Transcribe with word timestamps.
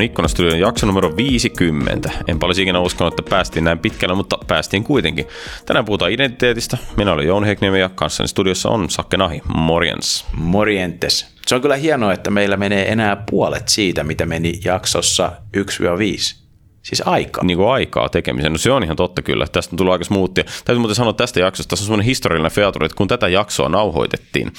On 0.00 0.04
Ikkunastudion 0.04 0.60
jakso 0.60 0.86
numero 0.86 1.16
50. 1.16 2.10
En 2.28 2.38
olisi 2.42 2.62
ikinä 2.62 2.80
uskonut, 2.80 3.20
että 3.20 3.30
päästiin 3.30 3.64
näin 3.64 3.78
pitkälle, 3.78 4.14
mutta 4.14 4.38
päästiin 4.46 4.84
kuitenkin. 4.84 5.26
Tänään 5.66 5.84
puhutaan 5.84 6.12
identiteetistä. 6.12 6.78
Minä 6.96 7.12
olen 7.12 7.26
Jouni 7.26 7.46
Hekniemi 7.46 7.80
ja 7.80 7.88
kanssani 7.88 8.28
studiossa 8.28 8.68
on 8.68 8.90
Sakke 8.90 9.16
Nahi. 9.16 9.42
Morjens. 9.54 10.26
Morjentes. 10.36 11.26
Se 11.46 11.54
on 11.54 11.60
kyllä 11.60 11.76
hienoa, 11.76 12.12
että 12.12 12.30
meillä 12.30 12.56
menee 12.56 12.92
enää 12.92 13.24
puolet 13.30 13.68
siitä, 13.68 14.04
mitä 14.04 14.26
meni 14.26 14.60
jaksossa 14.64 15.32
1-5. 15.56 16.39
Siis 16.82 17.02
aikaa. 17.06 17.44
Niin 17.44 17.56
kuin 17.56 17.68
aikaa 17.68 18.08
tekemiseen. 18.08 18.52
No 18.52 18.58
se 18.58 18.70
on 18.70 18.84
ihan 18.84 18.96
totta 18.96 19.22
kyllä. 19.22 19.46
Tästä 19.52 19.74
on 19.74 19.76
tullut 19.76 19.92
aika 19.92 20.04
smoothia. 20.04 20.44
Täytyy 20.64 20.78
muuten 20.78 20.94
sanoa 20.94 21.12
tästä 21.12 21.40
jaksosta, 21.40 21.70
tässä 21.70 21.82
on 21.82 21.86
semmoinen 21.86 22.06
historiallinen 22.06 22.52
feature, 22.52 22.86
että 22.86 22.96
kun 22.96 23.08
tätä 23.08 23.28
jaksoa 23.28 23.68
nauhoitettiin, 23.68 24.52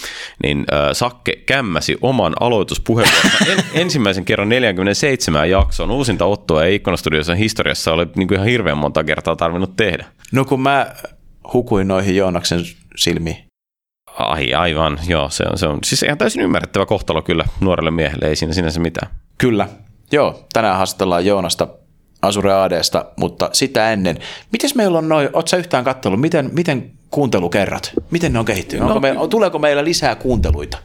niin 0.43 0.65
äh, 0.73 0.89
Sakke 0.93 1.35
kämmäsi 1.35 1.97
oman 2.01 2.33
aloituspuheenvuoron 2.39 3.31
en, 3.47 3.63
ensimmäisen 3.81 4.25
kerran 4.25 4.49
47 4.49 5.49
jaksoon. 5.49 5.91
Uusinta 5.91 6.25
ottoa 6.25 6.63
ei 6.63 6.75
Ikkonastudiossa 6.75 7.35
historiassa 7.35 7.93
ole 7.93 8.07
niin 8.15 8.27
kuin 8.27 8.35
ihan 8.35 8.47
hirveän 8.47 8.77
monta 8.77 9.03
kertaa 9.03 9.35
tarvinnut 9.35 9.75
tehdä. 9.75 10.05
No 10.31 10.45
kun 10.45 10.61
mä 10.61 10.87
hukuin 11.53 11.87
noihin 11.87 12.15
Joonaksen 12.15 12.59
silmiin. 12.95 13.37
Ai, 14.19 14.53
aivan, 14.53 14.99
joo, 15.07 15.29
se 15.29 15.43
on, 15.51 15.57
se 15.57 15.67
on 15.67 15.79
siis 15.83 16.03
ihan 16.03 16.17
täysin 16.17 16.41
ymmärrettävä 16.41 16.85
kohtalo 16.85 17.21
kyllä 17.21 17.45
nuorelle 17.59 17.91
miehelle, 17.91 18.27
ei 18.27 18.35
siinä 18.35 18.53
sinänsä 18.53 18.79
mitään. 18.79 19.11
Kyllä. 19.37 19.67
Joo, 20.11 20.45
tänään 20.53 20.77
haastellaan 20.77 21.25
Joonasta 21.25 21.67
Azure 22.21 22.53
ADsta, 22.53 23.05
mutta 23.15 23.49
sitä 23.53 23.93
ennen. 23.93 24.17
Miten 24.51 24.69
meillä 24.75 24.97
on 24.97 25.09
noin, 25.09 25.29
ootko 25.33 25.57
yhtään 25.57 25.83
katsellut, 25.83 26.21
miten, 26.21 26.49
miten 26.53 26.91
kuuntelukerrat, 27.11 27.91
miten 28.11 28.33
ne 28.33 28.39
on 28.39 28.45
kehittynyt? 28.45 28.81
Onko 28.81 28.93
no, 28.93 28.99
me, 28.99 29.27
tuleeko 29.29 29.59
meillä 29.59 29.83
lisää 29.83 30.15
kuunteluita? 30.15 30.77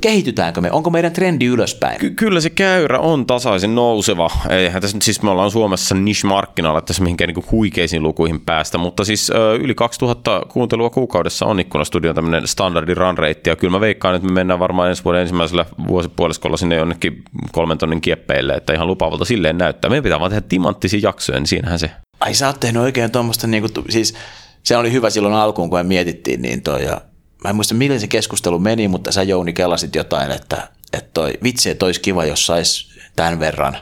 Kehitytäänkö 0.00 0.60
me? 0.60 0.72
Onko 0.72 0.90
meidän 0.90 1.12
trendi 1.12 1.46
ylöspäin? 1.46 1.98
Ky- 1.98 2.10
kyllä 2.10 2.40
se 2.40 2.50
käyrä 2.50 2.98
on 2.98 3.26
tasaisin 3.26 3.74
nouseva. 3.74 4.30
Eihän 4.48 4.82
tässä 4.82 4.96
nyt 4.96 5.02
siis 5.02 5.22
me 5.22 5.30
ollaan 5.30 5.50
Suomessa 5.50 5.94
niche-markkinoilla 5.94 6.80
tässä 6.80 7.02
mihinkään 7.02 7.28
niin 7.28 7.44
huikeisiin 7.50 8.02
lukuihin 8.02 8.40
päästä, 8.40 8.78
mutta 8.78 9.04
siis 9.04 9.30
ö, 9.30 9.54
yli 9.54 9.74
2000 9.74 10.42
kuuntelua 10.48 10.90
kuukaudessa 10.90 11.46
on 11.46 11.60
Ikkunastudion 11.60 12.14
tämmöinen 12.14 12.46
standardi 12.48 12.94
run 12.94 13.18
rate, 13.18 13.50
ja 13.50 13.56
kyllä 13.56 13.70
mä 13.70 13.80
veikkaan, 13.80 14.14
että 14.14 14.28
me 14.28 14.34
mennään 14.34 14.60
varmaan 14.60 14.88
ensi 14.88 15.04
vuoden 15.04 15.20
ensimmäisellä 15.20 15.64
vuosipuoliskolla 15.88 16.56
sinne 16.56 16.76
jonnekin 16.76 17.22
kolmen 17.52 17.78
tonnin 17.78 18.00
kieppeille, 18.00 18.54
että 18.54 18.72
ihan 18.72 18.86
lupaavalta 18.86 19.24
silleen 19.24 19.58
näyttää. 19.58 19.88
Meidän 19.88 20.02
pitää 20.02 20.20
vaan 20.20 20.30
tehdä 20.30 20.46
timanttisia 20.48 21.00
jaksoja, 21.02 21.38
niin 21.38 21.46
siinähän 21.46 21.78
se. 21.78 21.90
Ai 22.20 22.34
sä 22.34 22.46
oot 22.46 22.60
tehnyt 22.60 22.82
oikein 22.82 23.10
tuommoista, 23.10 23.46
niin 23.46 23.62
kuin, 23.62 23.84
siis 23.88 24.14
se 24.62 24.76
oli 24.76 24.92
hyvä 24.92 25.10
silloin 25.10 25.34
alkuun, 25.34 25.70
kun 25.70 25.78
me 25.78 25.82
mietittiin, 25.82 26.42
niin 26.42 26.62
toi, 26.62 26.84
ja 26.84 27.00
mä 27.44 27.50
en 27.50 27.56
muista 27.56 27.74
miten 27.74 28.00
se 28.00 28.06
keskustelu 28.06 28.58
meni, 28.58 28.88
mutta 28.88 29.12
sä 29.12 29.22
Jouni 29.22 29.52
kelasit 29.52 29.94
jotain, 29.94 30.30
että, 30.30 30.68
että 30.92 31.10
toi, 31.14 31.34
vitsi, 31.42 31.70
että 31.70 31.86
olisi 31.86 32.00
kiva, 32.00 32.24
jos 32.24 32.46
sais 32.46 32.88
tämän 33.16 33.40
verran 33.40 33.78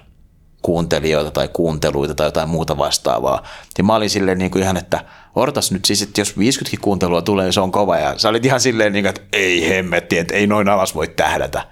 kuuntelijoita 0.62 1.30
tai 1.30 1.48
kuunteluita 1.52 2.14
tai 2.14 2.26
jotain 2.26 2.48
muuta 2.48 2.78
vastaavaa. 2.78 3.42
Ja 3.78 3.84
mä 3.84 3.94
olin 3.94 4.10
silleen 4.10 4.38
niin 4.38 4.50
kuin 4.50 4.62
ihan, 4.62 4.76
että 4.76 5.04
odotas 5.34 5.72
nyt 5.72 5.84
siis, 5.84 6.02
että 6.02 6.20
jos 6.20 6.38
50 6.38 6.82
kuuntelua 6.82 7.22
tulee, 7.22 7.52
se 7.52 7.60
on 7.60 7.72
kova. 7.72 7.98
Ja 7.98 8.18
sä 8.18 8.28
olit 8.28 8.44
ihan 8.44 8.60
silleen, 8.60 8.92
niin 8.92 9.04
kuin, 9.04 9.08
että 9.08 9.22
ei 9.32 9.68
hemmetti, 9.68 10.18
että 10.18 10.34
ei 10.34 10.46
noin 10.46 10.68
alas 10.68 10.94
voi 10.94 11.08
tähdätä. 11.08 11.66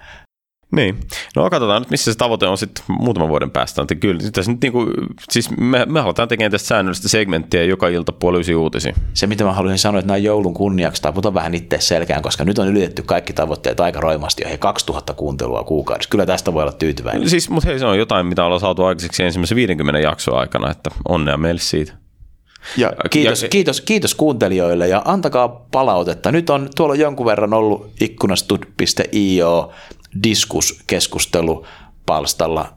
Niin. 0.71 0.99
No 1.35 1.49
katsotaan 1.49 1.81
nyt, 1.81 1.89
missä 1.89 2.13
se 2.13 2.17
tavoite 2.17 2.47
on 2.47 2.57
sitten 2.57 2.83
muutaman 2.87 3.29
vuoden 3.29 3.51
päästä. 3.51 3.81
Että 3.81 3.95
kyllä, 3.95 4.21
tässä 4.33 4.51
nyt 4.51 4.61
niinku, 4.61 4.85
siis 5.29 5.49
me, 5.57 5.85
me 5.85 6.01
halutaan 6.01 6.27
tekemään 6.27 6.51
tästä 6.51 6.67
säännöllistä 6.67 7.09
segmenttiä 7.09 7.63
joka 7.63 7.87
ilta 7.87 8.11
puoli 8.11 8.55
uutisia. 8.55 8.93
Se, 9.13 9.27
mitä 9.27 9.43
mä 9.43 9.53
haluaisin 9.53 9.79
sanoa, 9.79 9.99
että 9.99 10.11
näin 10.11 10.23
joulun 10.23 10.53
kunniaksi 10.53 11.01
taputa 11.01 11.33
vähän 11.33 11.53
itse 11.53 11.77
selkään, 11.79 12.21
koska 12.21 12.45
nyt 12.45 12.59
on 12.59 12.67
ylitetty 12.67 13.03
kaikki 13.03 13.33
tavoitteet 13.33 13.79
aika 13.79 13.99
roimasti 13.99 14.43
jo. 14.43 14.49
Hei, 14.49 14.57
2000 14.57 15.13
kuuntelua 15.13 15.63
kuukaudessa. 15.63 16.09
Kyllä 16.09 16.25
tästä 16.25 16.53
voi 16.53 16.63
olla 16.63 16.73
tyytyväinen. 16.73 17.29
Siis, 17.29 17.49
mutta 17.49 17.69
hei, 17.69 17.79
se 17.79 17.85
on 17.85 17.97
jotain, 17.97 18.25
mitä 18.25 18.45
ollaan 18.45 18.61
saatu 18.61 18.83
aikaiseksi 18.83 19.23
ensimmäisen 19.23 19.55
50 19.55 19.99
jaksoa 19.99 20.39
aikana, 20.39 20.71
että 20.71 20.89
onnea 21.07 21.37
meille 21.37 21.61
siitä. 21.61 21.93
Ja 22.77 22.93
kiitos, 23.09 23.43
ja, 23.43 23.49
kiitos, 23.49 23.81
kiitos 23.81 24.15
kuuntelijoille 24.15 24.87
ja 24.87 25.01
antakaa 25.05 25.47
palautetta. 25.71 26.31
Nyt 26.31 26.49
on 26.49 26.69
tuolla 26.75 26.95
jonkun 26.95 27.25
verran 27.25 27.53
ollut 27.53 27.91
ikkunastud.io 28.01 29.71
diskuskeskustelu 30.23 31.65
palstalla 32.05 32.73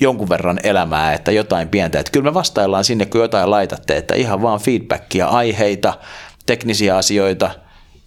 jonkun 0.00 0.28
verran 0.28 0.60
elämää, 0.62 1.14
että 1.14 1.32
jotain 1.32 1.68
pientä. 1.68 2.00
Että 2.00 2.12
kyllä 2.12 2.30
me 2.30 2.34
vastaillaan 2.34 2.84
sinne, 2.84 3.06
kun 3.06 3.20
jotain 3.20 3.50
laitatte, 3.50 3.96
että 3.96 4.14
ihan 4.14 4.42
vaan 4.42 4.60
feedbackia, 4.60 5.26
aiheita, 5.26 5.98
teknisiä 6.46 6.96
asioita. 6.96 7.50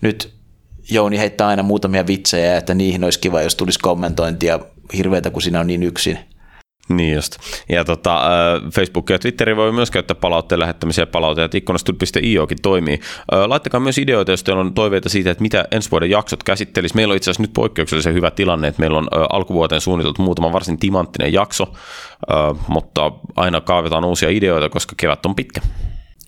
Nyt 0.02 0.42
Jouni 0.90 1.18
heittää 1.18 1.47
aina 1.47 1.64
muutamia 1.64 2.08
vitsejä, 2.08 2.58
että 2.58 2.74
niihin 2.74 3.03
olisi 3.03 3.19
kiva, 3.19 3.42
jos 3.42 3.56
tulisi 3.56 3.80
kommentointia. 3.80 4.59
Hirveätä, 4.98 5.30
kun 5.30 5.42
siinä 5.42 5.59
on 5.59 5.68
niin 5.68 5.84
yksin. 5.84 6.19
Niin 6.91 7.16
just. 7.16 7.38
Ja 7.69 7.85
tota, 7.85 8.22
Facebook 8.75 9.09
ja 9.09 9.19
Twitteri 9.19 9.56
voi 9.56 9.72
myös 9.72 9.91
käyttää 9.91 10.16
palautteen 10.16 10.59
lähettämisiä 10.59 11.06
palautteita, 11.06 11.57
ikkunastud.iokin 11.57 12.62
toimii. 12.62 13.00
Laittakaa 13.47 13.79
myös 13.79 13.97
ideoita, 13.97 14.31
jos 14.31 14.44
teillä 14.44 14.62
on 14.62 14.74
toiveita 14.74 15.09
siitä, 15.09 15.31
että 15.31 15.41
mitä 15.41 15.66
ensi 15.72 15.91
vuoden 15.91 16.09
jaksot 16.09 16.44
käsittelisi. 16.44 16.96
Meillä 16.96 17.12
on 17.12 17.18
itse 17.18 17.31
asiassa 17.31 17.44
nyt 17.44 17.53
poikkeuksellisen 17.53 18.13
hyvä 18.13 18.31
tilanne, 18.31 18.68
että 18.68 18.80
meillä 18.80 18.97
on 18.97 19.07
alkuvuoteen 19.12 19.81
suunniteltu 19.81 20.22
muutama 20.22 20.53
varsin 20.53 20.80
timanttinen 20.80 21.34
jakso, 21.34 21.74
mutta 22.68 23.12
aina 23.35 23.62
kaavetaan 23.62 24.06
uusia 24.06 24.30
ideoita, 24.30 24.69
koska 24.69 24.96
kevät 24.97 25.25
on 25.25 25.35
pitkä. 25.35 25.62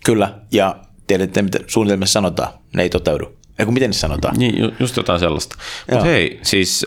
Kyllä, 0.04 0.34
ja 0.52 0.76
tiedätte, 1.06 1.42
mitä 1.42 1.58
suunnitelmissa 1.66 2.12
sanotaan, 2.12 2.52
ne 2.74 2.82
ei 2.82 2.88
toteudu. 2.88 3.36
Eikö 3.58 3.72
miten 3.72 3.90
ne 3.90 3.94
sanotaan? 3.94 4.36
Niin, 4.38 4.76
just 4.80 4.96
jotain 4.96 5.20
sellaista. 5.20 5.56
Mutta 5.90 6.04
hei, 6.04 6.40
siis 6.42 6.86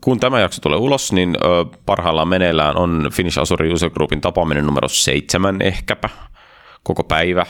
kun 0.00 0.20
tämä 0.20 0.40
jakso 0.40 0.60
tulee 0.60 0.78
ulos, 0.78 1.12
niin 1.12 1.36
parhaillaan 1.86 2.28
meneillään 2.28 2.76
on 2.76 3.10
Finnish 3.12 3.38
Azure 3.38 3.72
User 3.72 3.90
Groupin 3.90 4.20
tapaaminen 4.20 4.66
numero 4.66 4.88
seitsemän 4.88 5.62
ehkäpä 5.62 6.08
koko 6.82 7.04
päivä 7.04 7.46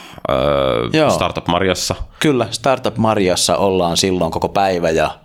Joo. 0.92 1.10
Startup 1.10 1.46
Marjassa. 1.48 1.94
Kyllä, 2.20 2.46
Startup 2.50 2.96
Marjassa 2.96 3.56
ollaan 3.56 3.96
silloin 3.96 4.32
koko 4.32 4.48
päivä 4.48 4.90
ja 4.90 5.18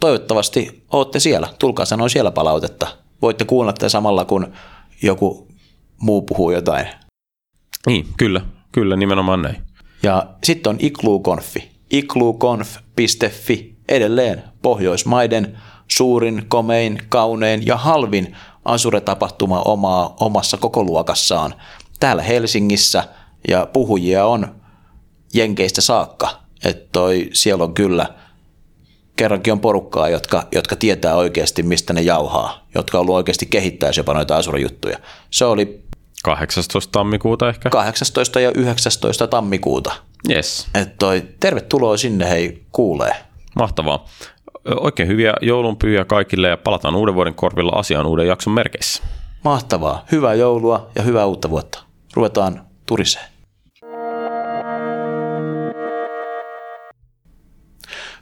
toivottavasti 0.00 0.82
olette 0.92 1.20
siellä. 1.20 1.48
Tulkaa 1.58 1.84
sanoa 1.84 2.08
siellä 2.08 2.30
palautetta. 2.30 2.86
Voitte 3.22 3.44
kuunnella 3.44 3.72
tätä 3.72 3.88
samalla, 3.88 4.24
kun 4.24 4.52
joku 5.02 5.48
muu 6.00 6.22
puhuu 6.22 6.50
jotain. 6.50 6.86
Niin, 7.86 8.06
kyllä, 8.16 8.40
kyllä 8.72 8.96
nimenomaan 8.96 9.42
näin. 9.42 9.56
Ja 10.02 10.26
sitten 10.44 10.70
on 10.70 10.76
Iklu-konfi 10.80 11.70
igluconf.fi 11.90 13.76
edelleen 13.88 14.42
Pohjoismaiden 14.62 15.58
suurin, 15.88 16.44
komein, 16.48 16.98
kaunein 17.08 17.66
ja 17.66 17.76
halvin 17.76 18.36
Azure-tapahtuma 18.64 19.62
omaa, 19.62 20.16
omassa 20.20 20.56
kokoluokassaan 20.56 21.54
täällä 22.00 22.22
Helsingissä 22.22 23.04
ja 23.48 23.66
puhujia 23.72 24.26
on 24.26 24.60
Jenkeistä 25.34 25.80
saakka. 25.80 26.30
Että 26.64 26.88
toi, 26.92 27.30
siellä 27.32 27.64
on 27.64 27.74
kyllä 27.74 28.06
kerrankin 29.16 29.52
on 29.52 29.60
porukkaa, 29.60 30.08
jotka, 30.08 30.46
jotka 30.52 30.76
tietää 30.76 31.14
oikeasti, 31.14 31.62
mistä 31.62 31.92
ne 31.92 32.00
jauhaa, 32.00 32.66
jotka 32.74 32.98
on 32.98 33.02
ollut 33.02 33.14
oikeasti 33.14 33.46
kehittää 33.46 33.90
jopa 33.96 34.14
noita 34.14 34.36
Azure-juttuja. 34.36 34.98
Se 35.30 35.44
oli 35.44 35.82
18. 36.24 36.92
tammikuuta 36.92 37.48
ehkä. 37.48 37.70
18. 37.70 38.40
ja 38.40 38.52
19. 38.54 39.26
tammikuuta. 39.26 39.92
Yes. 40.30 40.68
Et 40.74 40.98
toi, 40.98 41.22
tervetuloa 41.40 41.96
sinne, 41.96 42.30
hei, 42.30 42.62
kuulee. 42.72 43.12
Mahtavaa. 43.56 44.04
Oikein 44.80 45.08
hyviä 45.08 45.34
joulunpyhiä 45.42 46.04
kaikille 46.04 46.48
ja 46.48 46.56
palataan 46.56 46.94
uuden 46.94 47.14
vuoden 47.14 47.34
korvilla 47.34 47.72
asiaan 47.72 48.06
uuden 48.06 48.26
jakson 48.26 48.52
merkeissä. 48.52 49.02
Mahtavaa. 49.44 50.04
Hyvää 50.12 50.34
joulua 50.34 50.90
ja 50.94 51.02
hyvää 51.02 51.26
uutta 51.26 51.50
vuotta. 51.50 51.82
Ruvetaan 52.14 52.66
turiseen. 52.86 53.24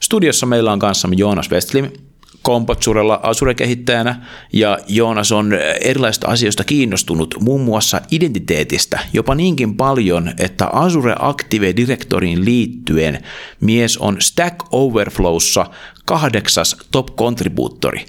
Studiossa 0.02 0.46
meillä 0.46 0.72
on 0.72 0.78
kanssamme 0.78 1.16
Joonas 1.18 1.50
Westlim, 1.50 1.90
Kompotsurella 2.46 3.20
Azure-kehittäjänä 3.22 4.26
ja 4.52 4.78
Joonas 4.86 5.32
on 5.32 5.52
erilaisista 5.80 6.28
asioista 6.28 6.64
kiinnostunut, 6.64 7.34
muun 7.40 7.60
muassa 7.60 8.00
identiteetistä, 8.10 8.98
jopa 9.12 9.34
niinkin 9.34 9.76
paljon, 9.76 10.32
että 10.38 10.66
Azure 10.72 11.14
Active 11.18 11.72
Directoriin 11.76 12.44
liittyen 12.44 13.24
mies 13.60 13.98
on 13.98 14.16
Stack 14.20 14.56
Overflowssa 14.72 15.66
kahdeksas 16.04 16.76
top-kontribuuttori. 16.90 18.06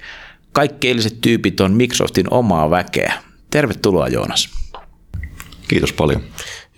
Kaikki 0.52 0.88
eiliset 0.88 1.20
tyypit 1.20 1.60
on 1.60 1.72
Microsoftin 1.72 2.26
omaa 2.30 2.70
väkeä. 2.70 3.12
Tervetuloa 3.50 4.08
Joonas. 4.08 4.48
Kiitos 5.68 5.92
paljon. 5.92 6.22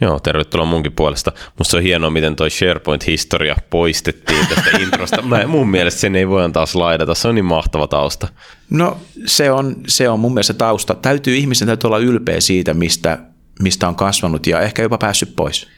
Joo, 0.01 0.21
tervetuloa 0.21 0.67
munkin 0.67 0.93
puolesta. 0.93 1.33
Musta 1.59 1.77
on 1.77 1.83
hienoa, 1.83 2.11
miten 2.11 2.37
toi 2.37 2.51
SharePoint-historia 2.51 3.57
poistettiin 3.71 4.47
tästä 4.47 4.79
introsta. 4.83 5.23
Mä, 5.23 5.47
mun 5.47 5.71
mielestä 5.71 6.01
sen 6.01 6.17
ei 6.17 6.29
voi 6.29 6.45
antaa 6.45 6.67
slaidata, 6.67 7.15
se 7.15 7.29
on 7.29 7.35
niin 7.35 7.45
mahtava 7.45 7.87
tausta. 7.87 8.29
No 8.71 8.99
se 9.27 9.51
on, 9.51 9.77
se 9.87 10.09
on 10.09 10.21
mun 10.21 10.35
mielestä 10.35 10.55
tausta. 10.55 10.95
Täytyy 10.95 11.37
ihmisen 11.37 11.67
täytyy 11.67 11.89
olla 11.89 11.99
ylpeä 11.99 12.41
siitä, 12.41 12.75
mistä, 12.75 13.19
mistä 13.63 13.89
on 13.89 13.95
kasvanut 13.95 14.47
ja 14.47 14.61
ehkä 14.61 14.83
jopa 14.83 14.99
päässyt 14.99 15.37
pois. 15.37 15.69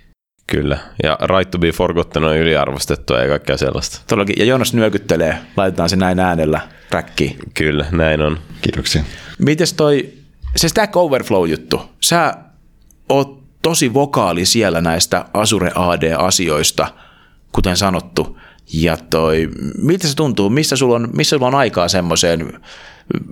Kyllä, 0.47 0.79
ja 1.03 1.19
right 1.37 1.51
to 1.51 1.59
be 1.59 1.73
forgotten 1.73 2.25
on 2.25 2.37
yliarvostettua 2.37 3.19
ja 3.19 3.29
kaikkea 3.29 3.57
sellaista. 3.57 4.01
Todellakin, 4.07 4.37
ja 4.39 4.45
Jonas 4.45 4.75
nyökyttelee, 4.75 5.39
laitetaan 5.57 5.91
se 5.91 5.97
näin 5.97 6.21
äänellä 6.21 6.61
räkkiin. 6.91 7.37
Kyllä, 7.55 7.87
näin 7.91 8.23
on. 8.23 8.39
Kiitoksia. 8.63 9.03
Mites 9.39 9.73
toi 9.73 10.13
se 10.57 10.69
Stack 10.69 10.97
Overflow-juttu, 10.97 11.83
sä 12.01 12.35
oot 13.09 13.42
tosi 13.63 13.95
vokaali 13.95 14.47
siellä 14.47 14.81
näistä 14.81 15.25
Azure 15.35 15.73
AD-asioista, 15.75 16.89
kuten 17.53 17.77
sanottu. 17.77 18.39
Ja 18.73 18.97
toi, 18.97 19.49
miltä 19.79 20.09
se 20.09 20.17
tuntuu? 20.17 20.51
Missä 20.51 20.77
sulla 20.77 20.97
on, 20.97 21.09
missä 21.13 21.37
sulla 21.37 21.47
on 21.47 21.55
aikaa 21.55 21.89
semmoiseen? 21.89 22.61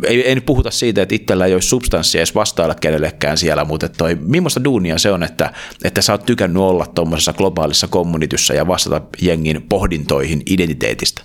Ei, 0.04 0.22
ei 0.28 0.34
nyt 0.34 0.46
puhuta 0.46 0.70
siitä, 0.70 1.02
että 1.02 1.14
itsellä 1.14 1.46
ei 1.46 1.54
olisi 1.54 1.68
substanssia 1.68 2.18
edes 2.18 2.34
vastailla 2.34 2.74
kenellekään 2.74 3.38
siellä, 3.38 3.64
mutta 3.64 3.88
toi, 3.88 4.14
millaista 4.20 4.64
duunia 4.64 4.98
se 4.98 5.12
on, 5.12 5.22
että, 5.22 5.52
että 5.84 6.02
sä 6.02 6.12
oot 6.12 6.26
tykännyt 6.26 6.62
olla 6.62 6.86
tuommoisessa 6.86 7.32
globaalissa 7.32 7.88
kommunityssä 7.88 8.54
ja 8.54 8.66
vastata 8.66 9.00
jengin 9.22 9.62
pohdintoihin 9.68 10.42
identiteetistä? 10.46 11.22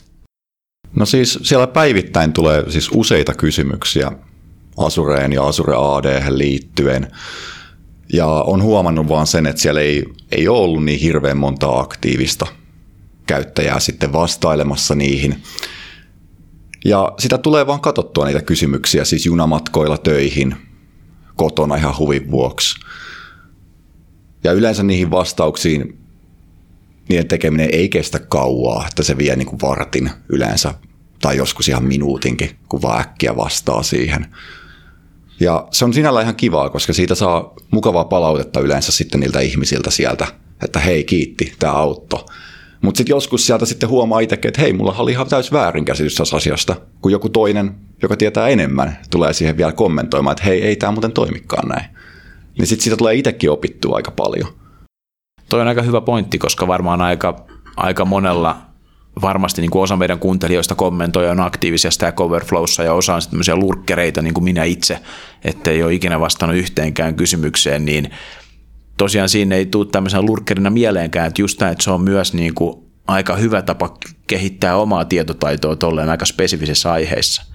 No 0.95 1.05
siis 1.05 1.39
siellä 1.41 1.67
päivittäin 1.67 2.33
tulee 2.33 2.71
siis 2.71 2.89
useita 2.93 3.33
kysymyksiä 3.33 4.11
Azureen 4.77 5.33
ja 5.33 5.43
Azure 5.43 5.73
AD 5.77 6.23
liittyen. 6.29 7.11
Ja 8.13 8.27
on 8.27 8.63
huomannut 8.63 9.07
vaan 9.07 9.27
sen, 9.27 9.47
että 9.47 9.61
siellä 9.61 9.81
ei, 9.81 10.03
ei 10.31 10.47
ole 10.47 10.59
ollut 10.59 10.85
niin 10.85 10.99
hirveän 10.99 11.37
monta 11.37 11.79
aktiivista 11.79 12.47
käyttäjää 13.27 13.79
sitten 13.79 14.13
vastailemassa 14.13 14.95
niihin. 14.95 15.43
Ja 16.85 17.13
sitä 17.19 17.37
tulee 17.37 17.67
vaan 17.67 17.81
katsottua 17.81 18.25
niitä 18.25 18.41
kysymyksiä, 18.41 19.05
siis 19.05 19.25
junamatkoilla 19.25 19.97
töihin, 19.97 20.55
kotona 21.35 21.75
ihan 21.75 21.97
huvin 21.97 22.31
vuoksi. 22.31 22.79
Ja 24.43 24.51
yleensä 24.51 24.83
niihin 24.83 25.11
vastauksiin 25.11 25.97
niiden 27.09 27.27
tekeminen 27.27 27.69
ei 27.71 27.89
kestä 27.89 28.19
kauaa, 28.19 28.87
että 28.87 29.03
se 29.03 29.17
vie 29.17 29.35
niin 29.35 29.47
kuin 29.47 29.61
vartin 29.61 30.09
yleensä, 30.29 30.73
tai 31.21 31.37
joskus 31.37 31.67
ihan 31.67 31.83
minuutinkin, 31.83 32.49
kun 32.69 32.81
vaan 32.81 33.01
äkkiä 33.01 33.35
vastaa 33.35 33.83
siihen. 33.83 34.27
Ja 35.39 35.67
se 35.71 35.85
on 35.85 35.93
sinällä 35.93 36.21
ihan 36.21 36.35
kivaa, 36.35 36.69
koska 36.69 36.93
siitä 36.93 37.15
saa 37.15 37.53
mukavaa 37.71 38.05
palautetta 38.05 38.59
yleensä 38.59 38.91
sitten 38.91 39.19
niiltä 39.19 39.39
ihmisiltä 39.39 39.91
sieltä, 39.91 40.27
että 40.63 40.79
hei 40.79 41.03
kiitti, 41.03 41.53
tämä 41.59 41.73
auttoi. 41.73 42.25
Mutta 42.81 42.97
sitten 42.97 43.13
joskus 43.13 43.45
sieltä 43.45 43.65
sitten 43.65 43.89
huomaa 43.89 44.19
itsekin, 44.19 44.49
että 44.49 44.61
hei, 44.61 44.73
mulla 44.73 44.95
oli 44.97 45.11
ihan 45.11 45.27
täys 45.27 45.51
väärinkäsitys 45.51 46.15
tässä 46.15 46.35
asiasta, 46.35 46.75
kun 47.01 47.11
joku 47.11 47.29
toinen, 47.29 47.75
joka 48.01 48.17
tietää 48.17 48.47
enemmän, 48.47 48.97
tulee 49.11 49.33
siihen 49.33 49.57
vielä 49.57 49.71
kommentoimaan, 49.71 50.31
että 50.31 50.43
hei, 50.43 50.63
ei 50.63 50.75
tämä 50.75 50.91
muuten 50.91 51.11
toimikaan 51.11 51.67
näin. 51.67 51.85
Niin 52.57 52.67
sitten 52.67 52.83
siitä 52.83 52.97
tulee 52.97 53.15
itsekin 53.15 53.51
opittua 53.51 53.95
aika 53.95 54.11
paljon. 54.11 54.47
Toi 55.49 55.61
on 55.61 55.67
aika 55.67 55.81
hyvä 55.81 56.01
pointti, 56.01 56.37
koska 56.37 56.67
varmaan 56.67 57.01
aika, 57.01 57.45
aika 57.77 58.05
monella 58.05 58.57
varmasti 59.21 59.61
niin 59.61 59.71
kuin 59.71 59.83
osa 59.83 59.97
meidän 59.97 60.19
kuuntelijoista 60.19 60.75
kommentoi 60.75 61.29
on 61.29 61.39
aktiivisia 61.39 61.91
Stack 61.91 62.19
Overflowssa 62.19 62.83
ja 62.83 62.93
osa 62.93 63.15
on 63.15 63.21
sitten 63.21 63.59
lurkkereita 63.59 64.21
niin 64.21 64.33
kuin 64.33 64.43
minä 64.43 64.63
itse, 64.63 64.99
että 65.43 65.71
ei 65.71 65.83
ole 65.83 65.93
ikinä 65.93 66.19
vastannut 66.19 66.57
yhteenkään 66.57 67.15
kysymykseen, 67.15 67.85
niin 67.85 68.11
tosiaan 68.97 69.29
siinä 69.29 69.55
ei 69.55 69.65
tule 69.65 69.87
tämmöisenä 69.91 70.21
lurkkerina 70.21 70.69
mieleenkään, 70.69 71.27
että 71.27 71.41
just 71.41 71.61
näin, 71.61 71.71
että 71.71 71.83
se 71.83 71.91
on 71.91 72.01
myös 72.01 72.33
niin 72.33 72.53
kuin 72.53 72.85
aika 73.07 73.35
hyvä 73.35 73.61
tapa 73.61 73.97
kehittää 74.27 74.77
omaa 74.77 75.05
tietotaitoa 75.05 75.75
tolleen 75.75 76.09
aika 76.09 76.25
spesifisissä 76.25 76.91
aiheissa. 76.91 77.54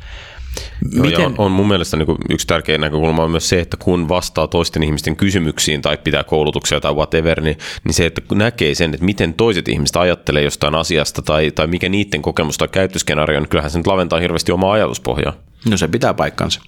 Miten? 0.95 1.21
Joo, 1.21 1.33
on 1.39 1.53
mun 1.53 1.69
mielestä 1.69 1.97
niin 1.97 2.17
yksi 2.31 2.47
tärkeä 2.47 2.79
näkökulma 2.79 3.25
on 3.25 3.31
myös 3.31 3.49
se, 3.49 3.61
että 3.61 3.77
kun 3.77 4.09
vastaa 4.09 4.47
toisten 4.47 4.83
ihmisten 4.83 5.17
kysymyksiin 5.17 5.83
tai 5.83 5.99
pitää 5.99 6.25
koulutuksia 6.25 6.81
tai 6.81 6.95
whatever, 6.95 7.41
niin, 7.41 7.59
niin 7.85 7.95
se, 7.95 8.07
että 8.07 8.23
näkee 8.35 8.75
sen, 8.75 8.95
että 8.95 9.07
miten 9.07 9.35
toiset 9.35 9.69
ihmiset 9.69 9.97
ajattelee 9.97 10.43
jostain 10.43 10.75
asiasta 10.75 11.23
tai, 11.23 11.51
tai 11.51 11.67
mikä 11.67 11.89
niiden 11.89 12.23
kokemus 12.23 12.59
tai 12.59 12.69
käyttöskenaario, 12.69 13.41
niin 13.41 13.49
kyllähän 13.49 13.71
se 13.71 13.79
nyt 13.79 13.87
laventaa 13.87 14.21
hirveästi 14.21 14.53
omaa 14.53 14.73
ajatuspohjaa. 14.73 15.33
No 15.69 15.77
se 15.77 15.89
pitää 15.89 16.15
paikkansa. 16.15 16.61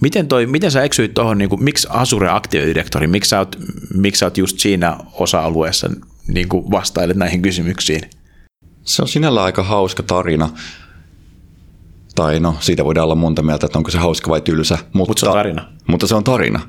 Miten, 0.00 0.28
toi, 0.28 0.46
miten 0.46 0.70
sä 0.70 0.82
eksyit 0.82 1.14
tuohon, 1.14 1.38
niin 1.38 1.64
miksi 1.64 1.88
Azure 1.90 2.28
Active 2.30 2.66
Directory, 2.66 3.06
miksi 3.06 3.28
sä, 3.28 3.38
oot, 3.38 3.56
miksi 3.94 4.18
sä 4.18 4.26
oot 4.26 4.38
just 4.38 4.58
siinä 4.58 4.96
osa-alueessa 5.12 5.90
niin 6.28 6.48
kuin 6.48 6.70
vastailet 6.70 7.16
näihin 7.16 7.42
kysymyksiin? 7.42 8.00
Se 8.82 9.02
on 9.02 9.08
sinällä 9.08 9.42
aika 9.42 9.62
hauska 9.62 10.02
tarina. 10.02 10.50
Tai 12.14 12.40
no, 12.40 12.56
siitä 12.60 12.84
voidaan 12.84 13.04
olla 13.04 13.14
monta 13.14 13.42
mieltä, 13.42 13.66
että 13.66 13.78
onko 13.78 13.90
se 13.90 13.98
hauska 13.98 14.30
vai 14.30 14.40
tylsä. 14.40 14.78
Mutta 14.92 15.10
Mut 15.10 15.18
se 15.18 15.26
on 15.26 15.32
tarina. 15.32 15.68
Mutta 15.86 16.06
se 16.06 16.14
on 16.14 16.24
tarina. 16.24 16.60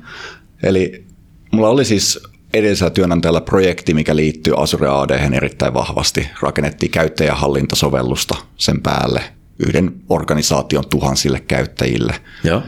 Eli 0.62 1.06
mulla 1.52 1.68
oli 1.68 1.84
siis 1.84 2.20
edellisellä 2.54 2.90
työnantajalla 2.90 3.40
projekti, 3.40 3.94
mikä 3.94 4.16
liittyy 4.16 4.62
Azure 4.62 4.88
AD 4.88 5.32
erittäin 5.32 5.74
vahvasti. 5.74 6.28
Rakennettiin 6.42 6.92
käyttäjähallintasovellusta 6.92 8.34
sen 8.56 8.80
päälle 8.82 9.22
yhden 9.58 9.94
organisaation 10.08 10.84
tuhansille 10.90 11.40
käyttäjille. 11.40 12.14
Joo. 12.44 12.62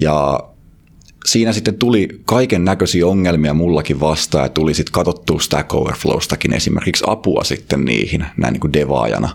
Ja 0.00 0.40
siinä 1.24 1.52
sitten 1.52 1.74
tuli 1.74 2.08
kaiken 2.24 2.64
näköisiä 2.64 3.06
ongelmia 3.06 3.54
mullakin 3.54 4.00
vastaan 4.00 4.44
ja 4.44 4.48
tuli 4.48 4.74
sitten 4.74 4.92
katsottua 4.92 5.40
Stack 5.40 5.74
Overflowstakin 5.74 6.52
esimerkiksi 6.52 7.04
apua 7.06 7.44
sitten 7.44 7.84
niihin 7.84 8.26
näin 8.36 8.52
niin 8.52 8.60
kuin 8.60 8.72
devaajana 8.72 9.28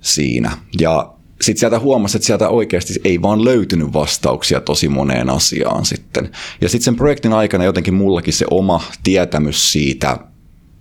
siinä. 0.00 0.58
Ja 0.80 1.14
sitten 1.44 1.60
sieltä 1.60 1.78
huomasi, 1.78 2.16
että 2.16 2.26
sieltä 2.26 2.48
oikeasti 2.48 2.94
ei 3.04 3.22
vaan 3.22 3.44
löytynyt 3.44 3.92
vastauksia 3.92 4.60
tosi 4.60 4.88
moneen 4.88 5.30
asiaan 5.30 5.84
sitten. 5.84 6.30
Ja 6.60 6.68
sitten 6.68 6.84
sen 6.84 6.96
projektin 6.96 7.32
aikana 7.32 7.64
jotenkin 7.64 7.94
mullakin 7.94 8.34
se 8.34 8.46
oma 8.50 8.82
tietämys 9.02 9.72
siitä 9.72 10.18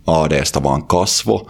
ADsta 0.07 0.63
vaan 0.63 0.87
kasvo. 0.87 1.49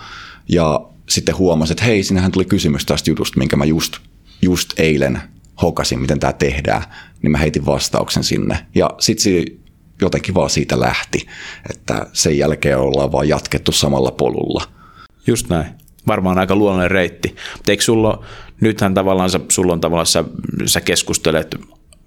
Ja 0.50 0.82
sitten 1.10 1.38
huomasi, 1.38 1.74
että 1.74 1.84
hei, 1.84 2.04
sinähän 2.04 2.32
tuli 2.32 2.46
kysymys 2.46 2.86
tästä 2.86 3.12
jutusta, 3.12 3.40
minkä 3.40 3.56
mä 3.56 3.66
just, 3.66 3.98
just 4.42 4.80
eilen 4.80 5.22
hokasin, 5.62 6.00
miten 6.00 6.20
tämä 6.20 6.34
tehdään. 6.34 6.84
Niin 7.22 7.32
mä 7.32 7.38
heitin 7.38 7.66
vastauksen 7.66 8.24
sinne. 8.24 8.66
Ja 8.76 8.90
sitten 9.00 9.46
jotenkin 10.02 10.36
vaan 10.36 10.50
siitä 10.50 10.80
lähti, 10.80 11.28
että 11.70 12.08
sen 12.14 12.38
jälkeen 12.38 12.80
ollaan 12.80 13.12
vaan 13.12 13.28
jatkettu 13.30 13.72
samalla 13.72 14.12
polulla. 14.12 14.64
Just 15.28 15.50
näin 15.50 15.66
varmaan 16.08 16.40
aika 16.40 16.56
luonnollinen 16.56 16.92
reitti. 16.92 17.36
Mutta 17.58 17.72
eikö 17.72 17.84
sulla, 17.84 18.26
nythän 18.64 18.94
tavallaan 18.94 19.30
sä, 19.30 19.40
sulla 19.50 19.74
on 19.74 19.82
tavallaan, 19.82 20.06
sä, 20.06 20.24
sä 20.66 20.82
keskustelet 20.82 21.56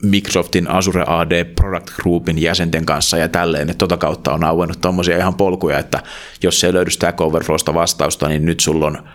Microsoftin 0.02 0.70
Azure 0.70 1.04
AD 1.06 1.44
Product 1.44 1.90
Groupin 1.96 2.42
jäsenten 2.42 2.86
kanssa 2.86 3.18
ja 3.18 3.28
tälleen, 3.28 3.70
että 3.70 3.78
tota 3.78 3.96
kautta 3.96 4.32
on 4.32 4.44
auennut 4.44 4.80
tuommoisia 4.80 5.18
ihan 5.18 5.34
polkuja, 5.34 5.78
että 5.78 6.02
jos 6.42 6.64
ei 6.64 6.72
löydy 6.72 6.90
Stack 6.90 7.20
Overflowsta 7.20 7.75
vastausta, 7.75 8.28
niin 8.28 8.44
nyt 8.44 8.60
sulla 8.60 8.86
on, 8.86 9.08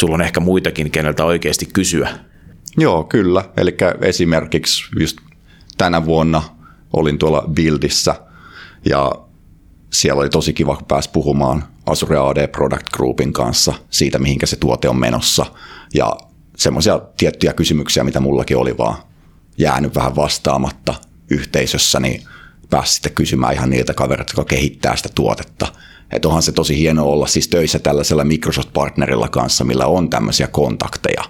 sulla 0.00 0.14
on 0.14 0.22
ehkä 0.22 0.40
muitakin, 0.40 0.90
keneltä 0.90 1.24
oikeasti 1.24 1.66
kysyä. 1.72 2.08
Joo, 2.78 3.04
kyllä. 3.04 3.44
Eli 3.56 3.76
esimerkiksi 4.00 4.84
just 5.00 5.18
tänä 5.78 6.04
vuonna 6.04 6.42
olin 6.92 7.18
tuolla 7.18 7.44
Buildissä 7.56 8.14
ja 8.84 9.12
siellä 9.92 10.20
oli 10.20 10.28
tosi 10.28 10.52
kiva, 10.52 10.76
kun 10.76 10.86
pääsi 10.86 11.10
puhumaan 11.12 11.64
Azure 11.86 12.18
AD 12.18 12.48
Product 12.48 12.90
Groupin 12.92 13.32
kanssa 13.32 13.74
siitä, 13.90 14.18
mihinkä 14.18 14.46
se 14.46 14.56
tuote 14.56 14.88
on 14.88 14.96
menossa. 14.96 15.46
Ja 15.94 16.16
semmoisia 16.62 17.00
tiettyjä 17.16 17.52
kysymyksiä, 17.52 18.04
mitä 18.04 18.20
mullakin 18.20 18.56
oli 18.56 18.78
vaan 18.78 18.96
jäänyt 19.58 19.94
vähän 19.94 20.16
vastaamatta 20.16 20.94
yhteisössä, 21.30 22.00
niin 22.00 22.22
pääsi 22.70 22.94
sitten 22.94 23.14
kysymään 23.14 23.54
ihan 23.54 23.70
niiltä 23.70 23.94
kavereilta, 23.94 24.30
jotka 24.36 24.54
kehittää 24.54 24.96
sitä 24.96 25.08
tuotetta. 25.14 25.66
Että 26.10 26.28
onhan 26.28 26.42
se 26.42 26.52
tosi 26.52 26.78
hienoa 26.78 27.12
olla 27.12 27.26
siis 27.26 27.48
töissä 27.48 27.78
tällaisella 27.78 28.24
Microsoft-partnerilla 28.24 29.28
kanssa, 29.28 29.64
millä 29.64 29.86
on 29.86 30.10
tämmöisiä 30.10 30.46
kontakteja 30.46 31.24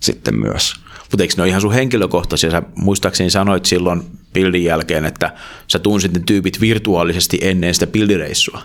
sitten 0.00 0.34
myös. 0.40 0.74
Mutta 1.10 1.22
eikö 1.22 1.34
ne 1.36 1.42
ole 1.42 1.48
ihan 1.48 1.60
sun 1.60 1.72
henkilökohtaisia? 1.72 2.50
Sä 2.50 2.62
muistaakseni 2.74 3.30
sanoit 3.30 3.66
silloin 3.66 4.02
bildin 4.32 4.64
jälkeen, 4.64 5.04
että 5.04 5.34
sä 5.68 5.78
tunsit 5.78 6.12
ne 6.12 6.20
tyypit 6.26 6.60
virtuaalisesti 6.60 7.38
ennen 7.42 7.74
sitä 7.74 7.86
bildireissua. 7.86 8.62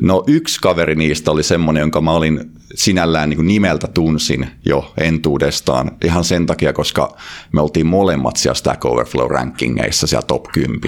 No 0.00 0.24
yksi 0.26 0.60
kaveri 0.60 0.94
niistä 0.94 1.30
oli 1.30 1.42
semmoinen, 1.42 1.80
jonka 1.80 2.00
mä 2.00 2.12
olin 2.12 2.50
sinällään 2.74 3.30
niin 3.30 3.46
nimeltä 3.46 3.88
tunsin 3.88 4.46
jo 4.64 4.92
entuudestaan. 4.98 5.90
Ihan 6.04 6.24
sen 6.24 6.46
takia, 6.46 6.72
koska 6.72 7.16
me 7.52 7.60
oltiin 7.60 7.86
molemmat 7.86 8.36
siellä 8.36 8.54
Stack 8.54 8.84
Overflow-rankingeissa 8.84 10.06
siellä 10.06 10.26
top 10.26 10.44
10. 10.52 10.80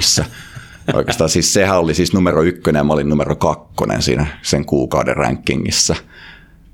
Oikeastaan 0.94 1.30
siis 1.30 1.52
sehän 1.52 1.78
oli 1.78 1.94
siis 1.94 2.12
numero 2.12 2.42
ykkönen 2.42 2.80
ja 2.80 2.84
mä 2.84 2.92
olin 2.92 3.08
numero 3.08 3.37
kakkonen 3.37 4.02
siinä 4.02 4.26
sen 4.42 4.64
kuukauden 4.64 5.16
rankingissa. 5.16 5.96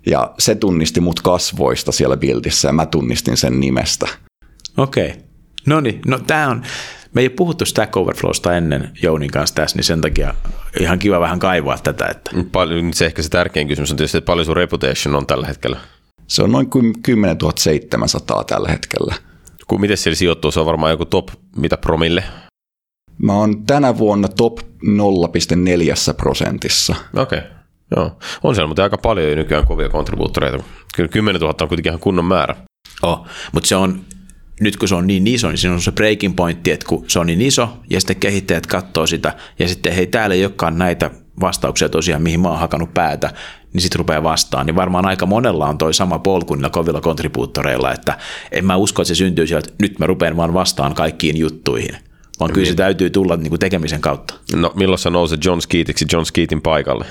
Ja 0.06 0.34
se 0.38 0.54
tunnisti 0.54 1.00
mut 1.00 1.20
kasvoista 1.20 1.92
siellä 1.92 2.16
bildissä 2.16 2.68
ja 2.68 2.72
mä 2.72 2.86
tunnistin 2.86 3.36
sen 3.36 3.60
nimestä. 3.60 4.08
Okei. 4.76 5.08
Okay. 5.08 5.22
No 5.66 5.80
niin, 5.80 6.00
no 6.06 6.18
tää 6.18 6.48
on, 6.48 6.62
me 7.14 7.20
ei 7.20 7.26
ole 7.26 7.34
puhuttu 7.36 7.64
Stack 7.64 7.96
Overflowsta 7.96 8.56
ennen 8.56 8.90
Jounin 9.02 9.30
kanssa 9.30 9.54
tässä, 9.54 9.76
niin 9.76 9.84
sen 9.84 10.00
takia 10.00 10.34
ihan 10.80 10.98
kiva 10.98 11.20
vähän 11.20 11.38
kaivaa 11.38 11.78
tätä. 11.78 12.06
Että. 12.06 12.30
Paljon, 12.52 12.94
se 12.94 13.06
ehkä 13.06 13.22
se 13.22 13.28
tärkein 13.28 13.68
kysymys 13.68 13.90
on 13.90 13.96
tietysti, 13.96 14.18
että 14.18 14.26
paljon 14.26 14.46
sun 14.46 14.56
reputation 14.56 15.14
on 15.14 15.26
tällä 15.26 15.46
hetkellä? 15.46 15.78
Se 16.26 16.42
on 16.42 16.52
noin 16.52 16.70
10 17.02 17.36
700 17.56 18.44
tällä 18.44 18.68
hetkellä. 18.68 19.14
Kun 19.66 19.80
miten 19.80 19.96
siellä 19.96 20.16
sijoittuu? 20.16 20.50
Se 20.50 20.60
on 20.60 20.66
varmaan 20.66 20.90
joku 20.90 21.04
top, 21.04 21.28
mitä 21.56 21.76
promille? 21.76 22.24
Mä 23.18 23.32
oon 23.32 23.66
tänä 23.66 23.98
vuonna 23.98 24.28
top 24.28 24.58
0,4 24.58 24.64
prosentissa. 26.16 26.94
Okei. 27.16 27.38
Okay. 27.38 27.50
Joo. 27.96 28.18
On 28.42 28.54
siellä 28.54 28.68
mutta 28.68 28.82
aika 28.82 28.98
paljon 28.98 29.36
nykyään 29.36 29.66
kovia 29.66 29.88
kontribuuttoreita. 29.88 30.64
Kyllä 30.96 31.08
10 31.08 31.40
000 31.40 31.54
on 31.60 31.68
kuitenkin 31.68 31.90
ihan 31.90 32.00
kunnon 32.00 32.24
määrä. 32.24 32.56
Oh, 33.02 33.26
mutta 33.52 33.68
se 33.68 33.76
on 33.76 34.00
nyt 34.60 34.76
kun 34.76 34.88
se 34.88 34.94
on 34.94 35.06
niin 35.06 35.26
iso, 35.26 35.48
niin 35.48 35.58
siinä 35.58 35.74
on 35.74 35.80
se 35.80 35.92
breaking 35.92 36.36
pointti, 36.36 36.70
että 36.70 36.86
kun 36.86 37.04
se 37.08 37.18
on 37.18 37.26
niin 37.26 37.42
iso, 37.42 37.68
ja 37.90 38.00
sitten 38.00 38.16
kehittäjät 38.16 38.66
katsoo 38.66 39.06
sitä, 39.06 39.32
ja 39.58 39.68
sitten 39.68 39.92
hei, 39.92 40.06
täällä 40.06 40.34
ei 40.34 40.44
olekaan 40.44 40.78
näitä 40.78 41.10
vastauksia 41.40 41.88
tosiaan, 41.88 42.22
mihin 42.22 42.40
mä 42.40 42.48
oon 42.48 42.58
hakannut 42.58 42.94
päätä, 42.94 43.32
niin 43.72 43.82
sitten 43.82 43.98
rupeaa 43.98 44.22
vastaan. 44.22 44.66
Niin 44.66 44.76
varmaan 44.76 45.06
aika 45.06 45.26
monella 45.26 45.66
on 45.66 45.78
toi 45.78 45.94
sama 45.94 46.18
polku 46.18 46.54
niillä 46.54 46.70
kovilla 46.70 47.00
kontribuuttoreilla, 47.00 47.92
että 47.92 48.18
en 48.52 48.64
mä 48.64 48.76
usko, 48.76 49.02
että 49.02 49.08
se 49.08 49.14
syntyy 49.14 49.46
sieltä, 49.46 49.68
että 49.68 49.84
nyt 49.84 49.98
mä 49.98 50.06
rupean 50.06 50.36
vaan 50.36 50.54
vastaan 50.54 50.94
kaikkiin 50.94 51.36
juttuihin. 51.36 51.96
Vaan 52.40 52.52
kyllä 52.52 52.66
se 52.66 52.74
täytyy 52.74 53.10
tulla 53.10 53.36
niin 53.36 53.48
kuin 53.48 53.60
tekemisen 53.60 54.00
kautta. 54.00 54.34
No 54.54 54.72
milloin 54.76 54.98
sä 54.98 55.10
nouset 55.10 55.44
John 55.44 55.60
Skeetiksi 55.60 56.06
John 56.12 56.26
Skeetin 56.26 56.62
paikalle? 56.62 57.04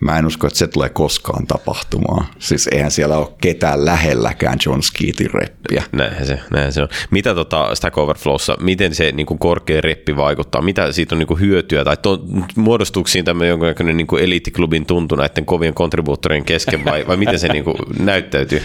Mä 0.00 0.18
en 0.18 0.26
usko, 0.26 0.46
että 0.46 0.58
se 0.58 0.66
tulee 0.66 0.88
koskaan 0.88 1.46
tapahtumaan. 1.46 2.26
Siis 2.38 2.68
eihän 2.72 2.90
siellä 2.90 3.16
ole 3.16 3.28
ketään 3.40 3.84
lähelläkään 3.84 4.58
John 4.66 4.82
Skeetin 4.82 5.30
reppiä. 5.34 5.82
Näinhän 5.92 6.26
se, 6.26 6.40
näinhän 6.50 6.72
se 6.72 6.82
on. 6.82 6.88
Mitä 7.10 7.34
tota 7.34 7.74
Stack 7.74 7.98
Overflowssa, 7.98 8.56
miten 8.60 8.94
se 8.94 9.12
niin 9.12 9.26
kuin 9.26 9.38
korkea 9.38 9.80
reppi 9.80 10.16
vaikuttaa? 10.16 10.62
Mitä 10.62 10.92
siitä 10.92 11.14
on 11.14 11.18
niin 11.18 11.26
kuin 11.26 11.40
hyötyä? 11.40 11.84
Tai 11.84 11.96
to, 11.96 12.24
muodostuuko 12.56 13.08
siinä 13.08 13.24
tämmöinen 13.24 13.48
jonkinlainen 13.48 13.96
niin 13.96 14.06
kuin 14.06 14.24
eliittiklubin 14.24 14.86
tuntu 14.86 15.14
näiden 15.14 15.46
kovien 15.46 15.74
kontribuuttorien 15.74 16.44
kesken 16.44 16.84
vai, 16.84 17.06
vai 17.06 17.16
miten 17.16 17.38
se 17.38 17.48
niin 17.48 17.64
kuin 17.64 17.76
näyttäytyy? 17.98 18.62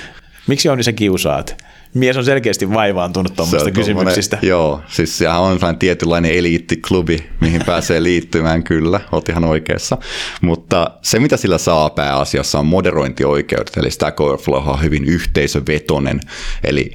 Miksi 0.48 0.70
on 0.70 0.78
niin 0.78 0.84
sä 0.84 0.94
kiusaat? 0.94 1.66
Mies 1.96 2.18
on 2.18 2.26
selkeästi 2.26 2.70
vaivaantunut 2.70 3.36
tuommoista 3.36 3.72
kysymyksistä. 3.72 4.38
Joo, 4.42 4.82
siis 4.88 5.18
sehän 5.18 5.42
on 5.42 5.54
sellainen 5.54 5.80
tietynlainen 5.80 6.32
eliittiklubi, 6.32 7.30
mihin 7.42 7.62
pääsee 7.66 8.04
liittymään 8.04 8.64
kyllä, 8.64 9.00
olet 9.12 9.30
ihan 9.30 9.44
oikeassa. 9.44 9.98
Mutta 10.42 10.92
se, 11.02 11.20
mitä 11.20 11.38
sillä 11.38 11.58
saa 11.58 11.90
pääasiassa, 11.90 12.60
on 12.60 12.66
moderointioikeudet, 12.66 13.78
eli 13.78 13.92
Stack 13.92 14.22
Overflow 14.22 14.70
on 14.70 14.82
hyvin 14.82 15.06
yhteisövetonen, 15.06 16.20
eli 16.64 16.92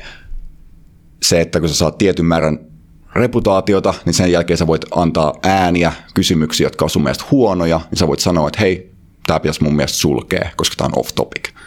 se, 1.22 1.40
että 1.40 1.60
kun 1.60 1.68
sä 1.68 1.74
saat 1.74 1.98
tietyn 1.98 2.26
määrän 2.26 2.58
reputaatiota, 3.14 3.94
niin 4.06 4.14
sen 4.14 4.32
jälkeen 4.32 4.56
sä 4.56 4.66
voit 4.66 4.84
antaa 4.90 5.34
ääniä 5.42 5.92
kysymyksiä, 6.14 6.66
jotka 6.66 6.84
on 6.84 6.90
sun 6.90 7.02
mielestä 7.02 7.24
huonoja, 7.30 7.80
niin 7.90 7.98
sä 7.98 8.06
voit 8.06 8.20
sanoa, 8.20 8.48
että 8.48 8.60
hei, 8.60 8.90
tämä 9.26 9.40
pitäisi 9.40 9.62
mun 9.64 9.76
mielestä 9.76 9.98
sulkea, 9.98 10.50
koska 10.56 10.74
tämä 10.76 10.86
on 10.86 10.98
off 10.98 11.14
topic 11.14 11.59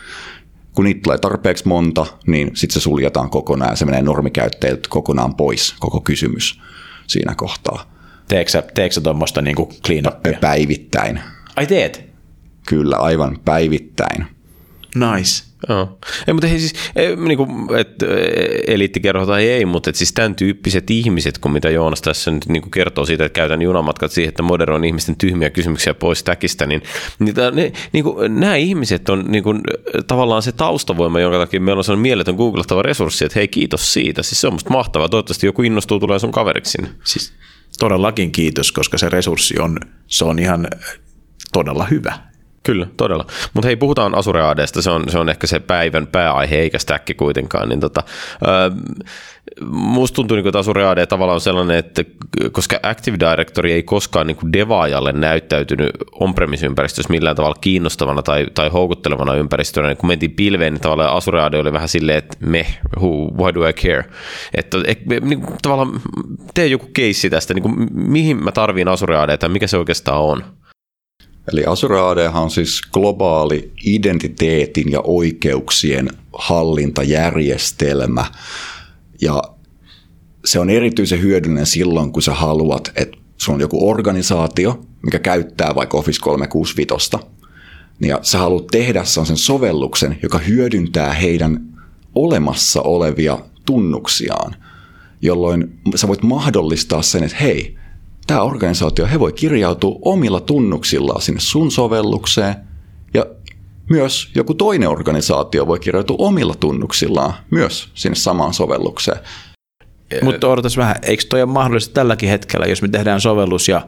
kun 0.75 0.85
niitä 0.85 1.01
tulee 1.03 1.17
tarpeeksi 1.17 1.67
monta, 1.67 2.05
niin 2.27 2.51
sitten 2.53 2.73
se 2.73 2.79
suljetaan 2.79 3.29
kokonaan 3.29 3.71
ja 3.71 3.75
se 3.75 3.85
menee 3.85 4.01
normikäyttäjiltä 4.01 4.89
kokonaan 4.89 5.35
pois, 5.35 5.75
koko 5.79 6.01
kysymys 6.01 6.61
siinä 7.07 7.35
kohtaa. 7.35 7.93
Teekö 8.27 8.51
sä 8.91 9.01
tuommoista 9.03 9.41
niin 9.41 9.55
clean 9.55 10.07
upia? 10.07 10.37
Päivittäin. 10.41 11.19
Ai 11.55 11.67
teet? 11.67 12.05
Kyllä, 12.67 12.97
aivan 12.97 13.39
päivittäin. 13.45 14.25
Nice. 14.95 15.52
Joo. 15.69 15.97
Ei, 16.27 16.33
mutta 16.33 16.47
hei, 16.47 16.59
siis, 16.59 16.73
niin 17.25 17.37
kuin, 17.37 17.49
et, 17.77 17.95
eliittikerho 18.67 19.25
tai 19.25 19.49
ei, 19.49 19.65
mutta 19.65 19.89
et, 19.89 19.95
siis 19.95 20.13
tämän 20.13 20.35
tyyppiset 20.35 20.91
ihmiset, 20.91 21.37
kun 21.37 21.51
mitä 21.51 21.69
Joonas 21.69 22.01
tässä 22.01 22.31
nyt 22.31 22.45
niin 22.47 22.61
kuin 22.61 22.71
kertoo 22.71 23.05
siitä, 23.05 23.25
että 23.25 23.35
käytän 23.35 23.61
junamatkat 23.61 24.11
siihen, 24.11 24.29
että 24.29 24.43
moderoin 24.43 24.83
ihmisten 24.83 25.15
tyhmiä 25.15 25.49
kysymyksiä 25.49 25.93
pois 25.93 26.23
täkistä, 26.23 26.65
niin, 26.65 26.83
niin, 27.19 27.35
ne, 27.53 27.73
niin 27.93 28.03
kuin, 28.03 28.39
nämä 28.39 28.55
ihmiset 28.55 29.09
on 29.09 29.25
niin 29.27 29.43
kuin, 29.43 29.61
tavallaan 30.07 30.41
se 30.41 30.51
taustavoima, 30.51 31.19
jonka 31.19 31.37
takia 31.37 31.61
meillä 31.61 31.79
on 31.79 31.83
sellainen 31.83 32.01
mieletön 32.01 32.35
googlettava 32.35 32.81
resurssi, 32.81 33.25
että 33.25 33.39
hei 33.39 33.47
kiitos 33.47 33.93
siitä, 33.93 34.23
siis 34.23 34.41
se 34.41 34.47
on 34.47 34.53
musta 34.53 34.69
mahtavaa, 34.69 35.09
toivottavasti 35.09 35.45
joku 35.45 35.61
innostuu 35.61 35.99
tulee 35.99 36.19
sun 36.19 36.31
kaveriksi 36.31 36.77
Siis 37.03 37.33
todellakin 37.79 38.31
kiitos, 38.31 38.71
koska 38.71 38.97
se 38.97 39.09
resurssi 39.09 39.59
on, 39.59 39.77
se 40.07 40.25
on 40.25 40.39
ihan 40.39 40.67
todella 41.53 41.87
hyvä. 41.91 42.32
Kyllä, 42.63 42.87
todella. 42.97 43.25
Mutta 43.53 43.67
hei, 43.67 43.75
puhutaan 43.75 44.15
Azure 44.15 44.41
ADsta, 44.41 44.81
se 44.81 44.89
on, 44.89 45.03
se 45.09 45.17
on 45.19 45.29
ehkä 45.29 45.47
se 45.47 45.59
päivän 45.59 46.07
pääaihe, 46.07 46.55
eikä 46.55 46.79
stäkki 46.79 47.13
kuitenkaan. 47.13 47.69
Niin 47.69 47.79
tota, 47.79 48.03
äh, 48.33 48.77
musta 49.71 50.15
tuntuu, 50.15 50.37
niin 50.37 50.47
että 50.47 50.59
Azure 50.59 50.85
AD 50.85 51.05
tavallaan 51.05 51.35
on 51.35 51.41
sellainen, 51.41 51.77
että 51.77 52.03
koska 52.51 52.79
Active 52.83 53.17
Directory 53.19 53.71
ei 53.71 53.83
koskaan 53.83 54.27
niin 54.27 54.53
devaajalle 54.53 55.11
näyttäytynyt 55.11 55.91
on-premise-ympäristössä 56.11 57.11
millään 57.11 57.35
tavalla 57.35 57.57
kiinnostavana 57.61 58.21
tai, 58.21 58.47
tai 58.53 58.69
houkuttelevana 58.69 59.35
ympäristönä, 59.35 59.87
niin 59.87 59.97
kun 59.97 60.07
mentiin 60.07 60.31
pilveen, 60.31 60.73
niin 60.73 60.81
tavallaan 60.81 61.13
Azure 61.13 61.41
AD 61.41 61.53
oli 61.53 61.73
vähän 61.73 61.89
silleen, 61.89 62.17
että 62.17 62.37
me, 62.39 62.65
who, 62.99 63.09
why 63.09 63.53
do 63.53 63.67
I 63.67 63.73
care? 63.73 64.05
Että 64.53 64.77
niin, 65.21 65.45
tavallaan 65.61 66.01
tee 66.53 66.67
joku 66.67 66.87
keissi 66.93 67.29
tästä, 67.29 67.53
niin 67.53 67.63
kuin, 67.63 67.87
mihin 67.93 68.43
mä 68.43 68.51
tarviin 68.51 68.87
Azure 68.87 69.17
AD 69.17 69.37
tai 69.37 69.49
mikä 69.49 69.67
se 69.67 69.77
oikeastaan 69.77 70.21
on? 70.21 70.43
Eli 71.51 71.65
Azure 71.65 71.99
AD 71.99 72.29
on 72.33 72.51
siis 72.51 72.81
globaali 72.91 73.71
identiteetin 73.85 74.91
ja 74.91 75.01
oikeuksien 75.03 76.09
hallintajärjestelmä. 76.33 78.25
Ja 79.21 79.43
se 80.45 80.59
on 80.59 80.69
erityisen 80.69 81.21
hyödyllinen 81.21 81.65
silloin, 81.65 82.11
kun 82.11 82.21
sä 82.21 82.33
haluat, 82.33 82.91
että 82.95 83.17
sun 83.37 83.55
on 83.55 83.61
joku 83.61 83.89
organisaatio, 83.89 84.85
mikä 85.03 85.19
käyttää 85.19 85.75
vaikka 85.75 85.97
Office 85.97 86.21
365. 86.21 87.11
Ja 88.01 88.19
sä 88.21 88.37
haluat 88.37 88.67
tehdä 88.67 89.03
sen 89.03 89.37
sovelluksen, 89.37 90.19
joka 90.23 90.37
hyödyntää 90.37 91.13
heidän 91.13 91.59
olemassa 92.15 92.81
olevia 92.81 93.39
tunnuksiaan, 93.65 94.55
jolloin 95.21 95.79
sä 95.95 96.07
voit 96.07 96.23
mahdollistaa 96.23 97.01
sen, 97.01 97.23
että 97.23 97.37
hei, 97.41 97.77
tämä 98.27 98.41
organisaatio, 98.41 99.07
he 99.07 99.19
voi 99.19 99.33
kirjautua 99.33 99.99
omilla 100.01 100.39
tunnuksillaan 100.39 101.21
sinne 101.21 101.39
sun 101.39 101.71
sovellukseen 101.71 102.55
ja 103.13 103.25
myös 103.89 104.31
joku 104.35 104.53
toinen 104.53 104.89
organisaatio 104.89 105.67
voi 105.67 105.79
kirjautua 105.79 106.17
omilla 106.19 106.55
tunnuksillaan 106.59 107.33
myös 107.51 107.89
sinne 107.93 108.15
samaan 108.15 108.53
sovellukseen. 108.53 109.19
Mutta 110.21 110.47
odotas 110.47 110.77
vähän, 110.77 110.95
eikö 111.01 111.23
toi 111.29 111.41
ole 111.41 111.51
mahdollista 111.51 111.93
tälläkin 111.93 112.29
hetkellä, 112.29 112.65
jos 112.65 112.81
me 112.81 112.87
tehdään 112.87 113.21
sovellus 113.21 113.69
ja 113.69 113.87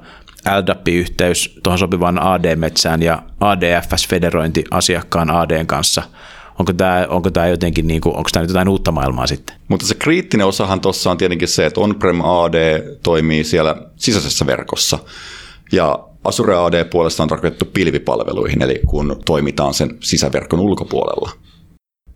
LDAP-yhteys 0.62 1.60
tuohon 1.63 1.80
sopivaan 1.80 2.22
AD-metsään 2.22 3.01
ja 3.01 3.24
ADFS-federointi 3.39 4.63
asiakkaan 4.72 5.30
ADn 5.30 5.68
kanssa– 5.68 6.04
onko 6.60 6.74
tämä, 6.74 7.08
onko 7.10 7.32
tämä 7.32 7.48
jotenkin, 7.48 7.88
niin 7.88 8.02
kuin, 8.02 8.16
onko 8.16 8.30
tämä 8.34 8.42
nyt 8.42 8.50
jotain 8.50 8.70
uutta 8.70 8.92
maailmaa 8.92 9.28
sitten? 9.28 9.56
Mutta 9.68 9.86
se 9.86 9.96
kriittinen 9.96 10.48
osahan 10.48 10.82
tuossa 10.82 11.12
on 11.12 11.18
tietenkin 11.18 11.48
se, 11.48 11.66
että 11.66 11.82
on-prem 11.82 12.22
AD 12.22 12.84
toimii 13.04 13.44
siellä 13.44 13.76
sisäisessä 13.96 14.46
verkossa 14.46 15.00
ja 15.72 16.00
Azure 16.24 16.56
AD 16.56 16.86
puolesta 16.86 17.24
on 17.24 17.30
tarkoitettu 17.30 17.66
pilvipalveluihin, 17.66 18.62
eli 18.62 18.82
kun 18.86 19.22
toimitaan 19.26 19.74
sen 19.74 19.98
sisäverkon 20.00 20.60
ulkopuolella. 20.60 21.32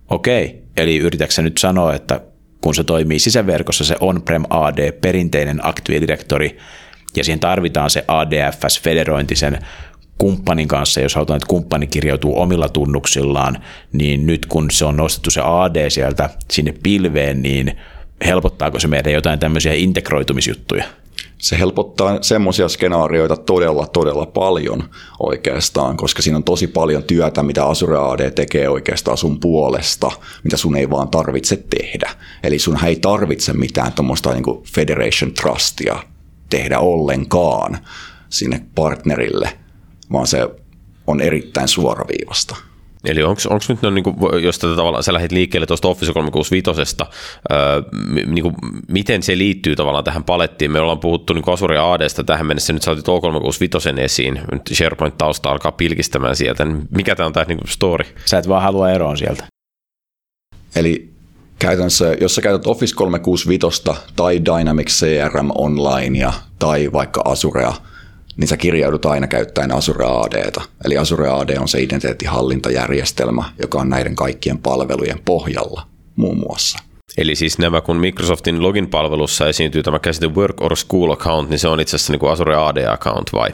Okei, 0.10 0.64
eli 0.78 0.98
yritätkö 0.98 1.42
nyt 1.42 1.58
sanoa, 1.58 1.94
että 1.94 2.22
kun 2.62 2.76
se 2.76 2.84
toimii 2.84 3.20
sisäverkossa 3.20 3.84
se 3.84 3.96
on-prem 4.00 4.44
AD, 4.50 4.92
perinteinen 4.92 5.66
Active 5.66 6.02
Directory, 6.02 6.50
ja 7.16 7.24
siihen 7.24 7.40
tarvitaan 7.40 7.90
se 7.90 8.06
ADFS-federointi 8.08 9.36
sen 9.36 9.60
kumppanin 10.20 10.68
kanssa, 10.68 11.02
jos 11.02 11.16
halutaan, 11.16 11.38
että 11.38 11.48
kumppani 11.48 11.88
kirjautuu 11.88 12.42
omilla 12.42 12.70
tunnuksillaan, 12.70 13.58
niin 13.94 14.26
nyt 14.26 14.46
kun 14.46 14.72
se 14.72 14.86
on 14.86 14.98
nostettu 14.98 15.32
se 15.32 15.42
AD 15.44 15.90
sieltä 15.90 16.30
sinne 16.52 16.74
pilveen, 16.84 17.42
niin 17.42 17.78
helpottaako 18.26 18.80
se 18.80 18.88
meidän 18.88 19.14
jotain 19.14 19.40
tämmöisiä 19.40 19.74
integroitumisjuttuja? 19.74 20.84
Se 21.38 21.60
helpottaa 21.60 22.18
semmoisia 22.22 22.70
skenaarioita 22.70 23.38
todella, 23.38 23.88
todella 23.88 24.26
paljon 24.26 24.84
oikeastaan, 25.20 25.98
koska 25.98 26.22
siinä 26.22 26.38
on 26.38 26.44
tosi 26.44 26.68
paljon 26.68 27.04
työtä, 27.04 27.44
mitä 27.44 27.66
Azure 27.66 27.98
AD 27.98 28.32
tekee 28.32 28.70
oikeastaan 28.70 29.18
sun 29.18 29.40
puolesta, 29.40 30.12
mitä 30.44 30.58
sun 30.58 30.76
ei 30.76 30.90
vaan 30.90 31.10
tarvitse 31.10 31.64
tehdä. 31.70 32.10
Eli 32.44 32.60
sun 32.60 32.86
ei 32.86 32.96
tarvitse 32.96 33.54
mitään 33.54 33.94
tuommoista 33.94 34.34
niin 34.34 34.64
Federation 34.76 35.34
Trustia 35.34 36.00
tehdä 36.50 36.80
ollenkaan 36.80 37.78
sinne 38.30 38.62
partnerille, 38.76 39.50
vaan 40.12 40.28
se 40.28 40.48
on 41.08 41.22
erittäin 41.22 41.68
suoraviivasta. 41.68 42.56
Eli 43.06 43.24
onko 43.24 43.42
nyt, 43.70 43.82
no, 43.82 43.90
niin 43.90 44.04
kuin, 44.04 44.44
jos 44.44 44.60
tätä 44.60 44.76
tavallaan 44.76 45.04
sä 45.04 45.14
lähdit 45.14 45.32
liikkeelle 45.32 45.66
tuosta 45.66 45.88
Office 45.88 46.14
365, 46.14 46.98
öö, 47.52 47.82
niin 48.26 48.44
kuin, 48.44 48.56
miten 48.88 49.24
se 49.24 49.38
liittyy 49.38 49.76
tavallaan 49.76 50.04
tähän 50.04 50.24
palettiin? 50.24 50.72
Me 50.72 50.80
ollaan 50.80 51.00
puhuttu 51.00 51.34
niin 51.34 51.44
Azure 51.48 51.80
ADsta 51.80 52.24
tähän 52.24 52.46
mennessä, 52.46 52.74
nyt 52.74 52.82
sä 52.82 52.92
otit 52.92 53.08
O365 53.08 54.00
esiin, 54.00 54.42
nyt 54.52 54.62
SharePoint-tausta 54.74 55.50
alkaa 55.50 55.72
pilkistämään 55.72 56.36
sieltä. 56.36 56.68
Mikä 56.90 57.16
tämä 57.16 57.28
on 57.28 57.34
tämä 57.34 57.46
niin 57.48 57.60
story? 57.68 58.06
Sä 58.26 58.38
et 58.38 58.48
vaan 58.48 58.64
halua 58.64 58.92
eroon 58.92 59.18
sieltä. 59.18 59.44
Eli 60.76 61.10
käytännössä, 61.60 62.16
jos 62.22 62.36
sä 62.36 62.42
käytät 62.42 62.68
Office 62.68 62.96
365 62.96 63.84
tai 64.16 64.42
Dynamics 64.46 65.00
CRM 65.00 65.50
Onlinea 65.56 66.34
tai 66.60 66.90
vaikka 66.94 67.22
Azurea– 67.26 67.74
niin 68.38 68.48
sä 68.48 68.58
kirjaudut 68.58 69.06
aina 69.06 69.28
käyttäen 69.28 69.72
Azure 69.72 70.06
ADta. 70.06 70.62
Eli 70.86 70.98
Azure 70.98 71.30
AD 71.30 71.58
on 71.58 71.68
se 71.68 71.82
identiteettihallintajärjestelmä, 71.82 73.44
joka 73.62 73.80
on 73.80 73.90
näiden 73.90 74.16
kaikkien 74.16 74.58
palvelujen 74.58 75.20
pohjalla 75.26 75.82
muun 76.16 76.38
muassa. 76.38 76.80
Eli 77.18 77.36
siis 77.36 77.58
nämä, 77.58 77.82
kun 77.82 77.98
Microsoftin 77.98 78.62
login-palvelussa 78.62 79.48
esiintyy 79.48 79.84
tämä 79.84 80.00
käsite 80.00 80.28
Work 80.28 80.62
or 80.62 80.76
School 80.76 81.12
Account, 81.12 81.50
niin 81.50 81.60
se 81.60 81.68
on 81.68 81.80
itse 81.80 81.96
asiassa 81.96 82.14
niin 82.14 82.20
kuin 82.20 82.32
Azure 82.32 82.56
AD-account 82.56 83.34
vai? 83.34 83.50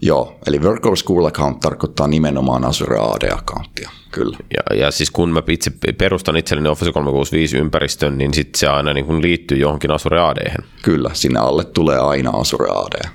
Joo, 0.00 0.36
eli 0.46 0.58
Workload 0.58 0.96
School 0.96 1.24
Account 1.24 1.60
tarkoittaa 1.60 2.06
nimenomaan 2.06 2.64
Azure 2.64 2.98
AD-accounttia, 2.98 3.90
kyllä. 4.10 4.38
Ja, 4.54 4.76
ja 4.76 4.90
siis 4.90 5.10
kun 5.10 5.28
mä 5.28 5.42
itse 5.48 5.70
perustan 5.98 6.36
itselleni 6.36 6.68
Office 6.68 6.92
365 6.92 7.58
ympäristön, 7.58 8.18
niin 8.18 8.34
sitten 8.34 8.58
se 8.58 8.66
aina 8.66 8.92
niin 8.92 9.06
kuin 9.06 9.22
liittyy 9.22 9.58
johonkin 9.58 9.90
Azure 9.90 10.20
ad 10.20 10.62
Kyllä, 10.82 11.10
sinne 11.12 11.40
alle 11.40 11.64
tulee 11.64 11.98
aina 11.98 12.30
Azure 12.30 12.70
AD. 12.70 13.08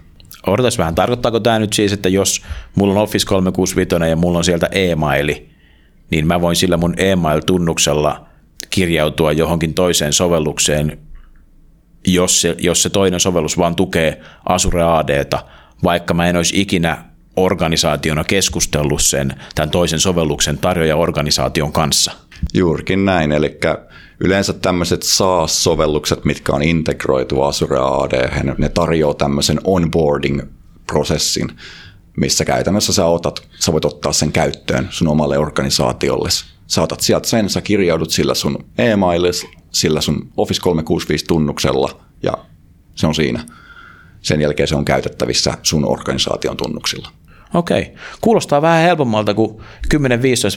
Odotas 0.48 0.78
vähän, 0.78 0.96
tarkoittaako 0.96 1.40
tämä 1.40 1.60
nyt 1.60 1.74
siis, 1.74 1.94
että 1.94 2.10
jos 2.10 2.42
mulla 2.76 2.94
on 2.94 3.00
Office 3.00 3.26
365 3.28 4.10
ja 4.10 4.16
mulla 4.16 4.38
on 4.38 4.44
sieltä 4.44 4.70
e-maili, 4.72 5.50
niin 6.12 6.28
mä 6.28 6.42
voin 6.42 6.56
sillä 6.56 6.78
mun 6.78 6.94
e-mail-tunnuksella 6.98 8.26
kirjautua 8.70 9.32
johonkin 9.32 9.74
toiseen 9.74 10.14
sovellukseen, 10.14 11.00
jos 12.08 12.42
se, 12.42 12.56
jos 12.60 12.84
se 12.84 12.90
toinen 12.90 13.20
sovellus 13.20 13.58
vaan 13.58 13.76
tukee 13.76 14.22
Azure 14.46 14.84
ADta, 14.84 15.46
vaikka 15.84 16.14
mä 16.14 16.30
en 16.30 16.36
olisi 16.36 16.62
ikinä 16.62 17.09
organisaationa 17.44 18.24
keskustellut 18.24 19.02
sen 19.02 19.34
tämän 19.56 19.70
toisen 19.70 20.00
sovelluksen 20.00 20.58
tarjoajaorganisaation 20.58 21.72
kanssa. 21.72 22.12
Juurikin 22.54 23.06
näin, 23.06 23.32
eli 23.32 23.60
yleensä 24.20 24.54
tämmöiset 24.54 25.04
SaaS-sovellukset, 25.04 26.26
mitkä 26.26 26.54
on 26.54 26.62
integroitu 26.64 27.42
Azure 27.42 27.78
AD, 27.78 28.44
ne 28.58 28.70
tarjoaa 28.70 29.14
tämmöisen 29.14 29.60
onboarding-prosessin, 29.64 31.52
missä 32.18 32.46
käytännössä 32.46 32.94
sä, 32.94 33.06
otat, 33.06 33.48
sä 33.60 33.74
voit 33.74 33.86
ottaa 33.86 34.14
sen 34.14 34.32
käyttöön 34.32 34.88
sun 34.90 35.08
omalle 35.08 35.38
organisaatiolle. 35.38 36.30
Saatat 36.68 37.00
sieltä 37.00 37.28
sen, 37.28 37.50
sä 37.50 37.62
kirjaudut 37.62 38.12
sillä 38.12 38.34
sun 38.34 38.66
e-mailissa, 38.78 39.48
sillä 39.72 40.02
sun 40.02 40.32
Office 40.38 40.62
365 40.62 41.26
tunnuksella 41.26 42.02
ja 42.24 42.34
se 42.96 43.08
on 43.08 43.16
siinä. 43.16 43.46
Sen 44.22 44.42
jälkeen 44.42 44.68
se 44.68 44.76
on 44.76 44.86
käytettävissä 44.86 45.54
sun 45.64 45.86
organisaation 45.86 46.58
tunnuksilla. 46.58 47.10
Okei. 47.54 47.94
Kuulostaa 48.22 48.62
vähän 48.62 48.84
helpommalta 48.84 49.34
kuin 49.34 49.62
10-15 49.96 50.00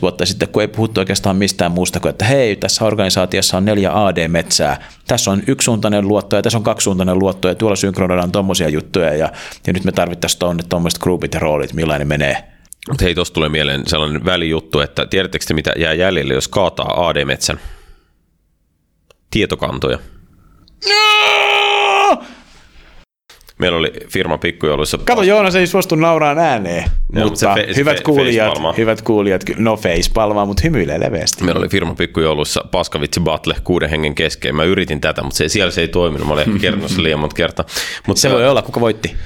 vuotta 0.03 0.27
sitten, 0.27 0.49
kun 0.49 0.63
ei 0.63 0.69
puhuttu 0.69 1.01
oikeastaan 1.01 1.37
mistään 1.37 1.73
muusta 1.73 2.01
kuin, 2.01 2.11
että 2.11 2.25
hei, 2.25 2.57
tässä 2.57 2.85
organisaatiossa 2.85 3.57
on 3.57 3.65
neljä 3.65 4.07
AD-metsää. 4.07 4.89
Tässä 5.09 5.31
on 5.31 5.43
yksisuuntainen 5.47 6.09
luotto 6.09 6.37
ja 6.37 6.43
tässä 6.43 6.59
on 6.59 6.65
kaksisuuntainen 6.65 7.19
luotto 7.19 7.49
ja 7.49 7.55
tuolla 7.55 7.77
synkronoidaan 7.77 8.33
tuommoisia 8.33 8.69
juttuja 8.69 9.15
ja, 9.15 9.33
ja 9.67 9.73
nyt 9.73 9.85
me 9.85 9.93
tarvittaisiin 9.93 10.39
tuonne 10.39 10.63
tuommoiset 10.69 11.03
groupit 11.03 11.35
ja 11.35 11.41
roolit, 11.41 11.73
millainen 11.73 12.09
menee. 12.09 12.45
Mutta 12.89 13.05
hei, 13.05 13.15
tuossa 13.15 13.35
tulee 13.35 13.49
mieleen 13.49 13.83
sellainen 13.87 14.25
välijuttu, 14.25 14.81
että 14.81 15.07
tiedättekö 15.07 15.45
te, 15.49 15.55
mitä 15.55 15.73
jää 15.77 15.95
jäljelle, 15.95 16.35
jos 16.35 16.49
kaataa 16.49 17.09
AD-metsän? 17.09 17.61
Tietokantoja. 19.31 19.99
No! 20.89 22.23
Meillä 23.63 23.79
oli 23.79 23.93
firma 24.09 24.39
pikkujouluissa. 24.39 24.99
Kato, 24.99 25.23
Joonas 25.23 25.55
ei 25.55 25.67
suostu 25.67 25.95
nauraan 25.95 26.39
ääneen. 26.39 26.85
No, 27.13 27.25
mutta 27.25 27.55
fe, 27.55 27.67
hyvät, 27.77 27.97
fe, 27.97 28.03
kuulijat, 28.03 28.53
hyvät 28.77 29.03
kuulijat, 29.03 29.43
no 29.57 29.79
palmaa, 30.15 30.47
mutta 30.47 30.61
hymyilee 30.65 31.01
leveästi. 31.01 31.45
Meillä 31.45 31.59
oli 31.59 31.69
firma 31.69 31.95
pikkujouluissa 31.95 32.65
paskavitsi 32.71 33.21
battle 33.21 33.55
kuuden 33.65 33.91
hengen 33.91 34.15
kesken. 34.15 34.57
Mä 34.57 34.65
yritin 34.65 35.01
tätä, 35.01 35.23
mutta 35.23 35.37
se, 35.37 35.49
siellä 35.49 35.71
se 35.71 35.81
ei 35.81 35.89
toiminut. 35.89 36.29
Mä 36.29 36.35
olin 36.35 36.59
kertonut 36.61 36.91
se 36.91 37.03
liian 37.03 37.21
monta 37.21 37.37
kertaa. 37.37 37.65
Mutta 38.07 38.21
se 38.21 38.31
voi 38.31 38.49
olla, 38.49 38.63
kuka 38.63 38.81
voitti? 38.81 39.17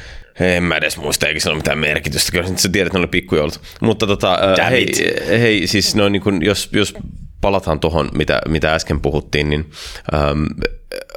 En 0.41 0.63
mä 0.63 0.77
edes 0.77 0.97
muista, 0.97 1.27
eikä 1.27 1.41
sillä 1.41 1.53
ole 1.53 1.59
mitään 1.59 1.79
merkitystä. 1.79 2.33
Kyllä 2.33 2.49
sä 2.57 2.69
tiedät, 2.69 2.87
että 2.87 2.99
ne 2.99 3.01
oli 3.01 3.07
pikkujoulut. 3.07 3.61
Mutta 3.81 4.07
tota, 4.07 4.39
hei, 4.71 4.87
hei, 5.29 5.67
siis 5.67 5.95
no, 5.95 6.09
niin 6.09 6.23
kun, 6.23 6.45
jos, 6.45 6.69
jos 6.73 6.95
palataan 7.41 7.81
tuohon, 7.81 8.09
mitä, 8.15 8.41
mitä 8.49 8.75
äsken 8.75 9.01
puhuttiin, 9.01 9.51
niin 9.51 9.71
äm, 10.15 10.47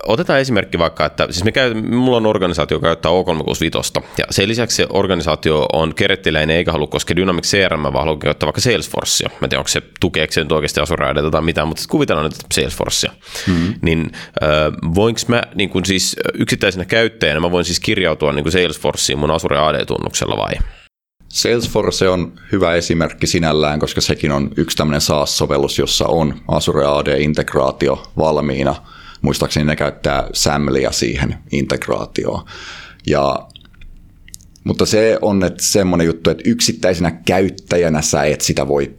otetaan 0.07 0.39
esimerkki 0.39 0.79
vaikka, 0.79 1.05
että 1.05 1.27
siis 1.29 1.43
me 1.43 1.51
käy, 1.51 1.73
mulla 1.73 2.17
on 2.17 2.25
organisaatio, 2.25 2.75
joka 2.75 2.87
käyttää 2.87 3.11
O365, 3.11 4.03
ja 4.17 4.25
sen 4.29 4.49
lisäksi 4.49 4.75
se 4.75 4.87
organisaatio 4.89 5.65
on 5.73 5.95
kerettiläinen 5.95 6.57
eikä 6.57 6.71
halua 6.71 6.87
koskea 6.87 7.15
Dynamics 7.15 7.51
CRM, 7.51 7.83
vaan 7.83 7.93
haluaa 7.93 8.17
käyttää 8.17 8.47
vaikka 8.47 8.61
Salesforcea. 8.61 9.29
Mä 9.29 9.45
en 9.45 9.49
tiedä, 9.49 9.59
onko 9.59 9.67
se 9.67 9.81
tukeeko 9.99 10.33
se 10.33 10.41
nyt 10.41 10.51
oikeasti 10.51 10.79
Azure 10.79 11.31
tai 11.31 11.41
mitään, 11.41 11.67
mutta 11.67 11.83
kuvitellaan 11.89 12.25
nyt 12.25 12.39
Salesforcea. 12.53 13.11
Mm-hmm. 13.47 13.73
Niin 13.81 14.11
äh, 14.43 14.49
voinko 14.95 15.21
mä 15.27 15.43
niin 15.55 15.69
kun 15.69 15.85
siis 15.85 16.15
yksittäisenä 16.33 16.85
käyttäjänä, 16.85 17.39
mä 17.39 17.51
voin 17.51 17.65
siis 17.65 17.79
kirjautua 17.79 18.33
niin 18.33 18.51
Salesforceen 18.51 19.19
mun 19.19 19.31
Azure 19.31 19.57
AD-tunnuksella 19.57 20.37
vai? 20.37 20.53
Salesforce 21.27 22.09
on 22.09 22.33
hyvä 22.51 22.73
esimerkki 22.73 23.27
sinällään, 23.27 23.79
koska 23.79 24.01
sekin 24.01 24.31
on 24.31 24.49
yksi 24.57 24.77
tämmöinen 24.77 25.01
SaaS-sovellus, 25.01 25.79
jossa 25.79 26.05
on 26.07 26.35
Azure 26.47 26.85
AD-integraatio 26.85 28.03
valmiina. 28.17 28.75
Muistaakseni 29.21 29.65
ne 29.65 29.75
käyttää 29.75 30.27
SAMLia 30.33 30.91
siihen 30.91 31.35
integraatioon. 31.51 32.45
Ja, 33.07 33.47
mutta 34.63 34.85
se 34.85 35.17
on 35.21 35.43
että 35.43 35.63
semmoinen 35.63 36.07
juttu, 36.07 36.29
että 36.29 36.43
yksittäisenä 36.45 37.11
käyttäjänä 37.11 38.01
sä 38.01 38.23
et 38.23 38.41
sitä 38.41 38.67
voi 38.67 38.95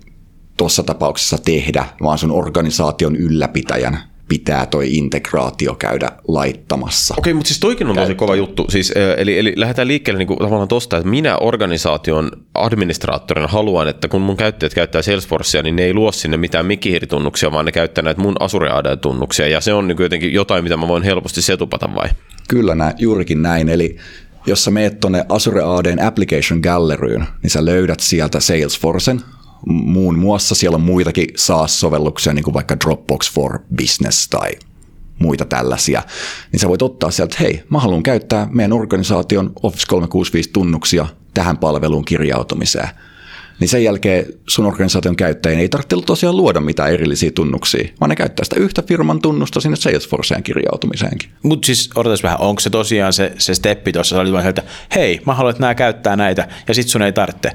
tuossa 0.56 0.82
tapauksessa 0.82 1.38
tehdä, 1.38 1.86
vaan 2.02 2.18
sun 2.18 2.30
organisaation 2.30 3.16
ylläpitäjän 3.16 4.09
pitää 4.30 4.66
toi 4.66 4.94
integraatio 4.94 5.74
käydä 5.74 6.10
laittamassa. 6.28 7.14
Okei, 7.18 7.34
mutta 7.34 7.48
siis 7.48 7.60
toikin 7.60 7.86
on 7.86 7.96
tosi 7.96 8.14
kova 8.14 8.36
juttu. 8.36 8.66
Siis, 8.68 8.92
eli, 9.16 9.38
eli 9.38 9.52
lähdetään 9.56 9.88
liikkeelle 9.88 10.18
niin 10.18 10.26
kuin 10.26 10.38
tavallaan 10.38 10.68
tosta, 10.68 10.96
että 10.96 11.08
minä 11.08 11.36
organisaation 11.36 12.30
administraattorina 12.54 13.48
haluan, 13.48 13.88
että 13.88 14.08
kun 14.08 14.20
mun 14.20 14.36
käyttäjät 14.36 14.74
käyttää 14.74 15.02
Salesforcea, 15.02 15.62
niin 15.62 15.76
ne 15.76 15.84
ei 15.84 15.94
luo 15.94 16.12
sinne 16.12 16.36
mitään 16.36 16.66
Mikihiri-tunnuksia, 16.66 17.52
vaan 17.52 17.64
ne 17.64 17.72
käyttää 17.72 18.02
näitä 18.02 18.20
mun 18.20 18.36
Azure 18.40 18.70
AD-tunnuksia, 18.70 19.48
ja 19.48 19.60
se 19.60 19.72
on 19.72 19.88
niin 19.88 19.96
jotenkin 20.00 20.32
jotain, 20.32 20.64
mitä 20.64 20.76
mä 20.76 20.88
voin 20.88 21.02
helposti 21.02 21.42
setupata 21.42 21.94
vai? 21.94 22.08
Kyllä, 22.48 22.74
näin, 22.74 22.94
juurikin 22.98 23.42
näin. 23.42 23.68
Eli 23.68 23.96
jos 24.46 24.64
sä 24.64 24.70
meet 24.70 25.00
tuonne 25.00 25.24
Azure 25.28 25.62
ADn 25.62 26.02
Application 26.02 26.60
Galleryyn, 26.60 27.26
niin 27.42 27.50
sä 27.50 27.64
löydät 27.64 28.00
sieltä 28.00 28.40
Salesforcen, 28.40 29.20
muun 29.66 30.18
muassa 30.18 30.54
siellä 30.54 30.74
on 30.74 30.80
muitakin 30.80 31.28
SaaS-sovelluksia, 31.36 32.32
niin 32.32 32.44
kuin 32.44 32.54
vaikka 32.54 32.76
Dropbox 32.84 33.32
for 33.32 33.58
Business 33.76 34.28
tai 34.28 34.50
muita 35.18 35.44
tällaisia, 35.44 36.02
niin 36.52 36.60
sä 36.60 36.68
voit 36.68 36.82
ottaa 36.82 37.10
sieltä, 37.10 37.34
että 37.34 37.44
hei, 37.44 37.62
mä 37.70 37.78
haluan 37.78 38.02
käyttää 38.02 38.48
meidän 38.50 38.72
organisaation 38.72 39.52
Office 39.62 39.86
365-tunnuksia 39.92 41.06
tähän 41.34 41.58
palveluun 41.58 42.04
kirjautumiseen. 42.04 42.88
Niin 43.60 43.68
sen 43.68 43.84
jälkeen 43.84 44.26
sun 44.48 44.66
organisaation 44.66 45.16
käyttäjien 45.16 45.60
ei 45.60 45.68
tarvitse 45.68 45.96
tosiaan 46.06 46.36
luoda 46.36 46.60
mitään 46.60 46.92
erillisiä 46.92 47.30
tunnuksia, 47.30 47.88
vaan 48.00 48.08
ne 48.08 48.16
käyttää 48.16 48.44
sitä 48.44 48.60
yhtä 48.60 48.82
firman 48.82 49.22
tunnusta 49.22 49.60
sinne 49.60 49.76
Salesforceen 49.76 50.42
kirjautumiseenkin. 50.42 51.30
Mutta 51.42 51.66
siis 51.66 51.90
odotas 51.94 52.22
vähän, 52.22 52.40
onko 52.40 52.60
se 52.60 52.70
tosiaan 52.70 53.12
se, 53.12 53.32
se 53.38 53.54
steppi 53.54 53.92
tuossa, 53.92 54.22
että 54.48 54.62
hei, 54.94 55.20
mä 55.26 55.34
haluan, 55.34 55.50
että 55.50 55.60
nämä 55.60 55.74
käyttää 55.74 56.16
näitä, 56.16 56.48
ja 56.68 56.74
sit 56.74 56.88
sun 56.88 57.02
ei 57.02 57.12
tarvitse 57.12 57.52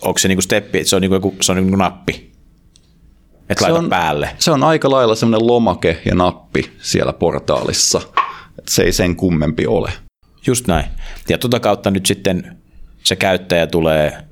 onko 0.00 0.18
se 0.18 0.28
niinku 0.28 0.42
steppi, 0.42 0.78
että 0.78 0.90
se 0.90 0.96
on 0.96 1.02
niinku 1.02 1.14
joku, 1.14 1.36
se 1.40 1.52
on 1.52 1.56
niinku 1.56 1.76
nappi, 1.76 2.32
että 3.48 3.64
laita 3.64 3.78
on, 3.78 3.88
päälle? 3.88 4.30
Se 4.38 4.50
on 4.50 4.64
aika 4.64 4.90
lailla 4.90 5.14
semmoinen 5.14 5.46
lomake 5.46 6.02
ja 6.04 6.14
nappi 6.14 6.70
siellä 6.82 7.12
portaalissa. 7.12 8.00
että 8.58 8.70
se 8.70 8.82
ei 8.82 8.92
sen 8.92 9.16
kummempi 9.16 9.66
ole. 9.66 9.92
Just 10.46 10.66
näin. 10.66 10.86
Ja 11.28 11.38
tuota 11.38 11.60
kautta 11.60 11.90
nyt 11.90 12.06
sitten 12.06 12.58
se 13.04 13.16
käyttäjä 13.16 13.66
tulee 13.66 14.28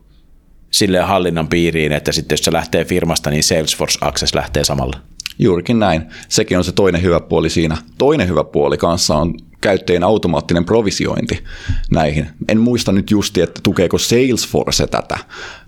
sille 0.70 1.00
hallinnan 1.00 1.48
piiriin, 1.48 1.92
että 1.92 2.12
sitten 2.12 2.36
jos 2.36 2.44
se 2.44 2.52
lähtee 2.52 2.84
firmasta, 2.84 3.30
niin 3.30 3.44
Salesforce 3.44 3.98
Access 4.00 4.34
lähtee 4.34 4.64
samalla. 4.64 5.00
Juurikin 5.38 5.78
näin. 5.78 6.02
Sekin 6.28 6.58
on 6.58 6.64
se 6.64 6.72
toinen 6.72 7.02
hyvä 7.02 7.20
puoli 7.20 7.50
siinä. 7.50 7.76
Toinen 7.98 8.28
hyvä 8.28 8.44
puoli 8.44 8.78
kanssa 8.78 9.16
on 9.16 9.34
käyttäjien 9.60 10.04
automaattinen 10.04 10.64
provisiointi 10.64 11.44
näihin. 11.90 12.28
En 12.48 12.58
muista 12.58 12.92
nyt 12.92 13.10
justi, 13.10 13.40
että 13.40 13.60
tukeeko 13.62 13.98
Salesforce 13.98 14.86
tätä, 14.86 15.18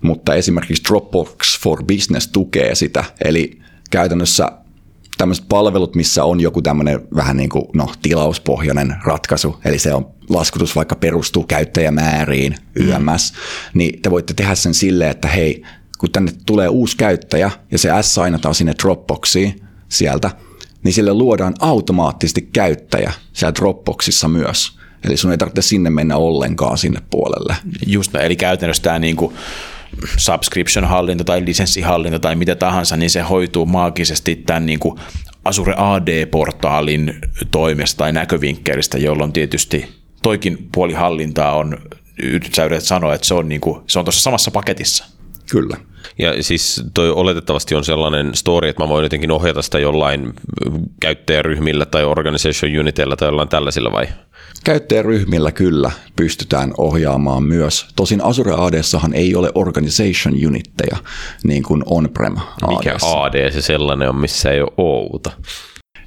mutta 0.01 0.35
esimerkiksi 0.35 0.85
Dropbox 0.89 1.61
for 1.61 1.85
Business 1.85 2.29
tukee 2.29 2.75
sitä. 2.75 3.05
Eli 3.25 3.59
käytännössä 3.91 4.53
tämmöiset 5.19 5.45
palvelut, 5.49 5.95
missä 5.95 6.25
on 6.25 6.41
joku 6.41 6.63
tämmöinen 6.63 7.01
vähän 7.17 7.37
niin 7.37 7.49
kuin 7.49 7.65
no, 7.75 7.91
tilauspohjainen 8.03 8.97
ratkaisu, 9.05 9.57
eli 9.65 9.79
se 9.79 9.95
on 9.95 10.07
laskutus 10.29 10.77
vaikka 10.77 10.97
perustuu 10.97 11.45
käyttäjämääriin, 11.45 12.55
YMS, 12.75 13.33
mm. 13.33 13.39
niin 13.79 14.03
te 14.03 14.11
voitte 14.11 14.35
tehdä 14.35 14.55
sen 14.55 14.75
silleen, 14.75 15.11
että 15.11 15.29
hei, 15.29 15.63
kun 15.99 16.13
tänne 16.13 16.33
tulee 16.47 16.69
uusi 16.69 16.97
käyttäjä 16.97 17.51
ja 17.71 17.79
se 17.79 17.89
S-sainataan 18.01 18.55
sinne 18.55 18.75
Dropboxiin 18.83 19.61
sieltä, 19.89 20.31
niin 20.85 20.93
sille 20.93 21.15
luodaan 21.15 21.55
automaattisesti 21.61 22.43
käyttäjä 22.53 23.13
siellä 23.33 23.55
Dropboxissa 23.55 24.29
myös. 24.29 24.79
Eli 25.05 25.17
sun 25.17 25.31
ei 25.31 25.39
tarvitse 25.39 25.63
sinne 25.63 25.91
mennä 25.91 26.17
ollenkaan 26.17 26.79
sinne 26.79 27.01
puolelle. 27.11 27.57
Just 27.87 28.15
eli 28.15 28.37
käytännössä 28.37 28.83
tämä 28.83 28.99
niin 28.99 29.17
kuin 29.17 29.35
subscription-hallinta 30.17 31.25
tai 31.25 31.45
lisenssihallinta 31.45 32.19
tai 32.19 32.37
mitä 32.37 32.55
tahansa, 32.55 32.97
niin 32.97 33.11
se 33.11 33.21
hoituu 33.21 33.67
maagisesti 33.67 34.37
tämän 34.37 34.67
niin 34.67 34.79
kuin 34.79 34.99
Azure 35.45 35.75
AD-portaalin 35.77 37.15
toimesta 37.51 37.99
tai 37.99 38.13
näkövinkkelistä, 38.13 38.99
jolloin 38.99 39.33
tietysti 39.33 39.89
toikin 40.23 40.69
puoli 40.75 40.93
hallintaa 40.93 41.57
on, 41.57 41.79
sä 42.55 42.69
sanoa, 42.79 43.15
että 43.15 43.27
se 43.27 43.35
on, 43.35 43.49
niin 43.49 43.61
kuin, 43.61 43.81
se 43.87 43.99
on 43.99 44.05
tuossa 44.05 44.23
samassa 44.23 44.51
paketissa. 44.51 45.18
Kyllä. 45.51 45.77
Ja 46.19 46.43
siis 46.43 46.85
toi 46.95 47.11
oletettavasti 47.11 47.75
on 47.75 47.85
sellainen 47.85 48.35
story, 48.35 48.69
että 48.69 48.83
mä 48.83 48.89
voin 48.89 49.03
jotenkin 49.03 49.31
ohjata 49.31 49.63
sitä 49.63 49.79
jollain 49.79 50.33
käyttäjäryhmillä 51.01 51.87
tai 51.87 52.05
organization 52.05 52.79
uniteilla 52.81 53.17
tai 53.17 53.29
jollain 53.29 53.49
tällaisilla 53.49 53.93
vai? 53.93 54.09
Käyttäjäryhmillä 54.65 55.53
kyllä 55.53 55.91
pystytään 56.17 56.73
ohjaamaan 56.79 57.43
myös. 57.43 57.87
Tosin 57.97 58.25
Azure 58.25 58.53
AD-sahan 58.57 59.15
ei 59.15 59.35
ole 59.35 59.51
organization 59.55 60.47
unitteja, 60.47 60.97
niin 61.45 61.63
kuin 61.63 61.83
on-prem 61.87 62.37
Mikä 62.69 62.97
AD 63.03 63.51
se 63.51 63.63
sellainen 63.63 64.09
on, 64.09 64.17
missä 64.17 64.51
ei 64.51 64.61
ole 64.61 64.73
outa? 64.77 65.31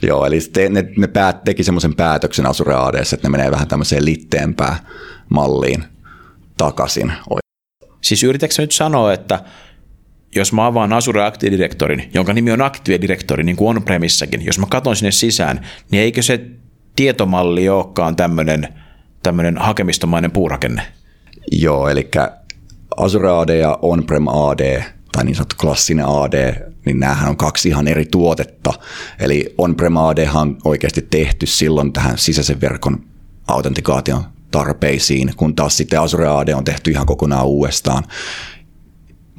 Joo, 0.02 0.26
eli 0.26 0.40
te, 0.54 0.70
ne, 0.70 0.84
ne 0.98 1.08
päät, 1.08 1.44
teki 1.44 1.64
semmoisen 1.64 1.96
päätöksen 1.96 2.46
Azure 2.46 2.74
AD, 2.74 2.96
että 2.96 3.28
ne 3.28 3.30
menee 3.30 3.52
vähän 3.52 3.68
tämmöiseen 3.68 4.06
litteempään 4.06 4.76
malliin 5.30 5.84
takaisin. 6.58 7.14
Siis 8.02 8.24
yritätkö 8.24 8.62
nyt 8.62 8.72
sanoa, 8.72 9.14
että 9.14 9.40
jos 10.36 10.54
mä 10.54 10.66
avaan 10.66 10.94
Azure 10.94 11.26
Active 11.26 11.52
Directorin, 11.52 12.10
jonka 12.14 12.34
nimi 12.34 12.52
on 12.52 12.62
Active 12.62 13.02
Directory, 13.02 13.44
niin 13.44 13.56
kuin 13.56 13.78
on-premissäkin, 13.78 14.46
jos 14.46 14.60
mä 14.60 14.66
katson 14.70 14.96
sinne 14.96 15.12
sisään, 15.12 15.66
niin 15.92 16.04
eikö 16.04 16.22
se 16.22 16.46
tietomalli 16.96 17.70
olekaan 17.70 18.16
tämmöinen, 18.16 18.68
tämmöinen 19.24 19.58
hakemistomainen 19.58 20.32
puurakenne? 20.32 20.82
Joo, 21.52 21.90
eli 21.90 22.10
Azure 22.98 23.30
AD 23.30 23.58
ja 23.58 23.80
on-prem 23.82 24.28
AD, 24.28 24.84
tai 25.12 25.26
niin 25.26 25.36
sanottu 25.36 25.56
klassinen 25.62 26.06
AD, 26.06 26.68
niin 26.86 27.00
näähän 27.00 27.30
on 27.30 27.38
kaksi 27.38 27.70
ihan 27.70 27.88
eri 27.88 28.06
tuotetta. 28.06 28.74
Eli 29.20 29.56
on-prem 29.58 29.98
AD 29.98 30.28
on 30.34 30.58
oikeasti 30.66 31.02
tehty 31.02 31.46
silloin 31.46 31.94
tähän 31.94 32.18
sisäisen 32.18 32.62
verkon 32.62 33.04
autentikaation 33.48 34.24
tarpeisiin, 34.52 35.34
kun 35.38 35.56
taas 35.56 35.78
sitten 35.78 36.02
Azure 36.02 36.28
AD 36.28 36.48
on 36.48 36.64
tehty 36.64 36.92
ihan 36.92 37.06
kokonaan 37.06 37.46
uudestaan 37.46 38.04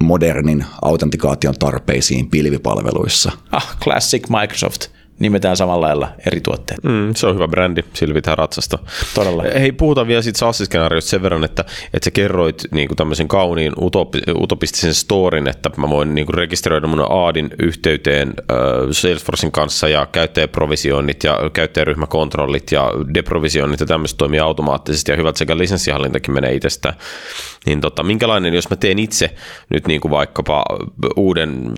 modernin 0.03 0.65
autentikaation 0.83 1.59
tarpeisiin 1.59 2.31
pilvipalveluissa. 2.31 3.33
Ah, 3.51 3.77
classic 3.83 4.29
Microsoft 4.29 4.87
nimetään 5.23 5.57
samalla 5.57 5.87
lailla 5.87 6.09
eri 6.27 6.41
tuotteet. 6.41 6.85
Mm, 6.85 7.15
se 7.15 7.27
on 7.27 7.35
hyvä 7.35 7.49
brändi, 7.49 7.83
sillä 7.95 8.15
pitää 8.15 8.35
ratsasta. 8.35 8.79
Todella. 9.15 9.45
Hei, 9.59 9.73
puhutaan 9.73 10.07
vielä 10.07 10.23
siitä 10.23 10.39
SaaS-skenaariosta 10.39 11.11
sen 11.11 11.23
verran, 11.23 11.45
että, 11.45 11.65
että 11.95 12.05
sä 12.05 12.11
kerroit 12.11 12.63
niin 12.71 12.89
kuin 12.89 12.97
tämmöisen 12.97 13.29
kauniin 13.29 13.73
utopi, 13.81 14.21
utopistisen 14.35 14.95
storin, 14.95 15.49
että 15.49 15.71
mä 15.77 15.91
voin 15.91 16.15
niin 16.15 16.27
kuin 16.27 16.35
rekisteröidä 16.35 16.87
mun 16.87 17.07
Aadin 17.09 17.51
yhteyteen 17.59 18.29
äh, 18.29 18.57
Salesforcein 18.91 19.53
kanssa 19.53 19.89
ja 19.89 20.07
käyttäjäprovisioinnit 20.07 21.25
ja 21.25 21.39
käyttäjäryhmäkontrollit 21.53 22.73
ja 22.73 22.91
deprovisioinnit 23.15 23.81
ja 23.81 23.87
tämmöistä 23.87 24.19
toimii 24.19 24.41
automaattisesti 24.41 25.13
ja 25.13 25.17
hyvät 25.17 25.37
sekä 25.37 25.59
lisenssihallintakin 25.59 26.35
menee 26.35 26.55
itsestään. 26.55 26.95
Niin 27.67 27.81
tota, 27.81 28.03
minkälainen, 28.03 28.55
jos 28.55 28.71
mä 28.71 28.77
teen 28.77 28.99
itse 28.99 29.35
nyt 29.71 29.87
niin 29.87 30.01
kuin 30.01 30.13
vaikkapa 30.13 30.65
uuden, 31.17 31.73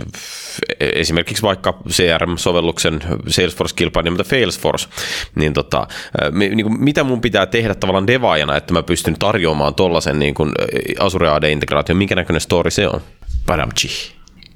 esimerkiksi 0.81 1.43
vaikka 1.43 1.79
CRM-sovelluksen 1.89 3.01
Salesforce-kilpailija, 3.35 4.11
mutta 4.11 4.25
Salesforce, 4.25 4.89
niin, 5.35 5.53
tota, 5.53 5.87
niin 6.33 6.63
kuin, 6.63 6.81
mitä 6.85 7.05
mun 7.05 7.21
pitää 7.21 7.47
tehdä 7.47 7.75
tavallaan 7.75 8.07
devaajana, 8.07 8.57
että 8.57 8.73
mä 8.73 8.83
pystyn 8.83 9.17
tarjoamaan 9.19 9.75
tuollaisen 9.75 10.19
niin 10.19 10.35
kuin 10.35 10.53
Azure 10.99 11.29
AD-integraation, 11.29 11.97
minkä 11.97 12.15
näköinen 12.15 12.41
story 12.41 12.71
se 12.71 12.89
on? 12.89 13.01
Padamchi. 13.47 13.89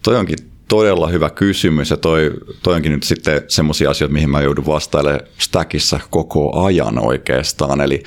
Toi 0.02 0.16
onkin 0.16 0.38
todella 0.68 1.08
hyvä 1.08 1.30
kysymys 1.30 1.90
ja 1.90 1.96
toi, 1.96 2.30
toi 2.62 2.74
onkin 2.74 2.92
nyt 2.92 3.02
sitten 3.02 3.42
semmoisia 3.48 3.90
asioita, 3.90 4.12
mihin 4.12 4.30
mä 4.30 4.40
joudun 4.40 4.66
vastailemaan 4.66 5.20
Stackissa 5.38 6.00
koko 6.10 6.64
ajan 6.64 6.98
oikeastaan. 6.98 7.80
Eli 7.80 8.02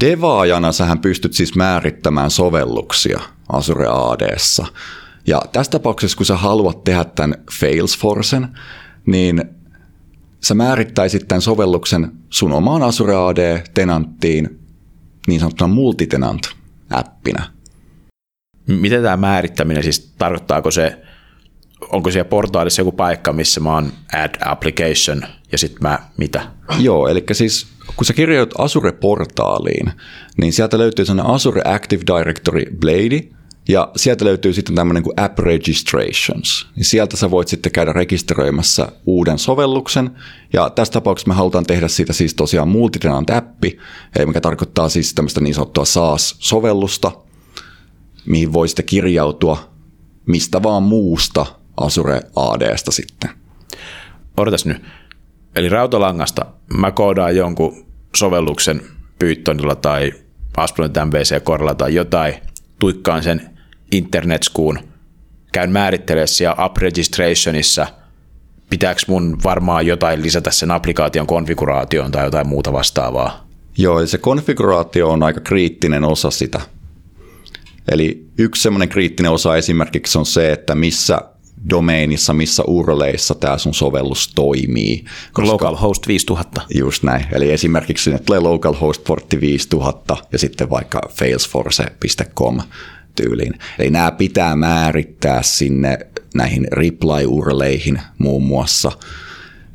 devaajana 0.00 0.72
sähän 0.72 0.98
pystyt 0.98 1.32
siis 1.32 1.54
määrittämään 1.54 2.30
sovelluksia 2.30 3.20
Azure 3.48 3.86
ADssa. 3.90 4.66
Ja 5.26 5.42
tässä 5.52 5.70
tapauksessa, 5.70 6.16
kun 6.16 6.26
sä 6.26 6.36
haluat 6.36 6.84
tehdä 6.84 7.04
tämän 7.04 7.34
Salesforcen, 7.58 8.48
niin 9.06 9.44
sä 10.40 10.54
määrittäisit 10.54 11.28
tämän 11.28 11.42
sovelluksen 11.42 12.12
sun 12.30 12.52
omaan 12.52 12.82
Azure 12.82 13.14
AD-tenanttiin 13.16 14.58
niin 15.26 15.40
sanottuna 15.40 15.74
multitenant-appina. 15.74 17.42
Miten 18.66 19.02
tämä 19.02 19.16
määrittäminen, 19.16 19.82
siis 19.82 20.12
tarkoittaako 20.18 20.70
se, 20.70 21.02
onko 21.92 22.10
siellä 22.10 22.28
portaalissa 22.28 22.80
joku 22.80 22.92
paikka, 22.92 23.32
missä 23.32 23.60
mä 23.60 23.74
oon 23.74 23.92
add 24.12 24.34
application 24.44 25.22
ja 25.52 25.58
sitten 25.58 25.82
mä 25.82 25.98
mitä? 26.16 26.50
Joo, 26.78 27.08
eli 27.08 27.24
siis 27.32 27.66
kun 27.96 28.04
sä 28.04 28.12
kirjoit 28.12 28.50
Azure-portaaliin, 28.58 29.92
niin 30.36 30.52
sieltä 30.52 30.78
löytyy 30.78 31.04
sellainen 31.04 31.34
Azure 31.34 31.62
Active 31.64 32.02
Directory 32.06 32.64
Blade, 32.80 33.37
ja 33.68 33.90
sieltä 33.96 34.24
löytyy 34.24 34.52
sitten 34.52 34.74
tämmöinen 34.74 35.02
kuin 35.02 35.20
App 35.20 35.38
Registrations. 35.38 36.66
Niin 36.76 36.84
sieltä 36.84 37.16
sä 37.16 37.30
voit 37.30 37.48
sitten 37.48 37.72
käydä 37.72 37.92
rekisteröimässä 37.92 38.88
uuden 39.06 39.38
sovelluksen. 39.38 40.10
Ja 40.52 40.70
tässä 40.70 40.92
tapauksessa 40.92 41.28
me 41.28 41.34
halutaan 41.34 41.66
tehdä 41.66 41.88
siitä 41.88 42.12
siis 42.12 42.34
tosiaan 42.34 42.68
multitenant 42.68 43.30
appi, 43.30 43.78
mikä 44.26 44.40
tarkoittaa 44.40 44.88
siis 44.88 45.14
tämmöistä 45.14 45.40
niin 45.40 45.54
sanottua 45.54 45.84
SaaS-sovellusta, 45.84 47.12
mihin 48.26 48.52
voi 48.52 48.68
sitten 48.68 48.84
kirjautua 48.84 49.78
mistä 50.28 50.62
vaan 50.62 50.82
muusta 50.82 51.46
Azure 51.76 52.20
ADsta 52.36 52.90
sitten. 52.90 53.30
Odotas 54.36 54.66
nyt. 54.66 54.82
Eli 55.56 55.68
rautalangasta 55.68 56.46
mä 56.78 56.90
koodaan 56.90 57.36
jonkun 57.36 57.86
sovelluksen 58.16 58.82
Pythonilla 59.18 59.74
tai 59.74 60.12
ASP.NET 60.56 60.92
MVC-korilla 61.06 61.74
tai 61.74 61.94
jotain, 61.94 62.34
tuikkaan 62.78 63.22
sen 63.22 63.57
internetskuun, 63.92 64.78
käyn 65.52 65.72
määrittelemään 65.72 66.28
siellä 66.28 66.54
app 66.58 66.76
registrationissa, 66.76 67.86
pitääkö 68.70 69.00
mun 69.06 69.38
varmaan 69.44 69.86
jotain 69.86 70.22
lisätä 70.22 70.50
sen 70.50 70.70
applikaation 70.70 71.26
konfiguraatioon 71.26 72.12
tai 72.12 72.24
jotain 72.24 72.48
muuta 72.48 72.72
vastaavaa? 72.72 73.48
Joo, 73.78 74.06
se 74.06 74.18
konfiguraatio 74.18 75.08
on 75.08 75.22
aika 75.22 75.40
kriittinen 75.40 76.04
osa 76.04 76.30
sitä. 76.30 76.60
Eli 77.90 78.26
yksi 78.38 78.62
semmoinen 78.62 78.88
kriittinen 78.88 79.32
osa 79.32 79.56
esimerkiksi 79.56 80.18
on 80.18 80.26
se, 80.26 80.52
että 80.52 80.74
missä 80.74 81.20
domeinissa, 81.70 82.34
missä 82.34 82.62
urleissa 82.66 83.34
tämä 83.34 83.58
sun 83.58 83.74
sovellus 83.74 84.32
toimii. 84.34 85.04
Koska, 85.32 85.52
localhost 85.52 86.08
5000. 86.08 86.60
Just 86.74 87.02
näin. 87.02 87.26
Eli 87.32 87.52
esimerkiksi 87.52 88.04
sinne 88.04 88.18
tulee 88.18 88.40
localhost-portti 88.40 89.40
5000 89.40 90.16
ja 90.32 90.38
sitten 90.38 90.70
vaikka 90.70 91.00
failsforce.com 91.10 92.60
tyyliin. 93.22 93.54
Eli 93.78 93.90
nämä 93.90 94.10
pitää 94.10 94.56
määrittää 94.56 95.42
sinne 95.42 95.98
näihin 96.34 96.66
reply-urleihin 96.72 98.00
muun 98.18 98.42
muassa. 98.42 98.92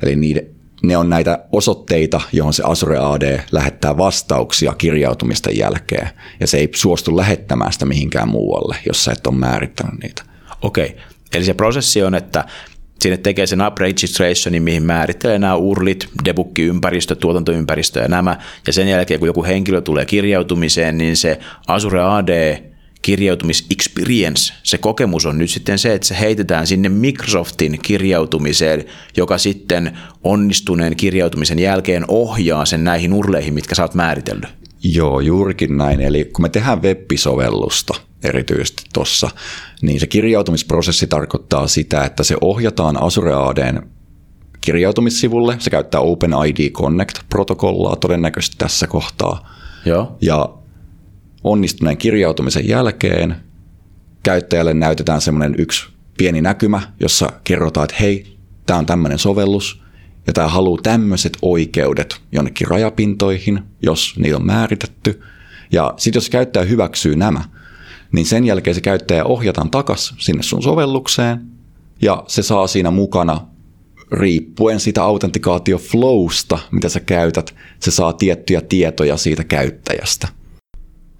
Eli 0.02 0.16
niiden, 0.16 0.46
ne 0.82 0.96
on 0.96 1.10
näitä 1.10 1.44
osoitteita, 1.52 2.20
johon 2.32 2.54
se 2.54 2.62
Azure 2.66 2.98
AD 2.98 3.40
lähettää 3.52 3.96
vastauksia 3.96 4.74
kirjautumisten 4.78 5.58
jälkeen. 5.58 6.08
Ja 6.40 6.46
se 6.46 6.56
ei 6.56 6.70
suostu 6.74 7.16
lähettämään 7.16 7.72
sitä 7.72 7.86
mihinkään 7.86 8.28
muualle, 8.28 8.76
jos 8.86 9.04
sä 9.04 9.12
et 9.12 9.26
ole 9.26 9.36
määrittänyt 9.36 10.02
niitä. 10.02 10.22
Okei, 10.62 10.96
eli 11.34 11.44
se 11.44 11.54
prosessi 11.54 12.02
on, 12.02 12.14
että 12.14 12.44
sinne 13.00 13.16
tekee 13.16 13.46
sen 13.46 13.66
up 13.66 13.78
registrationin, 13.78 14.62
mihin 14.62 14.82
määrittelee 14.82 15.38
nämä 15.38 15.54
urlit, 15.54 16.08
debuggi-ympäristö, 16.24 17.14
tuotantoympäristö 17.14 18.00
ja 18.00 18.08
nämä, 18.08 18.36
ja 18.66 18.72
sen 18.72 18.88
jälkeen 18.88 19.20
kun 19.20 19.26
joku 19.26 19.44
henkilö 19.44 19.80
tulee 19.80 20.04
kirjautumiseen, 20.04 20.98
niin 20.98 21.16
se 21.16 21.38
Azure 21.66 22.02
AD 22.02 22.73
kirjautumis-experience, 23.04 24.52
se 24.62 24.78
kokemus 24.78 25.26
on 25.26 25.38
nyt 25.38 25.50
sitten 25.50 25.78
se, 25.78 25.94
että 25.94 26.06
se 26.06 26.20
heitetään 26.20 26.66
sinne 26.66 26.88
Microsoftin 26.88 27.78
kirjautumiseen, 27.82 28.84
joka 29.16 29.38
sitten 29.38 29.98
onnistuneen 30.22 30.96
kirjautumisen 30.96 31.58
jälkeen 31.58 32.04
ohjaa 32.08 32.66
sen 32.66 32.84
näihin 32.84 33.12
urleihin, 33.12 33.54
mitkä 33.54 33.74
sä 33.74 33.82
oot 33.82 33.94
määritellyt. 33.94 34.48
Joo, 34.84 35.20
juurikin 35.20 35.76
näin. 35.76 36.00
Eli 36.00 36.24
kun 36.24 36.42
me 36.44 36.48
tehdään 36.48 36.82
web-sovellusta 36.82 37.94
erityisesti 38.22 38.82
tuossa, 38.94 39.30
niin 39.82 40.00
se 40.00 40.06
kirjautumisprosessi 40.06 41.06
tarkoittaa 41.06 41.66
sitä, 41.66 42.04
että 42.04 42.22
se 42.22 42.36
ohjataan 42.40 43.02
Azure 43.02 43.34
ADn 43.34 43.82
kirjautumissivulle. 44.60 45.56
Se 45.58 45.70
käyttää 45.70 46.00
OpenID 46.00 46.70
Connect-protokollaa 46.70 47.96
todennäköisesti 47.96 48.56
tässä 48.58 48.86
kohtaa. 48.86 49.50
Joo. 49.84 50.16
Ja 50.20 50.48
onnistuneen 51.44 51.96
kirjautumisen 51.96 52.68
jälkeen 52.68 53.36
käyttäjälle 54.22 54.74
näytetään 54.74 55.20
semmoinen 55.20 55.54
yksi 55.58 55.86
pieni 56.18 56.40
näkymä, 56.40 56.82
jossa 57.00 57.32
kerrotaan, 57.44 57.84
että 57.84 57.96
hei, 58.00 58.36
tämä 58.66 58.78
on 58.78 58.86
tämmöinen 58.86 59.18
sovellus, 59.18 59.82
ja 60.26 60.32
tämä 60.32 60.48
haluaa 60.48 60.82
tämmöiset 60.82 61.38
oikeudet 61.42 62.20
jonnekin 62.32 62.66
rajapintoihin, 62.66 63.60
jos 63.82 64.14
niillä 64.18 64.36
on 64.36 64.46
määritetty. 64.46 65.22
Ja 65.72 65.94
sitten 65.96 66.16
jos 66.16 66.30
käyttäjä 66.30 66.64
hyväksyy 66.64 67.16
nämä, 67.16 67.44
niin 68.12 68.26
sen 68.26 68.44
jälkeen 68.44 68.74
se 68.74 68.80
käyttäjä 68.80 69.24
ohjataan 69.24 69.70
takaisin 69.70 70.16
sinne 70.20 70.42
sun 70.42 70.62
sovellukseen, 70.62 71.40
ja 72.02 72.24
se 72.26 72.42
saa 72.42 72.66
siinä 72.66 72.90
mukana 72.90 73.40
riippuen 74.12 74.80
siitä 74.80 75.02
autentikaatioflowsta, 75.02 76.58
mitä 76.70 76.88
sä 76.88 77.00
käytät, 77.00 77.54
se 77.80 77.90
saa 77.90 78.12
tiettyjä 78.12 78.60
tietoja 78.60 79.16
siitä 79.16 79.44
käyttäjästä. 79.44 80.28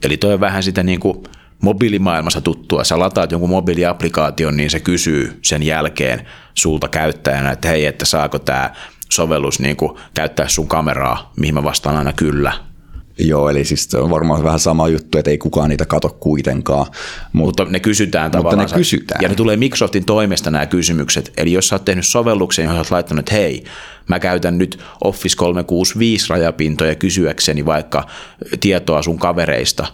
Eli 0.04 0.16
toi 0.16 0.34
on 0.34 0.40
vähän 0.40 0.62
sitä 0.62 0.82
niin 0.82 1.00
kuin 1.00 1.22
mobiilimaailmassa 1.62 2.40
tuttua. 2.40 2.84
Sä 2.84 2.98
lataat 2.98 3.32
jonkun 3.32 3.50
mobiiliaplikaation, 3.50 4.56
niin 4.56 4.70
se 4.70 4.80
kysyy 4.80 5.38
sen 5.42 5.62
jälkeen 5.62 6.26
sulta 6.54 6.88
käyttäjänä, 6.88 7.50
että 7.50 7.68
hei, 7.68 7.86
että 7.86 8.04
saako 8.04 8.38
tämä 8.38 8.70
sovellus 9.12 9.60
niin 9.60 9.76
kuin 9.76 9.98
käyttää 10.14 10.48
sun 10.48 10.68
kameraa, 10.68 11.32
mihin 11.36 11.54
mä 11.54 11.62
vastaan 11.62 11.96
aina 11.96 12.12
kyllä. 12.12 12.52
Joo, 13.18 13.48
eli 13.48 13.64
siis 13.64 13.84
se 13.90 13.98
on 13.98 14.10
varmaan 14.10 14.44
vähän 14.44 14.58
sama 14.58 14.88
juttu, 14.88 15.18
että 15.18 15.30
ei 15.30 15.38
kukaan 15.38 15.68
niitä 15.68 15.86
kato 15.86 16.16
kuitenkaan. 16.20 16.86
Mutta 17.32 17.64
ne 17.64 17.80
kysytään 17.80 18.30
tavallaan. 18.30 18.58
Mutta 18.58 18.74
ne 18.74 18.78
kysytään. 18.78 19.22
Ja 19.22 19.28
ne 19.28 19.34
tulee 19.34 19.56
Microsoftin 19.56 20.04
toimesta 20.04 20.50
nämä 20.50 20.66
kysymykset. 20.66 21.32
Eli 21.36 21.52
jos 21.52 21.68
sä 21.68 21.74
oot 21.74 21.84
tehnyt 21.84 22.06
sovelluksen, 22.06 22.62
johon 22.62 22.76
sä 22.76 22.80
oot 22.80 22.90
laittanut, 22.90 23.18
että 23.18 23.34
hei, 23.34 23.64
mä 24.08 24.20
käytän 24.20 24.58
nyt 24.58 24.78
Office 25.04 25.36
365 25.36 26.30
rajapintoja 26.30 26.94
kysyäkseni 26.94 27.66
vaikka 27.66 28.06
tietoa 28.60 29.02
sun 29.02 29.18
kavereista, 29.18 29.86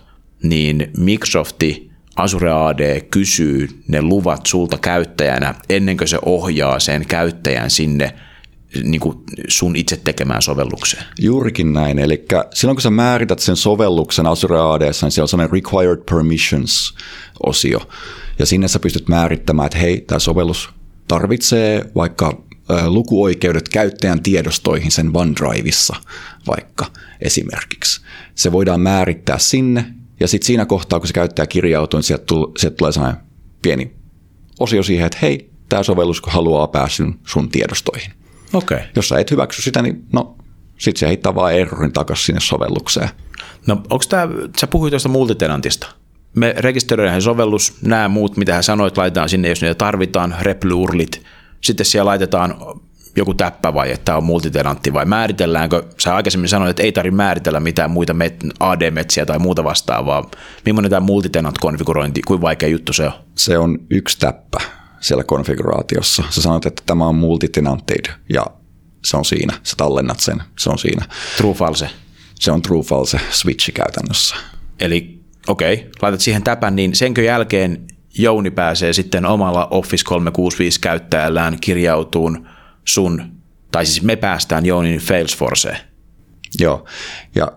niin 0.42 0.90
Microsofti 0.96 1.90
Azure 2.16 2.50
AD 2.52 3.00
kysyy 3.00 3.68
ne 3.88 4.02
luvat 4.02 4.46
sulta 4.46 4.78
käyttäjänä 4.78 5.54
ennen 5.68 5.96
kuin 5.96 6.08
se 6.08 6.18
ohjaa 6.24 6.78
sen 6.78 7.06
käyttäjän 7.06 7.70
sinne 7.70 8.14
niin 8.82 9.00
kuin 9.00 9.18
sun 9.48 9.76
itse 9.76 9.96
tekemään 9.96 10.42
sovellukseen. 10.42 11.04
Juurikin 11.18 11.72
näin. 11.72 11.98
Eli 11.98 12.24
silloin 12.54 12.76
kun 12.76 12.82
sä 12.82 12.90
määrität 12.90 13.38
sen 13.38 13.56
sovelluksen 13.56 14.26
Azure 14.26 14.60
AD, 14.60 14.82
niin 14.82 14.94
siellä 14.94 15.24
on 15.24 15.28
sellainen 15.28 15.52
Required 15.52 16.04
Permissions-osio. 16.10 17.78
Ja 18.38 18.46
sinne 18.46 18.68
sä 18.68 18.78
pystyt 18.78 19.08
määrittämään, 19.08 19.66
että 19.66 19.78
hei, 19.78 20.00
tämä 20.00 20.18
sovellus 20.18 20.68
tarvitsee 21.08 21.90
vaikka 21.94 22.42
lukuoikeudet 22.86 23.68
käyttäjän 23.68 24.22
tiedostoihin 24.22 24.90
sen 24.90 25.10
OneDriveissa 25.14 25.96
vaikka 26.46 26.86
esimerkiksi. 27.20 28.00
Se 28.34 28.52
voidaan 28.52 28.80
määrittää 28.80 29.38
sinne, 29.38 29.84
ja 30.20 30.28
sitten 30.28 30.46
siinä 30.46 30.66
kohtaa, 30.66 31.00
kun 31.00 31.06
se 31.06 31.12
käyttäjä 31.12 31.46
kirjautuu, 31.46 31.98
niin 31.98 32.04
sieltä, 32.04 32.24
tull, 32.26 32.46
sieltä 32.58 32.76
tulee 32.76 32.92
sellainen 32.92 33.20
pieni 33.62 33.92
osio 34.60 34.82
siihen, 34.82 35.06
että 35.06 35.18
hei, 35.22 35.50
tämä 35.68 35.82
sovellus 35.82 36.22
haluaa 36.26 36.66
päästä 36.66 37.04
sun 37.26 37.48
tiedostoihin. 37.48 38.19
Okay. 38.52 38.80
Jos 38.96 39.08
sä 39.08 39.18
et 39.18 39.30
hyväksy 39.30 39.62
sitä, 39.62 39.82
niin 39.82 40.04
no, 40.12 40.36
sit 40.78 40.96
se 40.96 41.06
heittää 41.06 41.34
vaan 41.34 41.54
errorin 41.54 41.92
takaisin 41.92 42.26
sinne 42.26 42.40
sovellukseen. 42.40 43.08
No 43.66 43.74
onko 43.74 44.04
tämä, 44.08 44.28
sä 44.60 44.66
puhuit 44.66 44.90
tuosta 44.90 45.08
multitenantista. 45.08 45.86
Me 46.36 46.54
rekisteröidään 46.58 47.22
sovellus, 47.22 47.74
nämä 47.82 48.08
muut, 48.08 48.36
mitä 48.36 48.54
hän 48.54 48.62
sanoit, 48.62 48.96
laitetaan 48.96 49.28
sinne, 49.28 49.48
jos 49.48 49.62
niitä 49.62 49.74
tarvitaan, 49.74 50.36
replurlit. 50.40 51.22
Sitten 51.60 51.86
siellä 51.86 52.08
laitetaan 52.08 52.54
joku 53.16 53.34
täppä 53.34 53.74
vai 53.74 53.92
että 53.92 54.04
tämä 54.04 54.18
on 54.18 54.24
multitenantti 54.24 54.92
vai 54.92 55.04
määritelläänkö, 55.04 55.82
sä 55.98 56.14
aikaisemmin 56.14 56.48
sanoit, 56.48 56.70
että 56.70 56.82
ei 56.82 56.92
tarvitse 56.92 57.16
määritellä 57.16 57.60
mitään 57.60 57.90
muita 57.90 58.12
met- 58.12 58.50
AD-metsiä 58.60 59.26
tai 59.26 59.38
muuta 59.38 59.64
vastaavaa. 59.64 60.30
Millainen 60.64 60.90
tämä 60.90 61.06
multitenant-konfigurointi, 61.06 62.20
kuin 62.26 62.40
vaikea 62.40 62.68
juttu 62.68 62.92
se 62.92 63.06
on? 63.06 63.12
Se 63.34 63.58
on 63.58 63.78
yksi 63.90 64.18
täppä 64.18 64.58
siellä 65.00 65.24
konfiguraatiossa. 65.24 66.24
Sä 66.30 66.42
sanot, 66.42 66.66
että 66.66 66.82
tämä 66.86 67.06
on 67.06 67.14
multitenanted 67.14 68.04
ja 68.28 68.46
se 69.04 69.16
on 69.16 69.24
siinä. 69.24 69.58
Sä 69.62 69.74
tallennat 69.76 70.20
sen, 70.20 70.42
se 70.58 70.70
on 70.70 70.78
siinä. 70.78 71.06
True 71.36 71.54
false. 71.54 71.90
Se 72.34 72.52
on 72.52 72.62
true 72.62 72.82
false 72.82 73.20
switchi 73.30 73.72
käytännössä. 73.72 74.36
Eli 74.80 75.20
okei, 75.46 75.74
okay, 75.74 75.90
laitat 76.02 76.20
siihen 76.20 76.42
täpän, 76.42 76.76
niin 76.76 76.94
senkö 76.94 77.22
jälkeen 77.22 77.86
Jouni 78.18 78.50
pääsee 78.50 78.92
sitten 78.92 79.26
omalla 79.26 79.68
Office 79.70 80.04
365 80.04 80.80
käyttäjällään 80.80 81.58
kirjautuun 81.60 82.48
sun, 82.84 83.32
tai 83.72 83.86
siis 83.86 84.02
me 84.02 84.16
päästään 84.16 84.66
Jounin 84.66 85.00
Salesforceen. 85.00 85.78
Joo, 86.60 86.84
ja 87.34 87.52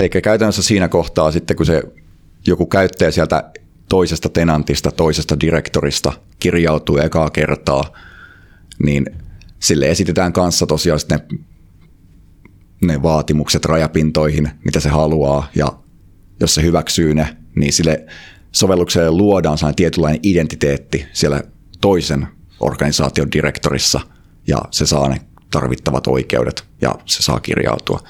eikä 0.00 0.20
käytännössä 0.20 0.62
siinä 0.62 0.88
kohtaa 0.88 1.32
sitten, 1.32 1.56
kun 1.56 1.66
se 1.66 1.82
joku 2.46 2.66
käyttäjä 2.66 3.10
sieltä 3.10 3.50
toisesta 3.88 4.28
tenantista, 4.28 4.90
toisesta 4.90 5.40
direktorista 5.40 6.12
kirjautuu 6.38 6.98
ekaa 6.98 7.30
kertaa, 7.30 7.92
niin 8.78 9.06
sille 9.60 9.90
esitetään 9.90 10.32
kanssa 10.32 10.66
tosiaan 10.66 11.00
ne, 11.10 11.20
ne 12.80 13.02
vaatimukset 13.02 13.64
rajapintoihin, 13.64 14.50
mitä 14.64 14.80
se 14.80 14.88
haluaa, 14.88 15.48
ja 15.54 15.72
jos 16.40 16.54
se 16.54 16.62
hyväksyy 16.62 17.14
ne, 17.14 17.36
niin 17.54 17.72
sille 17.72 18.06
sovellukselle 18.52 19.10
luodaan 19.10 19.58
sellainen 19.58 19.76
tietynlainen 19.76 20.20
identiteetti 20.22 21.06
siellä 21.12 21.42
toisen 21.80 22.26
organisaation 22.60 23.32
direktorissa, 23.32 24.00
ja 24.46 24.62
se 24.70 24.86
saa 24.86 25.08
ne 25.08 25.20
tarvittavat 25.50 26.06
oikeudet, 26.06 26.64
ja 26.80 26.94
se 27.04 27.22
saa 27.22 27.40
kirjautua. 27.40 28.00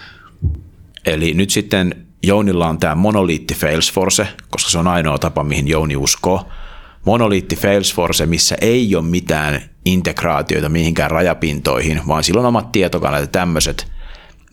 Eli 1.06 1.34
nyt 1.34 1.50
sitten 1.50 2.05
Jounilla 2.26 2.68
on 2.68 2.78
tämä 2.78 2.94
monoliitti 2.94 3.54
Salesforce, 3.54 4.28
koska 4.50 4.70
se 4.70 4.78
on 4.78 4.88
ainoa 4.88 5.18
tapa, 5.18 5.44
mihin 5.44 5.68
Jouni 5.68 5.96
uskoo. 5.96 6.48
Monoliitti 7.04 7.56
Salesforce, 7.56 8.26
missä 8.26 8.56
ei 8.60 8.96
ole 8.96 9.04
mitään 9.04 9.62
integraatioita 9.84 10.68
mihinkään 10.68 11.10
rajapintoihin, 11.10 12.00
vaan 12.08 12.24
sillä 12.24 12.40
on 12.40 12.46
omat 12.46 12.72
tietokannat 12.72 13.20
ja 13.20 13.26
tämmöiset. 13.26 13.86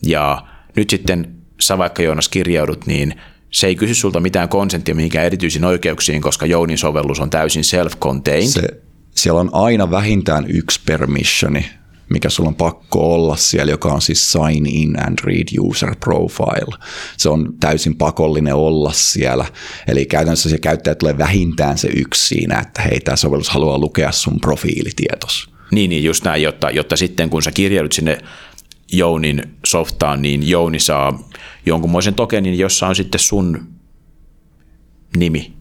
Ja 0.06 0.46
nyt 0.76 0.90
sitten 0.90 1.34
sä 1.60 1.78
vaikka 1.78 2.02
Joonas 2.02 2.28
kirjaudut, 2.28 2.86
niin 2.86 3.14
se 3.50 3.66
ei 3.66 3.74
kysy 3.74 3.94
sulta 3.94 4.20
mitään 4.20 4.48
konsenttia 4.48 4.94
mihinkään 4.94 5.26
erityisiin 5.26 5.64
oikeuksiin, 5.64 6.22
koska 6.22 6.46
Jounin 6.46 6.78
sovellus 6.78 7.20
on 7.20 7.30
täysin 7.30 7.62
self-contained. 7.64 8.48
Se, 8.48 8.68
siellä 9.10 9.40
on 9.40 9.50
aina 9.52 9.90
vähintään 9.90 10.44
yksi 10.48 10.80
permissioni, 10.86 11.66
mikä 12.10 12.30
sulla 12.30 12.48
on 12.48 12.54
pakko 12.54 13.14
olla 13.14 13.36
siellä, 13.36 13.70
joka 13.70 13.88
on 13.88 14.02
siis 14.02 14.32
sign 14.32 14.66
in 14.66 15.06
and 15.06 15.18
read 15.24 15.46
user 15.60 15.96
profile. 16.00 16.78
Se 17.16 17.28
on 17.28 17.54
täysin 17.60 17.96
pakollinen 17.96 18.54
olla 18.54 18.92
siellä. 18.92 19.44
Eli 19.88 20.06
käytännössä 20.06 20.50
se 20.50 20.58
käyttäjä 20.58 20.94
tulee 20.94 21.18
vähintään 21.18 21.78
se 21.78 21.88
yksi 21.96 22.26
siinä, 22.26 22.58
että 22.60 22.82
hei, 22.82 23.00
tämä 23.00 23.16
sovellus 23.16 23.48
haluaa 23.48 23.78
lukea 23.78 24.12
sun 24.12 24.40
profiilitietos. 24.40 25.50
Niin, 25.70 25.90
niin 25.90 26.04
just 26.04 26.24
näin, 26.24 26.42
jotta, 26.42 26.70
jotta 26.70 26.96
sitten 26.96 27.30
kun 27.30 27.42
sä 27.42 27.52
kirjaudut 27.52 27.92
sinne 27.92 28.18
Jounin 28.92 29.42
softaan, 29.66 30.22
niin 30.22 30.48
Jouni 30.48 30.80
saa 30.80 31.28
jonkunmoisen 31.66 32.14
tokenin, 32.14 32.58
jossa 32.58 32.86
on 32.86 32.96
sitten 32.96 33.20
sun 33.20 33.66
nimi. 35.16 35.52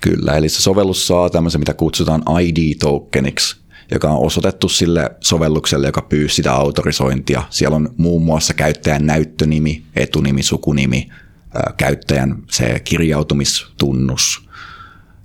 Kyllä, 0.00 0.36
eli 0.36 0.48
se 0.48 0.62
sovellus 0.62 1.06
saa 1.06 1.30
tämmöisen, 1.30 1.60
mitä 1.60 1.74
kutsutaan 1.74 2.22
ID-tokeniksi, 2.40 3.61
joka 3.90 4.10
on 4.10 4.26
osoitettu 4.26 4.68
sille 4.68 5.10
sovellukselle, 5.20 5.86
joka 5.86 6.02
pyysi 6.02 6.34
sitä 6.34 6.52
autorisointia. 6.52 7.42
Siellä 7.50 7.76
on 7.76 7.94
muun 7.96 8.22
muassa 8.22 8.54
käyttäjän 8.54 9.06
näyttönimi, 9.06 9.82
etunimi, 9.96 10.42
sukunimi, 10.42 11.08
käyttäjän 11.76 12.42
se 12.50 12.80
kirjautumistunnus 12.84 14.48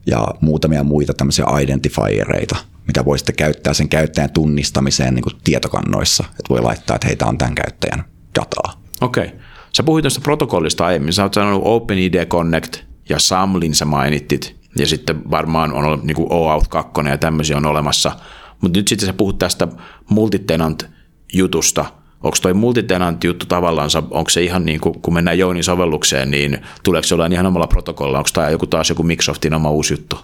ja 0.05 0.27
muutamia 0.41 0.83
muita 0.83 1.13
tämmöisiä 1.13 1.45
identifiereita, 1.61 2.55
mitä 2.87 3.05
voi 3.05 3.17
sitten 3.17 3.35
käyttää 3.35 3.73
sen 3.73 3.89
käyttäjän 3.89 4.31
tunnistamiseen 4.31 5.15
niin 5.15 5.23
kuin 5.23 5.35
tietokannoissa. 5.43 6.23
Että 6.29 6.49
voi 6.49 6.61
laittaa, 6.61 6.95
että 6.95 7.07
heitä 7.07 7.25
on 7.25 7.37
tämän 7.37 7.55
käyttäjän 7.55 8.03
dataa. 8.39 8.81
Okei. 9.01 9.25
Okay. 9.25 9.39
Sä 9.77 9.83
puhuit 9.83 10.03
tuosta 10.03 10.21
protokollista 10.21 10.85
aiemmin. 10.85 11.13
Sä 11.13 11.23
oot 11.23 11.33
sanonut 11.33 11.61
OpenID 11.65 12.25
Connect 12.25 12.77
ja 13.09 13.19
Samlin 13.19 13.75
sä 13.75 13.85
mainittit. 13.85 14.55
Ja 14.75 14.87
sitten 14.87 15.31
varmaan 15.31 15.73
on 15.73 15.99
niin 16.03 16.15
kuin 16.15 16.27
OAuth 16.29 16.69
2 16.69 16.91
ja 17.09 17.17
tämmöisiä 17.17 17.57
on 17.57 17.65
olemassa– 17.65 18.11
mutta 18.61 18.79
nyt 18.79 18.87
sitten 18.87 19.05
sä 19.05 19.13
puhut 19.13 19.39
tästä 19.39 19.67
multitenant-jutusta. 20.09 21.85
Onko 22.23 22.37
toi 22.41 22.53
multitenant-juttu 22.53 23.45
tavallaan, 23.45 23.89
onko 24.11 24.29
se 24.29 24.43
ihan 24.43 24.65
niin 24.65 24.79
kuin, 24.79 25.01
kun 25.01 25.13
mennään 25.13 25.39
Jounin 25.39 25.63
sovellukseen, 25.63 26.31
niin 26.31 26.57
tuleeko 26.83 27.07
se 27.07 27.15
olla 27.15 27.25
ihan 27.25 27.45
omalla 27.45 27.67
protokolla? 27.67 28.17
Onko 28.17 28.29
tämä 28.33 28.49
joku 28.49 28.67
taas 28.67 28.89
joku 28.89 29.03
Microsoftin 29.03 29.53
oma 29.53 29.71
uusi 29.71 29.93
juttu? 29.93 30.19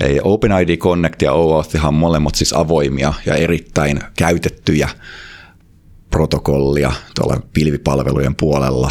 Ei, 0.00 0.20
OpenID 0.22 0.76
Connect 0.76 1.22
ja 1.22 1.32
OAuth 1.32 1.86
on 1.86 1.94
molemmat 1.94 2.34
siis 2.34 2.52
avoimia 2.52 3.14
ja 3.26 3.34
erittäin 3.34 4.00
käytettyjä 4.18 4.88
protokollia 6.10 6.92
tuolla 7.14 7.40
pilvipalvelujen 7.52 8.34
puolella. 8.34 8.90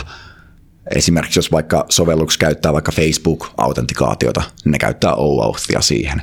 Esimerkiksi 0.96 1.40
jos 1.40 1.52
vaikka 1.52 1.86
sovelluksi 1.90 2.40
käyttää 2.40 2.74
vaikka 2.74 2.92
Facebook-autentikaatiota, 2.92 4.42
niin 4.66 4.72
ne 4.72 4.78
käyttää 4.78 5.16
OAuthia 5.16 5.82
siihen. 5.82 6.22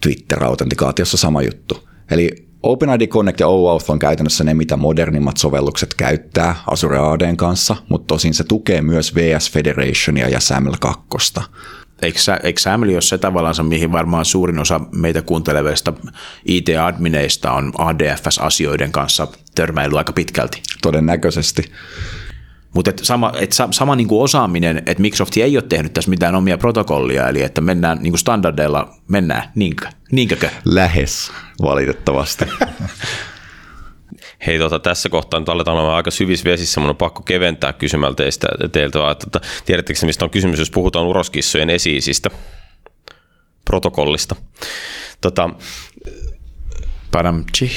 Twitter-autentikaatiossa 0.00 1.16
sama 1.16 1.42
juttu. 1.42 1.88
Eli 2.10 2.46
OpenID 2.62 3.06
Connect 3.06 3.40
ja 3.40 3.48
OAuth 3.48 3.90
on 3.90 3.98
käytännössä 3.98 4.44
ne, 4.44 4.54
mitä 4.54 4.76
modernimmat 4.76 5.36
sovellukset 5.36 5.94
käyttää 5.94 6.56
Azure 6.66 6.98
ADn 6.98 7.36
kanssa, 7.36 7.76
mutta 7.88 8.06
tosin 8.06 8.34
se 8.34 8.44
tukee 8.44 8.82
myös 8.82 9.14
VS 9.14 9.50
Federationia 9.50 10.28
ja 10.28 10.40
SAML 10.40 10.74
2. 10.80 11.06
Eikö, 12.02 12.18
eikö 12.42 12.60
SAML 12.60 12.88
ole 12.88 13.00
se 13.00 13.18
tavallaan, 13.18 13.66
mihin 13.66 13.92
varmaan 13.92 14.24
suurin 14.24 14.58
osa 14.58 14.80
meitä 14.92 15.22
kuuntelevista 15.22 15.92
IT-admineista 16.44 17.52
on 17.52 17.72
ADFS-asioiden 17.78 18.92
kanssa 18.92 19.28
törmäily 19.54 19.98
aika 19.98 20.12
pitkälti? 20.12 20.62
Todennäköisesti. 20.82 21.62
Mutta 22.76 22.90
et 22.90 23.00
sama, 23.02 23.32
et 23.38 23.52
sa, 23.52 23.68
sama 23.70 23.96
niin 23.96 24.08
kuin 24.08 24.22
osaaminen, 24.22 24.78
että 24.78 25.00
Microsoft 25.00 25.36
ei 25.36 25.56
ole 25.56 25.64
tehnyt 25.68 25.92
tässä 25.92 26.10
mitään 26.10 26.34
omia 26.34 26.58
protokollia, 26.58 27.28
eli 27.28 27.42
että 27.42 27.60
mennään 27.60 27.98
niin 28.02 28.12
kuin 28.12 28.18
standardeilla, 28.18 28.94
mennään, 29.08 29.50
niinkö? 29.54 29.86
niinkäkö? 30.12 30.48
Lähes, 30.64 31.32
valitettavasti. 31.62 32.44
Hei, 34.46 34.58
tota, 34.58 34.78
tässä 34.78 35.08
kohtaa 35.08 35.40
nyt 35.40 35.48
aletaan 35.48 35.76
olla 35.76 35.96
aika 35.96 36.10
syvissä 36.10 36.50
vesissä. 36.50 36.80
Mun 36.80 36.90
on 36.90 36.96
pakko 36.96 37.22
keventää 37.22 37.72
kysymällä 37.72 38.14
teistä, 38.14 38.48
teiltä, 38.72 38.98
vaan, 38.98 39.12
että, 39.12 39.26
että 39.26 39.48
tiedättekö 39.64 40.06
mistä 40.06 40.24
on 40.24 40.30
kysymys, 40.30 40.58
jos 40.58 40.70
puhutaan 40.70 41.06
uroskissojen 41.06 41.70
esiisistä, 41.70 42.30
protokollista. 43.64 44.36
Tota, 45.20 45.50
Padam, 47.12 47.44
chih. 47.56 47.72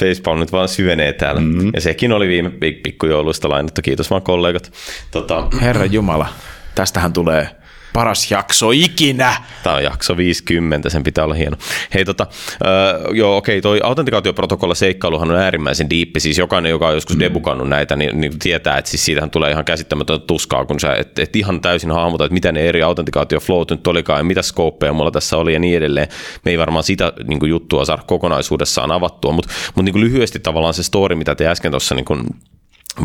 Facepalm 0.00 0.40
nyt 0.40 0.52
vaan 0.52 0.68
syvenee 0.68 1.12
täällä. 1.12 1.40
Mm-hmm. 1.40 1.70
Ja 1.74 1.80
sekin 1.80 2.12
oli 2.12 2.28
viime 2.28 2.50
pikkujouluista 2.82 3.48
lainattu. 3.48 3.82
Kiitos 3.82 4.10
vaan 4.10 4.22
kollegat. 4.22 4.72
Tota, 5.10 5.48
Herra 5.60 5.84
Jumala, 5.84 6.28
tästähän 6.74 7.12
tulee 7.12 7.59
paras 7.92 8.30
jakso 8.30 8.70
ikinä. 8.70 9.34
Tämä 9.62 9.76
on 9.76 9.82
jakso 9.82 10.16
50, 10.16 10.90
sen 10.90 11.02
pitää 11.02 11.24
olla 11.24 11.34
hieno. 11.34 11.56
Hei 11.94 12.04
tota, 12.04 12.26
äh, 12.52 13.16
joo 13.16 13.36
okei, 13.36 13.58
okay, 13.58 13.62
toi 13.62 13.80
autentikaatioprotokolla 13.84 14.74
seikkailuhan 14.74 15.30
on 15.30 15.36
äärimmäisen 15.36 15.90
diippi, 15.90 16.20
siis 16.20 16.38
jokainen, 16.38 16.70
joka 16.70 16.88
on 16.88 16.94
joskus 16.94 17.16
mm. 17.16 17.20
debukannut 17.20 17.68
näitä, 17.68 17.96
niin, 17.96 18.20
niin 18.20 18.38
tietää, 18.38 18.78
että 18.78 18.90
siis 18.90 19.04
siitähän 19.04 19.30
tulee 19.30 19.50
ihan 19.50 19.64
käsittämätöntä 19.64 20.26
tuskaa, 20.26 20.64
kun 20.64 20.80
sä 20.80 20.94
et, 20.94 21.18
et 21.18 21.36
ihan 21.36 21.60
täysin 21.60 21.90
hahmota, 21.90 22.24
että 22.24 22.34
mitä 22.34 22.52
ne 22.52 22.68
eri 22.68 22.82
autentikaatioflowt 22.82 23.70
nyt 23.70 23.86
olikaan 23.86 24.20
ja 24.20 24.24
mitä 24.24 24.42
skooppeja 24.42 24.92
mulla 24.92 25.10
tässä 25.10 25.36
oli 25.36 25.52
ja 25.52 25.58
niin 25.58 25.76
edelleen. 25.76 26.08
Me 26.44 26.50
ei 26.50 26.58
varmaan 26.58 26.84
sitä 26.84 27.12
niin 27.28 27.38
kuin, 27.38 27.50
juttua 27.50 27.84
saada 27.84 28.02
kokonaisuudessaan 28.06 28.92
avattua, 28.92 29.32
mutta 29.32 29.50
mut, 29.74 29.84
niin 29.84 30.00
lyhyesti 30.00 30.38
tavallaan 30.38 30.74
se 30.74 30.82
story, 30.82 31.14
mitä 31.14 31.34
te 31.34 31.48
äsken 31.48 31.70
tuossa 31.70 31.94
niin 31.94 32.04
kuin, 32.04 32.22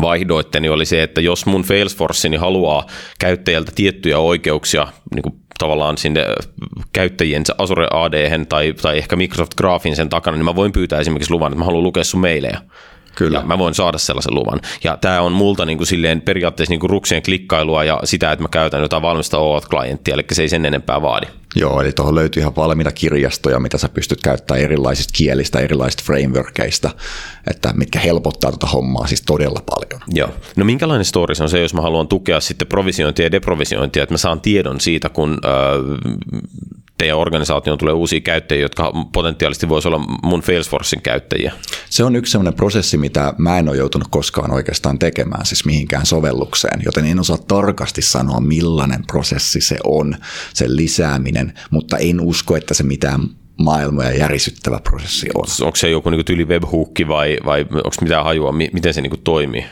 vaihdoitte, 0.00 0.60
niin 0.60 0.72
oli 0.72 0.84
se, 0.84 1.02
että 1.02 1.20
jos 1.20 1.46
mun 1.46 1.64
Salesforce 1.64 2.36
haluaa 2.36 2.86
käyttäjältä 3.18 3.72
tiettyjä 3.74 4.18
oikeuksia 4.18 4.88
niin 5.14 5.22
kuin 5.22 5.34
tavallaan 5.58 5.98
sinne 5.98 6.24
käyttäjien 6.92 7.42
Azure 7.58 7.86
AD 7.90 8.44
tai, 8.48 8.72
tai 8.82 8.98
ehkä 8.98 9.16
Microsoft 9.16 9.54
Graphin 9.54 9.96
sen 9.96 10.08
takana, 10.08 10.36
niin 10.36 10.44
mä 10.44 10.56
voin 10.56 10.72
pyytää 10.72 11.00
esimerkiksi 11.00 11.32
luvan, 11.32 11.52
että 11.52 11.58
mä 11.58 11.64
haluan 11.64 11.82
lukea 11.82 12.04
sun 12.04 12.20
meilejä. 12.20 12.60
Kyllä. 13.16 13.38
Ja 13.38 13.44
mä 13.44 13.58
voin 13.58 13.74
saada 13.74 13.98
sellaisen 13.98 14.34
luvan. 14.34 14.60
Ja 14.84 14.96
tämä 15.00 15.20
on 15.20 15.32
multa 15.32 15.64
niin 15.64 15.78
kuin 15.78 15.86
silleen 15.86 16.20
periaatteessa 16.20 16.72
niin 16.72 16.80
kuin 16.80 16.90
ruksien 16.90 17.22
klikkailua 17.22 17.84
ja 17.84 18.00
sitä, 18.04 18.32
että 18.32 18.42
mä 18.42 18.48
käytän 18.48 18.80
jotain 18.80 19.02
valmista 19.02 19.38
OAuth-klienttia, 19.38 20.14
eli 20.14 20.24
se 20.32 20.42
ei 20.42 20.48
sen 20.48 20.66
enempää 20.66 21.02
vaadi. 21.02 21.26
Joo, 21.56 21.80
eli 21.80 21.92
tuohon 21.92 22.14
löytyy 22.14 22.40
ihan 22.40 22.56
valmiita 22.56 22.92
kirjastoja, 22.92 23.60
mitä 23.60 23.78
sä 23.78 23.88
pystyt 23.88 24.22
käyttämään 24.22 24.64
erilaisista 24.64 25.12
kielistä, 25.16 25.60
erilaisista 25.60 26.02
frameworkeista, 26.06 26.90
että 27.50 27.72
mitkä 27.76 27.98
helpottaa 27.98 28.50
tuota 28.50 28.66
hommaa 28.66 29.06
siis 29.06 29.22
todella 29.22 29.62
paljon. 29.66 30.02
Joo. 30.08 30.28
No 30.56 30.64
minkälainen 30.64 31.04
story 31.04 31.34
on 31.40 31.48
se, 31.48 31.60
jos 31.60 31.74
mä 31.74 31.82
haluan 31.82 32.08
tukea 32.08 32.40
sitten 32.40 32.68
provisiointia 32.68 33.26
ja 33.26 33.32
deprovisiointia, 33.32 34.02
että 34.02 34.12
mä 34.12 34.18
saan 34.18 34.40
tiedon 34.40 34.80
siitä, 34.80 35.08
kun 35.08 35.38
äh, 35.44 35.50
teidän 36.98 37.18
organisaatioon 37.18 37.78
tulee 37.78 37.94
uusia 37.94 38.20
käyttäjiä, 38.20 38.62
jotka 38.62 38.92
potentiaalisesti 39.12 39.68
voisi 39.68 39.88
olla 39.88 39.98
mun 40.22 40.42
Salesforcein 40.42 41.02
käyttäjiä? 41.02 41.52
Se 41.90 42.04
on 42.04 42.16
yksi 42.16 42.32
sellainen 42.32 42.54
prosessi, 42.54 42.96
mitä 42.96 43.34
mä 43.38 43.58
en 43.58 43.68
ole 43.68 43.76
joutunut 43.76 44.08
koskaan 44.10 44.50
oikeastaan 44.50 44.98
tekemään, 44.98 45.46
siis 45.46 45.64
mihinkään 45.64 46.06
sovellukseen, 46.06 46.82
joten 46.84 47.06
en 47.06 47.20
osaa 47.20 47.38
tarkasti 47.48 48.02
sanoa, 48.02 48.40
millainen 48.40 49.06
prosessi 49.06 49.60
se 49.60 49.76
on, 49.84 50.16
sen 50.54 50.76
lisääminen, 50.76 51.52
mutta 51.70 51.96
en 51.98 52.20
usko, 52.20 52.56
että 52.56 52.74
se 52.74 52.82
mitään 52.82 53.20
maailmoja 53.58 54.16
järisyttävä 54.16 54.80
prosessi 54.80 55.28
on. 55.34 55.44
Onko 55.62 55.76
se 55.76 55.90
joku 55.90 56.10
niin 56.10 56.24
tyli 56.24 56.44
webhookki 56.44 57.08
vai, 57.08 57.38
vai 57.44 57.66
onko 57.72 57.96
mitään 58.00 58.24
hajua, 58.24 58.52
miten 58.52 58.94
se 58.94 59.00
niin 59.00 59.22
toimii? 59.24 59.64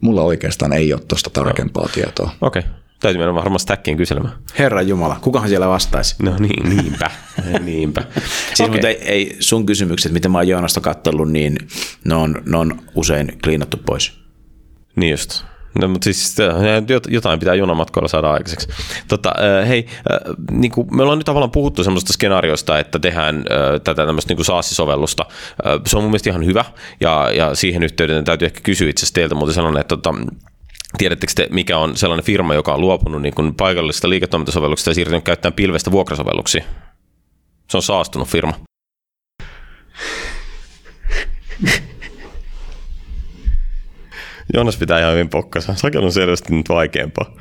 Mulla 0.00 0.22
oikeastaan 0.22 0.72
ei 0.72 0.92
ole 0.92 1.00
tuosta 1.08 1.30
tarkempaa 1.30 1.82
no. 1.82 1.90
tietoa. 1.94 2.30
Okei. 2.40 2.60
Okay. 2.60 2.81
Täytyy 3.02 3.18
mennä 3.18 3.34
varmaan 3.34 3.60
stackiin 3.60 3.96
kyselemään. 3.96 4.34
Herra 4.58 4.82
Jumala, 4.82 5.16
kukahan 5.20 5.48
siellä 5.48 5.68
vastaisi? 5.68 6.14
No 6.22 6.36
niin, 6.38 6.76
niinpä. 6.76 7.10
niinpä. 7.64 8.02
siis 8.46 8.60
okay. 8.60 8.72
mutta 8.72 8.88
ei, 8.88 8.98
ei, 9.04 9.36
sun 9.40 9.66
kysymykset, 9.66 10.12
mitä 10.12 10.28
mä 10.28 10.38
oon 10.38 10.48
Joonasta 10.48 10.80
kattellut, 10.80 11.30
niin 11.30 11.56
ne 12.04 12.14
on, 12.14 12.42
ne 12.46 12.56
on 12.56 12.80
usein 12.94 13.38
kliinattu 13.44 13.76
pois. 13.86 14.12
Niin 14.96 15.10
just. 15.10 15.44
No, 15.80 15.88
mutta 15.88 16.04
siis 16.04 16.36
jotain 17.08 17.38
pitää 17.38 17.54
junamatkoilla 17.54 18.08
saada 18.08 18.30
aikaiseksi. 18.30 18.68
Tota, 19.08 19.32
hei, 19.68 19.86
niin 20.50 20.72
kuin 20.72 20.96
me 20.96 21.02
ollaan 21.02 21.18
nyt 21.18 21.24
tavallaan 21.24 21.50
puhuttu 21.50 21.84
semmoista 21.84 22.12
skenaariosta, 22.12 22.78
että 22.78 22.98
tehdään 22.98 23.44
tätä 23.84 24.06
tämmöistä 24.06 24.34
niin 24.34 24.44
SaaS-sovellusta. 24.44 25.24
Se 25.86 25.96
on 25.96 26.02
mun 26.02 26.10
mielestä 26.10 26.30
ihan 26.30 26.46
hyvä, 26.46 26.64
ja, 27.00 27.30
ja 27.30 27.54
siihen 27.54 27.82
yhteyteen 27.82 28.24
täytyy 28.24 28.46
ehkä 28.46 28.60
kysyä 28.62 28.90
itse 28.90 29.00
asiassa 29.00 29.14
teiltä 29.14 29.34
muuten 29.34 29.54
sellainen, 29.54 29.80
että 29.80 29.96
tota, 29.96 30.14
Tiedättekö 30.98 31.32
te, 31.36 31.48
mikä 31.50 31.78
on 31.78 31.96
sellainen 31.96 32.24
firma, 32.24 32.54
joka 32.54 32.74
on 32.74 32.80
luopunut 32.80 33.22
niin 33.22 33.34
kuin 33.34 33.54
paikallisista 33.54 34.08
liiketoimintasovelluksista 34.08 34.90
ja 34.90 34.94
siirtynyt 34.94 35.24
käyttämään 35.24 35.54
pilvestä 35.54 35.90
vuokrasovelluksia? 35.90 36.64
Se 37.70 37.76
on 37.76 37.82
saastunut 37.82 38.28
firma. 38.28 38.52
Jonas 44.54 44.76
pitää 44.76 45.00
ihan 45.00 45.12
hyvin 45.12 45.28
pokkansa. 45.28 45.74
Sakel 45.74 46.04
on 46.04 46.12
selvästi 46.12 46.54
nyt 46.54 46.68
vaikeampaa. 46.68 47.36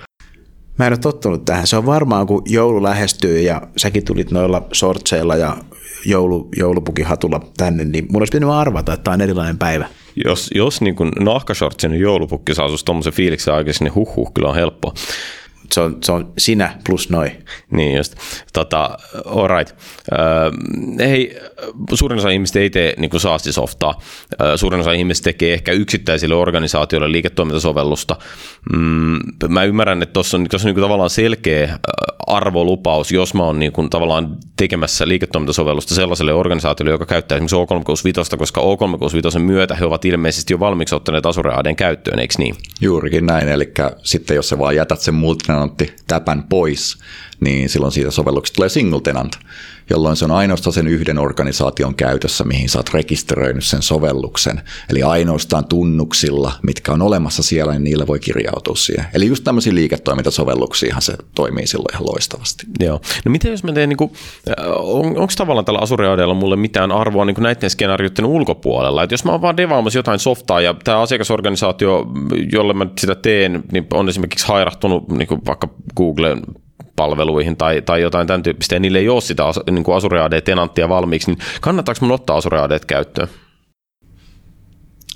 Mä 0.79 0.87
en 0.87 0.93
ole 0.93 0.97
tottunut 0.97 1.45
tähän. 1.45 1.67
Se 1.67 1.77
on 1.77 1.85
varmaan, 1.85 2.27
kun 2.27 2.41
joulu 2.45 2.83
lähestyy 2.83 3.41
ja 3.41 3.61
säkin 3.77 4.05
tulit 4.05 4.31
noilla 4.31 4.67
sortseilla 4.71 5.35
ja 5.35 5.57
joulu, 6.05 6.49
joulupukihatulla 6.57 7.41
tänne, 7.57 7.85
niin 7.85 8.05
mun 8.11 8.21
olisi 8.21 8.31
pitänyt 8.31 8.55
arvata, 8.55 8.93
että 8.93 9.03
tämä 9.03 9.13
on 9.13 9.21
erilainen 9.21 9.57
päivä. 9.57 9.85
Jos, 10.25 10.49
jos 10.55 10.81
niin 10.81 10.95
nahkashortsin 11.19 11.99
joulupukki 11.99 12.55
saa 12.55 12.67
sinusta 12.67 12.85
tuommoisen 12.85 13.13
fiiliksen 13.13 13.53
aikaisin, 13.53 13.85
niin 13.85 13.95
huh, 13.95 14.15
huh 14.15 14.33
kyllä 14.33 14.49
on 14.49 14.55
helppoa 14.55 14.93
se 15.71 15.81
on, 15.81 15.97
se 16.03 16.11
on 16.11 16.33
sinä 16.37 16.79
plus 16.85 17.09
noi. 17.09 17.31
Niin 17.71 17.97
just. 17.97 18.15
Tota, 18.53 18.97
all 19.25 19.47
right. 19.47 19.75
Äh, 20.13 21.09
hei, 21.09 21.37
suurin 21.93 22.19
osa 22.19 22.29
ihmistä 22.29 22.59
ei 22.59 22.69
tee 22.69 22.93
niin 22.97 23.09
kuin 23.09 23.21
SaaS-softaa. 23.21 23.93
Äh, 24.41 24.47
suurin 24.55 24.79
osa 24.79 24.91
ihmistä 24.91 25.23
tekee 25.23 25.53
ehkä 25.53 25.71
yksittäisille 25.71 26.35
organisaatioille 26.35 27.11
liiketoimintasovellusta. 27.11 28.15
Mm, 28.73 29.19
mä 29.49 29.63
ymmärrän, 29.63 30.03
että 30.03 30.13
tuossa 30.13 30.37
on, 30.37 30.47
tossa 30.49 30.67
on 30.67 30.69
niin 30.69 30.75
kuin 30.75 30.83
tavallaan 30.83 31.09
selkeä 31.09 31.79
arvolupaus, 32.27 33.11
jos 33.11 33.33
mä 33.33 33.43
oon 33.43 33.59
niin 33.59 33.71
kuin 33.71 33.89
tavallaan 33.89 34.37
tekemässä 34.57 35.07
liiketoimintasovellusta 35.07 35.95
sellaiselle 35.95 36.33
organisaatiolle, 36.33 36.91
joka 36.91 37.05
käyttää 37.05 37.35
esimerkiksi 37.35 37.55
O365, 38.33 38.37
koska 38.37 38.61
O365 38.61 39.39
myötä 39.39 39.75
he 39.75 39.85
ovat 39.85 40.05
ilmeisesti 40.05 40.53
jo 40.53 40.59
valmiiksi 40.59 40.95
ottaneet 40.95 41.25
Azure 41.25 41.53
ADn 41.53 41.75
käyttöön, 41.75 42.19
eikö 42.19 42.33
niin? 42.37 42.55
Juurikin 42.81 43.25
näin, 43.25 43.49
eli 43.49 43.71
sitten 44.03 44.35
jos 44.35 44.49
sä 44.49 44.59
vaan 44.59 44.75
jätät 44.75 44.99
sen 44.99 45.13
multitenantti 45.61 46.03
täpän 46.07 46.43
pois, 46.43 46.97
niin 47.39 47.69
silloin 47.69 47.91
siitä 47.91 48.11
sovelluksesta 48.11 48.55
tulee 48.55 48.69
single 48.69 49.01
tenant 49.01 49.39
jolloin 49.91 50.15
se 50.15 50.25
on 50.25 50.31
ainoastaan 50.31 50.73
sen 50.73 50.87
yhden 50.87 51.17
organisaation 51.17 51.95
käytössä, 51.95 52.43
mihin 52.43 52.69
sä 52.69 52.79
oot 52.79 52.93
rekisteröinyt 52.93 53.63
sen 53.63 53.81
sovelluksen. 53.81 54.61
Eli 54.89 55.03
ainoastaan 55.03 55.65
tunnuksilla, 55.65 56.51
mitkä 56.63 56.91
on 56.91 57.01
olemassa 57.01 57.43
siellä, 57.43 57.73
niin 57.73 57.83
niillä 57.83 58.07
voi 58.07 58.19
kirjautua 58.19 58.75
siihen. 58.75 59.05
Eli 59.13 59.27
just 59.27 59.43
tämmöisiä 59.43 59.75
liiketoimintasovelluksiahan 59.75 61.01
se 61.01 61.13
toimii 61.35 61.67
silloin 61.67 61.93
ihan 61.93 62.05
loistavasti. 62.05 62.65
Joo. 62.79 63.01
No 63.25 63.31
miten 63.31 63.51
jos 63.51 63.63
mä 63.63 63.71
teen, 63.71 63.89
niin 63.89 64.11
on, 64.75 65.05
onko 65.05 65.33
tavallaan 65.37 65.65
tällä 65.65 65.79
Azure 65.79 66.33
mulle 66.33 66.55
mitään 66.55 66.91
arvoa 66.91 67.25
niin 67.25 67.35
näiden 67.39 67.69
skenaarioiden 67.69 68.25
ulkopuolella? 68.25 69.03
Että 69.03 69.13
jos 69.13 69.25
mä 69.25 69.31
oon 69.31 69.41
vaan 69.41 69.57
devaamassa 69.57 69.99
jotain 69.99 70.19
softaa 70.19 70.61
ja 70.61 70.75
tämä 70.83 71.01
asiakasorganisaatio, 71.01 72.07
jolle 72.51 72.73
mä 72.73 72.87
sitä 72.97 73.15
teen, 73.15 73.63
niin 73.71 73.87
on 73.93 74.09
esimerkiksi 74.09 74.47
hairahtunut 74.47 75.09
niin 75.09 75.45
vaikka 75.45 75.69
Googlen 75.97 76.41
palveluihin 77.01 77.57
tai, 77.57 77.81
tai 77.81 78.01
jotain 78.01 78.27
tämän 78.27 78.43
tyyppistä, 78.43 78.75
ja 78.75 78.79
niille 78.79 78.99
ei 78.99 79.09
ole 79.09 79.21
sitä 79.21 79.43
niin 79.71 79.83
kuin 79.83 79.95
Azure 79.95 80.21
AD-tenanttia 80.21 80.89
valmiiksi, 80.89 81.31
niin 81.31 81.39
kannattaako 81.61 82.05
mun 82.05 82.11
ottaa 82.11 82.37
Azure 82.37 82.59
AD 82.59 82.79
käyttöön? 82.87 83.27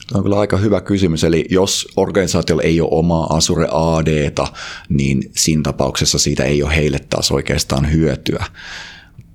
Tämä 0.10 0.18
on 0.20 0.24
kyllä 0.24 0.40
aika 0.40 0.58
hyvä 0.58 0.82
kysymys. 0.82 1.24
Eli 1.24 1.46
jos 1.50 1.88
organisaatiolla 1.96 2.64
ei 2.64 2.82
ole 2.82 2.90
omaa 2.92 3.36
Azure 3.36 3.68
ADta, 3.72 4.48
niin 4.90 5.32
siinä 5.36 5.62
tapauksessa 5.64 6.20
siitä 6.20 6.44
ei 6.44 6.64
ole 6.64 6.76
heille 6.76 7.00
taas 7.10 7.32
oikeastaan 7.32 7.92
hyötyä. 7.92 8.46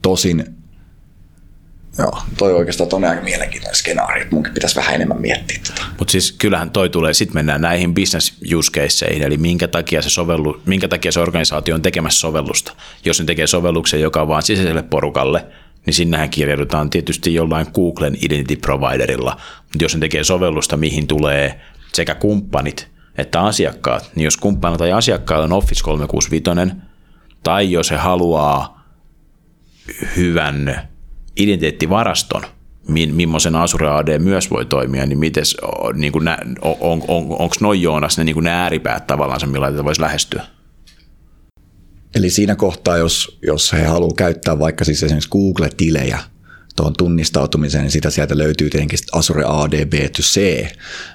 Tosin 0.03 0.45
Joo, 2.01 2.23
toi 2.39 2.53
oikeastaan 2.53 2.91
on 2.93 3.05
aika 3.05 3.23
mielenkiintoinen 3.23 3.77
skenaario, 3.77 4.23
että 4.23 4.35
munkin 4.35 4.55
pitäisi 4.55 4.77
vähän 4.77 4.95
enemmän 4.95 5.21
miettiä 5.21 5.61
tätä. 5.69 5.83
Mutta 5.99 6.13
siis 6.13 6.33
kyllähän 6.33 6.71
toi 6.71 6.89
tulee, 6.89 7.15
sitten 7.15 7.35
mennään 7.35 7.61
näihin 7.61 7.95
business 7.95 8.33
use 8.55 8.73
caseihin, 8.73 9.23
eli 9.23 9.37
minkä 9.37 9.69
takia, 9.69 10.03
se 10.03 10.11
sovellu, 10.11 10.63
minkä 10.67 10.89
takia 10.89 11.13
se 11.13 11.21
organisaatio 11.21 11.75
on 11.75 11.83
tekemässä 11.83 12.21
sovellusta. 12.21 12.73
Jos 13.05 13.21
ne 13.21 13.27
tekee 13.27 13.47
sovelluksen, 13.47 14.01
joka 14.01 14.23
on 14.23 14.29
vaan 14.29 14.43
sisäiselle 14.43 14.83
porukalle, 14.83 15.47
niin 15.87 15.95
sinnehän 15.95 16.31
kirjaudutaan 16.31 16.91
tietysti 16.91 17.35
jollain 17.35 17.67
Googlen 17.75 18.17
identity 18.17 18.57
providerilla, 18.57 19.37
mutta 19.63 19.85
jos 19.85 19.95
ne 19.95 20.01
tekee 20.01 20.25
sovellusta, 20.25 20.77
mihin 20.77 21.07
tulee 21.07 21.61
sekä 21.93 22.15
kumppanit 22.15 22.89
että 23.19 23.41
asiakkaat, 23.41 24.11
niin 24.15 24.25
jos 24.25 24.37
kumppanilla 24.37 24.79
tai 24.79 24.93
asiakkailla 24.93 25.45
on 25.45 25.53
Office 25.53 25.85
365, 25.85 26.77
tai 27.43 27.73
jos 27.73 27.91
he 27.91 27.97
haluaa 27.97 28.85
hyvän 30.17 30.90
identiteettivaraston, 31.43 32.43
millaisen 32.89 33.57
Azure 33.57 33.89
AD 33.89 34.19
myös 34.19 34.51
voi 34.51 34.65
toimia, 34.65 35.07
niin, 35.07 35.19
mites, 35.19 35.57
niin 35.95 36.13
kuin 36.13 36.29
on, 36.63 36.77
on, 36.81 37.03
on, 37.09 37.27
onko 37.39 37.57
noin 37.61 37.83
Joonas 37.83 38.19
ne, 38.19 38.25
niin 38.25 38.35
kuin 38.35 38.45
ne 38.45 38.51
ääripäät 38.51 39.07
tavallaan, 39.07 39.51
millä 39.51 39.71
tätä 39.71 39.85
voisi 39.85 40.01
lähestyä? 40.01 40.47
Eli 42.15 42.31
siinä 42.31 42.57
kohtaa, 42.57 42.97
jos, 42.97 43.39
jos 43.43 43.73
he 43.73 43.85
haluavat 43.85 44.17
käyttää 44.17 44.59
vaikka 44.59 44.85
siis 44.85 45.03
esimerkiksi 45.03 45.31
Google-tilejä 45.31 46.19
tuohon 46.77 46.95
tunnistautumiseen, 46.99 47.83
niin 47.83 47.91
sitä 47.91 48.11
sieltä 48.11 48.39
löytyy 48.39 48.71
tietenkin 48.71 48.99
Azure 49.13 49.45
AD 49.47 49.85
B2C, 49.85 50.67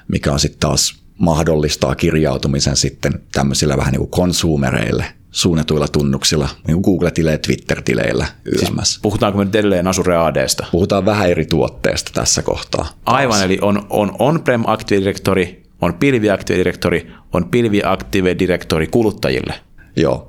mikä 0.08 0.32
on 0.32 0.40
sitten 0.40 0.60
taas 0.60 0.94
mahdollistaa 1.18 1.94
kirjautumisen 1.94 2.76
sitten 2.76 3.22
tämmöisillä 3.32 3.76
vähän 3.76 3.92
niin 3.92 4.00
kuin 4.00 4.10
konsumereille 4.10 5.04
suunnatuilla 5.30 5.88
tunnuksilla, 5.88 6.48
niin 6.66 6.80
Google-tileillä, 6.80 7.38
Twitter-tileillä 7.38 8.26
YMS. 8.44 8.60
Siis 8.60 8.98
puhutaanko 9.02 9.38
me 9.38 9.44
nyt 9.44 9.54
edelleen 9.54 9.88
Azure 9.88 10.16
ADsta? 10.16 10.66
Puhutaan 10.72 11.04
vähän 11.04 11.30
eri 11.30 11.44
tuotteesta 11.44 12.10
tässä 12.14 12.42
kohtaa. 12.42 12.82
Taas. 12.82 12.94
Aivan, 13.04 13.44
eli 13.44 13.58
on, 13.62 13.86
on 13.90 14.16
on-prem 14.18 14.62
Active 14.66 15.00
Directory, 15.00 15.62
on 15.80 15.94
pilvi 15.94 16.30
Active 16.30 16.58
Directory, 16.58 17.10
on 17.32 17.48
pilvi 17.48 17.80
Active 17.84 18.36
Directory 18.38 18.86
kuluttajille. 18.86 19.54
Joo. 19.96 20.28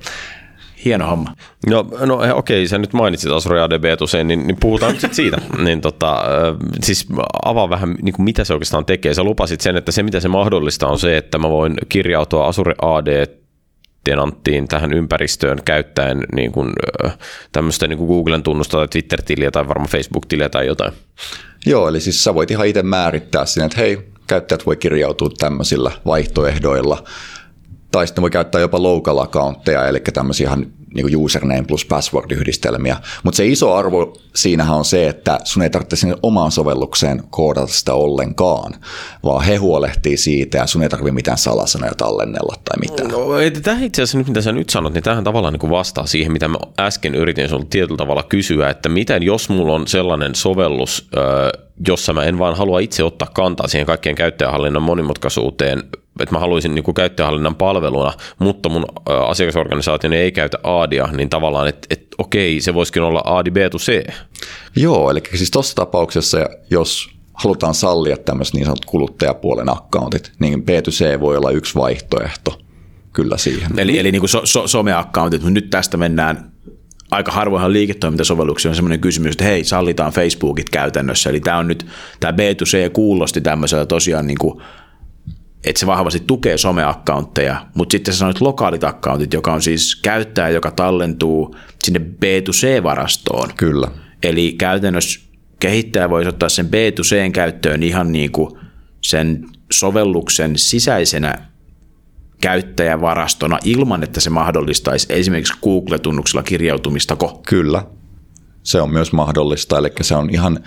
Hieno 0.85 1.09
homma. 1.09 1.33
No, 1.69 1.87
no 2.05 2.23
eh, 2.23 2.37
okei, 2.37 2.67
sä 2.67 2.77
nyt 2.77 2.93
mainitsit 2.93 3.31
Azure 3.31 3.61
ADB 3.61 3.83
usein, 4.01 4.27
niin, 4.27 4.47
niin 4.47 4.57
puhutaan 4.59 4.91
nyt 4.91 5.01
sit 5.01 5.13
siitä. 5.13 5.37
niin 5.65 5.81
tota, 5.81 6.23
siis 6.83 7.07
avaa 7.45 7.69
vähän, 7.69 7.95
niin 8.01 8.13
kuin 8.13 8.23
mitä 8.23 8.43
se 8.43 8.53
oikeastaan 8.53 8.85
tekee. 8.85 9.13
Sä 9.13 9.23
lupasit 9.23 9.61
sen, 9.61 9.77
että 9.77 9.91
se 9.91 10.03
mitä 10.03 10.19
se 10.19 10.27
mahdollistaa 10.27 10.89
on 10.89 10.99
se, 10.99 11.17
että 11.17 11.37
mä 11.37 11.49
voin 11.49 11.73
kirjautua 11.89 12.47
Azure 12.47 12.75
AD 12.81 13.27
tenanttiin 14.09 14.67
tähän 14.67 14.93
ympäristöön 14.93 15.59
käyttäen 15.65 16.23
niin 16.35 16.51
kuin, 16.51 16.73
tämmöistä 17.51 17.87
niin 17.87 17.97
kuin 17.97 18.07
Googlen 18.07 18.43
tunnusta 18.43 18.77
tai 18.77 18.87
Twitter-tiliä 18.87 19.51
tai 19.51 19.67
varmaan 19.67 19.89
Facebook-tiliä 19.89 20.49
tai 20.49 20.67
jotain. 20.67 20.93
Joo, 21.65 21.87
eli 21.87 22.01
siis 22.01 22.23
sä 22.23 22.35
voit 22.35 22.51
ihan 22.51 22.67
itse 22.67 22.83
määrittää 22.83 23.45
sinne, 23.45 23.65
että 23.65 23.77
hei, 23.77 23.99
käyttäjät 24.27 24.65
voi 24.65 24.75
kirjautua 24.75 25.29
tämmöisillä 25.37 25.91
vaihtoehdoilla, 26.05 27.03
tai 27.91 28.07
sitten 28.07 28.21
voi 28.21 28.29
käyttää 28.29 28.61
jopa 28.61 28.83
local 28.83 29.17
accountteja, 29.17 29.87
eli 29.87 29.99
tämmöisiä 29.99 30.47
ihan 30.47 30.65
niin 30.93 31.17
username 31.17 31.63
plus 31.67 31.85
password-yhdistelmiä. 31.85 32.97
Mutta 33.23 33.37
se 33.37 33.45
iso 33.45 33.73
arvo 33.73 34.13
siinähän 34.35 34.77
on 34.77 34.85
se, 34.85 35.07
että 35.07 35.39
sun 35.43 35.63
ei 35.63 35.69
tarvitse 35.69 35.95
sinne 35.95 36.15
omaan 36.23 36.51
sovellukseen 36.51 37.23
koodata 37.29 37.67
sitä 37.67 37.93
ollenkaan, 37.93 38.73
vaan 39.23 39.45
he 39.45 39.55
huolehtii 39.55 40.17
siitä 40.17 40.57
ja 40.57 40.67
sun 40.67 40.83
ei 40.83 40.89
tarvitse 40.89 41.11
mitään 41.11 41.37
salasanoja 41.37 41.95
tallennella 41.97 42.55
tai 42.65 42.77
mitään. 42.79 43.09
No, 43.11 43.27
tämä 43.63 43.79
itse 43.81 44.01
asiassa 44.01 44.17
nyt, 44.17 44.27
mitä 44.27 44.41
sä 44.41 44.51
nyt 44.51 44.69
sanot, 44.69 44.93
niin 44.93 45.03
tähän 45.03 45.23
tavallaan 45.23 45.53
niin 45.53 45.59
kuin 45.59 45.71
vastaa 45.71 46.05
siihen, 46.05 46.31
mitä 46.31 46.47
mä 46.47 46.57
äsken 46.79 47.15
yritin 47.15 47.47
sinulle 47.47 47.67
tietyllä 47.69 47.97
tavalla 47.97 48.23
kysyä, 48.23 48.69
että 48.69 48.89
miten 48.89 49.23
jos 49.23 49.49
mulla 49.49 49.73
on 49.73 49.87
sellainen 49.87 50.35
sovellus, 50.35 51.09
jossa 51.87 52.13
mä 52.13 52.23
en 52.23 52.39
vaan 52.39 52.57
halua 52.57 52.79
itse 52.79 53.03
ottaa 53.03 53.27
kantaa 53.33 53.67
siihen 53.67 53.85
kaikkien 53.85 54.15
käyttäjähallinnan 54.15 54.83
monimutkaisuuteen, 54.83 55.83
että 56.19 56.35
mä 56.35 56.39
haluaisin 56.39 56.75
niin 56.75 56.83
kuin 56.83 56.95
käyttäjähallinnan 56.95 57.55
palveluna, 57.55 58.13
mutta 58.39 58.69
mun 58.69 58.85
asiakasorganisaationi 59.27 60.17
ei 60.17 60.31
käytä 60.31 60.57
ADIA, 60.63 61.07
niin 61.07 61.29
tavallaan, 61.29 61.67
että, 61.67 61.87
että 61.89 62.07
okei, 62.17 62.61
se 62.61 62.73
voisikin 62.73 63.01
olla 63.01 63.21
ADI 63.25 63.49
B2C. 63.51 64.13
Joo, 64.75 65.11
eli 65.11 65.21
siis 65.35 65.51
tuossa 65.51 65.75
tapauksessa, 65.75 66.37
jos 66.69 67.09
halutaan 67.33 67.73
sallia 67.73 68.17
tämmöiset 68.17 68.53
niin 68.53 68.65
sanotut 68.65 68.85
kuluttajapuolen 68.85 69.69
accountit, 69.69 70.31
niin 70.39 70.59
B2C 70.63 71.19
voi 71.19 71.37
olla 71.37 71.51
yksi 71.51 71.75
vaihtoehto 71.75 72.59
kyllä 73.13 73.37
siihen. 73.37 73.79
Eli, 73.79 73.99
eli 73.99 74.11
niin 74.11 74.19
kuin 74.19 74.29
so, 74.29 74.41
so, 74.45 74.67
some-accountit, 74.67 75.41
mutta 75.41 75.49
nyt 75.49 75.69
tästä 75.69 75.97
mennään 75.97 76.51
aika 77.11 77.31
harvoinhan 77.31 77.73
liiketoimintasovelluksia 77.73 78.71
on 78.71 78.75
sellainen 78.75 78.99
kysymys, 78.99 79.31
että 79.31 79.43
hei, 79.43 79.63
sallitaan 79.63 80.11
Facebookit 80.11 80.69
käytännössä. 80.69 81.29
Eli 81.29 81.39
tämä 81.39 81.57
on 81.57 81.67
nyt, 81.67 81.85
tämä 82.19 82.37
B2C 82.37 82.89
kuulosti 82.93 83.41
tämmöisellä 83.41 83.85
tosiaan 83.85 84.27
niin 84.27 84.37
kuin 84.37 84.61
että 85.69 85.79
se 85.79 85.87
vahvasti 85.87 86.23
tukee 86.27 86.57
someaccountteja, 86.57 87.65
mutta 87.73 87.91
sitten 87.91 88.13
sä 88.13 88.17
sanoit 88.17 88.41
lokaalit 88.41 88.83
accountit, 88.83 89.33
joka 89.33 89.53
on 89.53 89.61
siis 89.61 89.95
käyttäjä, 89.95 90.49
joka 90.49 90.71
tallentuu 90.71 91.55
sinne 91.83 91.99
B2C-varastoon. 91.99 93.49
Kyllä. 93.57 93.87
Eli 94.23 94.55
käytännössä 94.57 95.19
kehittäjä 95.59 96.09
voisi 96.09 96.29
ottaa 96.29 96.49
sen 96.49 96.65
B2C 96.65 97.31
käyttöön 97.31 97.83
ihan 97.83 98.11
niin 98.11 98.31
kuin 98.31 98.59
sen 99.01 99.45
sovelluksen 99.71 100.57
sisäisenä 100.57 101.47
käyttäjävarastona 102.41 103.59
ilman, 103.63 104.03
että 104.03 104.19
se 104.19 104.29
mahdollistaisi 104.29 105.07
esimerkiksi 105.09 105.53
Google-tunnuksella 105.63 106.43
kirjautumistako? 106.43 107.41
Kyllä, 107.47 107.83
se 108.67 108.81
on 108.81 108.91
myös 108.91 109.11
mahdollista, 109.11 109.77
eli 109.77 109.91
se 110.01 110.15
on 110.15 110.29
ihan, 110.29 110.59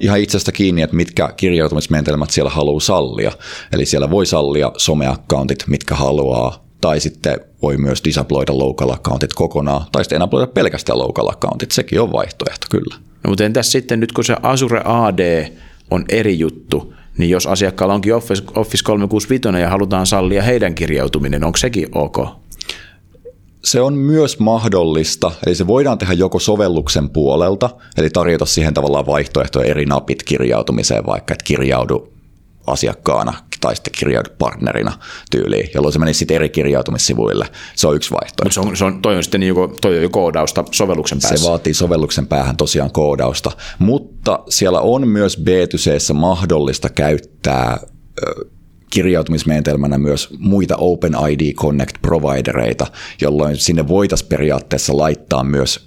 ihan 0.00 0.20
itsestä 0.20 0.52
kiinni, 0.52 0.82
että 0.82 0.96
mitkä 0.96 1.32
kirjautumismenetelmät 1.36 2.30
siellä 2.30 2.50
haluaa 2.50 2.80
sallia. 2.80 3.32
Eli 3.72 3.86
siellä 3.86 4.10
voi 4.10 4.26
sallia 4.26 4.72
someaccountit, 4.76 5.64
mitkä 5.66 5.94
haluaa, 5.94 6.64
tai 6.80 7.00
sitten 7.00 7.40
voi 7.62 7.76
myös 7.76 8.04
disabloida 8.04 8.58
local 8.58 8.90
accountit 8.90 9.32
kokonaan, 9.32 9.84
tai 9.92 10.04
sitten 10.04 10.16
enabloida 10.16 10.46
pelkästään 10.46 10.98
local 10.98 11.28
accountit, 11.28 11.70
sekin 11.70 12.00
on 12.00 12.12
vaihtoehto 12.12 12.66
kyllä. 12.70 12.96
No 13.24 13.28
mutta 13.28 13.44
entäs 13.44 13.72
sitten 13.72 14.00
nyt 14.00 14.12
kun 14.12 14.24
se 14.24 14.36
Azure 14.42 14.82
AD 14.84 15.52
on 15.90 16.04
eri 16.08 16.38
juttu, 16.38 16.94
niin 17.18 17.30
jos 17.30 17.46
asiakkaalla 17.46 17.94
onkin 17.94 18.14
Office, 18.14 18.42
Office 18.56 18.84
365 18.84 19.60
ja 19.60 19.68
halutaan 19.68 20.06
sallia 20.06 20.42
heidän 20.42 20.74
kirjautuminen, 20.74 21.44
onko 21.44 21.56
sekin 21.56 21.88
ok? 21.94 22.18
Se 23.64 23.80
on 23.80 23.94
myös 23.94 24.38
mahdollista, 24.38 25.30
eli 25.46 25.54
se 25.54 25.66
voidaan 25.66 25.98
tehdä 25.98 26.12
joko 26.12 26.38
sovelluksen 26.38 27.10
puolelta, 27.10 27.70
eli 27.96 28.10
tarjota 28.10 28.46
siihen 28.46 28.74
tavallaan 28.74 29.06
vaihtoehtoja 29.06 29.70
eri 29.70 29.86
napit 29.86 30.22
kirjautumiseen, 30.22 31.06
vaikka 31.06 31.34
että 31.34 31.44
kirjaudu 31.44 32.12
asiakkaana 32.66 33.32
tai 33.60 33.76
sitten 33.76 33.92
kirjaudu 33.98 34.30
partnerina 34.38 34.92
tyyliin, 35.30 35.70
jolloin 35.74 35.92
se 35.92 35.98
menisi 35.98 36.18
sitten 36.18 36.34
eri 36.34 36.48
kirjautumissivuille. 36.48 37.46
Se 37.76 37.86
on 37.86 37.96
yksi 37.96 38.10
vaihtoehto. 38.10 38.52
se 38.52 38.60
on, 38.60 38.76
se 38.76 38.84
on, 38.84 39.02
toi 39.02 39.16
on 39.16 39.22
sitten 39.22 39.42
jo, 39.42 39.54
toi 39.80 39.96
on 39.96 40.02
jo 40.02 40.10
koodausta 40.10 40.64
sovelluksen 40.70 41.18
päässä. 41.22 41.36
Se 41.36 41.48
vaatii 41.50 41.74
sovelluksen 41.74 42.26
päähän 42.26 42.56
tosiaan 42.56 42.92
koodausta, 42.92 43.50
mutta 43.78 44.38
siellä 44.48 44.80
on 44.80 45.08
myös 45.08 45.38
B2C 45.38 46.14
mahdollista 46.14 46.88
käyttää 46.88 47.78
kirjautumismenetelmänä 48.94 49.98
myös 49.98 50.28
muita 50.38 50.76
OpenID 50.76 51.54
Connect-providereita, 51.54 52.86
jolloin 53.20 53.56
sinne 53.56 53.88
voitaisiin 53.88 54.28
periaatteessa 54.28 54.96
laittaa 54.96 55.44
myös 55.44 55.86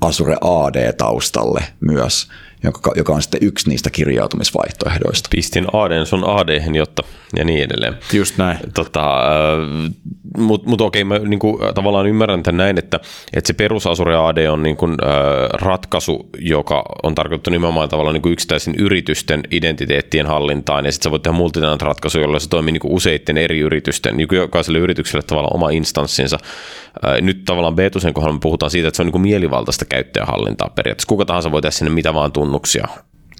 Azure 0.00 0.36
AD 0.40 0.92
taustalle 0.92 1.64
myös, 1.80 2.28
joka, 2.62 2.92
joka 2.96 3.12
on 3.12 3.22
sitten 3.22 3.40
yksi 3.42 3.68
niistä 3.68 3.90
kirjautumisvaihtoehdoista. 3.90 5.28
Pistin 5.32 5.66
AD 5.72 6.04
sun 6.04 6.24
AD, 6.28 6.62
jotta 6.74 7.02
ja 7.36 7.44
niin 7.44 7.62
edelleen. 7.62 7.94
Just 8.12 8.38
näin. 8.38 8.58
Tota, 8.74 9.20
äh, 9.20 9.92
Mutta 10.38 10.68
mut 10.68 10.80
okei, 10.80 11.04
mä 11.04 11.18
niinku, 11.18 11.60
tavallaan 11.74 12.06
ymmärrän 12.06 12.42
tämän 12.42 12.56
näin, 12.56 12.78
että, 12.78 13.00
että 13.32 13.46
se 13.46 13.52
perus 13.52 13.86
Azure 13.86 14.16
AD 14.16 14.46
on 14.46 14.62
niinku, 14.62 14.86
äh, 14.86 15.48
ratkaisu, 15.52 16.28
joka 16.38 16.84
on 17.02 17.14
tarkoitettu 17.14 17.50
nimenomaan 17.50 17.88
tavallaan 17.88 18.14
niinku 18.14 18.28
yksittäisen 18.28 18.74
yritysten 18.78 19.42
identiteettien 19.50 20.26
hallintaan, 20.26 20.84
ja 20.84 20.92
sitten 20.92 21.04
sä 21.04 21.10
voit 21.10 21.22
tehdä 21.22 21.36
multitenant 21.36 21.82
ratkaisu, 21.82 22.20
jolla 22.20 22.38
se 22.38 22.48
toimii 22.48 22.72
niinku 22.72 22.94
useiden 22.94 23.38
eri 23.38 23.60
yritysten, 23.60 24.16
niinku 24.16 24.34
jokaiselle 24.34 24.78
yritykselle 24.78 25.22
tavallaan 25.22 25.56
oma 25.56 25.70
instanssinsa. 25.70 26.38
Äh, 27.06 27.20
nyt 27.20 27.44
tavallaan 27.44 27.74
B2 27.74 28.12
kohdalla 28.12 28.34
me 28.34 28.40
puhutaan 28.42 28.70
siitä, 28.70 28.88
että 28.88 28.96
se 28.96 29.02
on 29.02 29.06
niinku 29.06 29.18
mielivaltaista 29.18 29.84
käyttäjähallintaa 29.84 30.70
periaatteessa. 30.74 31.08
Kuka 31.08 31.24
tahansa 31.24 31.52
voi 31.52 31.62
tehdä 31.62 31.70
sinne 31.70 31.90
mitä 31.90 32.14
vaan 32.14 32.32
tunnuksia 32.52 32.88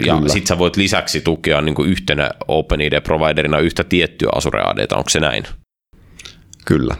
ja 0.07 0.21
sitten 0.27 0.47
sä 0.47 0.59
voit 0.59 0.77
lisäksi 0.77 1.21
tukea 1.21 1.61
niin 1.61 1.75
kuin 1.75 1.89
yhtenä 1.89 2.31
OpenID-providerina 2.49 3.59
yhtä 3.59 3.85
tiettyä 3.85 4.29
Azure 4.35 4.63
ADta, 4.63 4.97
onko 4.97 5.11
se 5.11 5.21
näin? 5.21 5.45
Kyllä. 6.65 6.97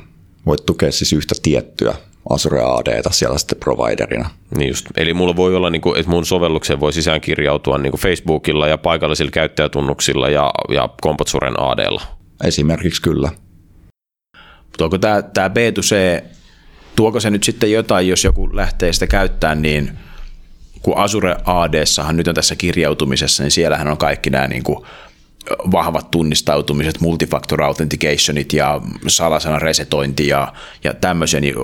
Voit 0.47 0.67
tukea 0.67 0.93
siis 0.93 1.13
yhtä 1.13 1.35
tiettyä 1.43 1.95
Azure 2.31 2.61
ADta 2.61 3.11
siellä 3.11 3.39
sitten 3.39 3.59
providerina. 3.59 4.31
Niin 4.57 4.69
just. 4.69 4.87
Eli 4.97 5.15
mulla 5.15 5.37
voi 5.37 5.57
olla, 5.57 5.71
niin 5.71 5.83
kuin, 5.83 5.99
että 5.99 6.11
mun 6.11 6.27
sovellukseen 6.27 6.81
voi 6.81 6.93
sisään 6.93 7.21
kirjautua 7.21 7.79
niin 7.79 7.91
kuin 7.91 8.01
Facebookilla 8.01 8.69
ja 8.69 8.79
paikallisilla 8.79 9.31
käyttäjätunnuksilla 9.31 10.29
ja, 10.29 10.51
ja 10.69 10.89
Compotsuren 11.03 11.61
ADlla. 11.61 12.03
Esimerkiksi 12.45 13.03
kyllä. 13.03 13.31
Mutta 14.63 14.85
onko 14.85 14.99
tämä, 14.99 15.23
tämä 15.23 15.49
B2C, 15.49 16.25
tuoko 16.97 17.21
se 17.21 17.31
nyt 17.31 17.43
sitten 17.43 17.73
jotain, 17.73 18.09
jos 18.09 18.25
joku 18.25 18.57
lähtee 18.57 18.93
sitä 18.93 19.07
käyttämään, 19.07 19.63
niin– 19.63 19.91
kun 20.83 20.97
Azure 20.97 21.37
ad 21.45 21.75
nyt 22.13 22.29
on 22.29 22.35
tässä 22.35 22.57
kirjautumisessa, 22.57 23.43
niin 23.43 23.51
siellähän 23.51 23.89
on 23.89 23.99
kaikki 23.99 24.31
nämä 24.31 24.49
niin 24.49 24.63
kuin 24.63 24.85
vahvat 25.73 26.11
tunnistautumiset, 26.11 27.01
multifactor 27.01 27.63
authenticationit 27.63 28.53
ja 28.53 28.81
salasanan 29.07 29.63
resetointi 29.63 30.29
ja, 30.29 30.53
ja 30.85 30.95
tämmöisiä, 30.95 31.41
niin 31.41 31.55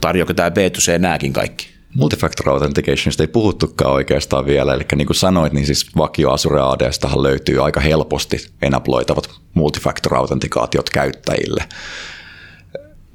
tarjoako 0.00 0.34
tämä 0.34 0.48
B2C 0.48 0.98
nääkin 0.98 1.32
kaikki? 1.32 1.68
Multifactor 1.94 2.48
authenticationista 2.48 3.22
ei 3.22 3.26
puhuttukaan 3.26 3.92
oikeastaan 3.92 4.46
vielä, 4.46 4.74
eli 4.74 4.84
niin 4.96 5.06
kuin 5.06 5.16
sanoit, 5.16 5.52
niin 5.52 5.66
siis 5.66 5.96
vakio 5.96 6.30
Azure 6.30 6.60
AD 6.60 6.90
löytyy 7.22 7.64
aika 7.64 7.80
helposti 7.80 8.36
enabloitavat 8.62 9.30
multifactor 9.54 10.14
autentikaatiot 10.14 10.90
käyttäjille. 10.90 11.64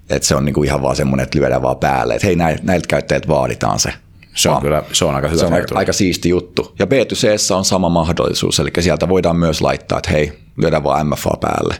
Et 0.10 0.24
se 0.24 0.36
on 0.36 0.46
niin 0.46 0.54
kuin 0.54 0.68
ihan 0.68 0.82
vaan 0.82 0.96
semmoinen, 0.96 1.24
että 1.24 1.40
lyödään 1.40 1.62
vaan 1.62 1.78
päälle, 1.78 2.16
että 2.16 2.28
hei 2.28 2.36
näiltä 2.36 2.88
käyttäjät 2.88 3.28
vaaditaan 3.28 3.80
se 3.80 3.94
se 4.36 4.50
on, 4.50 4.62
kyllä, 4.62 4.84
se 4.92 5.06
on 5.06 5.16
aika 5.16 5.28
hyvä 5.28 5.40
Se 5.40 5.46
on 5.46 5.54
aika, 5.54 5.76
aika 5.76 5.94
siisti 5.94 6.30
juttu. 6.30 6.76
Ja 6.80 6.86
B2C 6.86 7.56
on 7.56 7.66
sama 7.66 7.90
mahdollisuus, 7.90 8.60
eli 8.60 8.70
sieltä 8.80 9.10
voidaan 9.10 9.36
myös 9.36 9.62
laittaa, 9.62 9.98
että 9.98 10.12
hei, 10.12 10.34
lyödään 10.58 10.84
vaan 10.84 11.08
MFA 11.08 11.38
päälle 11.42 11.76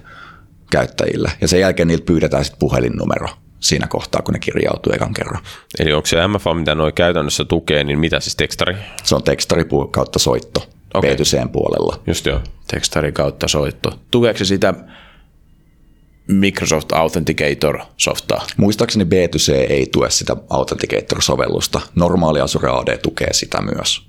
käyttäjille. 0.72 1.32
Ja 1.42 1.48
sen 1.48 1.60
jälkeen 1.60 1.88
niiltä 1.88 2.06
pyydetään 2.06 2.46
sitten 2.46 2.60
puhelinnumero. 2.60 3.28
siinä 3.60 3.88
kohtaa, 3.88 4.22
kun 4.22 4.34
ne 4.34 4.40
kirjautuu 4.40 4.94
ekan 4.94 5.14
kerran. 5.14 5.44
Eli 5.80 5.94
onko 5.94 6.06
se 6.06 6.28
MFA, 6.28 6.54
mitä 6.54 6.76
noi 6.76 6.92
käytännössä 6.92 7.46
tukee, 7.46 7.84
niin 7.84 8.00
mitä 8.00 8.20
siis 8.20 8.36
tekstari? 8.36 8.76
Se 9.04 9.16
on 9.16 9.24
tekstari 9.24 9.66
kautta 9.92 10.20
soitto 10.20 10.68
okay. 10.94 11.16
puolella. 11.52 12.00
Just 12.08 12.26
joo. 12.26 12.40
Tekstari 12.72 13.12
kautta 13.12 13.48
soitto. 13.48 14.00
Tukeeko 14.12 14.38
se 14.38 14.46
sitä 14.46 14.74
Microsoft 16.32 16.92
Authenticator-softaa? 16.92 18.48
Muistaakseni 18.58 19.06
B2C 19.06 19.54
ei 19.70 19.88
tue 19.92 20.10
sitä 20.10 20.36
Authenticator-sovellusta. 20.50 21.82
Normaali 21.96 22.42
Azure 22.42 22.70
AD 22.70 22.98
tukee 22.98 23.34
sitä 23.34 23.62
myös. 23.62 24.06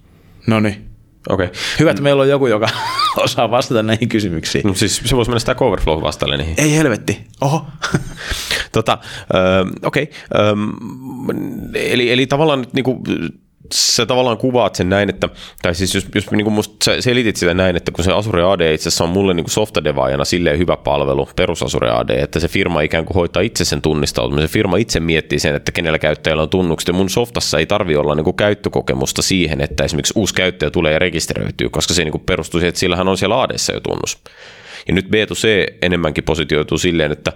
No 0.46 0.60
niin. 0.60 0.92
Okei. 1.28 1.46
Okay. 1.46 1.60
Hyvä, 1.78 1.90
että 1.90 2.02
meillä 2.02 2.22
on 2.22 2.28
joku, 2.28 2.46
joka 2.46 2.68
osaa 3.16 3.50
vastata 3.50 3.82
näihin 3.82 4.08
kysymyksiin. 4.08 4.66
No 4.66 4.74
siis 4.74 5.02
se 5.04 5.16
voisi 5.16 5.30
mennä 5.30 5.38
sitä 5.38 5.54
Coverflow 5.54 6.02
vastalle 6.02 6.36
niihin. 6.36 6.54
Ei 6.58 6.76
helvetti. 6.76 7.24
Oho. 7.40 7.66
Tota, 8.72 8.98
okei. 9.84 10.02
Okay. 10.02 11.34
eli, 11.74 12.12
eli 12.12 12.26
tavallaan 12.26 12.60
nyt 12.60 12.72
niinku, 12.72 13.02
sä 13.72 14.06
tavallaan 14.06 14.38
kuvaat 14.38 14.74
sen 14.74 14.88
näin, 14.88 15.10
että, 15.10 15.28
tai 15.62 15.74
siis 15.74 15.94
jos, 15.94 16.06
jos 16.14 16.30
niin 16.30 16.44
kuin 16.44 16.54
musta 16.54 16.84
sä 16.84 17.00
selitit 17.00 17.36
sitä 17.36 17.54
näin, 17.54 17.76
että 17.76 17.92
kun 17.92 18.04
se 18.04 18.12
Azure 18.12 18.42
AD 18.42 18.74
itse 18.74 18.88
asiassa 18.88 19.04
on 19.04 19.10
mulle 19.10 19.34
niin 19.34 19.50
softadevaajana 19.50 20.24
silleen 20.24 20.58
hyvä 20.58 20.76
palvelu, 20.76 21.28
perus 21.36 21.62
Azure 21.62 21.90
AD, 21.90 22.10
että 22.10 22.40
se 22.40 22.48
firma 22.48 22.80
ikään 22.80 23.04
kuin 23.04 23.14
hoitaa 23.14 23.42
itse 23.42 23.64
sen 23.64 23.82
tunnistautumisen, 23.82 24.48
se 24.48 24.52
firma 24.52 24.76
itse 24.76 25.00
miettii 25.00 25.38
sen, 25.38 25.54
että 25.54 25.72
kenellä 25.72 25.98
käyttäjällä 25.98 26.42
on 26.42 26.50
tunnukset, 26.50 26.88
ja 26.88 26.94
mun 26.94 27.10
softassa 27.10 27.58
ei 27.58 27.66
tarvi 27.66 27.96
olla 27.96 28.14
niin 28.14 28.24
kuin 28.24 28.36
käyttökokemusta 28.36 29.22
siihen, 29.22 29.60
että 29.60 29.84
esimerkiksi 29.84 30.12
uusi 30.16 30.34
käyttäjä 30.34 30.70
tulee 30.70 30.92
ja 30.92 30.98
rekisteröityy, 30.98 31.68
koska 31.68 31.94
se 31.94 32.04
niin 32.04 32.12
kuin 32.12 32.24
perustuu 32.26 32.60
siihen, 32.60 32.68
että 32.68 32.80
sillähän 32.80 33.08
on 33.08 33.18
siellä 33.18 33.42
ADssa 33.42 33.72
jo 33.72 33.80
tunnus. 33.80 34.18
Ja 34.88 34.94
nyt 34.94 35.06
B2C 35.06 35.74
enemmänkin 35.82 36.24
positioituu 36.24 36.78
silleen, 36.78 37.12
että 37.12 37.32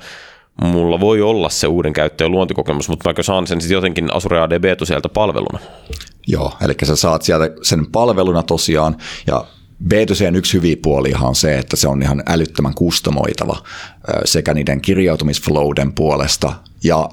mulla 0.63 1.01
voi 1.01 1.23
olla 1.23 1.49
se 1.49 1.67
uuden 1.67 1.93
käyttäjän 1.93 2.33
luontikokemus, 2.33 2.89
mutta 2.89 3.13
mä 3.17 3.23
saan 3.23 3.47
sen 3.47 3.61
sitten 3.61 3.75
jotenkin 3.75 4.15
Azure 4.15 4.41
AD 4.41 4.59
B2Cltä 4.59 5.09
palveluna. 5.15 5.59
Joo, 6.27 6.53
eli 6.61 6.75
sä 6.85 6.97
saat 6.97 7.23
sieltä 7.23 7.51
sen 7.63 7.87
palveluna 7.87 8.43
tosiaan, 8.43 8.97
ja 9.27 9.45
B2Cn 9.85 10.37
yksi 10.37 10.57
hyviä 10.57 10.77
puoli 10.83 11.13
on 11.21 11.35
se, 11.35 11.59
että 11.59 11.77
se 11.77 11.89
on 11.89 12.03
ihan 12.03 12.23
älyttömän 12.27 12.75
kustomoitava 12.75 13.57
sekä 14.25 14.55
niiden 14.55 14.81
kirjautumisflowden 14.81 15.93
puolesta 15.93 16.53
ja 16.85 17.09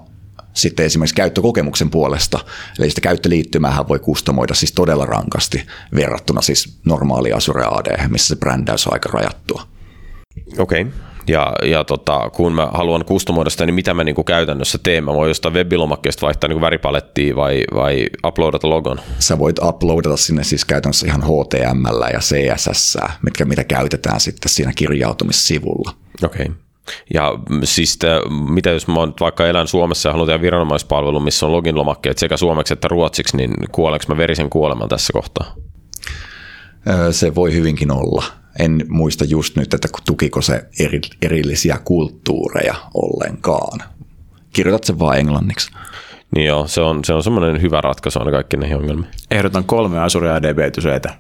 sitten 0.54 0.86
esimerkiksi 0.86 1.16
käyttökokemuksen 1.16 1.90
puolesta. 1.90 2.40
Eli 2.80 2.90
sitä 2.90 3.02
käyttöliittymää 3.02 3.88
voi 3.88 4.00
kustomoida 4.00 4.54
siis 4.54 4.72
todella 4.72 5.06
rankasti 5.06 5.66
verrattuna 5.96 6.42
siis 6.42 6.78
normaali 6.86 7.34
Azure 7.34 7.66
AD, 7.66 8.08
missä 8.08 8.28
se 8.28 8.36
brändäys 8.36 8.88
on 8.88 8.94
aika 8.94 9.10
rajattua. 9.14 9.62
Okei. 10.58 10.82
Okay. 10.82 10.94
Ja, 11.28 11.54
ja 11.66 11.84
tota, 11.84 12.30
kun 12.30 12.54
mä 12.54 12.68
haluan 12.74 13.06
kustomoida 13.06 13.50
sitä, 13.50 13.66
niin 13.66 13.74
mitä 13.74 13.94
mä 13.94 14.04
niin 14.04 14.16
kuin 14.16 14.26
käytännössä 14.26 14.78
teen? 14.84 15.04
Mä 15.04 15.14
voin 15.14 15.28
jostain 15.28 15.54
webilomakkeesta 15.54 16.26
vaihtaa 16.26 16.48
niin 16.48 16.56
kuin 16.56 16.62
väripalettia 16.62 17.36
vai, 17.36 17.64
vai 17.74 18.08
uploadata 18.26 18.70
logon? 18.70 19.00
Sä 19.20 19.40
voit 19.40 19.60
uploadata 19.60 20.18
sinne 20.18 20.44
siis 20.44 20.66
käytännössä 20.66 21.08
ihan 21.08 21.24
HTML 21.24 22.04
ja 22.14 22.20
CSS, 22.20 22.98
mitkä, 23.22 23.46
mitä 23.46 23.64
käytetään 23.64 24.20
sitten 24.20 24.50
siinä 24.50 24.72
kirjautumissivulla. 24.76 25.92
Okei. 26.24 26.46
Okay. 26.46 26.56
Ja 27.14 27.32
siis 27.64 27.98
te, 27.98 28.08
mitä 28.50 28.70
jos 28.70 28.88
mä 28.88 28.94
vaikka 29.20 29.48
elän 29.48 29.68
Suomessa 29.68 30.10
ja 30.10 30.14
haluan 30.14 30.28
tehdä 30.28 30.42
viranomaispalvelu, 30.42 31.20
missä 31.20 31.46
on 31.46 31.52
login-lomakkeet 31.52 32.18
sekä 32.18 32.38
suomeksi 32.38 32.74
että 32.74 32.88
ruotsiksi, 32.88 33.38
niin 33.38 33.54
kuolenko 33.72 34.06
mä 34.08 34.18
verisen 34.18 34.50
kuoleman 34.50 34.90
tässä 34.90 35.14
kohtaa? 35.14 35.56
Se 37.12 37.36
voi 37.36 37.54
hyvinkin 37.54 37.92
olla 37.92 38.24
en 38.60 38.86
muista 38.90 39.26
just 39.26 39.56
nyt, 39.56 39.74
että 39.74 39.88
tukiko 40.06 40.42
se 40.42 40.66
eri, 40.80 41.02
erillisiä 41.22 41.80
kulttuureja 41.84 42.76
ollenkaan. 42.94 43.80
Kirjoitat 44.54 44.84
sen 44.84 45.00
vaan 45.00 45.18
englanniksi. 45.18 45.72
Niin 46.36 46.46
joo, 46.46 46.68
se 46.68 46.82
on, 46.82 47.06
se 47.06 47.14
on 47.14 47.24
semmoinen 47.24 47.62
hyvä 47.62 47.82
ratkaisu 47.82 48.20
aina 48.20 48.32
kaikki 48.32 48.58
näihin 48.58 48.78
ongelmiin. 48.78 49.08
Ehdotan 49.32 49.64
kolme 49.64 50.00
Azure 50.00 50.32
ADB 50.32 50.74
tyseitä. 50.76 51.16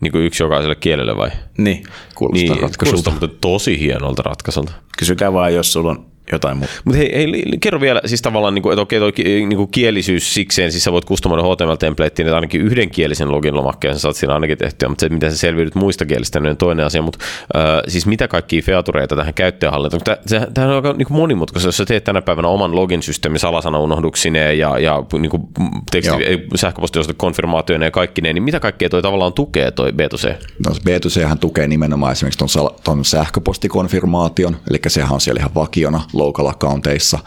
Niin 0.00 0.12
kuin 0.12 0.24
yksi 0.24 0.42
jokaiselle 0.42 0.74
kielelle 0.74 1.16
vai? 1.16 1.30
Niin. 1.58 1.84
Kuulostaa 2.14 2.54
niin, 2.54 2.62
ratkaisulta. 2.62 3.10
Kuulostaa 3.10 3.28
mutta 3.28 3.38
tosi 3.40 3.80
hienolta 3.80 4.22
ratkaisulta. 4.22 4.72
Kysykää 4.98 5.32
vaan, 5.32 5.54
jos 5.54 5.72
sulla 5.72 5.90
on 5.90 6.06
jotain 6.32 6.56
muuta. 6.56 6.72
Mutta 6.84 6.98
hei, 6.98 7.12
hei, 7.14 7.44
kerro 7.60 7.80
vielä 7.80 8.00
siis 8.06 8.22
tavallaan, 8.22 8.54
niin 8.54 8.62
kuin, 8.62 8.72
että 8.72 8.82
okei, 8.82 8.98
toi 8.98 9.12
niin 9.16 9.56
kuin 9.56 9.70
kielisyys 9.70 10.34
sikseen, 10.34 10.72
siis 10.72 10.84
sä 10.84 10.92
voit 10.92 11.04
kustomoida 11.04 11.42
HTML-templateen, 11.42 12.26
että 12.26 12.34
ainakin 12.34 12.60
yhdenkielisen 12.60 13.32
login 13.32 13.56
lomakkeen 13.56 13.94
sä 13.94 14.00
saat 14.00 14.16
siinä 14.16 14.34
ainakin 14.34 14.58
tehtyä, 14.58 14.88
mutta 14.88 15.00
se, 15.00 15.06
että 15.06 15.14
miten 15.14 15.30
sä 15.30 15.36
selviydyt 15.38 15.74
muista 15.74 16.06
kielistä, 16.06 16.40
niin 16.40 16.50
on 16.50 16.56
toinen 16.56 16.86
asia, 16.86 17.02
mutta 17.02 17.18
äh, 17.56 17.62
siis 17.88 18.06
mitä 18.06 18.28
kaikkia 18.28 18.62
featureita 18.62 19.16
tähän 19.16 19.34
käyttäjähallintaan, 19.34 20.18
tämä 20.54 20.68
on 20.68 20.74
aika 20.74 20.92
niin 20.92 21.06
kuin 21.06 21.16
monimutkaista, 21.16 21.68
jos 21.68 21.76
sä 21.76 21.84
teet 21.84 22.04
tänä 22.04 22.22
päivänä 22.22 22.48
oman 22.48 22.74
login-systeemin 22.74 23.40
salasana-unohduksineen 23.40 24.58
ja, 24.58 24.78
ja 24.78 25.04
niin 25.12 25.30
kuin 25.30 25.42
teksti, 25.90 26.12
sähköpostiosoite 26.54 27.18
konfirmaatioineen 27.18 27.86
ja 27.86 27.90
kaikki 27.90 28.20
niin 28.20 28.42
mitä 28.42 28.60
kaikkea 28.60 28.88
toi 28.88 29.02
tavallaan 29.02 29.32
tukee 29.32 29.70
toi 29.70 29.90
B2C? 29.90 30.34
No 30.66 30.74
B2C 30.74 31.38
tukee 31.40 31.68
nimenomaan 31.68 32.12
esimerkiksi 32.12 32.38
ton, 32.38 32.70
ton 32.84 33.04
sähköpostikonfirmaation, 33.04 34.56
eli 34.70 34.80
sehän 34.86 35.12
on 35.12 35.20
siellä 35.20 35.38
ihan 35.38 35.54
vakiona 35.54 36.00
local 36.20 36.46
accounteissa. 36.46 37.18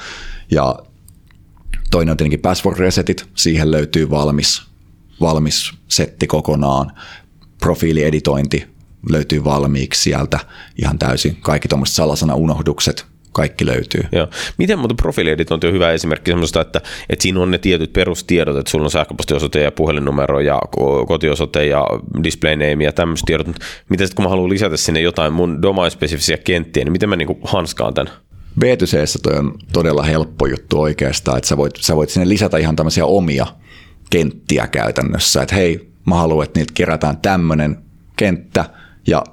Ja 0.51 0.75
toinen 1.91 2.11
on 2.11 2.17
tietenkin 2.17 2.39
password 2.39 2.79
resetit, 2.79 3.25
siihen 3.35 3.71
löytyy 3.71 4.09
valmis, 4.09 4.61
valmis 5.21 5.71
setti 5.87 6.27
kokonaan. 6.27 6.91
Profiilieditointi 7.59 8.67
löytyy 9.09 9.43
valmiiksi 9.43 10.01
sieltä 10.01 10.39
ihan 10.81 10.99
täysin. 10.99 11.35
Kaikki 11.41 11.67
tuommoiset 11.67 11.95
salasana 11.95 12.35
unohdukset, 12.35 13.05
kaikki 13.31 13.65
löytyy. 13.65 14.01
Joo. 14.11 14.27
Miten 14.57 14.79
muuten 14.79 14.97
profiilieditointi 14.97 15.67
on 15.67 15.73
hyvä 15.73 15.91
esimerkki 15.91 16.31
semmoista, 16.31 16.61
että, 16.61 16.81
että 17.09 17.23
siinä 17.23 17.39
on 17.39 17.51
ne 17.51 17.57
tietyt 17.57 17.93
perustiedot, 17.93 18.57
että 18.57 18.71
sulla 18.71 18.85
on 18.85 18.91
sähköpostiosoite 18.91 19.61
ja 19.61 19.71
puhelinnumero 19.71 20.39
ja 20.39 20.61
kotiosoite 21.07 21.65
ja 21.65 21.87
display 22.23 22.55
name 22.55 22.83
ja 22.83 22.93
tämmöiset 22.93 23.25
tiedot, 23.25 23.47
mitä 23.89 24.05
sitten 24.05 24.15
kun 24.15 24.25
mä 24.25 24.29
haluan 24.29 24.49
lisätä 24.49 24.77
sinne 24.77 25.01
jotain 25.01 25.33
mun 25.33 25.61
domain-spesifisiä 25.61 26.37
kenttiä, 26.37 26.83
niin 26.83 26.91
miten 26.91 27.09
mä 27.09 27.15
niinku 27.15 27.39
hanskaan 27.43 27.93
tämän? 27.93 28.13
B 28.59 28.63
2 28.79 29.19
toi 29.19 29.33
on 29.33 29.57
todella 29.73 30.03
helppo 30.03 30.45
juttu 30.45 30.81
oikeastaan, 30.81 31.37
että 31.37 31.47
sä 31.47 31.57
voit, 31.57 31.73
sä 31.79 31.95
voit 31.95 32.09
sinne 32.09 32.29
lisätä 32.29 32.57
ihan 32.57 32.75
tämmöisiä 32.75 33.05
omia 33.05 33.47
kenttiä 34.09 34.67
käytännössä, 34.67 35.41
että 35.41 35.55
hei, 35.55 35.89
mä 36.05 36.15
haluan, 36.15 36.43
että 36.43 36.59
niiltä 36.59 36.73
kerätään 36.73 37.17
tämmöinen 37.17 37.77
kenttä 38.15 38.65
ja 39.07 39.23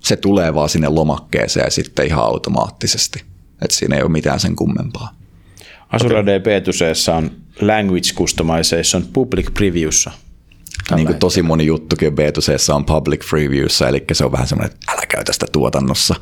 se 0.00 0.16
tulee 0.16 0.54
vaan 0.54 0.68
sinne 0.68 0.88
lomakkeeseen 0.88 1.70
sitten 1.70 2.06
ihan 2.06 2.24
automaattisesti. 2.24 3.22
Että 3.62 3.76
siinä 3.76 3.96
ei 3.96 4.02
ole 4.02 4.10
mitään 4.10 4.40
sen 4.40 4.56
kummempaa. 4.56 5.16
Azure 5.88 6.18
AD 6.18 6.40
b 6.40 6.46
on 7.16 7.30
Language 7.60 8.12
Customization 8.14 9.04
Public 9.12 9.54
Previewssa. 9.54 10.10
niin 10.94 11.06
kuin 11.06 11.18
tosi 11.18 11.42
moni 11.42 11.66
juttukin 11.66 12.14
b 12.14 12.18
on 12.74 12.84
Public 12.84 13.28
Previewssa, 13.30 13.88
eli 13.88 14.04
se 14.12 14.24
on 14.24 14.32
vähän 14.32 14.48
semmoinen, 14.48 14.74
että 14.74 14.92
älä 14.92 15.02
käytä 15.08 15.32
sitä 15.32 15.46
tuotannossa. 15.52 16.14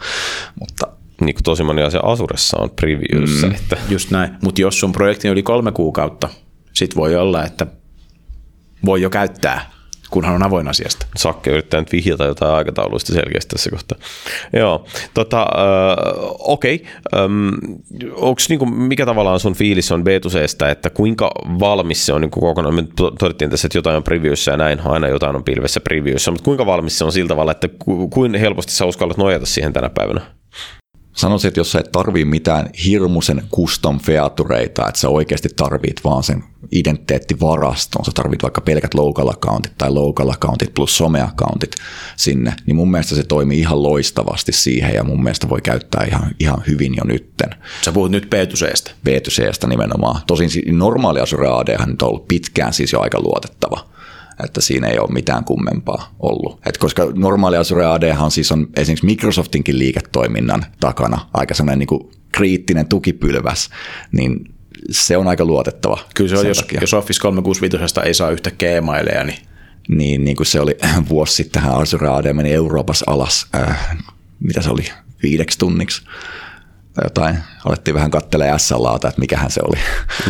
Mutta 0.60 0.86
niin 1.20 1.34
kuin 1.34 1.42
tosi 1.42 1.62
moni 1.62 1.82
asia 1.82 2.00
Asuressa 2.02 2.56
on 2.60 2.70
previewssä. 2.70 3.46
Mm, 3.46 3.54
että. 3.54 3.76
Just 3.88 4.10
näin, 4.10 4.30
mutta 4.42 4.60
jos 4.60 4.80
sun 4.80 4.92
projekti 4.92 5.28
yli 5.28 5.42
kolme 5.42 5.72
kuukautta, 5.72 6.28
sit 6.72 6.96
voi 6.96 7.16
olla, 7.16 7.44
että 7.44 7.66
voi 8.84 9.02
jo 9.02 9.10
käyttää, 9.10 9.70
kunhan 10.10 10.34
on 10.34 10.42
avoin 10.42 10.68
asiasta. 10.68 11.06
Sakke 11.16 11.50
yrittää 11.50 11.80
nyt 11.80 11.92
vihjata 11.92 12.24
jotain 12.24 12.52
aikatauluista 12.52 13.12
selkeästi 13.12 13.48
tässä 13.48 13.70
kohtaa. 13.70 13.98
Joo, 14.52 14.86
tota, 15.14 15.40
äh, 15.40 15.46
okei. 16.38 16.84
Ähm, 17.16 17.48
onks, 18.14 18.48
niinku, 18.48 18.66
mikä 18.66 19.06
tavallaan 19.06 19.40
sun 19.40 19.54
fiilis 19.54 19.92
on 19.92 20.04
b 20.04 20.08
että 20.70 20.90
kuinka 20.90 21.30
valmis 21.60 22.06
se 22.06 22.12
on 22.12 22.20
niinku 22.20 22.40
kokonaan? 22.40 22.74
Me 22.74 22.84
todettiin 23.18 23.50
tässä, 23.50 23.66
että 23.66 23.78
jotain 23.78 23.96
on 23.96 24.02
previewssä 24.02 24.50
ja 24.50 24.56
näin, 24.56 24.80
aina 24.80 25.08
jotain 25.08 25.36
on 25.36 25.44
pilvessä 25.44 25.80
previewssä, 25.80 26.30
mutta 26.30 26.44
kuinka 26.44 26.66
valmis 26.66 26.98
se 26.98 27.04
on 27.04 27.12
sillä 27.12 27.28
tavalla, 27.28 27.52
että 27.52 27.68
ku, 27.78 28.08
kuin 28.08 28.34
helposti 28.34 28.72
sä 28.72 28.84
uskallat 28.84 29.16
nojata 29.16 29.46
siihen 29.46 29.72
tänä 29.72 29.90
päivänä? 29.90 30.20
Sanoisin, 31.14 31.48
että 31.48 31.60
jos 31.60 31.72
sä 31.72 31.78
et 31.78 31.92
tarvii 31.92 32.24
mitään 32.24 32.70
hirmuisen 32.84 33.42
custom 33.54 34.00
featureita, 34.00 34.88
että 34.88 35.00
sä 35.00 35.08
oikeasti 35.08 35.48
tarvit 35.56 36.04
vaan 36.04 36.22
sen 36.22 36.44
identiteettivaraston, 36.72 38.04
sä 38.04 38.10
tarvit 38.14 38.42
vaikka 38.42 38.60
pelkät 38.60 38.94
local 38.94 39.28
accountit 39.28 39.72
tai 39.78 39.90
local 39.90 40.30
accountit 40.30 40.74
plus 40.74 40.96
some-accountit 40.96 41.74
sinne, 42.16 42.54
niin 42.66 42.76
mun 42.76 42.90
mielestä 42.90 43.14
se 43.14 43.22
toimii 43.22 43.60
ihan 43.60 43.82
loistavasti 43.82 44.52
siihen 44.52 44.94
ja 44.94 45.04
mun 45.04 45.22
mielestä 45.22 45.48
voi 45.48 45.60
käyttää 45.60 46.04
ihan, 46.08 46.30
ihan 46.40 46.62
hyvin 46.66 46.94
jo 46.96 47.04
nytten. 47.04 47.50
Sä 47.84 47.92
puhut 47.92 48.10
nyt 48.10 48.24
B2Cstä. 48.24 48.90
B2Cstä 49.08 49.68
nimenomaan. 49.68 50.20
Tosin 50.26 50.50
normaali 50.66 51.20
Azure 51.20 51.48
AD 51.48 51.76
on 51.80 51.96
ollut 52.02 52.28
pitkään 52.28 52.72
siis 52.72 52.92
jo 52.92 53.00
aika 53.00 53.20
luotettava 53.20 53.93
että 54.44 54.60
siinä 54.60 54.88
ei 54.88 54.98
ole 54.98 55.12
mitään 55.12 55.44
kummempaa 55.44 56.14
ollut. 56.18 56.60
Et 56.66 56.78
koska 56.78 57.12
normaali 57.14 57.56
Azure 57.56 57.84
AD 57.84 58.14
siis 58.30 58.52
on 58.52 58.68
esimerkiksi 58.76 59.06
Microsoftinkin 59.06 59.78
liiketoiminnan 59.78 60.66
takana 60.80 61.28
aika 61.34 61.54
sellainen 61.54 61.78
niin 61.78 61.86
kuin 61.86 62.10
kriittinen 62.32 62.88
tukipylväs, 62.88 63.70
niin 64.12 64.54
se 64.90 65.16
on 65.16 65.28
aika 65.28 65.44
luotettava. 65.44 65.98
Kyllä 66.14 66.30
se 66.30 66.36
on, 66.36 66.48
jos, 66.48 66.64
jos 66.80 66.94
Office 66.94 67.20
365 67.20 68.00
ei 68.06 68.14
saa 68.14 68.30
yhtä 68.30 68.50
e 68.60 69.24
niin 69.24 69.38
niin, 69.88 70.24
niin 70.24 70.36
kuin 70.36 70.46
se 70.46 70.60
oli 70.60 70.76
vuosi 71.08 71.34
sitten, 71.34 71.62
Azure 71.62 72.08
AD 72.08 72.32
meni 72.32 72.52
Euroopassa 72.52 73.04
alas, 73.08 73.46
äh, 73.54 73.96
mitä 74.40 74.62
se 74.62 74.70
oli, 74.70 74.84
viideksi 75.22 75.58
tunniksi. 75.58 76.02
Tai 76.94 77.04
jotain. 77.04 77.38
Alettiin 77.64 77.94
vähän 77.94 78.10
kattelemaan 78.10 78.60
SLAta, 78.60 79.08
että 79.08 79.20
mikähän 79.20 79.50
se 79.50 79.60
oli. 79.68 79.76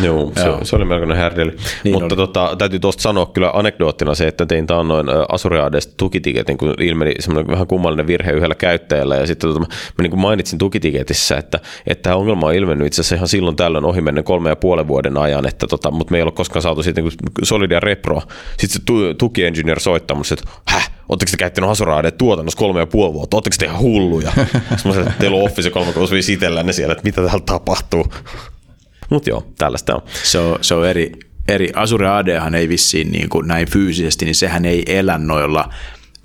Joo, 0.05 0.31
se, 0.37 0.45
Joo. 0.45 0.59
se 0.63 0.75
oli 0.75 0.85
melkoinen 0.85 1.17
härjeli. 1.17 1.55
Niin 1.83 1.95
Mutta 1.95 2.15
tota, 2.15 2.55
täytyy 2.57 2.79
tuosta 2.79 3.01
sanoa 3.01 3.25
kyllä 3.25 3.51
anekdoottina 3.53 4.15
se, 4.15 4.27
että 4.27 4.45
tein 4.45 4.67
taannoin 4.67 5.07
Asureadesta 5.29 5.93
tukitiketin, 5.97 6.57
kun 6.57 6.73
ilmeni 6.79 7.13
semmoinen 7.19 7.51
vähän 7.51 7.67
kummallinen 7.67 8.07
virhe 8.07 8.31
yhdellä 8.31 8.55
käyttäjällä. 8.55 9.15
Ja 9.15 9.27
sitten 9.27 9.49
tota, 9.49 9.59
mä 9.59 9.67
niin 10.01 10.11
kuin 10.11 10.19
mainitsin 10.19 10.59
tukitiketissä, 10.59 11.37
että, 11.37 11.59
että 11.87 12.01
tämä 12.01 12.15
ongelma 12.15 12.47
on 12.47 12.55
ilmennyt 12.55 12.87
itse 12.87 13.01
asiassa 13.01 13.15
ihan 13.15 13.27
silloin 13.27 13.55
tällöin 13.55 13.85
ohi 13.85 14.01
menneen 14.01 14.25
kolme 14.25 14.49
ja 14.49 14.55
puolen 14.55 14.87
vuoden 14.87 15.17
ajan, 15.17 15.47
että 15.47 15.67
tota, 15.67 15.91
mutta 15.91 16.11
me 16.11 16.17
ei 16.17 16.23
ole 16.23 16.31
koskaan 16.31 16.61
saatu 16.61 16.83
siitä 16.83 17.01
niin 17.01 17.11
Solidia 17.43 17.79
Repro. 17.79 18.21
Sitten 18.57 18.97
se 18.97 19.13
tuki-engineer 19.17 19.79
soittaa 19.79 20.15
mulle, 20.15 20.33
että 20.33 20.51
häh, 20.67 20.91
Oletteko 21.09 21.31
te 21.31 21.37
käyttänyt 21.37 21.69
Azure 21.69 22.11
tuotannossa 22.11 22.57
kolme 22.57 22.79
ja 22.79 22.85
puoli 22.85 23.13
vuotta? 23.13 23.37
Oletteko 23.37 23.55
te 23.59 23.65
ihan 23.65 23.79
hulluja? 23.79 24.31
Sitten 24.77 25.01
että 25.01 25.13
teillä 25.19 25.37
on 25.37 25.43
Office 25.43 25.69
365 25.69 26.33
itsellänne 26.33 26.73
siellä, 26.73 26.91
että 26.91 27.03
mitä 27.03 27.21
täällä 27.21 27.43
tapahtuu. 27.45 28.13
Mutta 29.09 29.29
joo, 29.29 29.47
tällaista 29.57 29.95
on. 29.95 30.01
Se 30.23 30.39
on, 30.39 30.57
se 30.61 30.73
on 30.73 30.87
eri, 30.87 31.11
eri. 31.47 31.69
Azure 31.75 32.09
ADhan 32.09 32.55
ei 32.55 32.69
vissiin 32.69 33.11
niin 33.11 33.29
kuin 33.29 33.47
näin 33.47 33.69
fyysisesti, 33.69 34.25
niin 34.25 34.35
sehän 34.35 34.65
ei 34.65 34.83
elä 34.87 35.17
noilla 35.17 35.69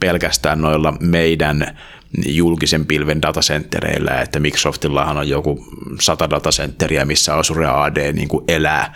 pelkästään 0.00 0.60
noilla 0.60 0.94
meidän 1.00 1.78
julkisen 2.26 2.86
pilven 2.86 3.22
datacentereillä, 3.22 4.20
että 4.20 4.40
Microsoftillahan 4.40 5.16
on 5.16 5.28
joku 5.28 5.64
sata 6.00 6.30
datacenteriä, 6.30 7.04
missä 7.04 7.36
Azure 7.36 7.66
AD 7.66 8.12
niin 8.12 8.28
kuin 8.28 8.44
elää 8.48 8.94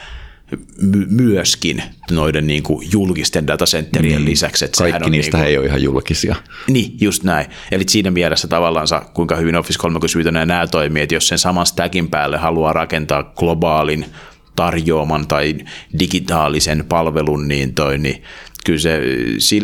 myöskin 1.11 1.83
noiden 2.11 2.47
niin 2.47 2.63
kuin 2.63 2.89
julkisten 2.93 3.47
datacenterien 3.47 4.21
mm. 4.21 4.25
lisäksi. 4.25 4.65
Että 4.65 4.79
Kaikki 4.79 5.11
niistä 5.11 5.37
niin 5.37 5.45
kuin, 5.45 5.51
ei 5.51 5.59
ole 5.59 5.67
ihan 5.67 5.83
julkisia. 5.83 6.37
Niin, 6.69 6.97
just 7.01 7.23
näin. 7.23 7.47
Eli 7.73 7.85
siinä 7.89 8.11
mielessä 8.11 8.49
tavallaan 8.49 8.87
kuinka 9.15 9.37
hyvin 9.37 9.57
Office 9.57 9.79
365 9.79 10.31
nämä 10.31 10.67
toimii, 10.67 11.03
että 11.03 11.15
jos 11.15 11.29
sen 11.29 11.39
saman 11.39 11.67
stackin 11.67 12.09
päälle 12.09 12.39
haluaa 12.39 12.73
rakentaa 12.73 13.23
globaalin 13.23 14.07
tarjoaman 14.57 15.27
tai 15.27 15.55
digitaalisen 15.99 16.85
palvelun, 16.89 17.49
niin, 17.49 17.75
toi, 17.75 17.99
niin 17.99 18.23
kyllä 18.65 18.79
se, 18.79 19.01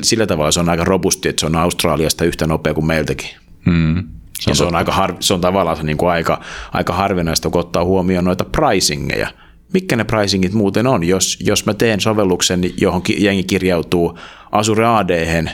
sillä 0.02 0.26
tavalla 0.26 0.50
se 0.50 0.60
on 0.60 0.68
aika 0.68 0.84
robusti, 0.84 1.28
että 1.28 1.40
se 1.40 1.46
on 1.46 1.56
Australiasta 1.56 2.24
yhtä 2.24 2.46
nopea 2.46 2.74
kuin 2.74 2.86
meiltäkin. 2.86 3.30
Mm. 3.66 4.08
Se 4.40 4.50
on, 4.50 4.52
ja 4.52 4.54
se 4.54 4.64
on, 4.64 4.74
aika 4.74 4.92
har, 4.92 5.16
se 5.20 5.34
on 5.34 5.40
tavallaan 5.40 5.76
se 5.76 5.82
niin 5.82 5.96
kuin 5.96 6.10
aika, 6.10 6.40
aika 6.72 6.92
harvinaista, 6.92 7.50
kun 7.50 7.60
ottaa 7.60 7.84
huomioon 7.84 8.24
noita 8.24 8.44
pricingeja– 8.44 9.28
mitkä 9.72 9.96
ne 9.96 10.04
pricingit 10.04 10.52
muuten 10.52 10.86
on, 10.86 11.04
jos, 11.04 11.38
jos 11.40 11.66
mä 11.66 11.74
teen 11.74 12.00
sovelluksen, 12.00 12.60
johon 12.80 13.02
jengi 13.18 13.42
kirjautuu 13.42 14.18
Azure 14.52 14.86
AD 14.86 15.46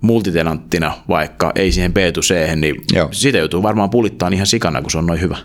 multitenanttina 0.00 0.94
vaikka, 1.08 1.52
ei 1.54 1.72
siihen 1.72 1.92
b 1.94 1.96
2 2.14 2.34
c 2.34 2.56
niin 2.56 2.74
Joo. 2.92 3.08
sitä 3.12 3.38
joutuu 3.38 3.62
varmaan 3.62 3.90
pulittaa 3.90 4.30
ihan 4.32 4.46
sikana, 4.46 4.82
kun 4.82 4.90
se 4.90 4.98
on 4.98 5.06
noin 5.06 5.20
hyvä. 5.20 5.36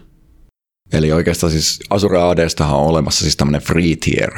Eli 0.93 1.11
oikeastaan 1.11 1.51
siis 1.51 1.79
Azure 1.89 2.21
ADstahan 2.21 2.79
on 2.79 2.85
olemassa 2.85 3.21
siis 3.21 3.35
tämmöinen 3.35 3.61
free 3.61 3.95
tier, 3.95 4.31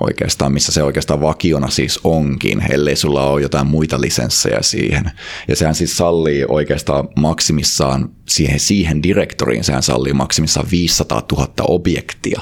oikeastaan, 0.00 0.52
missä 0.52 0.72
se 0.72 0.82
oikeastaan 0.82 1.20
vakiona 1.20 1.68
siis 1.68 2.00
onkin, 2.04 2.62
ellei 2.70 2.96
sulla 2.96 3.30
ole 3.30 3.42
jotain 3.42 3.66
muita 3.66 4.00
lisenssejä 4.00 4.58
siihen. 4.62 5.10
Ja 5.48 5.56
sehän 5.56 5.74
siis 5.74 5.96
sallii 5.96 6.44
oikeastaan 6.48 7.08
maksimissaan 7.16 8.10
siihen, 8.28 8.60
siihen 8.60 9.02
direktoriin, 9.02 9.64
sehän 9.64 9.82
sallii 9.82 10.12
maksimissaan 10.12 10.66
500 10.70 11.22
000 11.32 11.48
objektia, 11.58 12.40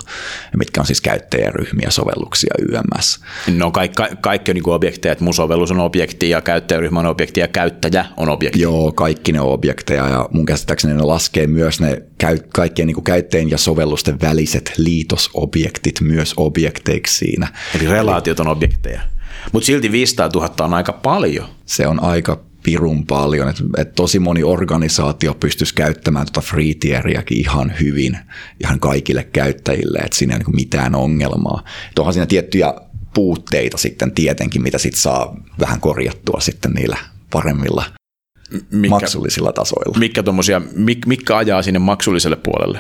mitkä 0.57 0.80
on 0.80 0.87
siis 0.87 1.01
käyttäjäryhmiä, 1.01 1.91
sovelluksia 1.91 2.55
YMS. 2.61 3.20
No 3.57 3.70
kaikki, 3.70 4.03
kaikki 4.20 4.51
on 4.51 4.55
niin 4.55 4.68
objekteja, 4.68 5.12
että 5.12 5.24
mun 5.24 5.35
sovellus 5.35 5.70
on 5.70 5.80
objekti 5.80 6.30
ja 6.30 6.41
käyttäjäryhmä 6.41 7.01
on 7.01 7.07
objekti 7.07 7.41
ja 7.41 7.49
käyttäjä 7.49 8.05
on 8.16 8.28
objekti. 8.28 8.61
Joo, 8.61 8.93
kaikki 8.93 9.32
ne 9.32 9.41
on 9.41 9.53
objekteja 9.53 10.09
ja 10.09 10.28
mun 10.32 10.47
käsittääkseni 10.47 10.95
ne 10.95 11.03
laskee 11.03 11.47
myös 11.47 11.80
ne 11.80 12.03
käy, 12.18 12.39
kaikkien 12.55 12.87
niin 12.87 13.05
käyttäjien 13.05 13.51
ja 13.51 13.59
sovellusten 13.59 14.20
väliset 14.20 14.72
liitosobjektit 14.76 16.01
myös 16.01 16.35
objekteiksi 16.37 17.16
siinä. 17.16 17.49
Eli 17.74 17.87
relaatiot 17.87 18.41
on 18.41 18.49
objekteja. 18.49 19.01
Mutta 19.53 19.66
silti 19.66 19.93
500 19.93 20.28
000 20.35 20.55
on 20.61 20.74
aika 20.74 20.93
paljon. 20.93 21.47
Se 21.66 21.87
on 21.87 22.03
aika 22.03 22.41
pirun 22.65 23.07
paljon, 23.07 23.49
että 23.49 23.62
et 23.79 23.95
tosi 23.95 24.19
moni 24.19 24.43
organisaatio 24.43 25.35
pystyisi 25.35 25.75
käyttämään 25.75 26.27
tuota 26.27 26.49
free 26.49 26.75
tieriäkin 26.81 27.39
ihan 27.39 27.73
hyvin 27.81 28.19
ihan 28.61 28.81
kaikille 28.81 29.25
käyttäjille, 29.25 29.99
että 29.99 30.19
siinä 30.19 30.35
ei 30.35 30.37
ole 30.37 30.45
niin 30.47 30.57
mitään 30.57 30.95
ongelmaa. 30.95 31.65
Et 31.91 31.99
onhan 31.99 32.12
siinä 32.15 32.27
tiettyjä 32.27 32.75
puutteita 33.15 33.79
sitten 33.79 34.12
tietenkin, 34.12 34.62
mitä 34.62 34.79
sit 34.79 34.95
saa 34.95 35.37
vähän 35.61 35.81
korjattua 35.81 36.41
sitten 36.41 36.73
niillä 36.73 36.97
paremmilla 37.31 37.85
mikä, 38.71 38.89
maksullisilla 38.91 39.53
tasoilla. 39.53 39.99
Mikä, 39.99 40.23
tommosia, 40.23 40.62
mik, 40.75 41.07
mikä 41.07 41.37
ajaa 41.37 41.62
sinne 41.62 41.79
maksulliselle 41.79 42.37
puolelle? 42.37 42.79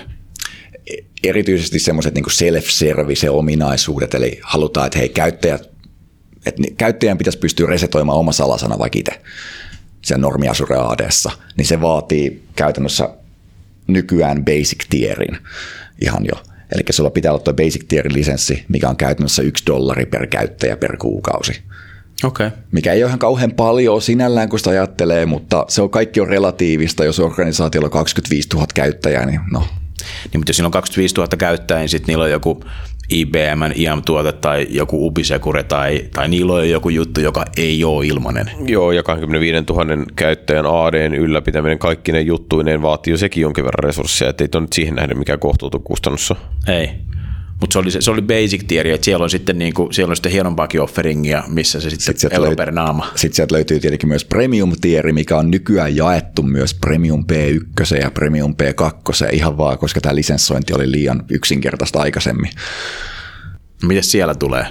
Erityisesti 1.22 1.78
semmoiset 1.78 2.14
niin 2.14 2.24
self-service-ominaisuudet, 2.30 4.14
eli 4.14 4.40
halutaan, 4.42 4.86
että 4.86 4.98
hei 4.98 5.08
käyttäjät, 5.08 5.70
että 6.46 6.62
käyttäjän 6.76 7.18
pitäisi 7.18 7.38
pystyä 7.38 7.66
resetoimaan 7.66 8.18
oma 8.18 8.32
salasana 8.32 8.78
vaikka 8.78 8.98
itse 8.98 9.22
sen 10.04 10.20
normi 10.20 10.48
Azure 10.48 10.76
ADssa, 10.76 11.30
niin 11.56 11.66
se 11.66 11.80
vaatii 11.80 12.44
käytännössä 12.56 13.08
nykyään 13.86 14.44
basic 14.44 14.86
tierin 14.90 15.38
ihan 16.02 16.24
jo. 16.24 16.42
Eli 16.74 16.82
sulla 16.90 17.10
pitää 17.10 17.32
olla 17.32 17.42
tuo 17.42 17.54
basic 17.54 17.88
tierin 17.88 18.14
lisenssi, 18.14 18.64
mikä 18.68 18.88
on 18.88 18.96
käytännössä 18.96 19.42
yksi 19.42 19.66
dollari 19.66 20.06
per 20.06 20.26
käyttäjä 20.26 20.76
per 20.76 20.96
kuukausi. 20.96 21.62
Okay. 22.24 22.50
Mikä 22.72 22.92
ei 22.92 23.02
ole 23.02 23.08
ihan 23.08 23.18
kauhean 23.18 23.52
paljon 23.52 24.02
sinällään, 24.02 24.48
kun 24.48 24.58
sitä 24.58 24.70
ajattelee, 24.70 25.26
mutta 25.26 25.64
se 25.68 25.82
on 25.82 25.90
kaikki 25.90 26.20
on 26.20 26.28
relatiivista. 26.28 27.04
Jos 27.04 27.20
organisaatiolla 27.20 27.86
on 27.86 27.90
25 27.90 28.48
000 28.54 28.66
käyttäjää, 28.74 29.26
niin 29.26 29.40
no. 29.52 29.60
Niin, 30.32 30.40
mutta 30.40 30.50
jos 30.50 30.56
siinä 30.56 30.66
on 30.66 30.72
25 30.72 31.14
000 31.14 31.28
käyttäjää, 31.38 31.80
niin 31.80 31.88
sitten 31.88 32.06
niillä 32.06 32.24
on 32.24 32.30
joku 32.30 32.64
IBM, 33.10 33.62
IAM-tuote 33.76 34.32
tai 34.32 34.66
joku 34.70 35.06
Ubisecure 35.06 35.62
tai, 35.62 36.04
tai 36.14 36.28
niillä 36.28 36.52
on 36.52 36.70
joku 36.70 36.88
juttu, 36.88 37.20
joka 37.20 37.44
ei 37.56 37.84
ole 37.84 38.06
ilmainen. 38.06 38.50
Joo, 38.66 38.92
ja 38.92 39.02
25 39.02 39.64
000 39.68 40.06
käyttäjän 40.16 40.66
ADn 40.66 41.14
ylläpitäminen 41.14 41.78
kaikki 41.78 42.12
ne 42.12 42.20
juttuineen 42.20 42.82
vaatii 42.82 43.10
jo 43.10 43.16
sekin 43.16 43.42
jonkin 43.42 43.64
verran 43.64 43.84
resursseja, 43.84 44.30
ettei 44.30 44.48
nyt 44.60 44.72
siihen 44.72 44.94
nähden 44.94 45.18
mikään 45.18 45.38
kohtuuton 45.38 45.82
kustannus 45.82 46.32
Ei. 46.68 46.90
Mutta 47.60 47.72
se 47.72 47.78
oli, 47.78 47.90
se, 47.90 48.00
se 48.00 48.10
oli 48.10 48.22
basic 48.22 48.66
tieri, 48.66 48.92
että 48.92 49.04
siellä 49.04 49.22
on 49.22 49.30
sitten, 49.30 49.58
niinku, 49.58 49.88
siellä 49.92 50.12
on 50.12 50.16
sitten 50.16 50.32
hienompaakin 50.32 50.80
offeringia, 50.80 51.44
missä 51.48 51.80
se 51.80 51.90
sitten 51.90 52.18
sit 52.18 52.38
löyt, 52.38 52.56
per 52.56 52.72
naama. 52.72 53.06
Sitten 53.14 53.36
sieltä 53.36 53.54
löytyy 53.54 53.80
tietenkin 53.80 54.08
myös 54.08 54.24
premium 54.24 54.72
tieri, 54.80 55.12
mikä 55.12 55.38
on 55.38 55.50
nykyään 55.50 55.96
jaettu 55.96 56.42
myös 56.42 56.74
premium 56.74 57.24
P1 57.32 58.00
ja 58.00 58.10
premium 58.10 58.54
P2 58.62 59.28
ihan 59.32 59.58
vaan, 59.58 59.78
koska 59.78 60.00
tämä 60.00 60.14
lisenssointi 60.14 60.74
oli 60.74 60.90
liian 60.90 61.24
yksinkertaista 61.30 62.00
aikaisemmin. 62.00 62.50
Miten 63.82 64.04
siellä 64.04 64.34
tulee? 64.34 64.66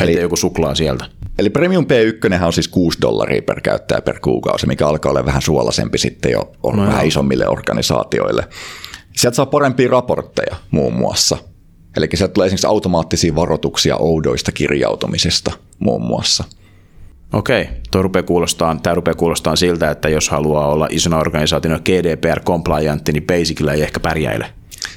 Heitä 0.00 0.12
Eli, 0.12 0.22
joku 0.22 0.36
suklaa 0.36 0.74
sieltä. 0.74 1.04
Eli 1.38 1.50
Premium 1.50 1.84
P1 1.84 2.44
on 2.44 2.52
siis 2.52 2.68
6 2.68 2.98
dollaria 3.00 3.42
per 3.42 3.60
käyttäjä 3.60 4.00
per 4.00 4.20
kuukausi, 4.20 4.66
mikä 4.66 4.88
alkaa 4.88 5.10
olla 5.10 5.24
vähän 5.24 5.42
suolaisempi 5.42 5.98
sitten 5.98 6.32
jo 6.32 6.52
no 6.64 6.82
vähän 6.82 6.92
joo. 6.92 7.08
isommille 7.08 7.48
organisaatioille. 7.48 8.48
Sieltä 9.16 9.36
saa 9.36 9.46
parempia 9.46 9.88
raportteja 9.88 10.56
muun 10.70 10.94
muassa. 10.94 11.36
Eli 11.96 12.08
sieltä 12.14 12.32
tulee 12.32 12.46
esimerkiksi 12.46 12.66
automaattisia 12.66 13.34
varoituksia 13.34 13.96
oudoista 13.96 14.52
kirjautumisesta 14.52 15.52
muun 15.78 16.02
muassa. 16.02 16.44
Okei, 17.32 17.68
tuo 17.90 18.02
rupeaa 18.02 18.22
kuulostaa, 18.22 18.76
tämä 18.82 18.94
rupeaa 18.94 19.14
kuulostaa 19.14 19.56
siltä, 19.56 19.90
että 19.90 20.08
jos 20.08 20.28
haluaa 20.28 20.66
olla 20.66 20.88
isona 20.90 21.18
organisaationa 21.18 21.78
GDPR-compliantti, 21.78 23.12
niin 23.12 23.26
Basicilla 23.26 23.72
ei 23.72 23.82
ehkä 23.82 24.00
pärjäile. 24.00 24.52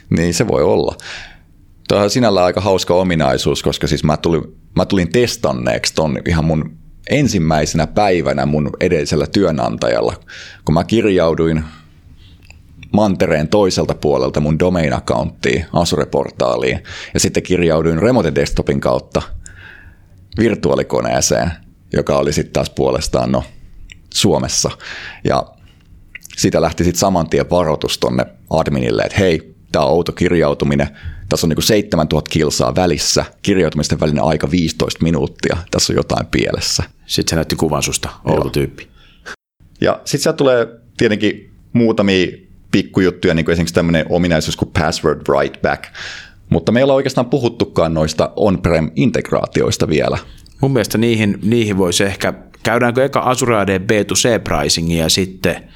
Niin 0.09 0.33
se 0.33 0.47
voi 0.47 0.63
olla. 0.63 0.95
Tuo 1.87 1.97
on 1.97 2.09
sinällään 2.09 2.45
aika 2.45 2.61
hauska 2.61 2.93
ominaisuus, 2.93 3.63
koska 3.63 3.87
siis 3.87 4.03
mä 4.03 4.17
tulin, 4.17 4.43
mä 4.75 4.85
tulin 4.85 5.11
testanneeksi 5.11 5.93
ton 5.93 6.17
ihan 6.27 6.45
mun 6.45 6.77
ensimmäisenä 7.09 7.87
päivänä 7.87 8.45
mun 8.45 8.69
edellisellä 8.79 9.27
työnantajalla, 9.27 10.13
kun 10.65 10.73
mä 10.73 10.83
kirjauduin 10.83 11.63
mantereen 12.91 13.47
toiselta 13.47 13.95
puolelta 13.95 14.39
mun 14.39 14.59
domain 14.59 14.93
accounttiin, 14.93 15.65
Azure-portaaliin, 15.73 16.83
ja 17.13 17.19
sitten 17.19 17.43
kirjauduin 17.43 18.01
Remote 18.01 18.35
Desktopin 18.35 18.79
kautta 18.79 19.21
virtuaalikoneeseen, 20.37 21.51
joka 21.93 22.17
oli 22.17 22.33
sitten 22.33 22.53
taas 22.53 22.69
puolestaan 22.69 23.31
no, 23.31 23.43
Suomessa. 24.13 24.71
Ja 25.23 25.45
siitä 26.37 26.61
lähti 26.61 26.83
sitten 26.83 26.99
saman 26.99 27.29
tien 27.29 27.49
varoitus 27.49 27.97
tonne 27.97 28.25
adminille, 28.49 29.01
että 29.01 29.17
hei, 29.19 29.55
tämä 29.71 29.85
on 29.85 29.91
outo 29.91 30.11
kirjautuminen, 30.11 30.87
tässä 31.29 31.47
on 31.47 31.49
niin 31.49 31.63
7000 31.63 32.29
kilsaa 32.29 32.75
välissä, 32.75 33.25
kirjautumisten 33.41 33.99
välinen 33.99 34.23
aika 34.23 34.51
15 34.51 35.03
minuuttia, 35.03 35.57
tässä 35.71 35.93
on 35.93 35.97
jotain 35.97 36.25
pielessä. 36.25 36.83
Sitten 37.05 37.29
se 37.29 37.35
näytti 37.35 37.55
kuvan 37.55 37.83
susta, 37.83 38.09
outo 38.25 38.49
tyyppi. 38.49 38.87
Ja 39.81 40.01
sitten 40.05 40.23
sieltä 40.23 40.37
tulee 40.37 40.67
tietenkin 40.97 41.53
muutamia 41.73 42.27
pikkujuttuja, 42.71 43.33
niin 43.33 43.45
kuin 43.45 43.53
esimerkiksi 43.53 43.75
tämmöinen 43.75 44.05
ominaisuus 44.09 44.55
kuin 44.55 44.71
password 44.79 45.21
write 45.29 45.59
back, 45.61 45.83
mutta 46.49 46.71
meillä 46.71 46.93
on 46.93 46.97
oikeastaan 46.97 47.29
puhuttukaan 47.29 47.93
noista 47.93 48.31
on-prem-integraatioista 48.35 49.89
vielä. 49.89 50.17
Mun 50.61 50.73
mielestä 50.73 50.97
niihin, 50.97 51.39
niihin 51.43 51.77
voisi 51.77 52.03
ehkä, 52.03 52.33
käydäänkö 52.63 53.05
eka 53.05 53.19
Azure 53.19 53.57
AD 53.57 53.79
B2C 53.79 54.39
pricing 54.43 54.97
ja 54.97 55.09
sitten 55.09 55.70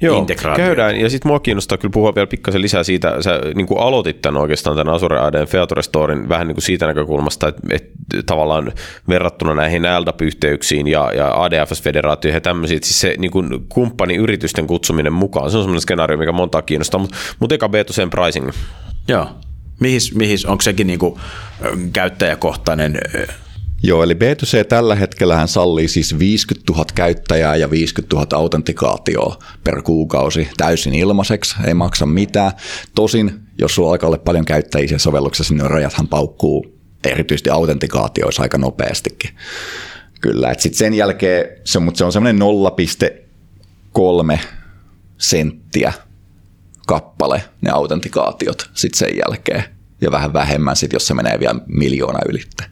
Joo, 0.00 0.26
käydään. 0.56 1.00
Ja 1.00 1.10
sitten 1.10 1.30
mua 1.30 1.40
kiinnostaa 1.40 1.78
kyllä 1.78 1.92
puhua 1.92 2.14
vielä 2.14 2.26
pikkasen 2.26 2.62
lisää 2.62 2.82
siitä, 2.82 3.22
sä 3.22 3.40
niin 3.54 3.66
kuin 3.66 3.80
aloitit 3.80 4.22
tämän 4.22 4.40
oikeastaan 4.40 4.76
tämän 4.76 4.94
Azure 4.94 5.18
ADn 5.18 5.46
Feature 5.46 5.82
Storin 5.82 6.28
vähän 6.28 6.46
niin 6.46 6.54
kuin 6.54 6.62
siitä 6.62 6.86
näkökulmasta, 6.86 7.48
että, 7.48 7.62
että 7.70 7.90
tavallaan 8.26 8.72
verrattuna 9.08 9.54
näihin 9.54 9.82
LDAP-yhteyksiin 9.82 10.86
ja, 10.86 11.12
ja 11.12 11.28
ADFS-federaatioihin 11.28 12.36
ja 12.36 12.40
tämmöisiin, 12.40 12.76
että 12.76 12.86
siis 12.86 13.00
se 13.00 13.14
niin 13.18 13.30
kuin 13.30 13.66
kumppani-yritysten 13.68 14.66
kutsuminen 14.66 15.12
mukaan, 15.12 15.50
se 15.50 15.56
on 15.56 15.62
semmoinen 15.62 15.82
skenaario, 15.82 16.18
mikä 16.18 16.32
montaa 16.32 16.62
kiinnostaa, 16.62 17.00
mutta 17.00 17.16
mut 17.38 17.52
eka 17.52 17.66
B2C 17.66 18.08
pricing. 18.10 18.50
Joo. 19.08 19.28
Mihin, 19.80 20.00
mihin, 20.14 20.38
onko 20.46 20.62
sekin 20.62 20.86
niinku 20.86 21.18
ö, 21.64 21.76
käyttäjäkohtainen? 21.92 22.98
Joo, 23.86 24.02
eli 24.02 24.14
B2C 24.14 24.64
tällä 24.68 24.94
hetkellä 24.94 25.36
hän 25.36 25.48
sallii 25.48 25.88
siis 25.88 26.18
50 26.18 26.72
000 26.72 26.84
käyttäjää 26.94 27.56
ja 27.56 27.70
50 27.70 28.16
000 28.16 28.26
autentikaatioa 28.32 29.38
per 29.64 29.82
kuukausi 29.82 30.48
täysin 30.56 30.94
ilmaiseksi, 30.94 31.56
ei 31.66 31.74
maksa 31.74 32.06
mitään. 32.06 32.52
Tosin, 32.94 33.40
jos 33.58 33.74
sulla 33.74 33.90
alkaa 33.90 34.06
olla 34.06 34.18
paljon 34.18 34.44
käyttäjiä 34.44 34.98
sovelluksessa, 34.98 35.54
niin 35.54 35.70
rajathan 35.70 36.08
paukkuu 36.08 36.78
erityisesti 37.04 37.50
autentikaatioissa 37.50 38.42
aika 38.42 38.58
nopeastikin. 38.58 39.30
Kyllä, 40.20 40.50
että 40.50 40.62
sitten 40.62 40.78
sen 40.78 40.94
jälkeen, 40.94 41.44
se, 41.64 41.78
mutta 41.78 41.98
se 41.98 42.04
on 42.04 42.12
semmoinen 42.12 42.42
0,3 44.32 44.38
senttiä 45.18 45.92
kappale 46.86 47.44
ne 47.60 47.70
autentikaatiot 47.70 48.70
sitten 48.74 48.98
sen 48.98 49.16
jälkeen. 49.16 49.64
Ja 50.00 50.10
vähän 50.10 50.32
vähemmän 50.32 50.76
sitten, 50.76 50.96
jos 50.96 51.06
se 51.06 51.14
menee 51.14 51.40
vielä 51.40 51.60
miljoona 51.66 52.18
ylitte. 52.28 52.64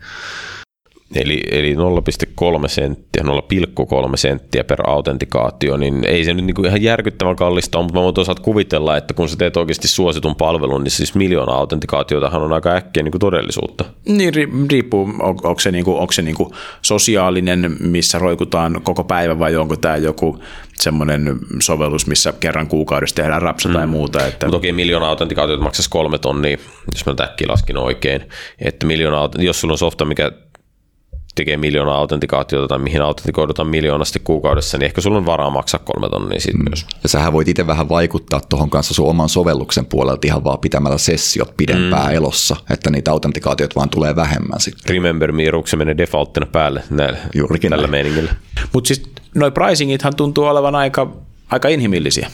Eli, 1.14 1.42
eli 1.50 1.74
0,3 1.74 2.68
senttiä, 2.68 3.22
0,3 3.22 4.16
senttiä 4.16 4.64
per 4.64 4.90
autentikaatio, 4.90 5.76
niin 5.76 6.04
ei 6.04 6.24
se 6.24 6.34
nyt 6.34 6.44
niin 6.44 6.54
kuin 6.54 6.66
ihan 6.66 6.82
järkyttävän 6.82 7.36
kallista 7.36 7.78
ole, 7.78 7.84
mutta 7.84 7.98
mä 7.98 8.04
voin 8.04 8.14
toisaalta 8.14 8.42
kuvitella, 8.42 8.96
että 8.96 9.14
kun 9.14 9.28
sä 9.28 9.36
teet 9.36 9.56
oikeasti 9.56 9.88
suositun 9.88 10.36
palvelun, 10.36 10.84
niin 10.84 10.90
siis 10.90 11.14
miljoona 11.14 11.52
autentikaatiotahan 11.52 12.42
on 12.42 12.52
aika 12.52 12.70
äkkiä 12.74 13.02
niin 13.02 13.12
kuin 13.12 13.20
todellisuutta. 13.20 13.84
Niin 14.08 14.34
ri- 14.34 14.66
riippuu, 14.70 15.02
on, 15.02 15.36
onko 15.42 15.60
se, 15.60 15.70
niinku, 15.70 15.96
onko 15.96 16.12
se 16.12 16.22
niinku 16.22 16.54
sosiaalinen, 16.82 17.76
missä 17.80 18.18
roikutaan 18.18 18.80
koko 18.82 19.04
päivä 19.04 19.38
vai 19.38 19.56
onko 19.56 19.76
tämä 19.76 19.96
joku 19.96 20.38
semmoinen 20.76 21.38
sovellus, 21.60 22.06
missä 22.06 22.32
kerran 22.40 22.66
kuukaudessa 22.66 23.16
tehdään 23.16 23.42
rapsa 23.42 23.68
mm. 23.68 23.74
tai 23.74 23.86
muuta. 23.86 24.26
Että... 24.26 24.46
Mutta 24.46 24.56
toki 24.56 24.72
miljoona 24.72 25.08
autentikaatiota 25.08 25.62
maksaisi 25.62 25.90
kolme 25.90 26.18
tonnia, 26.18 26.58
jos 26.94 27.06
mä 27.06 27.14
täkki 27.14 27.46
laskin 27.46 27.78
oikein. 27.78 28.28
Että 28.58 28.86
miljoona, 28.86 29.28
jos 29.38 29.60
sulla 29.60 29.74
on 29.74 29.78
softa, 29.78 30.04
mikä 30.04 30.32
tekee 31.34 31.56
miljoona 31.56 31.94
autentikaatiota 31.94 32.68
tai 32.68 32.78
mihin 32.78 33.02
autentikoidutaan 33.02 33.68
miljoonasti 33.68 34.20
kuukaudessa, 34.24 34.78
niin 34.78 34.84
ehkä 34.84 35.00
sulla 35.00 35.18
on 35.18 35.26
varaa 35.26 35.50
maksaa 35.50 35.80
kolme 35.84 36.08
tonnia 36.08 36.40
siitä 36.40 36.58
mm. 36.58 36.64
myös. 36.68 36.86
Ja 37.02 37.08
sähän 37.08 37.32
voit 37.32 37.48
itse 37.48 37.66
vähän 37.66 37.88
vaikuttaa 37.88 38.40
tuohon 38.48 38.70
kanssa 38.70 38.94
sun 38.94 39.08
oman 39.08 39.28
sovelluksen 39.28 39.86
puolelta 39.86 40.26
ihan 40.26 40.44
vaan 40.44 40.58
pitämällä 40.58 40.98
sessiot 40.98 41.56
pidempään 41.56 42.10
mm. 42.10 42.16
elossa, 42.16 42.56
että 42.70 42.90
niitä 42.90 43.12
autentikaatioita 43.12 43.74
vaan 43.74 43.90
tulee 43.90 44.16
vähemmän 44.16 44.60
sitten. 44.60 44.94
Remember 44.94 45.32
me, 45.32 45.42
se 45.66 45.76
menee 45.76 45.98
defaulttina 45.98 46.46
päälle 46.46 46.82
näillä, 46.90 47.18
Juurikin 47.34 47.70
tällä 47.70 47.82
näin. 47.82 47.90
meiningillä. 47.90 48.34
Mutta 48.72 48.88
siis 48.88 49.02
noi 49.34 49.50
pricingithan 49.50 50.16
tuntuu 50.16 50.44
olevan 50.44 50.74
aika, 50.74 51.12
aika 51.50 51.68
inhimillisiä. 51.68 52.30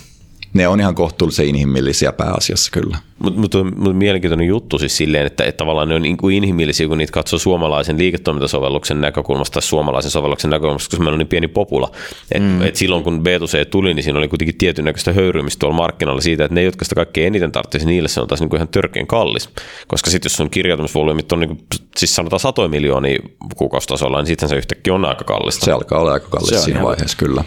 Ne 0.54 0.68
on 0.68 0.80
ihan 0.80 0.94
kohtuullisen 0.94 1.46
inhimillisiä 1.46 2.12
pääasiassa 2.12 2.70
kyllä. 2.72 2.98
Mutta 3.18 3.40
mut, 3.40 3.54
on- 3.54 3.72
mut 3.76 3.96
mielenkiintoinen 3.96 4.46
juttu 4.46 4.78
siis 4.78 4.96
silleen, 4.96 5.26
että, 5.26 5.44
että 5.44 5.56
tavallaan 5.56 5.88
ne 5.88 5.94
on 5.94 6.02
niin 6.02 6.16
kuin 6.16 6.36
inhimillisiä, 6.36 6.88
kun 6.88 6.98
niitä 6.98 7.12
katsoo 7.12 7.38
suomalaisen 7.38 7.98
liiketoimintasovelluksen 7.98 9.00
näkökulmasta 9.00 9.52
tai 9.52 9.62
suomalaisen 9.62 10.10
sovelluksen 10.10 10.50
näkökulmasta, 10.50 10.90
koska 10.90 11.04
meillä 11.04 11.14
on 11.14 11.18
niin 11.18 11.28
pieni 11.28 11.48
popula. 11.48 11.90
Et, 12.32 12.42
mm. 12.42 12.62
et 12.62 12.76
silloin 12.76 13.04
kun 13.04 13.20
B2C 13.20 13.64
tuli, 13.64 13.94
niin 13.94 14.04
siinä 14.04 14.18
oli 14.18 14.28
kuitenkin 14.28 14.58
tietyn 14.58 14.84
näköistä 14.84 15.12
höyryymistä 15.12 15.60
tuolla 15.60 15.76
markkinoilla 15.76 16.20
siitä, 16.20 16.44
että 16.44 16.54
ne, 16.54 16.62
jotka 16.62 16.84
sitä 16.84 16.94
kaikkein 16.94 17.26
eniten 17.26 17.52
tarvitsisi, 17.52 17.86
niille 17.86 18.08
se 18.08 18.20
on 18.20 18.28
taas 18.28 18.40
niin 18.40 18.50
kuin 18.50 18.58
ihan 18.58 18.68
törkeän 18.68 19.06
kallis. 19.06 19.48
Koska 19.88 20.10
sitten 20.10 20.30
jos 20.30 20.36
sun 20.36 20.50
kirjautumisvolyymit 20.50 21.32
on 21.32 21.40
niin 21.40 21.48
kuin, 21.48 21.60
siis 21.96 22.14
sanotaan 22.14 22.40
satoja 22.40 22.68
miljoonia 22.68 23.18
kuukausitasolla, 23.56 24.18
niin 24.18 24.26
sitten 24.26 24.48
se 24.48 24.56
yhtäkkiä 24.56 24.94
on 24.94 25.04
aika 25.04 25.24
kallista. 25.24 25.64
Se 25.64 25.72
alkaa 25.72 26.00
olla 26.00 26.12
aika 26.12 26.28
kallis 26.28 26.48
Se 26.48 26.56
on 26.56 26.62
siinä 26.62 26.78
ihan 26.78 26.88
vaiheessa 26.88 27.16
kyllä. 27.16 27.44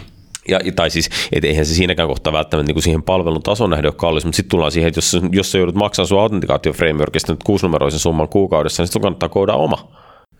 Ja, 0.48 0.60
tai 0.76 0.90
siis, 0.90 1.10
et 1.32 1.44
eihän 1.44 1.66
se 1.66 1.74
siinäkään 1.74 2.08
kohtaa 2.08 2.32
välttämättä 2.32 2.66
niin 2.66 2.74
kuin 2.74 2.82
siihen 2.82 3.02
palvelun 3.02 3.42
tason 3.42 3.70
nähden 3.70 3.88
ole 3.88 3.94
kallis, 3.96 4.24
mutta 4.24 4.36
sitten 4.36 4.50
tullaan 4.50 4.72
siihen, 4.72 4.88
että 4.88 4.98
jos, 4.98 5.16
jos 5.32 5.52
sä 5.52 5.58
joudut 5.58 5.74
maksamaan 5.74 6.08
sun 6.08 6.20
autentikaatio-frameworkista 6.20 7.32
nyt 7.32 7.42
kuusinumeroisen 7.44 8.00
summan 8.00 8.28
kuukaudessa, 8.28 8.82
niin 8.82 8.88
sitten 8.88 9.02
kannattaa 9.02 9.28
koodaa 9.28 9.56
oma. 9.56 9.88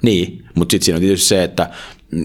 Niin, 0.03 0.45
mutta 0.55 0.73
sitten 0.73 0.85
siinä 0.85 0.97
on 0.97 1.01
tietysti 1.01 1.29
se, 1.29 1.45
että 1.45 1.71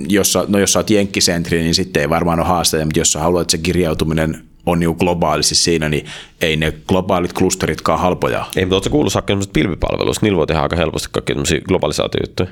jos 0.07 0.33
sä, 0.33 0.45
no 0.47 0.59
jos 0.59 0.73
sä 0.73 0.79
oot 0.79 0.89
jenkkisentri, 0.89 1.61
niin 1.61 1.75
sitten 1.75 2.01
ei 2.01 2.09
varmaan 2.09 2.39
ole 2.39 2.47
haasteita, 2.47 2.85
mutta 2.85 2.99
jos 2.99 3.11
sä 3.11 3.19
haluat, 3.19 3.41
että 3.41 3.51
se 3.51 3.57
kirjautuminen 3.57 4.43
on 4.65 4.79
niin 4.79 4.95
globaalisti 4.99 5.55
siinä, 5.55 5.89
niin 5.89 6.05
ei 6.41 6.55
ne 6.55 6.73
globaalit 6.87 7.33
klusteritkaan 7.33 7.99
halpoja. 7.99 8.45
Ei, 8.55 8.65
mutta 8.65 8.75
ootko 8.75 8.89
kuullut 8.89 9.13
Sakke 9.13 9.31
semmoista 9.31 9.51
pilvipalvelusta? 9.51 10.25
Niillä 10.25 10.37
voi 10.37 10.47
tehdä 10.47 10.61
aika 10.61 10.75
helposti 10.75 11.09
kaikkia 11.11 11.35
tämmöisiä 11.35 11.61
globalisaatiojuttuja. 11.61 12.49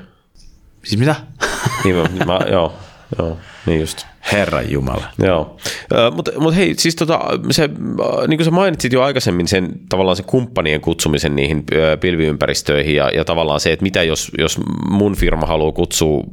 Siis 0.84 0.98
mitä? 0.98 1.14
Niin, 1.84 1.96
mä, 1.96 2.24
mä, 2.26 2.38
joo, 2.50 2.72
joo, 3.18 3.38
niin 3.66 3.80
just. 3.80 4.06
Herran 4.32 4.70
Jumala. 4.70 5.04
Joo, 5.18 5.56
mutta 6.14 6.30
mut 6.38 6.56
hei, 6.56 6.74
siis 6.78 6.96
tota, 6.96 7.20
se, 7.50 7.68
niin 8.28 8.38
kuin 8.38 8.44
sä 8.44 8.50
mainitsit 8.50 8.92
jo 8.92 9.02
aikaisemmin 9.02 9.48
sen 9.48 9.68
tavallaan 9.88 10.16
se 10.16 10.22
kumppanien 10.22 10.80
kutsumisen 10.80 11.36
niihin 11.36 11.64
pilviympäristöihin 12.00 12.96
ja, 12.96 13.10
ja 13.10 13.24
tavallaan 13.24 13.60
se, 13.60 13.72
että 13.72 13.82
mitä 13.82 14.02
jos, 14.02 14.30
jos 14.38 14.58
mun 14.90 15.16
firma 15.16 15.46
haluaa 15.46 15.72
kutsua 15.72 16.24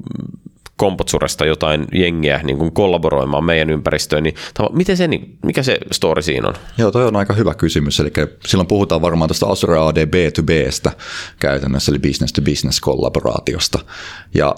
Kompotsuresta 0.78 1.46
jotain 1.46 1.88
jengiä 1.94 2.40
niin 2.44 2.58
kuin 2.58 2.72
kollaboroimaan 2.72 3.44
meidän 3.44 3.70
ympäristöön, 3.70 4.24
niin 4.24 4.36
tava- 4.60 4.76
miten 4.76 4.98
se, 4.98 5.08
niin- 5.08 5.38
mikä 5.46 5.64
se 5.64 5.78
story 5.92 6.22
siinä 6.22 6.48
on? 6.48 6.54
Joo, 6.78 6.92
toi 6.92 7.06
on 7.06 7.16
aika 7.16 7.34
hyvä 7.34 7.54
kysymys. 7.54 8.00
Eli 8.00 8.12
silloin 8.46 8.68
puhutaan 8.68 9.02
varmaan 9.02 9.28
tuosta 9.30 9.48
Azure 9.48 9.78
AD 9.80 10.06
B2Bstä 10.08 10.92
käytännössä, 11.40 11.92
eli 11.92 12.00
business 12.00 12.34
to 12.34 12.42
business 12.42 12.82
kollaboraatiosta. 12.82 13.80
Ja 14.34 14.56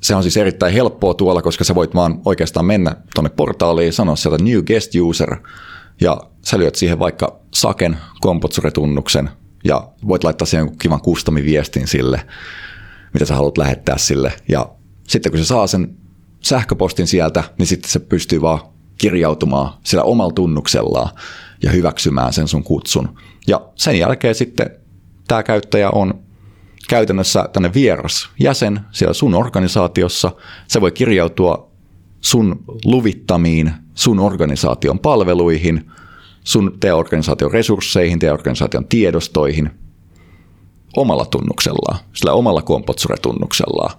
se 0.00 0.14
on 0.14 0.22
siis 0.22 0.36
erittäin 0.36 0.72
helppoa 0.72 1.14
tuolla, 1.14 1.42
koska 1.42 1.64
sä 1.64 1.74
voit 1.74 1.94
vaan 1.94 2.20
oikeastaan 2.24 2.66
mennä 2.66 2.96
tuonne 3.14 3.30
portaaliin 3.30 3.86
ja 3.86 3.92
sanoa 3.92 4.16
sieltä 4.16 4.44
new 4.44 4.62
guest 4.62 4.92
user, 4.94 5.36
ja 6.00 6.20
sä 6.44 6.58
lyöt 6.58 6.74
siihen 6.74 6.98
vaikka 6.98 7.40
Saken 7.54 7.96
Kompotsure-tunnuksen, 8.20 9.30
ja 9.64 9.88
voit 10.08 10.24
laittaa 10.24 10.46
siihen 10.46 10.78
kivan 10.78 11.00
custom-viestin 11.00 11.86
sille, 11.86 12.26
mitä 13.12 13.24
sä 13.24 13.34
haluat 13.34 13.58
lähettää 13.58 13.98
sille. 13.98 14.32
Ja 14.48 14.68
sitten 15.08 15.32
kun 15.32 15.38
se 15.38 15.44
saa 15.44 15.66
sen 15.66 15.96
sähköpostin 16.40 17.06
sieltä, 17.06 17.44
niin 17.58 17.66
sitten 17.66 17.90
se 17.90 17.98
pystyy 17.98 18.40
vaan 18.40 18.60
kirjautumaan 18.98 19.72
sillä 19.84 20.02
omalla 20.02 20.32
tunnuksellaan 20.32 21.08
ja 21.62 21.70
hyväksymään 21.70 22.32
sen 22.32 22.48
sun 22.48 22.64
kutsun. 22.64 23.18
Ja 23.46 23.60
sen 23.74 23.98
jälkeen 23.98 24.34
sitten 24.34 24.70
tämä 25.28 25.42
käyttäjä 25.42 25.90
on 25.90 26.27
käytännössä 26.88 27.48
tänne 27.52 27.74
vieras 27.74 28.28
jäsen 28.40 28.80
siellä 28.90 29.14
sun 29.14 29.34
organisaatiossa. 29.34 30.30
Se 30.68 30.80
voi 30.80 30.92
kirjautua 30.92 31.70
sun 32.20 32.64
luvittamiin, 32.84 33.72
sun 33.94 34.20
organisaation 34.20 34.98
palveluihin, 34.98 35.90
sun 36.44 36.76
teidän 36.80 36.98
organisaation 36.98 37.52
resursseihin, 37.52 38.18
teidän 38.18 38.34
organisaation 38.34 38.84
tiedostoihin 38.88 39.70
omalla 40.96 41.24
tunnuksellaan, 41.24 41.98
sillä 42.14 42.32
omalla 42.32 42.62
Kompotsure-tunnuksellaan, 42.62 43.98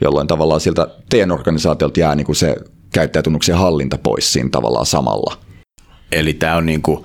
jolloin 0.00 0.26
tavallaan 0.26 0.60
sieltä 0.60 0.88
teidän 1.10 1.32
organisaatiolta 1.32 2.00
jää 2.00 2.14
niin 2.14 2.26
kuin 2.26 2.36
se 2.36 2.56
käyttäjätunnuksen 2.92 3.56
hallinta 3.56 3.98
pois 3.98 4.32
siinä 4.32 4.48
tavallaan 4.52 4.86
samalla. 4.86 5.36
Eli 6.12 6.34
tämä 6.34 6.56
on 6.56 6.66
niin 6.66 6.82
kuin, 6.82 7.04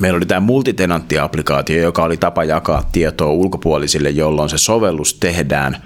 meillä 0.00 0.16
oli 0.16 0.26
tämä 0.26 0.40
multitenantti-applikaatio, 0.40 1.82
joka 1.82 2.02
oli 2.02 2.16
tapa 2.16 2.44
jakaa 2.44 2.88
tietoa 2.92 3.30
ulkopuolisille, 3.30 4.10
jolloin 4.10 4.50
se 4.50 4.58
sovellus 4.58 5.14
tehdään 5.14 5.76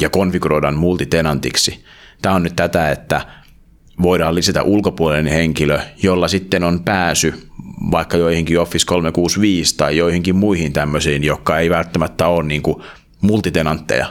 ja 0.00 0.10
konfiguroidaan 0.10 0.76
multitenantiksi. 0.76 1.84
Tämä 2.22 2.34
on 2.34 2.42
nyt 2.42 2.56
tätä, 2.56 2.90
että 2.90 3.26
voidaan 4.02 4.34
lisätä 4.34 4.62
ulkopuolinen 4.62 5.32
henkilö, 5.32 5.80
jolla 6.02 6.28
sitten 6.28 6.64
on 6.64 6.80
pääsy 6.84 7.34
vaikka 7.90 8.16
joihinkin 8.16 8.60
Office 8.60 8.86
365 8.86 9.76
tai 9.76 9.96
joihinkin 9.96 10.36
muihin 10.36 10.72
tämmöisiin, 10.72 11.24
jotka 11.24 11.58
ei 11.58 11.70
välttämättä 11.70 12.26
ole 12.26 12.44
niin 12.44 12.62
kuin 12.62 12.82
multitenantteja. 13.20 14.06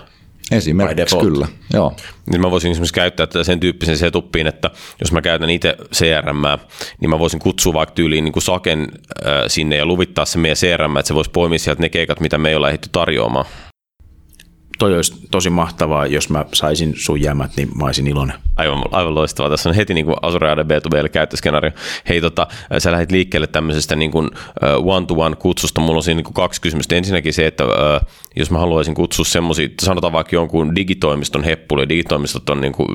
Esimerkiksi 0.51 1.17
kyllä, 1.17 1.47
joo. 1.73 1.93
Niin 2.31 2.41
mä 2.41 2.51
voisin 2.51 2.71
esimerkiksi 2.71 2.93
käyttää 2.93 3.27
tätä 3.27 3.43
sen 3.43 3.59
tyyppisen 3.59 3.97
setuppiin, 3.97 4.47
että 4.47 4.71
jos 4.99 5.11
mä 5.11 5.21
käytän 5.21 5.49
itse 5.49 5.77
CRM, 5.95 6.43
niin 7.01 7.09
mä 7.09 7.19
voisin 7.19 7.39
kutsua 7.39 7.73
vaikka 7.73 7.95
tyyliin 7.95 8.23
niin 8.23 8.33
kuin 8.33 8.43
Saken 8.43 8.79
äh, 8.79 9.33
sinne 9.47 9.75
ja 9.75 9.85
luvittaa 9.85 10.25
se 10.25 10.37
meidän 10.37 10.57
CRM, 10.57 10.97
että 10.97 11.07
se 11.07 11.15
voisi 11.15 11.31
poimia 11.31 11.59
sieltä 11.59 11.81
ne 11.81 11.89
keikat, 11.89 12.19
mitä 12.19 12.37
me 12.37 12.49
ei 12.49 12.55
ole 12.55 12.67
ehditty 12.67 12.89
tarjoamaan. 12.91 13.45
toi 14.79 14.95
olisi 14.95 15.13
tosi 15.31 15.49
mahtavaa, 15.49 16.05
jos 16.07 16.29
mä 16.29 16.45
saisin 16.53 16.93
sun 16.97 17.21
jäämät, 17.21 17.51
niin 17.57 17.69
mä 17.77 17.85
olisin 17.85 18.07
iloinen. 18.07 18.37
Aivan, 18.57 18.83
aivan 18.91 19.15
loistavaa. 19.15 19.49
Tässä 19.49 19.69
on 19.69 19.75
heti 19.75 19.93
niin 19.93 20.05
kuin 20.05 20.17
Azure 20.21 20.49
AD 20.49 20.59
B2B 20.59 21.09
käyttöskenaario. 21.09 21.71
Hei, 22.09 22.21
tota, 22.21 22.47
sä 22.77 22.91
lähdit 22.91 23.11
liikkeelle 23.11 23.47
tämmöisestä 23.47 23.95
niin 23.95 24.11
kuin 24.11 24.29
one-to-one 24.83 25.35
kutsusta. 25.35 25.81
Mulla 25.81 25.97
on 25.97 26.03
siinä 26.03 26.15
niin 26.15 26.23
kuin 26.23 26.33
kaksi 26.33 26.61
kysymystä. 26.61 26.95
Ensinnäkin 26.95 27.33
se, 27.33 27.47
että 27.47 27.63
jos 28.39 28.51
mä 28.51 28.57
haluaisin 28.57 28.95
kutsua 28.95 29.25
semmoisia, 29.25 29.69
sanotaan 29.81 30.13
vaikka 30.13 30.35
jonkun 30.35 30.75
digitoimiston 30.75 31.43
heppuli, 31.43 31.89
digitoimistot 31.89 32.49
on 32.49 32.61
niin 32.61 32.73
kuin 32.73 32.87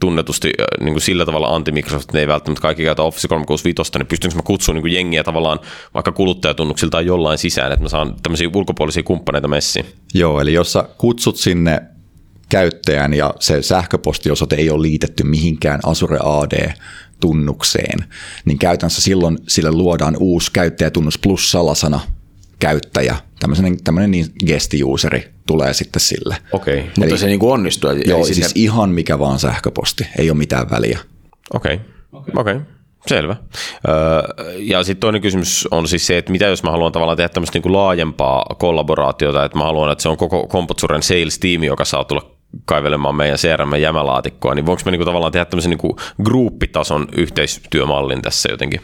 tunnetusti 0.00 0.52
niin 0.80 0.94
kuin 0.94 1.02
sillä 1.02 1.26
tavalla 1.26 1.54
anti-Microsoft, 1.56 2.12
ne 2.12 2.20
ei 2.20 2.28
välttämättä 2.28 2.62
kaikki 2.62 2.82
käytä 2.82 3.02
Office 3.02 3.28
365, 3.28 3.98
niin 3.98 4.06
pystynkö 4.06 4.36
mä 4.36 4.42
kutsumaan 4.42 4.74
niin 4.74 4.82
kuin 4.82 4.92
jengiä 4.92 5.24
tavallaan 5.24 5.60
vaikka 5.94 6.12
kuluttajatunnuksilta 6.12 7.00
jollain 7.00 7.38
sisään, 7.38 7.72
että 7.72 7.82
mä 7.82 7.88
saan 7.88 8.14
tämmöisiä 8.22 8.50
ulkopuolisia 8.54 9.02
kumppaneita 9.02 9.48
messiin? 9.48 9.86
Joo, 10.14 10.40
eli 10.40 10.52
jos 10.52 10.72
sä 10.72 10.88
kutsut 10.98 11.36
sinne 11.36 11.82
käyttäjän 12.48 13.14
ja 13.14 13.34
se 13.40 13.62
sähköpostiosoite 13.62 14.56
ei 14.56 14.70
ole 14.70 14.82
liitetty 14.82 15.24
mihinkään 15.24 15.80
Azure 15.82 16.18
AD-tunnukseen, 16.22 18.04
niin 18.44 18.58
käytännössä 18.58 19.02
silloin 19.02 19.38
sille 19.48 19.72
luodaan 19.72 20.16
uusi 20.20 20.52
käyttäjätunnus 20.52 21.18
plus 21.18 21.50
salasana 21.50 22.00
käyttäjä, 22.58 23.16
tämmöinen, 23.40 23.84
tämmöinen 23.84 24.10
niin 24.10 24.26
gesti-useri 24.46 25.28
tulee 25.46 25.74
sitten 25.74 26.00
sille. 26.00 26.36
Okei. 26.52 26.78
Okay. 26.78 26.90
Mutta 26.98 27.16
se 27.16 27.26
niin 27.26 27.40
kuin 27.40 27.52
onnistuu. 27.52 27.90
Joo, 27.90 28.24
siis 28.24 28.36
sinne... 28.36 28.50
ihan 28.54 28.90
mikä 28.90 29.18
vaan 29.18 29.38
sähköposti, 29.38 30.06
ei 30.18 30.30
ole 30.30 30.38
mitään 30.38 30.70
väliä. 30.70 30.98
Okei, 31.54 31.74
okay. 31.74 31.86
okei. 32.12 32.32
Okay. 32.36 32.54
Okay. 32.56 32.76
Selvä. 33.06 33.36
Ja 34.58 34.84
sitten 34.84 35.00
toinen 35.00 35.22
kysymys 35.22 35.68
on 35.70 35.88
siis 35.88 36.06
se, 36.06 36.18
että 36.18 36.32
mitä 36.32 36.44
jos 36.44 36.62
mä 36.62 36.70
haluan 36.70 36.92
tavallaan 36.92 37.16
tehdä 37.16 37.28
tämmöistä 37.28 37.56
niinku 37.56 37.72
laajempaa 37.72 38.46
kollaboraatiota, 38.58 39.44
että 39.44 39.58
mä 39.58 39.64
haluan, 39.64 39.92
että 39.92 40.02
se 40.02 40.08
on 40.08 40.16
koko 40.16 40.48
Compotsuren 40.48 41.02
sales-tiimi, 41.02 41.66
joka 41.66 41.84
saa 41.84 42.04
tulla 42.04 42.30
kaivelemaan 42.64 43.14
meidän 43.14 43.38
CRM-jämälaatikkoa, 43.38 44.54
niin 44.54 44.66
voinko 44.66 44.82
me 44.84 44.90
niinku 44.90 45.04
tavallaan 45.04 45.32
tehdä 45.32 45.44
tämmöisen 45.44 45.70
niinku 45.70 45.96
gruuppitason 46.24 47.08
yhteistyömallin 47.16 48.22
tässä 48.22 48.50
jotenkin? 48.50 48.80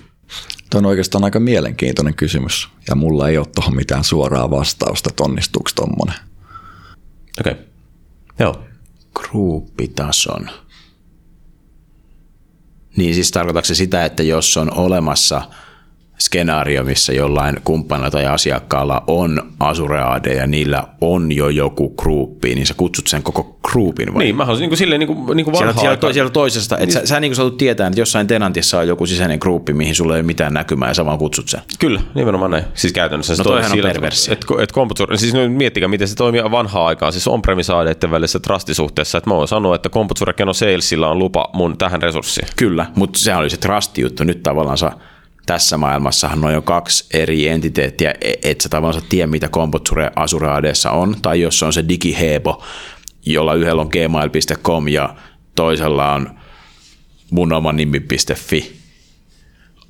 Tuo 0.73 0.79
on 0.79 0.87
oikeastaan 0.87 1.25
aika 1.25 1.41
mielenkiintoinen 1.41 2.15
kysymys, 2.15 2.69
ja 2.89 2.95
mulla 2.95 3.29
ei 3.29 3.39
ole 3.39 3.47
tuohon 3.55 3.77
mitään 3.77 4.05
suoraa 4.05 4.51
vastausta, 4.51 5.11
että 5.11 5.23
onnistuuko 5.23 5.71
tuommoinen. 5.75 6.17
Okei, 7.41 7.53
okay. 7.53 7.65
joo. 8.39 8.65
Gruuppitason. 9.15 10.51
Niin 12.97 13.15
siis 13.15 13.31
tarkoitatko 13.31 13.67
se 13.67 13.75
sitä, 13.75 14.05
että 14.05 14.23
jos 14.23 14.57
on 14.57 14.75
olemassa– 14.75 15.43
skenaario, 16.23 16.85
missä 16.85 17.13
jollain 17.13 17.57
kumppanilla 17.65 18.11
tai 18.11 18.27
asiakkaalla 18.27 19.05
on 19.07 19.53
Azure 19.61 20.01
AD 20.01 20.37
ja 20.37 20.47
niillä 20.47 20.85
on 21.01 21.33
jo 21.33 21.49
joku 21.49 21.95
gruppi, 21.95 22.55
niin 22.55 22.67
sä 22.67 22.75
kutsut 22.75 23.07
sen 23.07 23.23
koko 23.23 23.59
groupin 23.69 24.15
vai? 24.15 24.25
Niin, 24.25 24.37
mä 24.37 24.45
haluaisin 24.45 24.69
niin 24.69 24.77
silleen 24.77 24.99
niin 24.99 25.07
kuin, 25.07 25.37
niin 25.37 25.45
kuin 25.45 25.57
siellä, 25.57 25.73
siellä, 25.73 25.97
to, 25.97 26.13
siellä 26.13 26.31
toisesta, 26.31 26.75
että 26.75 26.87
niin. 26.87 26.93
sä, 26.93 27.07
sä 27.07 27.21
niin 27.21 27.31
kuin 27.31 27.37
saatut 27.37 27.57
tietää, 27.57 27.87
että 27.87 28.01
jossain 28.01 28.27
tenantissa 28.27 28.79
on 28.79 28.89
joku 28.89 29.07
sisäinen 29.07 29.39
gruppi, 29.39 29.73
mihin 29.73 29.95
sulla 29.95 30.15
ei 30.15 30.21
ole 30.21 30.27
mitään 30.27 30.55
näkymää 30.55 30.89
ja 30.89 30.95
sä 30.95 31.05
vaan 31.05 31.19
kutsut 31.19 31.49
sen. 31.49 31.61
Kyllä, 31.79 32.01
nimenomaan 32.15 32.51
näin. 32.51 32.65
Siis 32.75 32.93
käytännössä 32.93 33.33
no, 33.33 33.37
se 33.37 33.43
toihan 33.43 33.73
on 33.73 33.79
perversi. 33.83 34.33
Että 34.33 34.47
et, 34.59 34.71
et 35.13 35.21
siis 35.21 35.35
no, 35.35 35.49
miettikää, 35.49 35.89
miten 35.89 36.09
se 36.09 36.15
toimii 36.15 36.43
vanhaa 36.51 36.87
aikaa, 36.87 37.11
siis 37.11 37.29
on-premise 37.29 37.73
AD 37.73 38.11
välissä 38.11 38.41
trustisuhteessa, 38.41 39.19
että 39.19 39.31
mä 39.31 39.37
voin 39.37 39.49
sanoa, 39.49 39.75
että 39.75 39.89
Computsure 39.89 40.33
Keno 40.33 40.53
Salesilla 40.53 41.09
on 41.09 41.19
lupa 41.19 41.51
mun 41.53 41.79
tähän 41.79 42.03
resurssiin. 42.03 42.49
Kyllä, 42.57 42.87
mutta 42.97 43.19
sehän 43.19 43.41
oli 43.41 43.51
se 43.51 43.57
trust-juttu. 43.57 44.25
Nyt 44.25 44.43
tavallaan 44.43 44.79
saa 44.79 44.99
tässä 45.47 45.77
maailmassahan 45.77 46.45
on 46.45 46.53
jo 46.53 46.63
kaksi 46.63 47.07
eri 47.13 47.49
entiteettiä, 47.49 48.15
e- 48.21 48.51
et 48.51 48.61
sä 48.61 48.69
tavallaan 48.69 49.05
tiedä, 49.09 49.27
mitä 49.27 49.49
Compotsure 49.49 50.11
Azure 50.17 50.51
ADssa 50.51 50.91
on, 50.91 51.17
tai 51.23 51.41
jos 51.41 51.59
se 51.59 51.65
on 51.65 51.73
se 51.73 51.89
digihebo, 51.89 52.63
jolla 53.27 53.55
yhdellä 53.55 53.83
on 53.83 53.89
gmail.com 53.93 54.89
ja 54.89 55.17
toisella 55.55 56.13
on 56.13 56.39
mun 57.31 57.53
oma 57.53 57.73
nimi.fi 57.73 58.77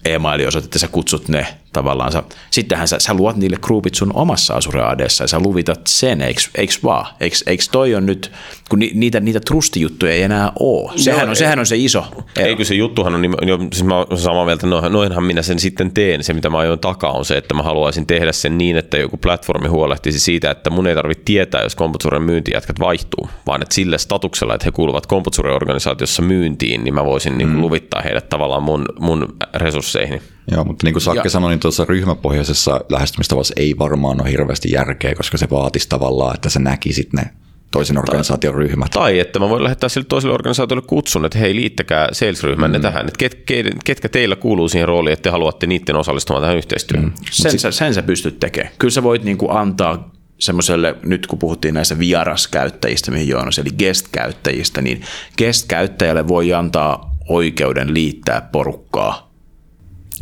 e-mailiosoite, 0.04 0.64
että 0.64 0.78
sä 0.78 0.88
kutsut 0.88 1.28
ne 1.28 1.46
tavallaan. 1.72 2.12
Sä, 2.12 2.22
sittenhän 2.50 2.88
sä, 2.88 2.98
sä 2.98 3.14
luot 3.14 3.36
niille 3.36 3.56
groupit 3.62 3.94
sun 3.94 4.10
omassa 4.14 4.54
Azure 4.54 4.82
ADssa 4.82 5.24
ja 5.24 5.28
sä 5.28 5.40
luvitat 5.40 5.80
sen, 5.86 6.22
eikö, 6.22 6.40
eikö 6.54 6.74
vaan? 6.82 7.06
Eikö, 7.20 7.36
eikö 7.46 7.64
toi 7.72 7.94
on 7.94 8.06
nyt, 8.06 8.32
kun 8.68 8.78
ni, 8.78 8.90
niitä, 8.94 9.20
niitä 9.20 9.40
trustijuttuja 9.40 10.12
ei 10.12 10.22
enää 10.22 10.52
ole. 10.60 10.92
Sehän, 10.96 11.28
on, 11.28 11.36
sehän 11.36 11.58
on 11.58 11.66
se 11.66 11.76
iso 11.76 12.04
ero. 12.36 12.46
Eikö 12.46 12.64
se 12.64 12.74
juttuhan 12.74 13.14
on, 13.14 13.24
jo, 13.48 13.58
siis 13.58 13.84
mä 13.84 13.96
olen 13.96 14.18
samaa 14.18 14.44
mieltä, 14.44 14.66
no, 14.66 14.88
noinhan 14.88 15.24
minä 15.24 15.42
sen 15.42 15.58
sitten 15.58 15.92
teen. 15.92 16.24
Se, 16.24 16.32
mitä 16.32 16.50
mä 16.50 16.58
aion 16.58 16.78
takaa, 16.78 17.12
on 17.12 17.24
se, 17.24 17.36
että 17.36 17.54
mä 17.54 17.62
haluaisin 17.62 18.06
tehdä 18.06 18.32
sen 18.32 18.58
niin, 18.58 18.76
että 18.76 18.96
joku 18.96 19.16
platformi 19.16 19.68
huolehtisi 19.68 20.20
siitä, 20.20 20.50
että 20.50 20.70
mun 20.70 20.86
ei 20.86 20.94
tarvitse 20.94 21.24
tietää, 21.24 21.62
jos 21.62 21.76
Computsuren 21.76 22.22
myyntijätkät 22.22 22.80
vaihtuu, 22.80 23.28
vaan 23.46 23.62
että 23.62 23.74
sille 23.74 23.98
statuksella, 23.98 24.54
että 24.54 24.64
he 24.64 24.70
kuuluvat 24.70 25.06
Computsuren-organisaatiossa 25.06 26.22
myyntiin, 26.22 26.84
niin 26.84 26.94
mä 26.94 27.04
voisin 27.04 27.38
niin 27.38 27.48
mm. 27.48 27.52
niin 27.52 27.62
luvittaa 27.62 28.02
heidät 28.02 28.28
tavallaan 28.28 28.62
mun, 28.62 28.86
mun 29.00 29.36
resursseihin. 29.54 30.22
Joo, 30.50 30.64
mutta 30.64 30.86
niin 30.86 30.94
kuin 30.94 31.02
Sakke 31.02 31.20
ja, 31.24 31.30
sanoi, 31.30 31.50
niin 31.50 31.60
tuossa 31.60 31.84
ryhmäpohjaisessa 31.84 32.80
lähestymistavassa 32.88 33.54
ei 33.56 33.74
varmaan 33.78 34.20
ole 34.20 34.30
hirveästi 34.30 34.70
järkeä, 34.72 35.14
koska 35.14 35.38
se 35.38 35.50
vaatisi 35.50 35.88
tavallaan, 35.88 36.34
että 36.34 36.48
sä 36.50 36.60
näkisit 36.60 37.12
ne 37.12 37.22
toisen 37.70 37.98
organisaation 37.98 38.54
ryhmät. 38.54 38.90
Tai 38.90 39.18
että 39.18 39.38
mä 39.38 39.48
voin 39.48 39.64
lähettää 39.64 39.88
sille 39.88 40.06
toiselle 40.08 40.34
organisaatiolle 40.34 40.84
kutsun, 40.86 41.24
että 41.24 41.38
hei 41.38 41.54
liittäkää 41.54 42.08
sales-ryhmänne 42.12 42.78
mm. 42.78 42.82
tähän, 42.82 43.06
että 43.08 43.18
ket, 43.18 43.42
ketkä 43.84 44.08
teillä 44.08 44.36
kuuluu 44.36 44.68
siihen 44.68 44.88
rooliin, 44.88 45.12
että 45.12 45.22
te 45.22 45.30
haluatte 45.30 45.66
niiden 45.66 45.96
osallistumaan 45.96 46.42
tähän 46.42 46.56
yhteistyöhön. 46.56 47.08
Mm. 47.08 47.14
Sen, 47.30 47.58
sä, 47.58 47.70
sen 47.70 47.94
sä 47.94 48.02
pystyt 48.02 48.40
tekemään. 48.40 48.74
Kyllä 48.78 48.92
sä 48.92 49.02
voit 49.02 49.24
niinku 49.24 49.50
antaa 49.50 50.10
semmoiselle, 50.38 50.94
nyt 51.02 51.26
kun 51.26 51.38
puhuttiin 51.38 51.74
näistä 51.74 51.98
vieraskäyttäjistä, 51.98 53.10
mihin 53.10 53.28
Joonas, 53.28 53.58
eli 53.58 53.70
guest-käyttäjistä, 53.78 54.82
niin 54.82 55.02
guest-käyttäjälle 55.38 56.28
voi 56.28 56.52
antaa 56.52 57.16
oikeuden 57.28 57.94
liittää 57.94 58.48
porukkaa 58.52 59.31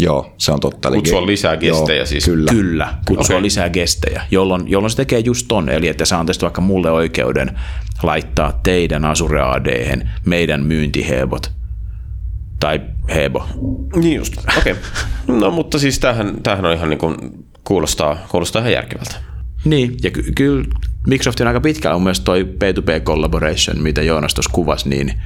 Joo, 0.00 0.34
se 0.38 0.52
on 0.52 0.60
totta. 0.60 0.90
Kutsua 0.90 1.26
lisää 1.26 1.56
gestejä 1.56 1.98
Joo, 1.98 2.06
siis. 2.06 2.24
Kyllä, 2.24 2.50
kyllä 2.50 2.94
kutsua 3.06 3.36
okay. 3.36 3.42
lisää 3.42 3.70
gestejä, 3.70 4.22
jolloin, 4.30 4.68
jolloin 4.68 4.90
se 4.90 4.96
tekee 4.96 5.18
just 5.18 5.46
ton, 5.48 5.68
eli 5.68 5.88
että 5.88 6.04
se 6.04 6.14
antaisi 6.14 6.40
vaikka 6.40 6.60
mulle 6.60 6.90
oikeuden 6.90 7.58
laittaa 8.02 8.60
teidän 8.62 9.04
Azure 9.04 9.42
ad 9.42 10.02
meidän 10.26 10.64
myyntihebot 10.66 11.52
tai 12.60 12.80
hebo. 13.14 13.46
Niin 13.96 14.16
just, 14.16 14.36
okei. 14.58 14.72
Okay. 14.72 15.38
No 15.40 15.50
mutta 15.50 15.78
siis 15.78 15.98
tämähän, 15.98 16.42
tämähän 16.42 16.66
on 16.66 16.72
ihan 16.72 16.90
niin 16.90 16.98
kuin, 16.98 17.16
kuulostaa, 17.64 18.18
kuulostaa 18.28 18.60
ihan 18.60 18.72
järkevältä. 18.72 19.14
Niin, 19.64 19.96
ja 20.02 20.10
ky- 20.10 20.32
kyllä 20.34 20.64
Microsoftin 21.06 21.46
aika 21.46 21.60
pitkällä 21.60 21.96
on 21.96 22.02
myös 22.02 22.20
toi 22.20 22.42
P2P 22.42 23.04
collaboration, 23.04 23.82
mitä 23.82 24.02
Joonas 24.02 24.34
tuossa 24.34 24.50
kuvasi, 24.54 24.88
niin 24.88 25.22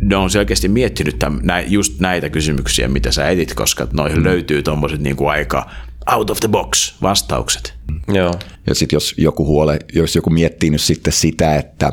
ne 0.00 0.16
on 0.16 0.30
selkeästi 0.30 0.68
miettinyt 0.68 1.18
tämän, 1.18 1.40
just 1.66 2.00
näitä 2.00 2.30
kysymyksiä, 2.30 2.88
mitä 2.88 3.12
sä 3.12 3.28
etit, 3.28 3.54
koska 3.54 3.86
noihin 3.92 4.18
mm. 4.18 4.24
löytyy 4.24 4.62
tuommoiset 4.62 5.00
niin 5.00 5.16
aika 5.28 5.70
out 6.12 6.30
of 6.30 6.40
the 6.40 6.48
box 6.48 6.94
vastaukset. 7.02 7.74
Joo. 8.08 8.34
Ja 8.66 8.74
sitten 8.74 8.96
jos 8.96 9.14
joku 9.18 9.46
huole, 9.46 9.78
jos 9.92 10.16
joku 10.16 10.30
miettii 10.30 10.70
nyt 10.70 10.80
sitten 10.80 11.12
sitä, 11.12 11.56
että, 11.56 11.92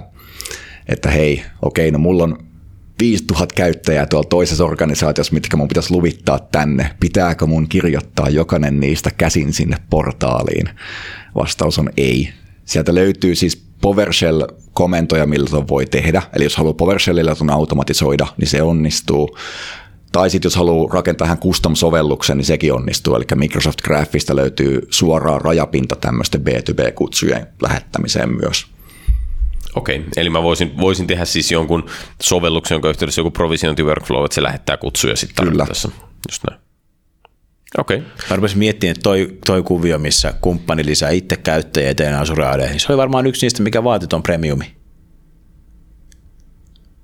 että 0.87 1.09
hei, 1.09 1.43
okei, 1.61 1.91
no 1.91 1.99
mulla 1.99 2.23
on 2.23 2.45
5000 2.99 3.55
käyttäjää 3.55 4.05
tuolla 4.05 4.27
toisessa 4.29 4.65
organisaatiossa, 4.65 5.33
mitkä 5.33 5.57
mun 5.57 5.67
pitäisi 5.67 5.93
luvittaa 5.93 6.39
tänne. 6.39 6.89
Pitääkö 6.99 7.45
mun 7.45 7.69
kirjoittaa 7.69 8.29
jokainen 8.29 8.79
niistä 8.79 9.11
käsin 9.17 9.53
sinne 9.53 9.77
portaaliin? 9.89 10.69
Vastaus 11.35 11.79
on 11.79 11.89
ei. 11.97 12.29
Sieltä 12.65 12.95
löytyy 12.95 13.35
siis 13.35 13.64
PowerShell-komentoja, 13.81 15.25
millä 15.25 15.49
tuon 15.49 15.67
voi 15.67 15.85
tehdä. 15.85 16.21
Eli 16.35 16.43
jos 16.43 16.55
haluaa 16.55 16.73
PowerShellilla 16.73 17.35
tuon 17.35 17.49
automatisoida, 17.49 18.27
niin 18.37 18.47
se 18.47 18.61
onnistuu. 18.61 19.37
Tai 20.11 20.29
sitten 20.29 20.47
jos 20.47 20.55
haluaa 20.55 20.93
rakentaa 20.93 21.25
ihan 21.25 21.37
custom-sovelluksen, 21.37 22.37
niin 22.37 22.45
sekin 22.45 22.73
onnistuu. 22.73 23.15
Eli 23.15 23.25
Microsoft 23.35 23.81
Graphista 23.81 24.35
löytyy 24.35 24.87
suoraan 24.89 25.41
rajapinta 25.41 25.95
tämmöisten 25.95 26.41
B2B-kutsujen 26.41 27.47
lähettämiseen 27.61 28.35
myös. 28.35 28.65
Okei, 29.75 30.05
eli 30.17 30.29
mä 30.29 30.43
voisin, 30.43 30.77
voisin 30.77 31.07
tehdä 31.07 31.25
siis 31.25 31.51
jonkun 31.51 31.85
sovelluksen, 32.23 32.75
jonka 32.75 32.89
yhteydessä 32.89 33.19
joku 33.19 33.31
provisiointi 33.31 33.83
workflow, 33.83 34.25
että 34.25 34.35
se 34.35 34.43
lähettää 34.43 34.77
kutsuja 34.77 35.15
sitten 35.15 35.47
Kyllä. 35.47 35.65
Just 36.29 36.43
näin. 36.49 36.64
Okei. 37.77 37.97
Okay. 37.97 38.09
Mä 38.29 38.35
rupesin 38.35 38.59
miettimään, 38.59 38.91
että 38.91 39.03
toi, 39.03 39.37
toi 39.45 39.63
kuvio, 39.63 39.99
missä 39.99 40.33
kumppani 40.41 40.85
lisää 40.85 41.09
itse 41.09 41.37
käyttäjiä 41.37 41.89
eteen 41.89 42.15
Azure 42.15 42.57
niin 42.57 42.79
se 42.79 42.87
oli 42.89 42.97
varmaan 42.97 43.27
yksi 43.27 43.45
niistä, 43.45 43.63
mikä 43.63 43.83
vaati 43.83 44.07
tuon 44.07 44.23
premiumi. 44.23 44.75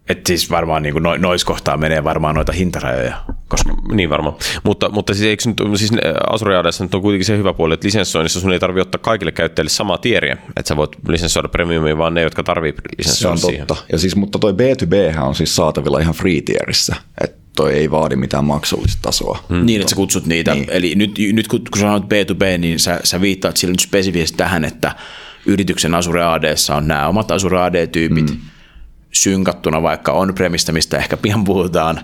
Että 0.10 0.28
siis 0.28 0.50
varmaan 0.50 0.84
niin 0.84 1.04
no, 1.04 1.18
nois 1.18 1.46
kohtaa 1.46 1.78
menee 1.78 2.04
varmaan 2.04 2.36
noita 2.36 2.52
hintarajoja. 2.52 3.16
Koska... 3.48 3.74
Niin 3.92 4.10
varmaan. 4.10 4.36
Mutta, 4.64 4.90
mutta 4.90 5.14
siis, 5.14 5.26
eikö 5.26 5.44
nyt, 5.46 5.80
siis 5.80 5.92
Azure 6.30 6.58
ADS 6.58 6.82
nyt 6.82 6.96
on 6.96 7.02
kuitenkin 7.02 7.26
se 7.26 7.38
hyvä 7.38 7.54
puoli, 7.54 7.74
että 7.74 7.86
lisenssoinnissa 7.86 8.40
sun 8.40 8.54
ei 8.54 8.60
tarvitse 8.60 8.82
ottaa 8.82 9.00
kaikille 9.00 9.32
käyttäjille 9.32 9.70
samaa 9.70 9.98
tieriä. 9.98 10.38
Että 10.58 10.68
sä 10.68 10.78
voit 10.78 10.92
lisenssoida 11.08 11.48
premiumia 11.48 11.98
vaan 11.98 12.14
ne, 12.14 12.22
jotka 12.22 12.44
tarvii 12.44 12.74
lisenssoida 12.98 13.38
Se 13.38 13.48
on 13.48 13.54
totta. 13.58 13.76
Ja 13.92 13.98
siis, 13.98 14.16
mutta 14.16 14.40
toi 14.40 14.52
B2B 14.52 15.20
on 15.22 15.36
siis 15.36 15.56
saatavilla 15.56 16.00
ihan 16.00 16.14
free 16.14 16.42
tierissä. 16.42 16.96
Että 17.24 17.41
toi 17.56 17.74
ei 17.74 17.92
vaadi 17.92 18.16
mitään 18.16 18.46
maksullista 18.46 19.02
tasoa. 19.02 19.44
Hmm. 19.50 19.66
Niin, 19.66 19.82
että 19.82 19.90
sä 19.90 19.96
kutsut 19.96 20.26
niitä. 20.26 20.54
Niin. 20.54 20.68
Eli 20.70 20.96
nyt, 20.96 21.12
nyt 21.34 21.48
kun, 21.48 21.62
kun 21.72 21.82
sanoit 21.82 22.04
B2B, 22.04 22.58
niin 22.58 22.80
sä, 22.80 23.00
sä 23.04 23.22
viittaat 23.22 23.58
sille 23.58 23.72
nyt 23.72 23.80
spesifisesti 23.80 24.38
tähän, 24.38 24.66
että 24.66 24.96
yrityksen 25.46 25.96
Azure 25.96 26.24
AD 26.24 26.56
on 26.76 26.88
nämä 26.88 27.08
omat 27.08 27.32
Azure 27.32 27.62
AD-tyypit 27.62 28.30
mm. 28.30 28.38
synkattuna 29.12 29.82
vaikka 29.82 30.12
on-premista, 30.12 30.72
mistä 30.72 30.98
ehkä 30.98 31.18
pian 31.18 31.44
puhutaan, 31.44 32.02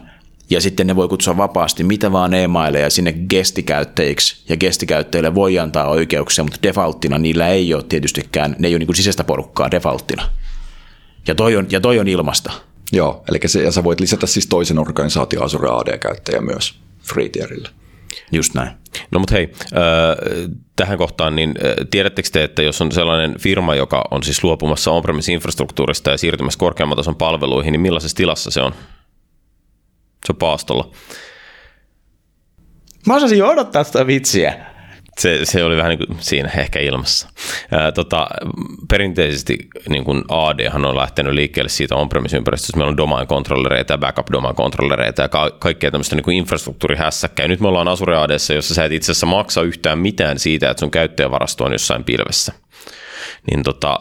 ja 0.50 0.62
sitten 0.62 0.88
ne 0.88 0.96
voi 0.96 1.08
kutsua 1.08 1.38
vapaasti 1.38 1.84
mitä 1.84 2.12
vaan 2.12 2.34
e-maileja 2.34 2.90
sinne 2.90 3.14
gestikäyttäjiksi, 3.14 4.44
ja 4.50 4.58
gestikäyttäjille 4.58 5.36
voi 5.36 5.60
antaa 5.60 5.88
oikeuksia, 5.88 6.44
mutta 6.44 6.60
defaulttina 6.64 7.18
niillä 7.18 7.48
ei 7.48 7.74
ole 7.74 7.84
tietystikään, 7.90 8.56
ne 8.60 8.68
ei 8.68 8.74
ole 8.74 8.80
niin 8.80 8.88
kuin 8.88 8.96
sisäistä 8.96 9.24
porukkaa 9.24 9.72
defaulttina. 9.72 10.24
Ja 11.28 11.36
toi 11.36 11.56
on, 11.56 11.68
ja 11.70 11.82
toi 11.82 12.00
on 12.00 12.08
ilmasta. 12.08 12.52
Joo, 12.92 13.24
eli 13.30 13.40
se, 13.46 13.64
ja 13.64 13.72
sä 13.72 13.84
voit 13.84 14.00
lisätä 14.00 14.28
siis 14.28 14.48
toisen 14.48 14.80
organisaation 14.80 15.44
Azure 15.44 15.70
AD-käyttäjä 15.70 16.42
myös 16.42 16.80
free 17.04 17.30
tierille. 17.30 17.70
Just 18.32 18.54
näin. 18.54 18.72
No 19.12 19.20
mutta 19.20 19.36
hei, 19.36 19.54
tähän 20.76 20.98
kohtaan, 20.98 21.36
niin 21.36 21.56
tiedättekö 21.92 22.30
te, 22.32 22.44
että 22.44 22.64
jos 22.64 22.82
on 22.82 22.92
sellainen 22.92 23.40
firma, 23.40 23.76
joka 23.76 24.04
on 24.12 24.24
siis 24.24 24.44
luopumassa 24.44 24.92
on-premise-infrastruktuurista 24.92 26.12
ja 26.12 26.18
siirtymässä 26.18 26.60
korkeamman 26.60 26.98
tason 26.98 27.16
palveluihin, 27.16 27.72
niin 27.72 27.82
millaisessa 27.82 28.18
tilassa 28.18 28.52
se 28.52 28.62
on? 28.62 28.72
Se 30.26 30.32
on 30.32 30.36
paastolla. 30.36 30.92
Mä 33.08 33.16
osasin 33.16 33.38
jo 33.38 33.48
odottaa 33.48 33.84
sitä 33.84 34.08
vitsiä 34.08 34.66
se, 35.18 35.40
se 35.44 35.64
oli 35.64 35.78
vähän 35.78 35.90
niin 35.90 36.08
kuin 36.08 36.18
siinä 36.20 36.52
ehkä 36.58 36.80
ilmassa. 36.80 37.30
Ää, 37.72 37.92
tota, 37.92 38.28
perinteisesti 38.90 39.58
niin 39.90 40.04
kuin 40.04 40.24
AD 40.30 40.72
on 40.74 40.96
lähtenyt 40.96 41.34
liikkeelle 41.34 41.70
siitä 41.70 41.96
on-premise-ympäristöstä. 41.96 42.78
Meillä 42.78 42.92
on 42.92 42.98
domain-kontrollereita 42.98 43.94
ja 43.94 43.98
backup-domain-kontrollereita 43.98 45.22
ja 45.22 45.30
ka- 45.30 45.52
kaikkea 45.60 45.92
tämmöistä 45.92 46.16
niin 46.16 46.24
kuin 46.24 46.38
infrastruktuurihässäkkää. 46.38 47.48
Nyt 47.48 47.60
me 47.60 47.68
ollaan 47.68 47.88
Azure 47.88 48.18
ADssa, 48.18 48.54
jossa 48.54 48.74
sä 48.74 48.86
et 48.86 48.92
itse 48.92 49.12
asiassa 49.12 49.26
maksa 49.26 49.62
yhtään 49.62 50.00
mitään 50.00 50.40
siitä, 50.40 50.70
että 50.70 50.80
sun 50.80 50.92
käyttäjävarasto 50.92 51.64
on 51.64 51.72
jossain 51.72 52.04
pilvessä 52.04 52.54
niin, 53.52 53.64
tota, 53.64 54.00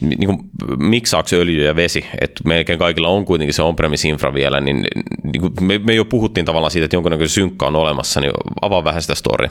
niin 0.00 0.26
kuin, 0.26 0.38
miksaako 0.78 1.28
öljy 1.32 1.64
ja 1.64 1.76
vesi, 1.76 2.06
että 2.20 2.40
melkein 2.44 2.78
kaikilla 2.78 3.08
on 3.08 3.24
kuitenkin 3.24 3.54
se 3.54 3.62
on-premise 3.62 4.08
infra 4.08 4.34
vielä, 4.34 4.60
niin, 4.60 4.86
niin 5.24 5.40
kuin 5.40 5.52
me, 5.60 5.78
me 5.78 5.94
jo 5.94 6.04
puhuttiin 6.04 6.46
tavallaan 6.46 6.70
siitä, 6.70 6.84
että 6.84 6.96
jonkunnäköinen 6.96 7.28
synkka 7.28 7.66
on 7.66 7.76
olemassa, 7.76 8.20
niin 8.20 8.32
avaa 8.62 8.84
vähän 8.84 9.02
sitä 9.02 9.14
storya. 9.14 9.50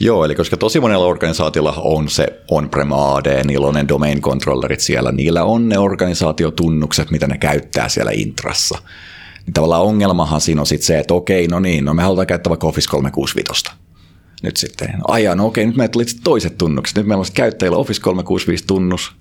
Joo, 0.00 0.24
eli 0.24 0.34
koska 0.34 0.56
tosi 0.56 0.80
monella 0.80 1.06
organisaatiolla 1.06 1.74
on 1.76 2.08
se 2.08 2.26
on-prem 2.50 2.92
AD, 2.92 3.44
niillä 3.44 3.66
on 3.66 3.74
ne 3.74 3.84
domain 3.88 4.20
controllerit 4.20 4.80
siellä, 4.80 5.12
niillä 5.12 5.44
on 5.44 5.68
ne 5.68 5.78
organisaatiotunnukset, 5.78 7.10
mitä 7.10 7.26
ne 7.26 7.38
käyttää 7.38 7.88
siellä 7.88 8.10
intrassa. 8.14 8.78
Niin 9.46 9.54
tavallaan 9.54 9.82
ongelmahan 9.82 10.40
siinä 10.40 10.60
on 10.60 10.66
sitten 10.66 10.86
se, 10.86 10.98
että 10.98 11.14
okei, 11.14 11.48
no 11.48 11.60
niin, 11.60 11.84
no 11.84 11.94
me 11.94 12.02
halutaan 12.02 12.26
käyttää 12.26 12.50
vaikka 12.50 12.66
Office 12.66 12.88
365. 12.88 13.64
Nyt 14.42 14.56
sitten, 14.56 14.94
aja, 15.08 15.34
no 15.34 15.46
okei, 15.46 15.66
nyt 15.66 15.76
meillä 15.76 15.92
tuli 15.92 16.04
toiset 16.24 16.58
tunnukset. 16.58 16.96
Nyt 16.96 17.06
meillä 17.06 17.20
on 17.20 17.26
käyttäjillä 17.34 17.78
Office 17.78 18.00
365 18.00 18.64
tunnus, 18.66 19.12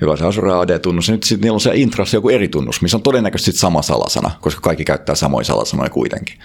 joka 0.00 0.12
on 0.12 0.18
se 0.18 0.24
Azure 0.24 0.52
AD-tunnus, 0.52 1.10
nyt 1.10 1.22
sitten 1.22 1.42
niillä 1.42 1.56
on 1.56 1.60
se 1.60 1.70
intrassa 1.74 2.16
joku 2.16 2.28
eri 2.28 2.48
tunnus, 2.48 2.82
missä 2.82 2.96
on 2.96 3.02
todennäköisesti 3.02 3.52
sama 3.52 3.82
salasana, 3.82 4.30
koska 4.40 4.60
kaikki 4.60 4.84
käyttää 4.84 5.14
samoja 5.14 5.44
salasanoja 5.44 5.90
kuitenkin, 5.90 6.38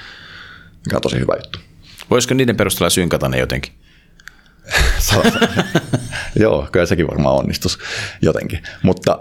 mikä 0.86 0.96
on 0.96 1.02
tosi 1.02 1.20
hyvä 1.20 1.34
juttu. 1.36 1.60
Voisiko 2.10 2.34
niiden 2.34 2.58
perusteella 2.58 2.90
synkata 2.90 3.30
ne 3.30 3.40
jotenkin? 3.40 3.74
Joo, 6.40 6.68
kyllä 6.72 6.86
sekin 6.86 7.08
varmaan 7.08 7.36
onnistus 7.36 7.80
jotenkin, 8.22 8.64
mutta 8.84 9.20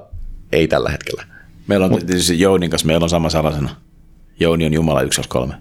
ei 0.53 0.69
tällä 0.69 0.91
hetkellä. 0.91 1.25
Meillä 1.67 1.87
on 1.87 1.93
Mut, 1.93 2.07
tietysti 2.07 2.41
Jounin 2.41 2.71
kanssa, 2.71 2.87
meillä 2.87 3.05
on 3.05 3.11
sama 3.11 3.31
salasana. 3.31 3.77
Jouni 4.41 4.67
on 4.67 4.73
Jumala 4.73 5.01
123. 5.01 5.55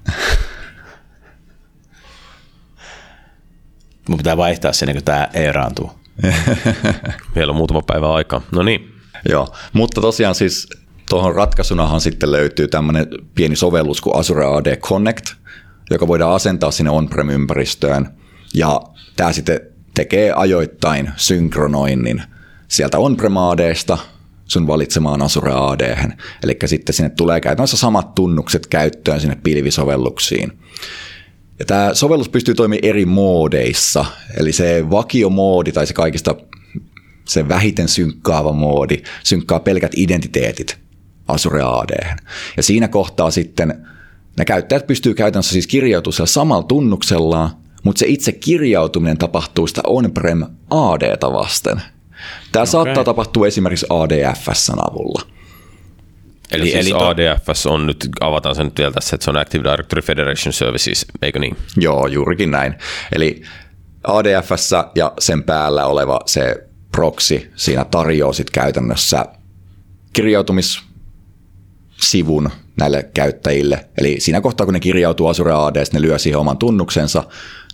Mun 4.10 4.18
pitää 4.18 4.38
vaihtaa 4.38 4.74
sen, 4.74 4.94
kun 4.94 5.04
tämä 5.04 5.28
eeraantuu. 5.34 5.92
Vielä 7.36 7.52
on 7.52 7.56
muutama 7.56 7.82
päivä 7.82 8.14
aikaa. 8.14 8.42
No 8.52 8.64
niin. 8.64 8.94
Joo, 9.30 9.48
mutta 9.74 10.02
tosiaan 10.02 10.36
siis 10.36 10.68
tuohon 11.10 11.36
ratkaisunahan 11.36 12.02
sitten 12.02 12.32
löytyy 12.32 12.68
tämmöinen 12.68 13.08
pieni 13.36 13.56
sovellus 13.56 14.02
kuin 14.02 14.16
Azure 14.16 14.46
AD 14.46 14.78
Connect, 14.78 15.26
joka 15.90 16.08
voidaan 16.08 16.34
asentaa 16.34 16.72
sinne 16.72 16.92
on-prem-ympäristöön. 16.92 18.10
Ja 18.58 18.82
tämä 19.16 19.34
sitten 19.34 19.60
tekee 19.94 20.34
ajoittain 20.36 21.12
synkronoinnin 21.16 22.24
sieltä 22.68 23.00
on-prem 23.00 23.38
ADsta 23.38 23.98
sun 24.46 24.68
valitsemaan 24.68 25.22
Azure 25.22 25.52
AD. 25.56 26.12
Eli 26.44 26.58
sitten 26.66 26.94
sinne 26.96 27.10
tulee 27.10 27.42
käytännössä 27.42 27.78
samat 27.78 28.16
tunnukset 28.16 28.68
käyttöön 28.68 29.22
sinne 29.22 29.38
pilvisovelluksiin. 29.44 30.52
Ja 31.60 31.66
tämä 31.66 31.94
sovellus 31.94 32.30
pystyy 32.30 32.56
toimimaan 32.56 32.86
eri 32.86 33.06
moodeissa, 33.06 34.06
eli 34.38 34.52
se 34.52 34.90
vakiomoodi 34.90 35.72
tai 35.72 35.88
se 35.88 35.94
kaikista 35.94 36.36
se 37.26 37.50
vähiten 37.50 37.88
synkkaava 37.88 38.54
moodi 38.54 38.98
synkkaa 39.24 39.60
pelkät 39.60 39.92
identiteetit 39.96 40.78
Azure 41.28 41.62
AD. 41.62 42.18
Ja 42.58 42.64
siinä 42.64 42.88
kohtaa 42.88 43.32
sitten 43.32 43.88
ne 44.38 44.46
käyttäjät 44.46 44.88
pystyy 44.88 45.14
käytännössä 45.14 45.52
siis 45.52 45.68
kirjautumaan 45.68 46.28
samalla 46.28 46.64
tunnuksella, 46.64 47.50
mutta 47.88 48.00
se 48.00 48.06
itse 48.08 48.32
kirjautuminen 48.32 49.18
tapahtuu 49.18 49.68
sitä 49.68 49.82
on-prem 49.88 50.44
AD 50.70 51.34
vasten. 51.34 51.82
Tämä 52.52 52.64
okay. 52.64 52.72
saattaa 52.72 53.04
tapahtua 53.04 53.48
esimerkiksi 53.48 53.86
ADFSn 53.90 54.80
avulla. 54.92 55.22
Eli, 56.52 56.64
siis 56.64 56.76
eli 56.76 56.90
to... 56.90 57.08
ADFS 57.08 57.66
on 57.66 57.86
nyt, 57.86 58.10
avataan 58.20 58.56
se 58.56 58.64
nyt 58.64 58.78
vielä 58.78 58.92
tässä, 58.92 59.16
että 59.16 59.24
se 59.24 59.30
on 59.30 59.38
Active 59.38 59.64
Directory 59.64 60.02
Federation 60.02 60.54
Services, 60.54 61.06
eikö 61.22 61.40
niin? 61.40 61.58
Joo, 61.78 62.08
juurikin 62.08 62.52
näin. 62.52 62.76
Eli 63.16 63.42
ADFS 64.04 64.72
ja 64.96 65.14
sen 65.20 65.44
päällä 65.44 65.86
oleva 65.86 66.20
se 66.26 66.68
proxy 66.92 67.52
siinä 67.56 67.86
tarjoaa 67.86 68.34
sitten 68.34 68.62
käytännössä 68.62 69.26
kirjautumissivun 70.14 72.50
näille 72.78 73.10
käyttäjille. 73.14 73.86
Eli 73.98 74.20
siinä 74.20 74.42
kohtaa, 74.42 74.66
kun 74.66 74.74
ne 74.74 74.80
kirjautuu 74.80 75.28
Azure 75.28 75.54
AD, 75.54 75.84
ne 75.94 76.02
lyö 76.02 76.18
siihen 76.18 76.40
oman 76.40 76.58
tunnuksensa, 76.58 77.24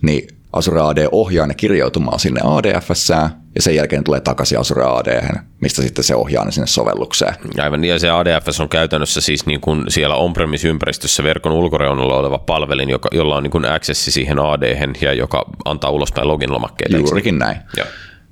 niin 0.04 0.28
Azure 0.54 0.82
AD 0.82 1.08
ohjaa 1.12 1.47
ne 1.47 1.54
kirjautumaan 1.54 2.20
sinne 2.20 2.41
ADFS, 2.43 3.10
ja 3.56 3.62
sen 3.62 3.76
jälkeen 3.76 4.04
tulee 4.04 4.20
takaisin 4.20 4.60
Azure 4.60 4.84
AD, 4.84 5.39
mistä 5.62 5.82
sitten 5.82 6.04
se 6.04 6.16
ohjaa 6.16 6.45
ne 6.45 6.51
sinne 6.51 6.68
sovellukseen. 6.68 7.34
Aivan, 7.58 7.84
ja 7.84 7.99
se 7.99 8.10
ADFS 8.10 8.60
on 8.60 8.70
käytännössä 8.70 9.22
siis 9.22 9.45
niin 9.45 9.62
kuin 9.62 9.84
siellä 9.88 10.16
on-premise-ympäristössä 10.16 11.24
verkon 11.24 11.51
ulkoreunalla 11.51 12.16
oleva 12.16 12.38
palvelin, 12.38 12.89
joka, 12.89 13.10
jolla 13.12 13.36
on 13.36 13.43
niin 13.43 13.51
kuin 13.51 13.66
accessi 13.66 14.12
siihen 14.12 14.39
AD, 14.39 14.93
ja 15.01 15.14
joka 15.14 15.45
antaa 15.66 15.89
ulospäin 15.89 16.28
login-lomakkeita. 16.28 16.97
Juurikin 16.97 17.39
näin. 17.39 17.58
Joo. 17.78 17.88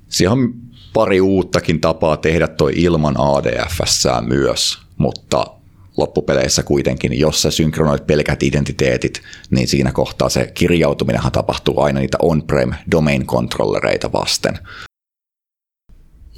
Siihen 0.08 0.32
on 0.32 0.54
pari 0.92 1.20
uuttakin 1.20 1.80
tapaa 1.80 2.16
tehdä 2.16 2.48
toi 2.48 2.72
ilman 2.76 3.14
ADFS 3.18 4.08
myös, 4.20 4.78
mutta 4.96 5.46
loppupeleissä 5.96 6.62
kuitenkin, 6.62 7.18
jos 7.18 7.42
sä 7.42 7.50
synkronoit 7.50 8.06
pelkät 8.06 8.42
identiteetit, 8.42 9.22
niin 9.50 9.68
siinä 9.68 9.92
kohtaa 9.92 10.28
se 10.28 10.50
kirjautuminenhan 10.54 11.32
tapahtuu 11.32 11.80
aina 11.80 12.00
niitä 12.00 12.18
on-prem 12.22 12.72
domain 12.90 13.26
controllereita 13.26 14.12
vasten. 14.12 14.58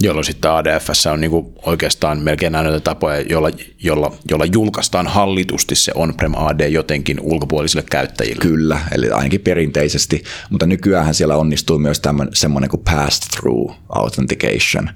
Jolloin 0.00 0.24
sitten 0.24 0.50
ADFS 0.50 1.06
on 1.06 1.20
niinku 1.20 1.52
oikeastaan 1.62 2.20
melkein 2.20 2.54
aina 2.54 2.80
tapoja, 2.80 3.20
jolla, 3.20 3.50
jolla, 3.82 4.12
jolla 4.30 4.44
julkaistaan 4.44 5.06
hallitusti 5.06 5.74
se 5.74 5.92
on-prem 5.94 6.32
AD 6.34 6.68
jotenkin 6.68 7.20
ulkopuolisille 7.20 7.84
käyttäjille. 7.90 8.42
Kyllä, 8.42 8.80
eli 8.92 9.10
ainakin 9.10 9.40
perinteisesti, 9.40 10.22
mutta 10.50 10.66
nykyään 10.66 11.14
siellä 11.14 11.36
onnistuu 11.36 11.78
myös 11.78 12.02
semmoinen 12.34 12.70
kuin 12.70 12.84
pass-through 12.90 13.74
authentication. 13.88 14.90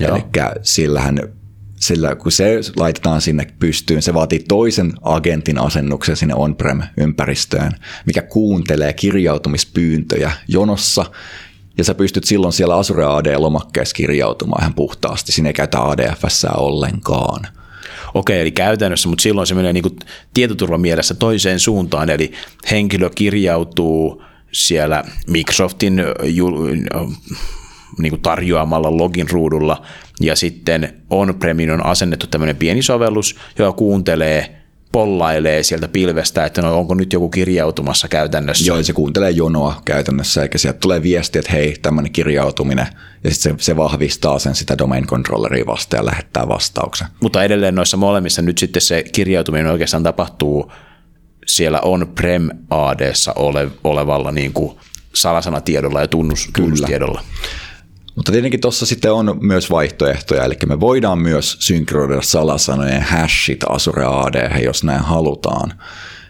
Eli 0.00 0.24
sillähän 0.62 1.18
sillä 1.82 2.14
kun 2.14 2.32
se 2.32 2.60
laitetaan 2.76 3.20
sinne 3.20 3.46
pystyyn, 3.58 4.02
se 4.02 4.14
vaatii 4.14 4.38
toisen 4.48 4.92
agentin 5.02 5.58
asennuksen 5.58 6.16
sinne 6.16 6.34
on-prem-ympäristöön, 6.34 7.72
mikä 8.06 8.22
kuuntelee 8.22 8.92
kirjautumispyyntöjä 8.92 10.32
jonossa, 10.48 11.04
ja 11.78 11.84
sä 11.84 11.94
pystyt 11.94 12.24
silloin 12.24 12.52
siellä 12.52 12.76
Azure 12.76 13.04
AD-lomakkeessa 13.04 13.94
kirjautumaan 13.94 14.62
ihan 14.62 14.74
puhtaasti. 14.74 15.32
Siinä 15.32 15.48
ei 15.48 15.54
käytä 15.54 15.82
ADFS 15.82 16.46
ollenkaan. 16.56 17.46
Okei, 18.14 18.40
eli 18.40 18.50
käytännössä, 18.50 19.08
mutta 19.08 19.22
silloin 19.22 19.46
se 19.46 19.54
menee 19.54 19.72
niin 19.72 19.96
tietoturvan 20.34 20.80
mielessä 20.80 21.14
toiseen 21.14 21.60
suuntaan, 21.60 22.10
eli 22.10 22.32
henkilö 22.70 23.10
kirjautuu 23.14 24.22
siellä 24.52 25.04
Microsoftin 25.26 26.02
niin 27.98 28.10
kuin 28.10 28.22
tarjoamalla 28.22 28.96
login 28.96 29.30
ruudulla 29.30 29.82
ja 30.24 30.36
sitten 30.36 30.94
on-premin 31.10 31.70
on 31.70 31.86
asennettu 31.86 32.26
tämmöinen 32.26 32.56
pieni 32.56 32.82
sovellus, 32.82 33.36
joka 33.58 33.72
kuuntelee 33.72 34.62
pollailee 34.92 35.62
sieltä 35.62 35.88
pilvestä, 35.88 36.44
että 36.44 36.62
no 36.62 36.78
onko 36.78 36.94
nyt 36.94 37.12
joku 37.12 37.28
kirjautumassa 37.28 38.08
käytännössä. 38.08 38.64
Joo, 38.66 38.82
se 38.82 38.92
kuuntelee 38.92 39.30
jonoa 39.30 39.82
käytännössä, 39.84 40.42
eikä 40.42 40.58
sieltä 40.58 40.78
tulee 40.78 41.02
viesti, 41.02 41.38
että 41.38 41.52
hei, 41.52 41.76
tämmöinen 41.82 42.12
kirjautuminen, 42.12 42.86
ja 43.24 43.30
sitten 43.30 43.58
se, 43.58 43.64
se 43.64 43.76
vahvistaa 43.76 44.38
sen 44.38 44.54
sitä 44.54 44.78
domain 44.78 45.06
controlleria 45.06 45.66
vastaan 45.66 45.98
ja 45.98 46.06
lähettää 46.06 46.48
vastauksen. 46.48 47.08
Mutta 47.20 47.44
edelleen 47.44 47.74
noissa 47.74 47.96
molemmissa 47.96 48.42
nyt 48.42 48.58
sitten 48.58 48.82
se 48.82 49.04
kirjautuminen 49.12 49.72
oikeastaan 49.72 50.02
tapahtuu 50.02 50.72
siellä 51.46 51.80
on-prem 51.80 52.48
AD-ssa 52.70 53.32
ole, 53.36 53.68
olevalla 53.84 54.32
niin 54.32 54.52
kuin 54.52 54.76
salasanatiedolla 55.14 56.00
ja 56.00 56.08
tunnus, 56.08 56.50
tunnustiedolla. 56.56 57.22
Mutta 58.16 58.32
tietenkin 58.32 58.60
tuossa 58.60 58.86
sitten 58.86 59.12
on 59.12 59.38
myös 59.40 59.70
vaihtoehtoja, 59.70 60.44
eli 60.44 60.56
me 60.66 60.80
voidaan 60.80 61.18
myös 61.18 61.56
synkroida 61.60 62.22
salasanojen 62.22 63.02
hashit 63.02 63.60
Azure 63.68 64.04
AD, 64.04 64.62
jos 64.62 64.84
näin 64.84 65.02
halutaan. 65.02 65.72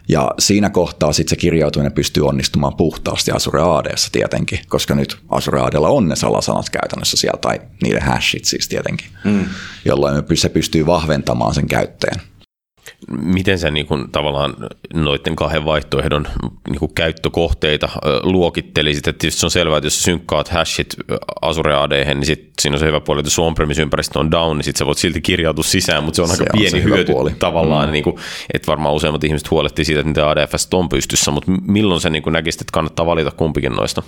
Ja 0.08 0.30
siinä 0.38 0.70
kohtaa 0.70 1.12
sitten 1.12 1.30
se 1.30 1.36
kirjautuminen 1.36 1.92
pystyy 1.92 2.26
onnistumaan 2.26 2.76
puhtaasti 2.76 3.30
Azure 3.30 3.60
AD 3.60 3.94
tietenkin, 4.12 4.58
koska 4.68 4.94
nyt 4.94 5.16
Azure 5.28 5.60
ADlla 5.60 5.88
on 5.88 6.08
ne 6.08 6.16
salasanat 6.16 6.70
käytännössä 6.70 7.16
siellä, 7.16 7.38
tai 7.40 7.60
niiden 7.82 8.02
hashit 8.02 8.44
siis 8.44 8.68
tietenkin, 8.68 9.06
mm. 9.24 9.44
jolloin 9.84 10.24
se 10.34 10.48
pystyy 10.48 10.86
vahventamaan 10.86 11.54
sen 11.54 11.66
käyttäjän 11.66 12.20
miten 13.10 13.58
sä 13.58 13.70
niin 13.70 13.86
kuin, 13.86 14.10
tavallaan 14.12 14.54
noiden 14.94 15.36
kahden 15.36 15.64
vaihtoehdon 15.64 16.26
niin 16.68 16.78
kuin 16.78 16.94
käyttökohteita 16.94 17.88
luokittelisit? 18.22 19.08
Että 19.08 19.30
se 19.30 19.46
on 19.46 19.50
selvää, 19.50 19.78
että 19.78 19.86
jos 19.86 20.02
synkkaat 20.02 20.48
hashit 20.48 20.96
Azure 21.42 21.74
AD, 21.74 22.14
niin 22.14 22.26
sit 22.26 22.52
siinä 22.60 22.74
on 22.74 22.80
se 22.80 22.86
hyvä 22.86 23.00
puoli, 23.00 23.20
että 23.20 23.26
jos 23.26 23.34
sun 23.34 23.46
on-premise-ympäristö 23.46 24.18
on 24.18 24.30
down, 24.30 24.56
niin 24.56 24.64
sit 24.64 24.76
sä 24.76 24.86
voit 24.86 24.98
silti 24.98 25.20
kirjautua 25.20 25.64
sisään, 25.64 26.04
mutta 26.04 26.16
se 26.16 26.22
on 26.22 26.28
se 26.28 26.32
aika 26.32 26.44
on 26.52 26.58
pieni 26.58 26.82
hyöty 26.82 27.12
puoli. 27.12 27.30
tavallaan. 27.38 27.88
Mm. 27.88 27.92
Niin 27.92 28.04
kuin, 28.04 28.16
että 28.54 28.66
varmaan 28.66 28.94
useimmat 28.94 29.24
ihmiset 29.24 29.50
huolehtii 29.50 29.84
siitä, 29.84 30.00
että 30.00 30.08
niitä 30.08 30.30
ADFS 30.30 30.68
on 30.74 30.88
pystyssä, 30.88 31.30
mutta 31.30 31.52
milloin 31.66 32.00
sä 32.00 32.10
niin 32.10 32.22
kuin 32.22 32.32
näkisit, 32.32 32.60
että 32.60 32.72
kannattaa 32.72 33.06
valita 33.06 33.30
kumpikin 33.30 33.72
noista? 33.72 34.02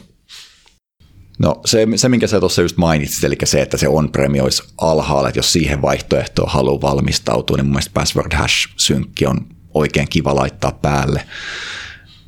No 1.39 1.61
se, 1.65 1.87
se 1.97 2.09
minkä 2.09 2.27
sä 2.27 2.41
tuossa 2.41 2.63
just 2.63 2.77
mainitsit, 2.77 3.25
eli 3.25 3.37
se, 3.45 3.63
että 3.63 3.77
se 3.77 3.89
on-premi 3.89 4.41
olisi 4.41 4.63
alhaalla, 4.81 5.29
että 5.29 5.39
jos 5.39 5.53
siihen 5.53 5.83
vaihtoehtoon 5.83 6.51
haluaa 6.51 6.81
valmistautua, 6.81 7.57
niin 7.57 7.67
mun 7.67 7.73
mielestä 7.73 7.95
password 7.95 8.35
hash-synkki 8.35 9.27
on 9.27 9.47
oikein 9.75 10.09
kiva 10.11 10.35
laittaa 10.35 10.73
päälle. 10.73 11.27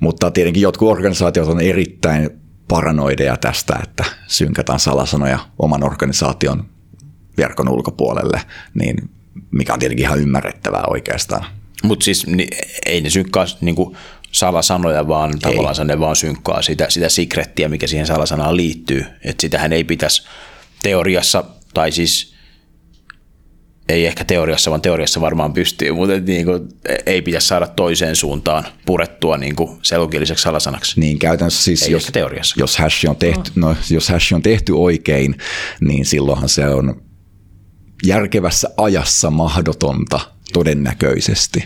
Mutta 0.01 0.31
tietenkin 0.31 0.63
jotkut 0.63 0.89
organisaatiot 0.89 1.49
on 1.49 1.61
erittäin 1.61 2.31
paranoideja 2.69 3.37
tästä, 3.37 3.81
että 3.83 4.05
synkätään 4.27 4.81
salasanoja 4.81 5.39
oman 5.59 5.85
organisaation 5.85 6.65
verkon 7.37 7.69
ulkopuolelle, 7.69 8.41
niin 8.75 9.11
mikä 9.51 9.73
on 9.73 9.79
tietenkin 9.79 10.07
ihan 10.07 10.21
ymmärrettävää 10.21 10.85
oikeastaan. 10.87 11.45
Mutta 11.83 12.05
siis 12.05 12.27
niin, 12.27 12.49
ei 12.87 13.01
ne 13.01 13.11
synkkaa 13.11 13.45
niin 13.61 13.75
kuin 13.75 13.97
salasanoja, 14.37 15.09
vaan 15.09 15.31
ei. 15.31 15.39
tavallaan 15.39 15.87
ne 15.87 16.01
vaan 16.01 16.17
synkkaa 16.17 16.63
sitä, 16.63 16.87
sitä 16.89 17.09
secrettiä, 17.09 17.69
mikä 17.69 17.87
siihen 17.87 18.07
salasanaan 18.07 18.57
liittyy. 18.57 19.07
Että 19.25 19.41
sitähän 19.41 19.73
ei 19.73 19.85
pitäisi 19.85 20.23
teoriassa, 20.83 21.45
tai 21.75 21.93
siis 21.93 22.37
ei 23.89 24.07
ehkä 24.07 24.25
teoriassa, 24.25 24.71
vaan 24.71 24.81
teoriassa 24.83 25.21
varmaan 25.21 25.53
pystyy, 25.53 25.93
mutta 25.93 26.21
niin 26.27 26.47
kuin, 26.47 26.69
ei 27.07 27.23
pitäisi 27.23 27.47
saada 27.47 27.67
toiseen 27.67 28.17
suuntaan 28.17 28.65
purettua 28.87 29.37
niin 29.37 29.57
kuin 29.57 29.79
selukielisessä 29.83 30.43
salasanaksi. 30.43 31.01
Niin 31.01 31.19
käytännössä 31.19 31.63
siis, 31.63 31.83
ei 31.83 31.93
jos, 31.93 32.09
teoriassa. 32.13 32.55
Jos 32.59 32.77
hash, 32.77 33.09
on 33.09 33.17
tehty, 33.17 33.51
no. 33.55 33.69
No, 33.69 33.77
jos 33.91 34.09
hash 34.09 34.35
on 34.35 34.43
tehty 34.43 34.73
oikein, 34.73 35.39
niin 35.81 36.05
silloinhan 36.05 36.49
se 36.49 36.67
on 36.67 37.03
järkevässä 38.07 38.69
ajassa 38.77 39.31
mahdotonta 39.31 40.21
todennäköisesti 40.53 41.65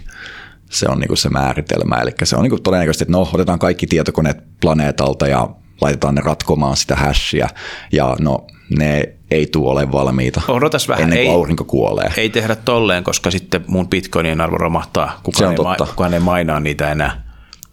se 0.71 0.87
on 0.89 0.99
niin 1.01 1.17
se 1.17 1.29
määritelmä. 1.29 1.97
Eli 1.97 2.11
se 2.25 2.37
on 2.37 2.43
niin 2.43 2.63
todennäköisesti, 2.63 3.05
että 3.05 3.13
no, 3.13 3.29
otetaan 3.35 3.59
kaikki 3.59 3.87
tietokoneet 3.87 4.39
planeetalta 4.61 5.29
ja 5.29 5.49
laitetaan 5.81 6.15
ne 6.15 6.21
ratkomaan 6.25 6.77
sitä 6.77 6.97
hashia, 6.97 7.49
ja 7.93 8.17
no, 8.21 8.47
ne 8.79 9.15
ei 9.31 9.47
tule 9.47 9.71
ole 9.71 9.93
valmiita 9.93 10.41
Odotas 10.49 10.89
vähän. 10.89 11.03
ennen 11.03 11.19
kuin 11.19 11.29
ei, 11.29 11.35
aurinko 11.35 11.65
kuolee. 11.65 12.13
Ei 12.17 12.31
tehdä 12.31 12.57
tolleen, 12.57 13.05
koska 13.05 13.31
sitten 13.31 13.65
mun 13.67 13.89
bitcoinien 13.89 14.41
arvo 14.41 14.59
romahtaa. 14.59 15.21
Kukaan, 15.23 15.53
ei, 15.53 15.59
ma- 15.59 15.77
kukaan 15.77 16.15
ei 16.15 16.21
mainaa 16.21 16.61
niitä 16.61 16.93
enää 16.93 17.30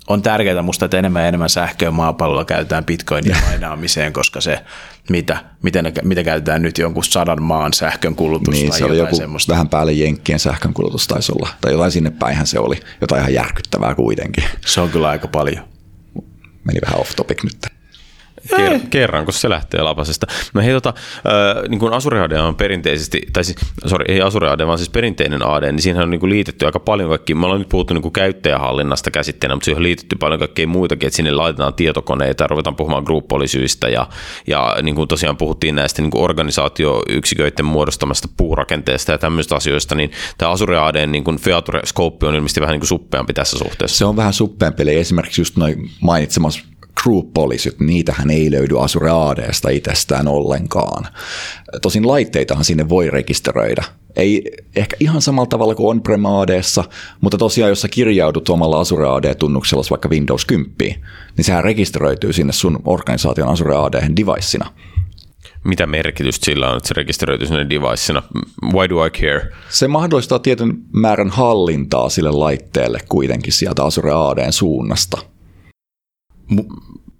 on 0.07 0.21
tärkeää 0.21 0.61
musta, 0.61 0.85
että 0.85 0.97
enemmän 0.97 1.21
ja 1.21 1.27
enemmän 1.27 1.49
sähköä 1.49 1.91
maapallolla 1.91 2.45
käytetään 2.45 2.85
bitcoinin 2.85 3.35
mainaamiseen, 3.49 4.13
koska 4.13 4.41
se, 4.41 4.59
mitä, 5.09 5.37
miten, 5.63 5.93
mitä 6.03 6.23
käytetään 6.23 6.61
nyt 6.61 6.77
jonkun 6.77 7.03
sadan 7.03 7.43
maan 7.43 7.73
sähkön 7.73 8.15
kulutus 8.15 8.53
niin, 8.53 8.69
tai 8.69 8.79
se 8.79 8.85
oli 8.85 8.97
joku 8.97 9.15
semmoista. 9.15 9.51
vähän 9.51 9.69
päälle 9.69 9.93
jenkkien 9.93 10.39
sähkön 10.39 10.73
kulutus 10.73 11.07
taisi 11.07 11.31
olla, 11.31 11.49
tai 11.61 11.71
jotain 11.71 11.91
sinne 11.91 12.09
päinhän 12.09 12.47
se 12.47 12.59
oli, 12.59 12.79
jotain 13.01 13.21
ihan 13.21 13.33
järkyttävää 13.33 13.95
kuitenkin. 13.95 14.43
Se 14.65 14.81
on 14.81 14.89
kyllä 14.89 15.09
aika 15.09 15.27
paljon. 15.27 15.65
Meni 16.63 16.79
vähän 16.85 16.99
off 16.99 17.15
topic 17.15 17.43
nyt. 17.43 17.76
Ker- 18.55 18.87
kerran, 18.89 19.25
kun 19.25 19.33
se 19.33 19.49
lähtee 19.49 19.81
lapasesta. 19.81 20.27
No 20.53 20.61
hei, 20.61 20.73
tota, 20.73 20.93
äh, 21.17 21.69
niin 21.69 21.79
kuin 21.79 21.93
Azure 21.93 22.21
AD 22.21 22.31
on 22.31 22.55
perinteisesti, 22.55 23.21
tai 23.33 23.43
siis, 23.43 23.57
sorry, 23.85 24.05
ei 24.07 24.21
Azure 24.21 24.49
AD, 24.49 24.67
vaan 24.67 24.77
siis 24.77 24.89
perinteinen 24.89 25.47
AD, 25.47 25.71
niin 25.71 25.81
siihen 25.81 26.01
on 26.01 26.09
niin 26.09 26.19
kuin 26.19 26.29
liitetty 26.29 26.65
aika 26.65 26.79
paljon 26.79 27.09
kaikki, 27.09 27.35
me 27.35 27.45
ollaan 27.45 27.61
nyt 27.61 27.69
puhuttu 27.69 27.93
niin 27.93 28.01
kuin 28.01 28.13
käyttäjähallinnasta 28.13 29.11
käsitteenä, 29.11 29.55
mutta 29.55 29.65
siihen 29.65 29.79
on 29.79 29.83
liitetty 29.83 30.15
paljon 30.15 30.39
kaikkea 30.39 30.67
muitakin, 30.67 31.07
että 31.07 31.17
sinne 31.17 31.31
laitetaan 31.31 31.73
tietokoneita 31.73 32.43
ja 32.43 32.47
ruvetaan 32.47 32.75
puhumaan 32.75 33.03
group 33.03 33.27
policyista 33.27 33.89
ja, 33.89 34.07
ja 34.47 34.75
niin 34.81 34.95
kuin 34.95 35.07
tosiaan 35.07 35.37
puhuttiin 35.37 35.75
näistä 35.75 36.01
niin 36.01 36.11
kuin 36.11 36.23
organisaatioyksiköiden 36.23 37.65
muodostamasta 37.65 38.27
puurakenteesta 38.37 39.11
ja 39.11 39.17
tämmöistä 39.17 39.55
asioista, 39.55 39.95
niin 39.95 40.11
tämä 40.37 40.51
Azure 40.51 40.77
AD 40.77 41.07
niin 41.07 41.23
kuin 41.23 41.37
Feature 41.37 41.81
Scope 41.85 42.27
on 42.27 42.35
ilmeisesti 42.35 42.61
vähän 42.61 42.73
niin 42.73 42.81
kuin 42.81 42.87
suppeampi 42.87 43.33
tässä 43.33 43.57
suhteessa. 43.57 43.97
Se 43.97 44.05
on 44.05 44.15
vähän 44.15 44.33
suppeampi, 44.33 44.83
eli 44.83 44.95
esimerkiksi 44.95 45.41
just 45.41 45.57
noin 45.57 45.89
mainitsemassa 46.01 46.61
group 47.03 47.33
policyt, 47.33 47.79
niitähän 47.79 48.29
ei 48.29 48.51
löydy 48.51 48.83
Azure 48.83 49.09
ADsta 49.11 49.69
itsestään 49.69 50.27
ollenkaan. 50.27 51.07
Tosin 51.81 52.07
laitteitahan 52.07 52.65
sinne 52.65 52.89
voi 52.89 53.09
rekisteröidä. 53.09 53.83
Ei 54.15 54.43
ehkä 54.75 54.97
ihan 54.99 55.21
samalla 55.21 55.47
tavalla 55.47 55.75
kuin 55.75 55.89
on-prem 55.89 56.25
ADssa, 56.25 56.83
mutta 57.21 57.37
tosiaan 57.37 57.69
jos 57.69 57.81
sä 57.81 57.87
kirjaudut 57.87 58.49
omalla 58.49 58.79
Azure 58.79 59.07
AD-tunnuksella 59.07 59.83
vaikka 59.89 60.09
Windows 60.09 60.45
10, 60.45 60.75
niin 61.37 61.45
sehän 61.45 61.63
rekisteröityy 61.63 62.33
sinne 62.33 62.53
sun 62.53 62.79
organisaation 62.85 63.49
Azure 63.49 63.75
AD 63.75 64.15
devicena. 64.15 64.71
Mitä 65.63 65.87
merkitystä 65.87 66.45
sillä 66.45 66.69
on, 66.69 66.77
että 66.77 66.87
se 66.87 66.93
rekisteröityy 66.93 67.47
sinne 67.47 67.69
devicena? 67.69 68.23
Why 68.73 68.89
do 68.89 69.05
I 69.05 69.09
care? 69.09 69.51
Se 69.69 69.87
mahdollistaa 69.87 70.39
tietyn 70.39 70.77
määrän 70.93 71.29
hallintaa 71.29 72.09
sille 72.09 72.31
laitteelle 72.31 72.99
kuitenkin 73.09 73.53
sieltä 73.53 73.83
Azure 73.83 74.11
ADn 74.13 74.53
suunnasta– 74.53 75.17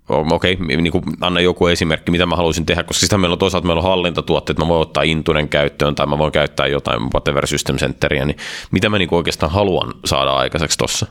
okei, 0.10 0.54
okay, 0.54 0.78
niin 0.78 0.92
anna 1.22 1.40
joku 1.40 1.68
esimerkki, 1.68 2.12
mitä 2.12 2.26
mä 2.26 2.36
haluaisin 2.36 2.66
tehdä, 2.66 2.84
koska 2.84 3.00
sitä 3.00 3.18
meillä 3.18 3.34
on 3.34 3.40
toisaalta 3.40 3.68
meillä 3.68 3.80
on 3.80 3.90
hallintatuotteet, 3.90 4.60
mä 4.60 4.68
voin 4.68 4.82
ottaa 4.82 5.04
Intunen 5.04 5.50
käyttöön 5.50 5.96
tai 5.96 6.06
mä 6.06 6.18
voin 6.18 6.32
käyttää 6.32 6.68
jotain 6.68 7.02
whatever 7.02 7.48
system 7.48 7.76
centeria, 7.76 8.26
niin 8.26 8.38
mitä 8.72 8.90
mä 8.90 8.98
niin 8.98 9.10
oikeastaan 9.12 9.52
haluan 9.52 9.94
saada 10.06 10.32
aikaiseksi 10.32 10.78
tuossa? 10.78 11.06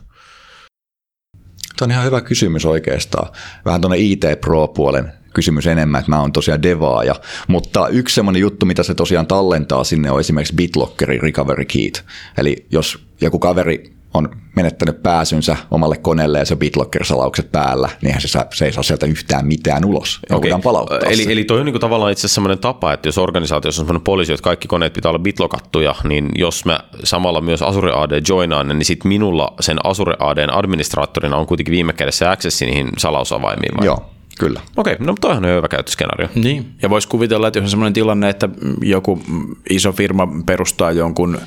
Tuo 1.79 1.87
on 1.87 1.91
ihan 1.91 2.05
hyvä 2.05 2.21
kysymys 2.21 2.65
oikeastaan. 2.65 3.33
Vähän 3.65 3.81
tuonne 3.81 3.99
IT 3.99 4.25
Pro-puolen 4.41 5.13
kysymys 5.35 5.67
enemmän, 5.67 5.99
että 5.99 6.11
mä 6.11 6.21
oon 6.21 6.33
tosiaan 6.33 6.63
devaaja. 6.63 7.15
Mutta 7.49 7.89
yksi 7.89 8.15
semmoinen 8.15 8.41
juttu, 8.41 8.67
mitä 8.67 8.83
se 8.83 8.95
tosiaan 8.95 9.27
tallentaa 9.27 9.85
sinne 9.85 10.11
on 10.11 10.21
esimerkiksi 10.21 10.55
BitLockerin 10.55 11.23
recovery 11.23 11.65
keyt. 11.65 12.05
Eli 12.39 12.67
jos 12.71 12.99
joku 13.21 13.39
kaveri 13.39 13.96
on 14.17 14.29
menettänyt 14.57 15.03
pääsynsä 15.03 15.57
omalle 15.71 15.97
koneelle 15.97 16.39
ja 16.39 16.45
se 16.45 16.57
BitLocker-salaukset 16.57 17.53
päällä, 17.53 17.89
niin 18.03 18.21
se, 18.21 18.29
saa, 18.29 18.45
se 18.55 18.65
ei 18.65 18.73
saa 18.73 18.83
sieltä 18.83 19.07
yhtään 19.07 19.47
mitään 19.47 19.85
ulos. 19.85 20.21
Okay. 20.33 20.51
palauttaa 20.63 20.99
eli, 20.99 21.25
se. 21.25 21.33
eli 21.33 21.45
toi 21.45 21.59
on 21.59 21.67
niin 21.67 21.73
kuin 21.73 21.81
tavallaan 21.81 22.13
itse 22.13 22.21
asiassa 22.21 22.35
sellainen 22.35 22.59
tapa, 22.59 22.93
että 22.93 23.09
jos 23.09 23.19
organisaatiossa 23.19 23.83
on 23.83 23.87
sellainen 23.87 24.05
poliisi, 24.05 24.33
että 24.33 24.45
kaikki 24.45 24.69
koneet 24.69 24.93
pitää 24.93 25.11
olla 25.11 25.19
bitlokattuja, 25.19 25.95
niin 26.05 26.29
jos 26.35 26.65
mä 26.65 26.81
samalla 27.05 27.41
myös 27.41 27.63
Azure 27.63 27.93
AD 27.93 28.23
joinaan, 28.29 28.69
niin 28.69 28.85
sitten 28.85 29.09
minulla 29.09 29.55
sen 29.61 29.79
Azure 29.85 30.17
ADn 30.19 30.51
administraattorina 30.51 31.37
on 31.37 31.47
kuitenkin 31.47 31.73
viime 31.73 31.93
kädessä 31.93 32.31
access 32.31 32.61
niihin 32.61 32.89
salausavaimiin. 32.99 33.77
Vai? 33.77 33.87
Joo, 33.87 34.11
Kyllä. 34.39 34.61
Okei, 34.77 34.97
no 35.01 35.15
toihan 35.21 35.45
on 35.45 35.51
hyvä 35.51 35.69
käyttöskenaario. 35.69 36.29
Niin, 36.35 36.67
ja 36.83 36.91
voisi 36.91 37.09
kuvitella, 37.09 37.49
että 37.49 37.59
jos 37.59 37.65
on 37.65 37.71
sellainen 37.71 37.93
tilanne, 37.93 38.29
että 38.29 38.49
joku 38.83 39.23
iso 39.71 39.93
firma 39.93 40.29
perustaa 40.47 40.93
jonkun 40.93 41.39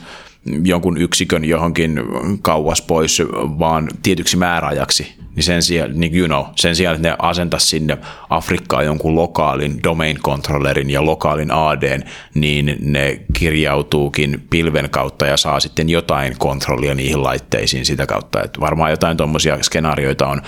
jonkun 0.63 0.97
yksikön 0.97 1.45
johonkin 1.45 2.01
kauas 2.41 2.81
pois 2.81 3.21
vaan 3.59 3.89
tietyksi 4.03 4.37
määräajaksi, 4.37 5.13
niin 5.35 5.43
sen 5.43 5.63
sijaan, 5.63 5.99
niin 5.99 6.17
you 6.17 6.27
know, 6.27 6.45
sen 6.55 6.75
sijaan, 6.75 6.95
että 6.95 7.09
ne 7.09 7.15
asenta 7.19 7.59
sinne 7.59 7.97
Afrikkaan 8.29 8.85
jonkun 8.85 9.15
lokaalin 9.15 9.83
domain 9.83 10.17
controllerin 10.17 10.89
ja 10.89 11.05
lokaalin 11.05 11.51
ADn, 11.51 12.03
niin 12.33 12.77
ne 12.79 13.21
kirjautuukin 13.33 14.43
pilven 14.49 14.89
kautta 14.89 15.25
ja 15.25 15.37
saa 15.37 15.59
sitten 15.59 15.89
jotain 15.89 16.36
kontrollia 16.37 16.95
niihin 16.95 17.24
laitteisiin 17.24 17.86
sitä 17.86 18.05
kautta. 18.05 18.43
Että 18.43 18.59
varmaan 18.59 18.91
jotain 18.91 19.17
tuommoisia 19.17 19.63
skenaarioita 19.63 20.28
on. 20.28 20.41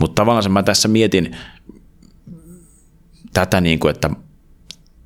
Mutta 0.00 0.22
tavallaan 0.22 0.52
mä 0.52 0.62
tässä 0.62 0.88
mietin 0.88 1.36
tätä, 3.32 3.60
niin 3.60 3.78
kuin, 3.78 3.90
että 3.90 4.10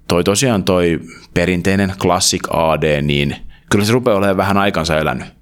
toi 0.09 0.24
tosiaan 0.24 0.64
toi 0.64 1.01
perinteinen 1.34 1.93
classic 1.98 2.43
AD, 2.51 3.02
niin– 3.02 3.36
kyllä 3.70 3.84
se 3.84 3.93
rupeaa 3.93 4.16
olemaan 4.16 4.36
vähän 4.36 4.56
aikansa 4.56 4.98
elänyt. 4.98 5.36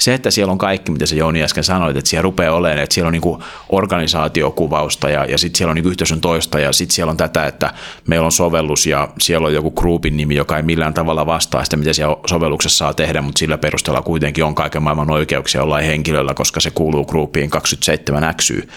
Se, 0.00 0.14
että 0.14 0.30
siellä 0.30 0.52
on 0.52 0.58
kaikki, 0.58 0.92
mitä 0.92 1.06
se 1.06 1.16
Jouni 1.16 1.42
äsken 1.42 1.64
sanoit, 1.64 1.96
että 1.96 2.10
siellä 2.10 2.22
rupeaa 2.22 2.54
olemaan, 2.54 2.78
että 2.78 2.94
siellä 2.94 3.08
on 3.08 3.12
niin 3.12 3.38
organisaatiokuvausta 3.68 5.10
ja, 5.10 5.24
ja 5.24 5.38
sitten 5.38 5.58
siellä 5.58 5.70
on 5.70 5.74
niin 5.74 5.88
yhteisön 5.88 6.20
toista 6.20 6.60
ja 6.60 6.72
sitten 6.72 6.94
siellä 6.94 7.10
on 7.10 7.16
tätä, 7.16 7.46
että 7.46 7.74
meillä 8.06 8.24
on 8.24 8.32
sovellus 8.32 8.86
ja 8.86 9.08
siellä 9.20 9.46
on 9.46 9.54
joku 9.54 9.70
groupin 9.70 10.16
nimi, 10.16 10.34
joka 10.34 10.56
ei 10.56 10.62
millään 10.62 10.94
tavalla 10.94 11.26
vastaa 11.26 11.64
sitä, 11.64 11.76
mitä 11.76 11.92
siellä 11.92 12.16
sovelluksessa 12.26 12.78
saa 12.78 12.94
tehdä, 12.94 13.22
mutta 13.22 13.38
sillä 13.38 13.58
perusteella 13.58 14.02
kuitenkin 14.02 14.44
on 14.44 14.54
kaiken 14.54 14.82
maailman 14.82 15.10
oikeuksia 15.10 15.62
olla 15.62 15.78
henkilöllä, 15.78 16.34
koska 16.34 16.60
se 16.60 16.70
kuuluu 16.70 17.04
groupiin 17.04 17.50
27 17.50 18.34
XY. 18.34 18.68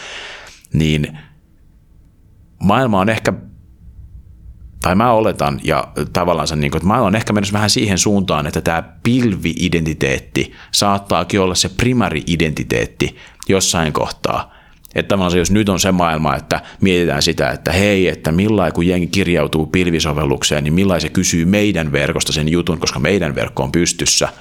Niin 0.74 1.18
maailma 2.60 3.00
on 3.00 3.10
ehkä 3.10 3.34
tai 4.82 4.96
mä 4.96 5.12
oletan, 5.12 5.60
ja 5.64 5.88
tavallaan 6.14 6.48
niin 6.56 6.72
kuin, 6.72 6.80
että 6.80 6.88
mä 6.88 7.02
olen 7.02 7.16
ehkä 7.16 7.34
menossa 7.34 7.54
vähän 7.54 7.70
siihen 7.70 7.98
suuntaan, 7.98 8.48
että 8.48 8.62
tämä 8.62 8.84
pilvi-identiteetti 9.04 10.54
saattaakin 10.72 11.40
olla 11.40 11.56
se 11.56 11.70
primari-identiteetti 11.70 13.18
jossain 13.50 13.94
kohtaa. 13.94 14.54
Että 14.96 15.10
tavallaan 15.10 15.32
se, 15.32 15.38
jos 15.38 15.52
nyt 15.52 15.70
on 15.70 15.80
se 15.80 15.92
maailma, 15.92 16.36
että 16.36 16.62
mietitään 16.82 17.22
sitä, 17.22 17.50
että 17.50 17.72
hei, 17.72 18.08
että 18.08 18.32
millain 18.32 18.74
kun 18.74 18.88
jengi 18.88 19.08
kirjautuu 19.08 19.66
pilvisovellukseen, 19.66 20.64
niin 20.64 20.74
millain 20.74 21.02
se 21.02 21.10
kysyy 21.10 21.46
meidän 21.46 21.92
verkosta 21.92 22.34
sen 22.34 22.50
jutun, 22.50 22.80
koska 22.80 23.00
meidän 23.00 23.36
verkko 23.36 23.64
on 23.64 23.72
pystyssä– 23.72 24.30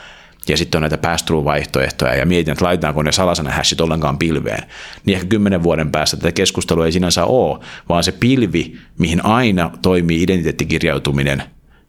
ja 0.48 0.56
sitten 0.56 0.78
on 0.78 0.82
näitä 0.82 0.98
pass 0.98 1.24
vaihtoehtoja 1.30 2.14
ja 2.14 2.26
mietin, 2.26 2.52
että 2.52 2.64
laitetaanko 2.64 3.02
ne 3.02 3.12
salasana 3.12 3.50
hashit 3.50 3.80
ollenkaan 3.80 4.18
pilveen, 4.18 4.62
niin 5.04 5.14
ehkä 5.14 5.28
kymmenen 5.28 5.62
vuoden 5.62 5.90
päästä 5.90 6.16
tätä 6.16 6.32
keskustelua 6.32 6.86
ei 6.86 6.92
sinänsä 6.92 7.24
ole, 7.24 7.64
vaan 7.88 8.04
se 8.04 8.12
pilvi, 8.12 8.78
mihin 8.98 9.24
aina 9.24 9.70
toimii 9.82 10.22
identiteettikirjautuminen, 10.22 11.42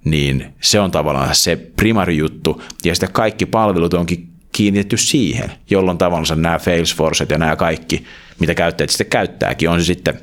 niin 0.06 0.54
se 0.62 0.80
on 0.80 0.92
tavallaan 0.92 1.36
se 1.36 1.56
primari 1.56 2.18
juttu, 2.18 2.64
ja 2.86 2.96
sitten 2.96 3.12
kaikki 3.12 3.46
palvelut 3.46 3.94
onkin 3.94 4.28
kiinnitetty 4.52 4.98
siihen, 4.98 5.52
jolloin 5.70 5.98
tavallaan 5.98 6.42
nämä 6.42 6.60
Salesforcet 6.60 7.30
ja 7.30 7.38
nämä 7.38 7.56
kaikki, 7.56 8.06
mitä 8.40 8.54
käyttäjät 8.54 8.90
sitten 8.90 9.08
käyttääkin, 9.08 9.70
on 9.70 9.80
se 9.80 9.86
sitten 9.86 10.20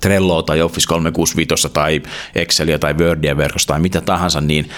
Trello 0.00 0.42
tai 0.42 0.62
Office 0.62 0.86
365 0.88 1.68
tai 1.72 2.02
Excelia 2.34 2.78
tai 2.78 2.94
Wordia 2.94 3.36
verkosta 3.36 3.72
tai 3.72 3.80
mitä 3.80 4.00
tahansa, 4.00 4.40
niin 4.40 4.70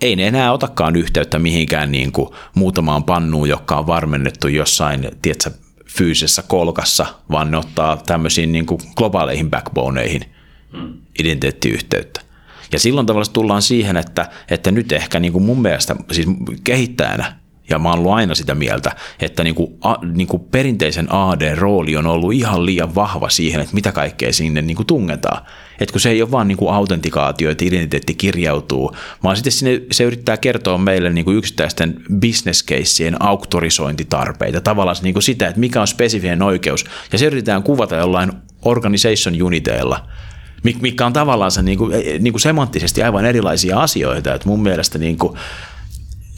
ei 0.00 0.16
ne 0.16 0.26
enää 0.26 0.52
otakaan 0.52 0.96
yhteyttä 0.96 1.38
mihinkään 1.38 1.92
niin 1.92 2.12
kuin 2.12 2.28
muutamaan 2.54 3.04
pannuun, 3.04 3.48
joka 3.48 3.78
on 3.78 3.86
varmennettu 3.86 4.48
jossain, 4.48 5.10
tiedätkö, 5.22 5.50
fyysisessä 5.88 6.42
kolkassa, 6.42 7.06
vaan 7.30 7.50
ne 7.50 7.56
ottaa 7.56 7.96
tämmöisiin 7.96 8.52
niin 8.52 8.66
kuin 8.66 8.80
globaaleihin 8.96 9.50
backboneihin 9.50 10.24
hmm. 10.72 10.94
identiteettiyhteyttä. 11.18 12.20
Ja 12.72 12.78
silloin 12.78 13.06
tavallaan 13.06 13.32
tullaan 13.32 13.62
siihen, 13.62 13.96
että, 13.96 14.30
että 14.50 14.70
nyt 14.70 14.92
ehkä 14.92 15.20
niin 15.20 15.32
kuin 15.32 15.44
mun 15.44 15.62
mielestä, 15.62 15.96
siis 16.12 16.26
kehittäjänä, 16.64 17.38
ja 17.70 17.78
mä 17.78 17.88
oon 17.88 17.98
ollut 17.98 18.12
aina 18.12 18.34
sitä 18.34 18.54
mieltä, 18.54 18.96
että 19.20 19.44
niin 19.44 19.54
kuin, 19.54 19.74
a, 19.80 19.94
niin 20.14 20.26
kuin 20.26 20.42
perinteisen 20.50 21.12
AD-rooli 21.12 21.96
on 21.96 22.06
ollut 22.06 22.32
ihan 22.32 22.66
liian 22.66 22.94
vahva 22.94 23.28
siihen, 23.28 23.60
että 23.60 23.74
mitä 23.74 23.92
kaikkea 23.92 24.32
sinne 24.32 24.62
niin 24.62 24.76
kuin 24.76 24.86
tungetaan. 24.86 25.42
Että 25.80 25.92
kun 25.92 26.00
se 26.00 26.10
ei 26.10 26.22
ole 26.22 26.30
vaan 26.30 26.48
niin 26.48 26.58
kuin 26.58 26.74
autentikaatio, 26.74 27.50
että 27.50 27.64
identiteetti 27.64 28.14
kirjautuu, 28.14 28.96
vaan 29.22 29.36
sitten 29.36 29.52
sinne, 29.52 29.80
se 29.92 30.04
yrittää 30.04 30.36
kertoa 30.36 30.78
meille 30.78 31.10
niin 31.10 31.24
kuin 31.24 31.36
yksittäisten 31.36 32.02
caseien 32.68 33.22
auktorisointitarpeita, 33.22 34.60
tavallaan 34.60 34.96
niin 35.02 35.14
kuin 35.14 35.22
sitä, 35.22 35.48
että 35.48 35.60
mikä 35.60 35.80
on 35.80 35.86
spesifinen 35.86 36.42
oikeus, 36.42 36.84
ja 37.12 37.18
se 37.18 37.26
yritetään 37.26 37.62
kuvata 37.62 37.96
jollain 37.96 38.32
organization 38.62 39.42
uniteilla, 39.42 40.06
mikä 40.80 41.06
on 41.06 41.12
tavallaan 41.12 41.50
se 41.50 41.62
niin 41.62 41.78
kuin, 41.78 41.92
niin 42.20 42.32
kuin 42.32 42.40
semanttisesti 42.40 43.02
aivan 43.02 43.24
erilaisia 43.24 43.80
asioita, 43.80 44.34
että 44.34 44.48
mun 44.48 44.62
mielestä 44.62 44.98
niin 44.98 45.18
kuin, 45.18 45.38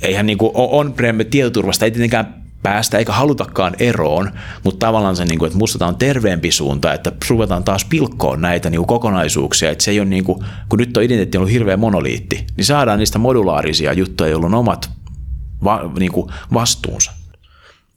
eihän 0.03 0.27
niin 0.27 0.39
kuin 0.39 0.51
on-prem 0.55 1.19
tietoturvasta 1.31 1.85
ei 1.85 1.91
tietenkään 1.91 2.41
päästä 2.63 2.99
eikä 2.99 3.13
halutakaan 3.13 3.75
eroon, 3.79 4.31
mutta 4.65 4.87
tavallaan 4.87 5.17
se, 5.17 5.25
niin 5.25 5.39
kuin, 5.39 5.47
että 5.47 5.59
musta 5.59 5.87
on 5.87 5.97
terveempi 5.97 6.53
suunta, 6.53 6.93
että 6.93 7.13
ruvetaan 7.31 7.65
taas 7.65 7.85
pilkkoon 7.85 8.41
näitä 8.41 8.71
niin 8.71 8.79
kuin 8.79 8.87
kokonaisuuksia, 8.87 9.71
että 9.71 9.85
se 9.85 9.91
ei 9.91 10.01
ole 10.01 10.09
niin 10.09 10.25
kuin, 10.25 10.45
kun 10.69 10.79
nyt 10.79 10.97
on 10.97 11.03
identiteetti 11.03 11.39
ollut 11.39 11.53
hirveä 11.53 11.77
monoliitti, 11.77 12.47
niin 12.57 12.65
saadaan 12.65 12.99
niistä 12.99 13.19
modulaarisia 13.19 13.93
juttuja, 13.93 14.31
joilla 14.31 14.47
on 14.47 14.55
omat 14.55 14.91
va, 15.65 15.91
niin 15.99 16.13
kuin 16.13 16.31
vastuunsa. 16.55 17.20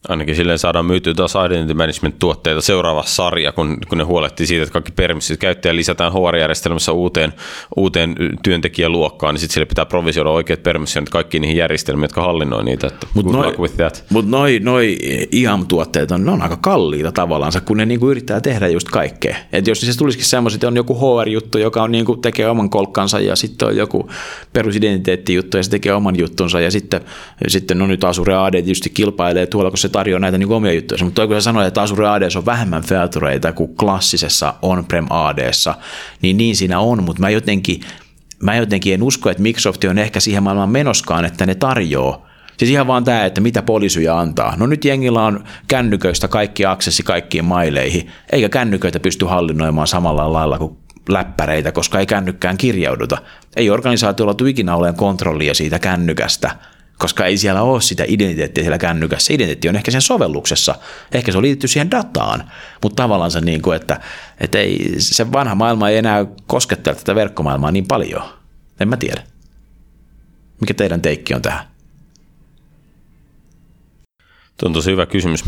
Ainakin 0.10 0.36
silleen 0.36 0.60
saadaan 0.60 0.86
myytyä 0.86 1.14
taas 1.14 1.34
Identity 1.48 1.74
Management-tuotteita 1.74 2.62
seuraava 2.62 3.04
sarja, 3.06 3.52
kun, 3.52 3.78
kun 3.90 3.98
ne 3.98 4.04
huolehtii 4.04 4.48
siitä, 4.48 4.64
että 4.64 4.74
kaikki 4.74 4.92
permissit 4.92 5.40
käyttäjä 5.40 5.76
lisätään 5.76 6.14
HR-järjestelmässä 6.14 6.92
uuteen, 6.92 7.34
uuteen 7.76 8.16
työntekijäluokkaan, 8.44 9.34
niin 9.34 9.40
sitten 9.40 9.54
sille 9.54 9.66
pitää 9.66 9.86
provisioida 9.86 10.30
oikeat 10.30 10.64
permissionit 10.64 11.10
kaikkiin 11.10 11.42
niihin 11.42 11.58
järjestelmiin, 11.58 12.04
jotka 12.04 12.22
hallinnoi 12.22 12.64
niitä. 12.64 12.92
Mutta 13.14 13.32
noi, 13.32 13.56
mut 14.10 14.28
noi, 14.30 14.60
noi 14.64 14.98
IAM-tuotteet 15.34 16.12
on, 16.12 16.30
on 16.30 16.42
aika 16.42 16.58
kalliita 16.58 17.12
tavallaan, 17.12 17.54
kun 17.66 17.78
ne 17.78 17.86
niinku 17.86 18.12
yrittää 18.12 18.42
tehdä 18.42 18.68
just 18.68 18.90
kaikkea. 18.90 19.36
Et 19.54 19.68
jos 19.68 19.82
se 19.82 19.98
tulisikin 19.98 20.26
semmoiset, 20.26 20.58
että 20.58 20.68
on 20.68 20.76
joku 20.76 20.96
HR-juttu, 20.96 21.58
joka 21.58 21.84
on 21.84 21.92
niinku, 21.92 22.16
tekee 22.18 22.50
oman 22.50 22.70
kolkkansa 22.70 23.20
ja 23.20 23.36
sitten 23.36 23.68
on 23.68 23.78
joku 23.78 24.10
perusidentiteettijuttu 24.54 25.58
ja 25.58 25.64
se 25.64 25.70
tekee 25.70 25.94
oman 25.94 26.18
juttunsa 26.18 26.60
ja 26.60 26.72
sitten, 26.72 27.02
sitten 27.48 27.78
no 27.80 27.88
nyt 27.88 28.04
Azure 28.04 28.36
AD 28.36 28.52
tietysti 28.52 28.90
kilpailee 28.90 29.46
tuolla, 29.46 29.72
kun 29.72 29.78
se 29.78 29.93
tarjoaa 29.94 30.20
näitä 30.20 30.38
niin 30.38 30.52
omia 30.52 30.74
juttuja. 30.74 31.06
Mutta 31.06 31.28
kun 31.28 31.36
sä 31.36 31.42
sanoit, 31.42 31.68
että 31.68 31.82
Azure 31.82 32.08
AD 32.08 32.30
on 32.36 32.46
vähemmän 32.46 32.84
featureita 32.84 33.54
kuin 33.54 33.76
klassisessa 33.76 34.54
on-prem 34.62 35.06
ADssa, 35.10 35.76
niin 36.22 36.38
niin 36.38 36.56
siinä 36.56 36.80
on, 36.80 37.04
mutta 37.04 37.22
mä 37.22 37.30
jotenkin, 37.30 37.82
mä 38.40 38.56
jotenkin 38.56 38.94
en 38.94 39.04
usko, 39.04 39.30
että 39.30 39.44
Microsoft 39.44 39.84
on 39.84 39.98
ehkä 39.98 40.20
siihen 40.20 40.44
maailmaan 40.44 40.70
menoskaan, 40.70 41.26
että 41.26 41.46
ne 41.46 41.56
tarjoaa 41.56 42.34
Siis 42.58 42.72
ihan 42.72 42.88
vaan 42.88 43.04
tämä, 43.04 43.26
että 43.26 43.42
mitä 43.42 43.62
poliisuja 43.62 44.20
antaa. 44.20 44.54
No 44.58 44.68
nyt 44.68 44.86
jengillä 44.86 45.26
on 45.26 45.44
kännyköistä 45.68 46.28
kaikki 46.28 46.66
aksessi 46.66 47.04
kaikkiin 47.04 47.46
maileihin, 47.46 48.12
eikä 48.32 48.50
kännyköitä 48.50 49.00
pysty 49.00 49.26
hallinnoimaan 49.26 49.88
samalla 49.88 50.34
lailla 50.34 50.58
kuin 50.58 50.78
läppäreitä, 51.10 51.72
koska 51.72 52.00
ei 52.00 52.06
kännykkään 52.06 52.58
kirjauduta. 52.58 53.18
Ei 53.56 53.70
organisaatiolla 53.70 54.34
tule 54.34 54.50
ikinä 54.50 54.76
olemaan 54.76 54.96
kontrollia 54.96 55.54
siitä 55.54 55.80
kännykästä– 55.80 56.52
koska 56.98 57.26
ei 57.26 57.38
siellä 57.38 57.62
ole 57.62 57.82
sitä 57.82 58.04
identiteettiä 58.08 58.64
siellä 58.64 58.78
kännykässä. 58.78 59.34
Identiteetti 59.34 59.70
on 59.70 59.76
ehkä 59.76 59.92
sen 59.92 60.02
sovelluksessa, 60.02 60.76
ehkä 61.12 61.32
se 61.32 61.38
on 61.38 61.44
liitetty 61.44 61.68
siihen 61.68 61.92
dataan, 61.92 62.52
mutta 62.84 63.04
tavallaan 63.04 63.32
se 63.32 63.42
niin 63.42 63.62
kuin, 63.62 63.76
että, 63.76 64.00
että 64.40 64.60
ei, 64.60 64.96
se 64.98 65.32
vanha 65.32 65.56
maailma 65.56 65.90
ei 65.90 65.98
enää 65.98 66.26
koskettele 66.48 66.96
tätä 66.96 67.16
verkkomaailmaa 67.16 67.72
niin 67.72 67.88
paljon. 67.88 68.24
En 68.80 68.88
mä 68.88 68.98
tiedä. 68.98 69.24
Mikä 70.62 70.74
teidän 70.74 71.02
teikki 71.02 71.34
on 71.34 71.42
tähän? 71.42 71.73
On 74.66 74.74
tosi 74.74 74.92
hyvä 74.92 75.06
kysymys. 75.06 75.44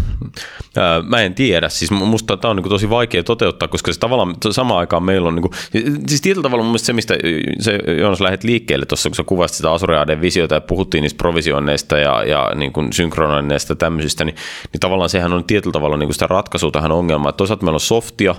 Mä 1.03 1.21
en 1.21 1.35
tiedä, 1.35 1.69
siis 1.69 1.91
musta 1.91 2.37
tämä 2.37 2.49
on 2.49 2.55
niin 2.55 2.69
tosi 2.69 2.89
vaikea 2.89 3.23
toteuttaa, 3.23 3.67
koska 3.67 3.93
se 3.93 3.99
tavallaan 3.99 4.35
samaan 4.51 4.79
aikaan 4.79 5.03
meillä 5.03 5.27
on, 5.27 5.35
niin 5.35 5.41
kuin, 5.41 5.53
siis 6.07 6.21
tietyllä 6.21 6.43
tavalla 6.43 6.63
mun 6.63 6.71
mielestä 6.71 6.85
se, 6.85 6.93
mistä 6.93 7.15
se 7.59 7.79
Joonas 7.99 8.21
lähdet 8.21 8.43
liikkeelle 8.43 8.85
tuossa, 8.85 9.09
kun 9.09 9.15
sä 9.15 9.23
kuvasit 9.23 9.57
sitä 9.57 9.71
Azure 9.71 9.99
AD-visiota 9.99 10.55
ja 10.55 10.61
puhuttiin 10.61 11.01
niistä 11.01 11.17
provisioinneista 11.17 11.97
ja, 11.97 12.23
ja 12.23 12.51
niin 12.55 12.73
kuin 12.73 12.93
synkronoinneista 12.93 13.71
ja 13.71 13.75
tämmöisistä, 13.75 14.25
niin, 14.25 14.35
niin 14.73 14.79
tavallaan 14.79 15.09
sehän 15.09 15.33
on 15.33 15.43
tietyllä 15.43 15.73
tavalla 15.73 15.97
niin 15.97 16.07
kuin 16.07 16.15
sitä 16.15 16.27
ratkaisua 16.27 16.71
tähän 16.71 16.91
ongelmaan. 16.91 17.33
Toisaalta 17.33 17.63
meillä 17.65 17.75
on 17.75 17.79
softia, 17.79 18.35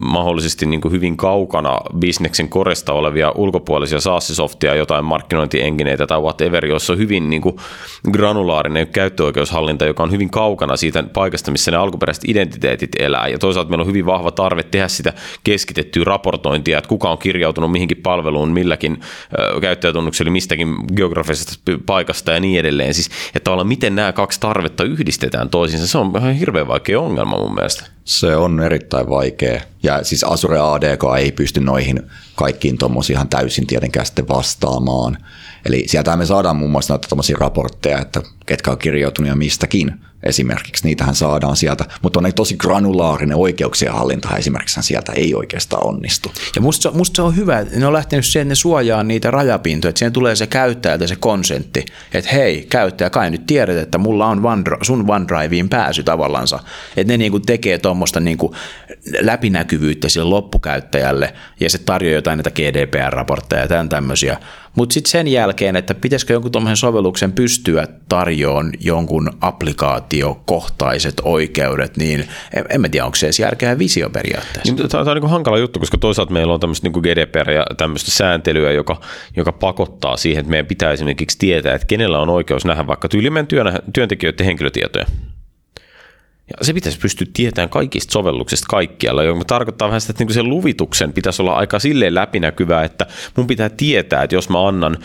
mahdollisesti 0.00 0.66
niin 0.66 0.80
kuin 0.80 0.92
hyvin 0.92 1.16
kaukana 1.16 1.80
bisneksen 1.98 2.48
koresta 2.48 2.92
olevia 2.92 3.30
ulkopuolisia 3.30 4.00
SaaS-softia, 4.00 4.74
jotain 4.74 5.04
markkinointiengineitä 5.04 6.06
tai 6.06 6.20
whatever, 6.20 6.66
jossa 6.66 6.92
on 6.92 6.98
hyvin 6.98 7.30
niin 7.30 7.42
kuin 7.42 7.56
granulaarinen 8.12 8.86
käyttöoikeushallinta, 8.86 9.84
joka 9.84 10.02
on 10.02 10.10
hyvin 10.10 10.30
kaukana 10.30 10.76
siitä 10.76 11.02
paikasta, 11.02 11.50
missä 11.50 11.70
ne 11.70 11.76
alkuperäiset 11.76 12.24
identiteetit 12.28 12.90
elää. 12.98 13.28
Ja 13.28 13.38
toisaalta 13.38 13.70
meillä 13.70 13.82
on 13.82 13.88
hyvin 13.88 14.06
vahva 14.06 14.30
tarve 14.30 14.62
tehdä 14.62 14.88
sitä 14.88 15.12
keskitettyä 15.44 16.04
raportointia, 16.04 16.78
että 16.78 16.88
kuka 16.88 17.10
on 17.10 17.18
kirjautunut 17.18 17.72
mihinkin 17.72 18.02
palveluun, 18.02 18.52
milläkin 18.52 19.00
käyttäjätunnuksella, 19.60 20.32
mistäkin 20.32 20.76
geografisesta 20.96 21.72
paikasta 21.86 22.32
ja 22.32 22.40
niin 22.40 22.60
edelleen. 22.60 22.94
Siis, 22.94 23.10
että 23.26 23.44
tavallaan 23.44 23.68
miten 23.68 23.96
nämä 23.96 24.12
kaksi 24.12 24.40
tarvetta 24.40 24.84
yhdistetään 24.84 25.50
toisiinsa, 25.50 25.86
se 25.86 25.98
on 25.98 26.12
ihan 26.18 26.34
hirveän 26.34 26.68
vaikea 26.68 27.00
ongelma 27.00 27.38
mun 27.38 27.54
mielestä. 27.54 27.93
Se 28.04 28.36
on 28.36 28.60
erittäin 28.60 29.08
vaikea. 29.08 29.60
Ja 29.82 30.04
siis 30.04 30.24
Azure 30.24 30.58
ADK 30.58 31.02
ei 31.18 31.32
pysty 31.32 31.60
noihin 31.60 32.02
kaikkiin 32.34 32.78
tuommoisiin 32.78 33.14
ihan 33.14 33.28
täysin 33.28 33.66
tietenkään 33.66 34.06
sitten 34.06 34.28
vastaamaan. 34.28 35.18
Eli 35.66 35.84
sieltä 35.86 36.16
me 36.16 36.26
saadaan 36.26 36.56
muun 36.56 36.70
muassa 36.70 36.94
näitä 36.94 37.34
raportteja, 37.38 37.98
että 37.98 38.22
ketkä 38.46 38.70
on 38.70 38.78
kirjautunut 38.78 39.28
ja 39.28 39.36
mistäkin 39.36 40.00
esimerkiksi. 40.24 40.86
Niitähän 40.86 41.14
saadaan 41.14 41.56
sieltä, 41.56 41.84
mutta 42.02 42.20
on 42.20 42.32
tosi 42.34 42.56
granulaarinen 42.56 43.36
oikeuksien 43.36 43.92
hallinta 43.92 44.36
esimerkiksi 44.36 44.82
sieltä 44.82 45.12
ei 45.12 45.34
oikeastaan 45.34 45.86
onnistu. 45.86 46.32
Ja 46.56 46.62
musta, 46.62 46.90
musta 46.90 47.16
se 47.16 47.22
on 47.22 47.36
hyvä, 47.36 47.58
että 47.58 47.78
ne 47.78 47.86
on 47.86 47.92
lähtenyt 47.92 48.26
siihen, 48.26 48.46
että 48.46 48.50
ne 48.50 48.54
suojaa 48.54 49.02
niitä 49.02 49.30
rajapintoja, 49.30 49.88
että 49.88 49.98
siihen 49.98 50.12
tulee 50.12 50.36
se 50.36 50.46
käyttäjältä 50.46 51.06
se 51.06 51.16
konsentti, 51.16 51.84
että 52.14 52.30
hei 52.30 52.66
käyttäjä, 52.70 53.10
kai 53.10 53.30
nyt 53.30 53.46
tiedät, 53.46 53.76
että 53.76 53.98
mulla 53.98 54.26
on 54.26 54.46
OneDrive, 54.46 54.84
sun 54.84 55.10
OneDriveen 55.10 55.68
pääsy 55.68 56.02
tavallansa. 56.02 56.58
Että 56.96 57.12
ne 57.12 57.16
niinku 57.16 57.40
tekee 57.40 57.78
tuommoista 57.78 58.20
niinku 58.20 58.54
läpinäkyvyyttä 59.20 60.08
sille 60.08 60.26
loppukäyttäjälle 60.26 61.34
ja 61.60 61.70
se 61.70 61.78
tarjoaa 61.78 62.14
jotain 62.14 62.38
näitä 62.38 62.50
GDPR-raportteja 62.50 63.62
ja 63.62 63.68
tämän 63.68 63.88
tämmöisiä. 63.88 64.38
Mutta 64.74 64.94
sitten 64.94 65.10
sen 65.10 65.28
jälkeen, 65.28 65.76
että 65.76 65.94
pitäisikö 65.94 66.32
jonkun 66.32 66.52
tuommoisen 66.52 66.76
sovelluksen 66.76 67.32
pystyä 67.32 67.86
tarjoamaan 68.08 68.72
jonkun 68.80 69.30
applikaatiokohtaiset 69.40 71.14
oikeudet, 71.24 71.96
niin 71.96 72.28
en, 72.54 72.64
en 72.68 72.80
mä 72.80 72.88
tiedä, 72.88 73.04
onko 73.04 73.16
se 73.16 73.26
edes 73.26 73.38
järkeä 73.38 73.78
visio 73.78 74.10
periaatteessa. 74.10 74.74
Niin, 74.74 74.88
tämä 74.88 75.10
on 75.10 75.16
niin 75.16 75.30
hankala 75.30 75.58
juttu, 75.58 75.78
koska 75.78 75.98
toisaalta 75.98 76.32
meillä 76.32 76.54
on 76.54 76.60
tämmöistä 76.60 76.88
niin 76.88 77.02
GDPR 77.02 77.50
ja 77.50 77.66
tämmöistä 77.76 78.10
sääntelyä, 78.10 78.72
joka, 78.72 79.00
joka 79.36 79.52
pakottaa 79.52 80.16
siihen, 80.16 80.40
että 80.40 80.50
meidän 80.50 80.66
pitää 80.66 80.92
esimerkiksi 80.92 81.38
tietää, 81.38 81.74
että 81.74 81.86
kenellä 81.86 82.18
on 82.18 82.28
oikeus 82.28 82.64
nähdä 82.64 82.86
vaikka 82.86 83.08
tyylimen 83.08 83.46
työntekijöiden 83.92 84.46
henkilötietoja. 84.46 85.06
Ja 86.50 86.64
se 86.64 86.72
pitäisi 86.72 86.98
pystyä 86.98 87.26
tietämään 87.32 87.68
kaikista 87.68 88.12
sovelluksista 88.12 88.66
kaikkialla, 88.70 89.22
joka 89.22 89.44
tarkoittaa 89.44 89.88
vähän 89.88 90.00
sitä, 90.00 90.10
että 90.10 90.20
niinku 90.20 90.32
sen 90.32 90.48
luvituksen 90.48 91.12
pitäisi 91.12 91.42
olla 91.42 91.54
aika 91.54 91.78
silleen 91.78 92.14
läpinäkyvää, 92.14 92.84
että 92.84 93.06
mun 93.36 93.46
pitää 93.46 93.68
tietää, 93.68 94.22
että 94.22 94.36
jos 94.36 94.48
mä 94.48 94.68
annan, 94.68 94.96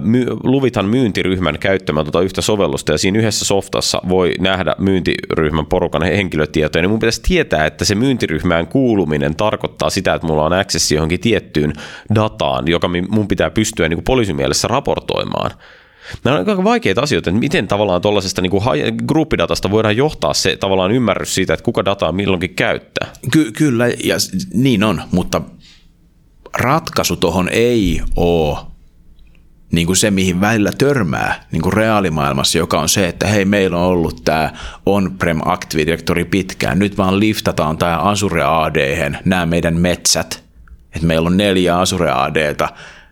my, 0.00 0.26
luvitan 0.42 0.86
myyntiryhmän 0.86 1.58
käyttämään 1.58 2.06
tuota 2.06 2.20
yhtä 2.20 2.42
sovellusta 2.42 2.92
ja 2.92 2.98
siinä 2.98 3.18
yhdessä 3.18 3.44
softassa 3.44 4.00
voi 4.08 4.34
nähdä 4.38 4.74
myyntiryhmän 4.78 5.66
porukan 5.66 6.02
henkilötietoja, 6.02 6.82
niin 6.82 6.90
mun 6.90 7.00
pitäisi 7.00 7.22
tietää, 7.22 7.66
että 7.66 7.84
se 7.84 7.94
myyntiryhmään 7.94 8.66
kuuluminen 8.66 9.36
tarkoittaa 9.36 9.90
sitä, 9.90 10.14
että 10.14 10.26
mulla 10.26 10.44
on 10.44 10.52
access 10.52 10.92
johonkin 10.92 11.20
tiettyyn 11.20 11.72
dataan, 12.14 12.68
joka 12.68 12.90
mun 13.08 13.28
pitää 13.28 13.50
pystyä 13.50 13.88
niin 13.88 14.04
poliisimielessä 14.04 14.68
raportoimaan. 14.68 15.50
Nämä 16.24 16.38
on 16.38 16.48
aika 16.48 16.64
vaikeita 16.64 17.00
asioita, 17.00 17.30
että 17.30 17.40
miten 17.40 17.68
tavallaan 17.68 18.02
tuollaisesta 18.02 18.42
niin 18.42 18.52
gruppidatasta 19.06 19.70
voidaan 19.70 19.96
johtaa 19.96 20.34
se 20.34 20.56
tavallaan 20.56 20.92
ymmärrys 20.92 21.34
siitä, 21.34 21.54
että 21.54 21.64
kuka 21.64 21.84
dataa 21.84 22.12
milloinkin 22.12 22.54
käyttää. 22.54 23.08
Ky- 23.32 23.52
kyllä, 23.52 23.86
ja 23.88 24.16
niin 24.54 24.84
on, 24.84 25.02
mutta 25.12 25.40
ratkaisu 26.58 27.16
tuohon 27.16 27.48
ei 27.48 28.00
ole 28.16 28.58
niin 29.72 29.86
kuin 29.86 29.96
se, 29.96 30.10
mihin 30.10 30.40
välillä 30.40 30.70
törmää 30.78 31.44
niin 31.52 31.62
kuin 31.62 31.72
reaalimaailmassa, 31.72 32.58
joka 32.58 32.80
on 32.80 32.88
se, 32.88 33.08
että 33.08 33.26
hei, 33.26 33.44
meillä 33.44 33.76
on 33.76 33.84
ollut 33.84 34.24
tämä 34.24 34.52
on-prem 34.86 35.40
Active 35.44 35.86
Directory 35.86 36.24
pitkään, 36.24 36.78
nyt 36.78 36.98
vaan 36.98 37.20
liftataan 37.20 37.78
tämä 37.78 37.98
Azure 37.98 38.42
AD, 38.42 39.12
nämä 39.24 39.46
meidän 39.46 39.80
metsät, 39.80 40.44
että 40.94 41.06
meillä 41.06 41.26
on 41.26 41.36
neljä 41.36 41.78
Azure 41.78 42.10
ADta, 42.10 42.68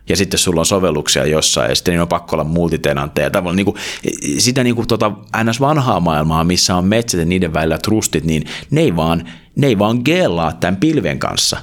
ja 0.09 0.15
sitten 0.15 0.39
sulla 0.39 0.61
on 0.61 0.65
sovelluksia 0.65 1.25
jossain, 1.25 1.69
ja 1.69 1.75
sitten 1.75 1.91
niin 1.91 2.01
on 2.01 2.07
pakko 2.07 2.35
olla 2.35 2.43
multitenantteja. 2.43 3.29
Tavallaan 3.29 3.55
niin 3.55 3.65
kuin, 3.65 3.77
sitä 4.37 4.63
niin 4.63 4.75
kuin, 4.75 4.87
tota, 4.87 5.11
ns. 5.43 5.61
vanhaa 5.61 5.99
maailmaa, 5.99 6.43
missä 6.43 6.75
on 6.75 6.85
metsät 6.85 7.19
ja 7.19 7.25
niiden 7.25 7.53
välillä 7.53 7.77
trustit, 7.77 8.23
niin 8.23 8.43
ne 8.71 8.81
ei 8.81 8.95
vaan, 8.95 9.29
ne 9.55 9.67
ei 9.67 9.79
vaan 9.79 10.01
geellaa 10.05 10.53
tämän 10.53 10.75
pilven 10.75 11.19
kanssa. 11.19 11.57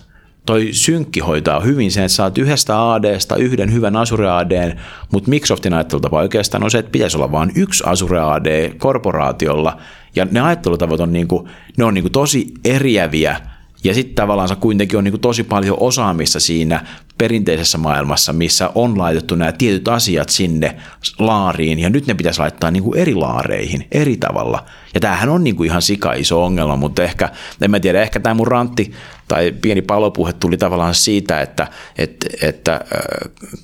Toi 0.46 0.68
synkki 0.72 1.20
hoitaa 1.20 1.60
hyvin 1.60 1.92
sen, 1.92 2.04
että 2.04 2.16
saat 2.16 2.38
yhdestä 2.38 2.92
ADsta 2.92 3.36
yhden 3.36 3.72
hyvän 3.72 3.96
Azure 3.96 4.30
AD, 4.30 4.78
mutta 5.12 5.30
Microsoftin 5.30 5.74
ajattelutapa 5.74 6.18
oikeastaan 6.18 6.64
on 6.64 6.70
se, 6.70 6.78
että 6.78 6.92
pitäisi 6.92 7.16
olla 7.16 7.32
vain 7.32 7.52
yksi 7.54 7.84
Azure 7.86 8.20
AD 8.20 8.74
korporaatiolla, 8.78 9.76
ja 10.16 10.26
ne 10.30 10.40
ajattelutavat 10.40 11.00
on, 11.00 11.12
niin 11.12 11.28
kuin, 11.28 11.48
ne 11.76 11.84
on 11.84 11.94
niin 11.94 12.02
kuin 12.02 12.12
tosi 12.12 12.46
eriäviä– 12.64 13.40
ja 13.84 13.94
sitten 13.94 14.14
tavallaan 14.14 14.48
se 14.48 14.56
kuitenkin 14.56 14.98
on 14.98 15.04
niin 15.04 15.12
kuin 15.12 15.20
tosi 15.20 15.44
paljon 15.44 15.76
osaamista 15.80 16.40
siinä 16.40 16.86
perinteisessä 17.18 17.78
maailmassa, 17.78 18.32
missä 18.32 18.70
on 18.74 18.98
laitettu 18.98 19.34
nämä 19.34 19.52
tietyt 19.52 19.88
asiat 19.88 20.28
sinne 20.28 20.76
laariin, 21.18 21.78
ja 21.78 21.90
nyt 21.90 22.06
ne 22.06 22.14
pitäisi 22.14 22.40
laittaa 22.40 22.70
niin 22.70 22.82
kuin 22.82 22.98
eri 22.98 23.14
laareihin, 23.14 23.86
eri 23.92 24.16
tavalla. 24.16 24.64
Ja 24.94 25.00
tämähän 25.00 25.28
on 25.28 25.44
niin 25.44 25.56
kuin 25.56 25.66
ihan 25.66 25.82
sika 25.82 26.12
iso 26.12 26.44
ongelma, 26.44 26.76
mutta 26.76 27.02
ehkä, 27.02 27.28
en 27.62 27.70
mä 27.70 27.80
tiedä, 27.80 28.02
ehkä 28.02 28.20
tämä 28.20 28.34
mun 28.34 28.46
rantti 28.46 28.92
tai 29.28 29.52
pieni 29.62 29.82
palopuhe 29.82 30.32
tuli 30.32 30.56
tavallaan 30.56 30.94
siitä, 30.94 31.40
että, 31.40 31.66
että, 31.98 32.26
että 32.42 32.80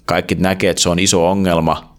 kaikki 0.05 0.35
näkee, 0.35 0.71
että 0.71 0.83
se 0.83 0.89
on 0.89 0.99
iso 0.99 1.31
ongelma, 1.31 1.97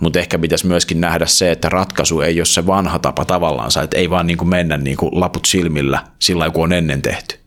mutta 0.00 0.18
ehkä 0.18 0.38
pitäisi 0.38 0.66
myöskin 0.66 1.00
nähdä 1.00 1.26
se, 1.26 1.50
että 1.50 1.68
ratkaisu 1.68 2.20
ei 2.20 2.38
ole 2.38 2.44
se 2.44 2.66
vanha 2.66 2.98
tapa 2.98 3.24
tavallaan, 3.24 3.70
että 3.84 3.98
ei 3.98 4.10
vaan 4.10 4.26
niin 4.26 4.38
kuin 4.38 4.48
mennä 4.48 4.76
niin 4.76 4.96
kuin 4.96 5.20
laput 5.20 5.44
silmillä 5.44 6.04
sillä 6.18 6.50
kuin 6.50 6.62
on 6.62 6.72
ennen 6.72 7.02
tehty. 7.02 7.43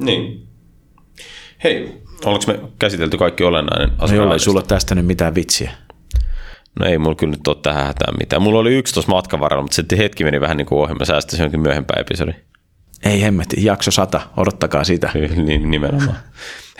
Niin. 0.00 0.46
Hei, 1.64 2.02
oliko 2.24 2.44
me 2.46 2.60
käsitelty 2.78 3.18
kaikki 3.18 3.44
olennainen 3.44 3.92
asia? 3.98 4.24
No 4.24 4.32
ei 4.32 4.38
sulla 4.38 4.62
tästä 4.62 4.94
nyt 4.94 5.06
mitään 5.06 5.34
vitsiä. 5.34 5.70
No 6.80 6.86
ei 6.86 6.98
mulla 6.98 7.14
kyllä 7.14 7.30
nyt 7.30 7.48
ole 7.48 7.56
tähän 7.62 7.86
hätään 7.86 8.14
mitään. 8.18 8.42
Mulla 8.42 8.58
oli 8.58 8.74
yksi 8.74 8.94
tuossa 8.94 9.12
matkan 9.12 9.40
varrella, 9.40 9.62
mutta 9.62 9.74
sitten 9.74 9.98
hetki 9.98 10.24
meni 10.24 10.40
vähän 10.40 10.56
niin 10.56 10.66
kuin 10.66 10.78
ohi. 10.78 10.94
Mä 10.94 11.04
säästäisin 11.04 11.44
jonkin 11.44 11.60
myöhempään 11.60 12.00
episodi. 12.00 12.32
Ei 13.04 13.22
hemmetti, 13.22 13.64
jakso 13.64 13.90
sata, 13.90 14.20
odottakaa 14.36 14.84
sitä. 14.84 15.10
niin, 15.46 15.70
nimenomaan. 15.70 16.16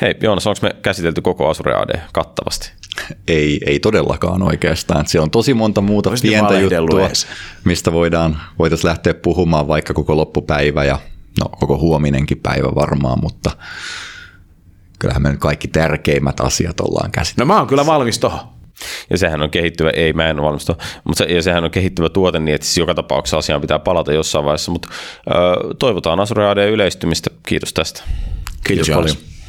Hei 0.00 0.14
Joonas, 0.22 0.46
onko 0.46 0.58
me 0.62 0.76
käsitelty 0.82 1.20
koko 1.20 1.48
Azure 1.48 1.74
AD 1.74 2.00
kattavasti? 2.12 2.72
Ei, 3.28 3.60
ei 3.66 3.80
todellakaan 3.80 4.42
oikeastaan. 4.42 5.06
Siellä 5.06 5.24
on 5.24 5.30
tosi 5.30 5.54
monta 5.54 5.80
muuta 5.80 6.10
Voisin 6.10 6.30
pientä 6.30 6.58
juttua, 6.58 7.08
mistä 7.64 7.92
voidaan, 7.92 8.40
voitaisiin 8.58 8.88
lähteä 8.88 9.14
puhumaan 9.14 9.68
vaikka 9.68 9.94
koko 9.94 10.16
loppupäivä 10.16 10.84
ja 10.84 10.98
no 11.40 11.48
koko 11.48 11.78
huominenkin 11.78 12.40
päivä 12.42 12.74
varmaan, 12.74 13.18
mutta 13.22 13.50
kyllähän 14.98 15.22
me 15.22 15.30
nyt 15.30 15.40
kaikki 15.40 15.68
tärkeimmät 15.68 16.40
asiat 16.40 16.80
ollaan 16.80 17.10
käsitelty. 17.10 17.40
No 17.40 17.46
mä 17.46 17.58
oon 17.58 17.66
kyllä 17.66 17.86
valmis 17.86 18.18
tohon. 18.18 18.40
Ja 19.10 19.18
sehän 19.18 19.42
on 19.42 19.50
kehittyvä, 19.50 19.90
ei 19.90 20.12
mä 20.12 20.28
en 20.28 20.38
ole 20.40 20.46
valmis 20.46 20.68
mutta 21.04 21.24
se, 21.24 21.24
ja 21.24 21.42
sehän 21.42 21.64
on 21.64 21.70
kehittyvä 21.70 22.08
tuote 22.08 22.40
niin, 22.40 22.54
että 22.54 22.66
siis 22.66 22.78
joka 22.78 22.94
tapauksessa 22.94 23.38
asiaan 23.38 23.60
pitää 23.60 23.78
palata 23.78 24.12
jossain 24.12 24.44
vaiheessa, 24.44 24.72
mutta 24.72 24.88
ö, 25.28 25.74
toivotaan 25.74 26.20
Azure 26.20 26.48
AD 26.48 26.68
yleistymistä. 26.68 27.30
Kiitos 27.46 27.72
tästä. 27.72 28.02
Kiitos, 28.64 28.86
Kiitos 28.86 28.88
paljon. 28.88 29.16
Ikkunastudio. 29.16 29.39